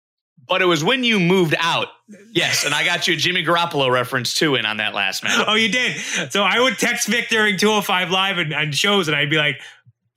But 0.48 0.62
it 0.62 0.66
was 0.66 0.84
when 0.84 1.04
you 1.04 1.20
moved 1.20 1.56
out. 1.58 1.88
Yes, 2.32 2.66
and 2.66 2.74
I 2.74 2.84
got 2.84 3.08
you 3.08 3.14
a 3.14 3.18
Jimmy 3.18 3.44
Garoppolo 3.44 3.90
reference 3.90 4.34
too 4.34 4.56
in 4.56 4.66
on 4.66 4.78
that 4.78 4.94
last 4.94 5.24
match. 5.24 5.46
Oh, 5.48 5.56
you 5.56 5.70
did. 5.70 5.98
So 6.32 6.44
I 6.44 6.60
would 6.60 6.78
text 6.78 7.08
Vic 7.08 7.30
during 7.30 7.58
205 7.58 8.12
live 8.12 8.38
and, 8.38 8.54
and 8.54 8.76
shows, 8.76 9.08
and 9.08 9.16
I'd 9.16 9.30
be 9.30 9.38
like, 9.38 9.62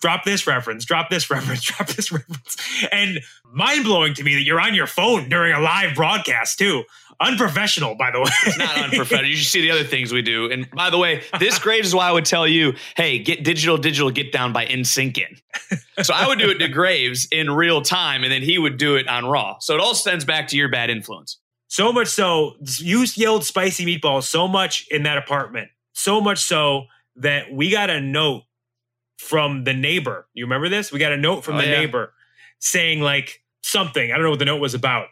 drop 0.00 0.24
this 0.24 0.46
reference, 0.46 0.84
drop 0.84 1.10
this 1.10 1.30
reference, 1.30 1.62
drop 1.62 1.88
this 1.88 2.10
reference. 2.10 2.56
And 2.90 3.20
mind 3.52 3.84
blowing 3.84 4.14
to 4.14 4.24
me 4.24 4.34
that 4.34 4.42
you're 4.42 4.60
on 4.60 4.74
your 4.74 4.86
phone 4.86 5.28
during 5.28 5.52
a 5.52 5.60
live 5.60 5.94
broadcast 5.94 6.58
too. 6.58 6.84
Unprofessional, 7.20 7.94
by 7.94 8.10
the 8.10 8.20
way. 8.20 8.30
It's 8.46 8.58
not 8.58 8.76
unprofessional. 8.76 9.26
You 9.30 9.36
should 9.36 9.50
see 9.50 9.60
the 9.62 9.70
other 9.70 9.84
things 9.84 10.12
we 10.12 10.22
do. 10.22 10.50
And 10.50 10.70
by 10.70 10.90
the 10.90 10.98
way, 10.98 11.22
this 11.40 11.58
Graves 11.58 11.88
is 11.88 11.94
why 11.94 12.08
I 12.08 12.12
would 12.12 12.24
tell 12.26 12.46
you, 12.46 12.74
hey, 12.96 13.18
get 13.18 13.42
digital, 13.44 13.78
digital, 13.78 14.10
get 14.10 14.32
down 14.32 14.52
by 14.52 14.66
NSYNC 14.66 15.18
in. 15.18 16.04
So 16.04 16.12
I 16.12 16.26
would 16.26 16.38
do 16.38 16.50
it 16.50 16.58
to 16.58 16.68
Graves 16.68 17.26
in 17.32 17.50
real 17.50 17.80
time, 17.82 18.22
and 18.22 18.30
then 18.32 18.42
he 18.42 18.58
would 18.58 18.76
do 18.76 18.96
it 18.96 19.08
on 19.08 19.24
Raw. 19.26 19.56
So 19.60 19.74
it 19.74 19.80
all 19.80 19.94
stems 19.94 20.24
back 20.24 20.48
to 20.48 20.56
your 20.56 20.68
bad 20.68 20.90
influence. 20.90 21.38
So 21.68 21.92
much 21.92 22.08
so, 22.08 22.56
you 22.78 23.04
yelled 23.14 23.44
spicy 23.44 23.84
meatballs 23.84 24.24
so 24.24 24.46
much 24.46 24.86
in 24.90 25.02
that 25.04 25.18
apartment, 25.18 25.68
so 25.94 26.20
much 26.20 26.38
so 26.44 26.84
that 27.16 27.52
we 27.52 27.70
got 27.70 27.90
a 27.90 28.00
note 28.00 28.42
from 29.18 29.64
the 29.64 29.72
neighbor. 29.72 30.28
You 30.34 30.44
remember 30.44 30.68
this? 30.68 30.92
We 30.92 30.98
got 30.98 31.12
a 31.12 31.16
note 31.16 31.42
from 31.44 31.56
Oh, 31.56 31.58
the 31.62 31.66
yeah. 31.66 31.80
neighbor 31.80 32.12
saying 32.60 33.00
like 33.00 33.42
something. 33.62 34.12
I 34.12 34.14
don't 34.14 34.24
know 34.24 34.30
what 34.30 34.38
the 34.38 34.44
note 34.44 34.60
was 34.60 34.74
about, 34.74 35.06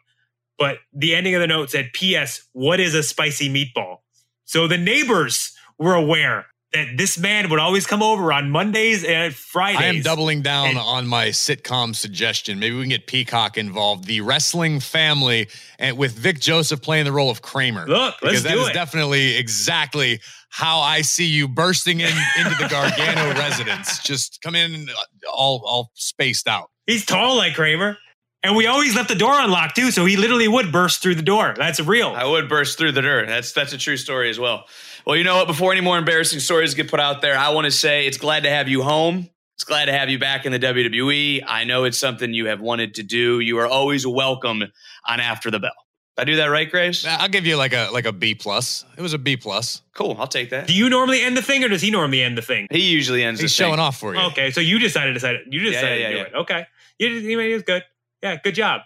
but 0.59 0.79
the 0.93 1.15
ending 1.15 1.35
of 1.35 1.41
the 1.41 1.47
note 1.47 1.71
said, 1.71 1.91
P.S. 1.93 2.47
What 2.53 2.81
is 2.81 2.95
a 2.95 3.03
spicy 3.03 3.49
meatball? 3.53 3.99
So 4.45 4.69
the 4.69 4.79
neighbors 4.79 5.53
were 5.79 5.95
aware 5.95 6.47
that 6.73 6.97
this 6.97 7.17
man 7.19 7.51
would 7.51 7.61
always 7.61 7.87
come 7.87 8.03
over 8.03 8.33
on 8.33 8.51
Mondays 8.51 9.05
and 9.05 9.33
Fridays. 9.33 9.81
I 9.81 9.85
am 9.85 10.03
doubling 10.03 10.43
down 10.43 10.71
And- 10.71 10.79
on 10.79 11.07
my 11.07 11.29
sitcom 11.29 11.95
suggestion. 11.95 12.59
Maybe 12.59 12.75
we 12.75 12.83
can 12.83 12.91
get 12.91 13.07
Peacock 13.07 13.57
involved. 13.57 14.05
The 14.07 14.21
wrestling 14.23 14.81
family, 14.81 15.49
and 15.79 15.97
with 15.97 16.13
Vic 16.13 16.41
Joseph 16.41 16.83
playing 16.83 17.05
the 17.05 17.13
role 17.13 17.31
of 17.31 17.43
Kramer. 17.43 17.87
Look, 17.87 18.17
because 18.21 18.43
let's 18.43 18.43
that 18.45 18.55
do 18.55 18.61
is 18.63 18.69
it. 18.71 18.73
definitely 18.75 19.37
exactly 19.37 20.21
how 20.49 20.81
I 20.81 21.03
see 21.03 21.27
you 21.27 21.47
bursting 21.49 22.01
in 22.01 22.13
into 22.39 22.57
the 22.61 22.69
Gargano 22.69 23.35
residence. 23.39 24.01
Just 24.03 24.41
come 24.43 24.55
in 24.57 24.89
uh, 24.89 25.31
all 25.33 25.63
all 25.67 25.91
spaced 25.95 26.49
out. 26.49 26.71
He's 26.87 27.05
tall 27.07 27.37
like 27.37 27.55
Kramer. 27.55 27.97
And 28.45 28.55
we 28.55 28.67
always 28.67 28.95
left 28.95 29.09
the 29.09 29.15
door 29.15 29.33
unlocked 29.41 29.75
too, 29.75 29.91
so 29.91 30.05
he 30.05 30.17
literally 30.19 30.47
would 30.49 30.71
burst 30.71 31.01
through 31.03 31.15
the 31.15 31.23
door. 31.23 31.55
That's 31.57 31.81
real. 31.81 32.09
I 32.11 32.25
would 32.25 32.47
burst 32.49 32.77
through 32.77 32.93
the 32.93 33.01
door. 33.01 33.25
That's 33.27 33.53
that's 33.53 33.73
a 33.73 33.79
true 33.79 33.97
story 33.97 34.29
as 34.29 34.39
well. 34.39 34.67
Well, 35.07 35.17
you 35.17 35.25
know 35.25 35.37
what? 35.37 35.47
Before 35.47 35.73
any 35.73 35.81
more 35.81 35.97
embarrassing 35.97 36.41
stories 36.41 36.75
get 36.75 36.91
put 36.91 37.01
out 37.01 37.23
there, 37.23 37.39
I 37.39 37.49
want 37.51 37.65
to 37.65 37.71
say 37.71 38.07
it's 38.07 38.19
glad 38.19 38.43
to 38.43 38.51
have 38.51 38.69
you 38.69 38.83
home. 38.83 39.31
It's 39.57 39.65
glad 39.65 39.87
to 39.87 39.93
have 39.93 40.11
you 40.11 40.19
back 40.19 40.45
in 40.45 40.53
the 40.53 40.59
WWE. 40.59 41.43
I 41.47 41.65
know 41.65 41.85
it's 41.85 41.99
something 41.99 42.35
you 42.35 42.47
have 42.47 42.61
wanted 42.61 42.95
to 42.97 43.03
do. 43.03 43.41
You 43.41 43.59
are 43.61 43.67
always 43.67 44.07
welcome 44.07 44.63
on 45.07 45.21
After 45.21 45.51
the 45.51 45.61
Bell. 45.61 45.73
Did 46.17 46.23
I 46.23 46.25
do 46.25 46.37
that 46.37 46.47
right, 46.47 46.71
Graves? 46.71 47.07
I'll 47.07 47.29
give 47.29 47.47
you 47.47 47.57
like 47.57 47.73
a 47.73 47.89
like 47.93 48.05
a 48.05 48.13
B 48.13 48.35
plus. 48.35 48.85
It 48.99 49.01
was 49.01 49.15
a 49.15 49.19
B 49.19 49.37
plus. 49.39 49.81
Cool. 49.95 50.17
I'll 50.19 50.27
take 50.27 50.51
that. 50.51 50.67
Do 50.67 50.75
you 50.75 50.91
normally 50.91 51.23
end 51.23 51.37
the 51.37 51.43
thing 51.43 51.65
or 51.65 51.69
does 51.69 51.81
he 51.83 51.91
normally 51.91 52.23
end 52.23 52.37
the 52.37 52.43
thing? 52.43 52.67
He 52.71 52.91
usually 52.91 53.25
ends. 53.25 53.41
He's 53.41 53.57
the 53.57 53.63
thing. 53.65 53.71
showing 53.71 53.81
off 53.81 53.99
for 53.99 54.15
you. 54.15 54.21
Okay, 54.21 54.51
so 54.51 54.61
you 54.61 54.79
decided 54.79 55.09
to 55.09 55.15
decide 55.15 55.37
You 55.49 55.61
Yeah, 55.63 55.71
decided 55.71 56.01
yeah, 56.01 56.07
to 56.09 56.13
do 56.13 56.19
yeah, 56.19 56.25
it. 56.25 56.35
Okay. 56.35 56.67
You 56.99 57.09
just, 57.09 57.27
he 57.27 57.37
was 57.37 57.63
good. 57.63 57.83
Yeah, 58.25 58.37
good 58.43 58.55
job. 58.55 58.81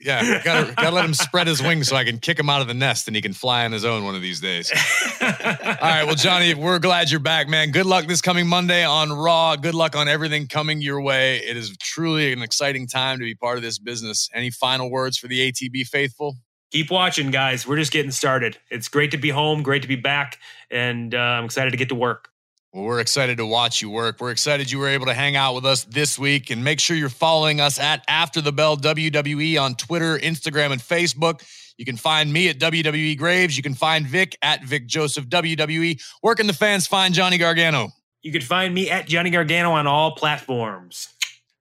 Yeah, 0.00 0.42
gotta 0.42 0.72
gotta 0.74 0.90
let 0.90 1.04
him 1.04 1.14
spread 1.28 1.46
his 1.46 1.62
wings 1.62 1.88
so 1.88 1.96
I 1.96 2.04
can 2.04 2.18
kick 2.18 2.38
him 2.38 2.48
out 2.48 2.62
of 2.62 2.68
the 2.68 2.74
nest 2.74 3.06
and 3.06 3.14
he 3.14 3.20
can 3.20 3.34
fly 3.34 3.66
on 3.66 3.72
his 3.72 3.84
own 3.84 4.04
one 4.04 4.14
of 4.14 4.22
these 4.22 4.40
days. 4.40 4.72
All 5.20 5.28
right, 5.28 6.04
well, 6.04 6.14
Johnny, 6.14 6.54
we're 6.54 6.78
glad 6.78 7.10
you're 7.10 7.20
back, 7.20 7.48
man. 7.48 7.70
Good 7.70 7.84
luck 7.84 8.06
this 8.06 8.22
coming 8.22 8.46
Monday 8.46 8.82
on 8.82 9.12
Raw. 9.12 9.56
Good 9.56 9.74
luck 9.74 9.94
on 9.94 10.08
everything 10.08 10.46
coming 10.46 10.80
your 10.80 11.02
way. 11.02 11.38
It 11.38 11.56
is 11.56 11.76
truly 11.76 12.32
an 12.32 12.40
exciting 12.40 12.86
time 12.86 13.18
to 13.18 13.24
be 13.24 13.34
part 13.34 13.58
of 13.58 13.62
this 13.62 13.78
business. 13.78 14.30
Any 14.32 14.50
final 14.50 14.90
words 14.90 15.18
for 15.18 15.28
the 15.28 15.52
ATB 15.52 15.86
faithful? 15.86 16.36
Keep 16.72 16.90
watching, 16.90 17.30
guys. 17.30 17.66
We're 17.66 17.76
just 17.76 17.92
getting 17.92 18.10
started. 18.10 18.56
It's 18.70 18.88
great 18.88 19.10
to 19.10 19.18
be 19.18 19.28
home, 19.28 19.62
great 19.62 19.82
to 19.82 19.88
be 19.88 19.96
back, 19.96 20.38
and 20.70 21.14
uh, 21.14 21.18
I'm 21.18 21.44
excited 21.44 21.72
to 21.72 21.76
get 21.76 21.90
to 21.90 21.94
work. 21.94 22.30
Well, 22.72 22.84
we're 22.84 23.00
excited 23.00 23.38
to 23.38 23.46
watch 23.46 23.80
you 23.80 23.88
work. 23.88 24.20
We're 24.20 24.30
excited 24.30 24.70
you 24.70 24.78
were 24.78 24.88
able 24.88 25.06
to 25.06 25.14
hang 25.14 25.34
out 25.34 25.54
with 25.54 25.64
us 25.64 25.84
this 25.84 26.18
week. 26.18 26.50
And 26.50 26.62
make 26.62 26.78
sure 26.80 26.96
you're 26.96 27.08
following 27.08 27.60
us 27.60 27.78
at 27.78 28.04
After 28.08 28.40
the 28.40 28.52
Bell 28.52 28.76
WWE 28.76 29.60
on 29.60 29.76
Twitter, 29.76 30.18
Instagram, 30.18 30.72
and 30.72 30.80
Facebook. 30.80 31.42
You 31.78 31.84
can 31.84 31.96
find 31.96 32.32
me 32.32 32.48
at 32.48 32.58
WWE 32.58 33.16
Graves. 33.16 33.56
You 33.56 33.62
can 33.62 33.74
find 33.74 34.06
Vic 34.06 34.36
at 34.42 34.64
Vic 34.64 34.86
Joseph 34.86 35.26
WWE. 35.26 36.02
Where 36.20 36.34
can 36.34 36.46
the 36.46 36.52
fans 36.52 36.86
find 36.86 37.14
Johnny 37.14 37.38
Gargano? 37.38 37.90
You 38.22 38.32
can 38.32 38.42
find 38.42 38.74
me 38.74 38.90
at 38.90 39.06
Johnny 39.06 39.30
Gargano 39.30 39.72
on 39.72 39.86
all 39.86 40.12
platforms. 40.12 41.08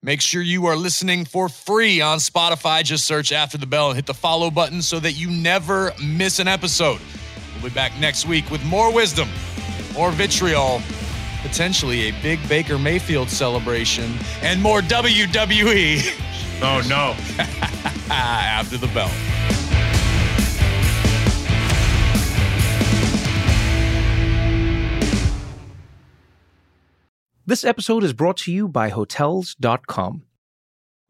Make 0.01 0.21
sure 0.21 0.41
you 0.41 0.67
are 0.67 0.75
listening 0.75 1.25
for 1.25 1.49
free 1.49 1.99
on 1.99 2.19
Spotify. 2.19 2.83
Just 2.83 3.05
search 3.05 3.31
After 3.31 3.57
the 3.57 3.65
Bell 3.65 3.87
and 3.89 3.95
hit 3.95 4.05
the 4.05 4.13
follow 4.13 4.51
button 4.51 4.81
so 4.81 4.99
that 4.99 5.13
you 5.13 5.29
never 5.31 5.91
miss 6.03 6.39
an 6.39 6.47
episode. 6.47 6.99
We'll 7.55 7.71
be 7.71 7.75
back 7.75 7.91
next 7.99 8.27
week 8.27 8.49
with 8.51 8.63
more 8.65 8.93
wisdom, 8.93 9.29
more 9.95 10.11
vitriol, 10.11 10.81
potentially 11.41 12.09
a 12.09 12.11
big 12.21 12.47
Baker 12.47 12.77
Mayfield 12.77 13.29
celebration, 13.29 14.13
and 14.41 14.61
more 14.61 14.81
WWE 14.81 16.21
Oh, 16.61 16.81
no. 16.87 17.15
after 18.09 18.77
the 18.77 18.87
bell. 18.87 19.11
This 27.47 27.63
episode 27.63 28.03
is 28.03 28.13
brought 28.13 28.37
to 28.37 28.51
you 28.51 28.67
by 28.67 28.89
Hotels.com. 28.89 30.23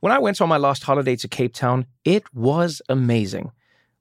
When 0.01 0.11
I 0.11 0.19
went 0.19 0.41
on 0.41 0.49
my 0.49 0.57
last 0.57 0.83
holiday 0.83 1.15
to 1.17 1.27
Cape 1.29 1.53
Town, 1.53 1.86
it 2.03 2.23
was 2.33 2.81
amazing. 2.89 3.51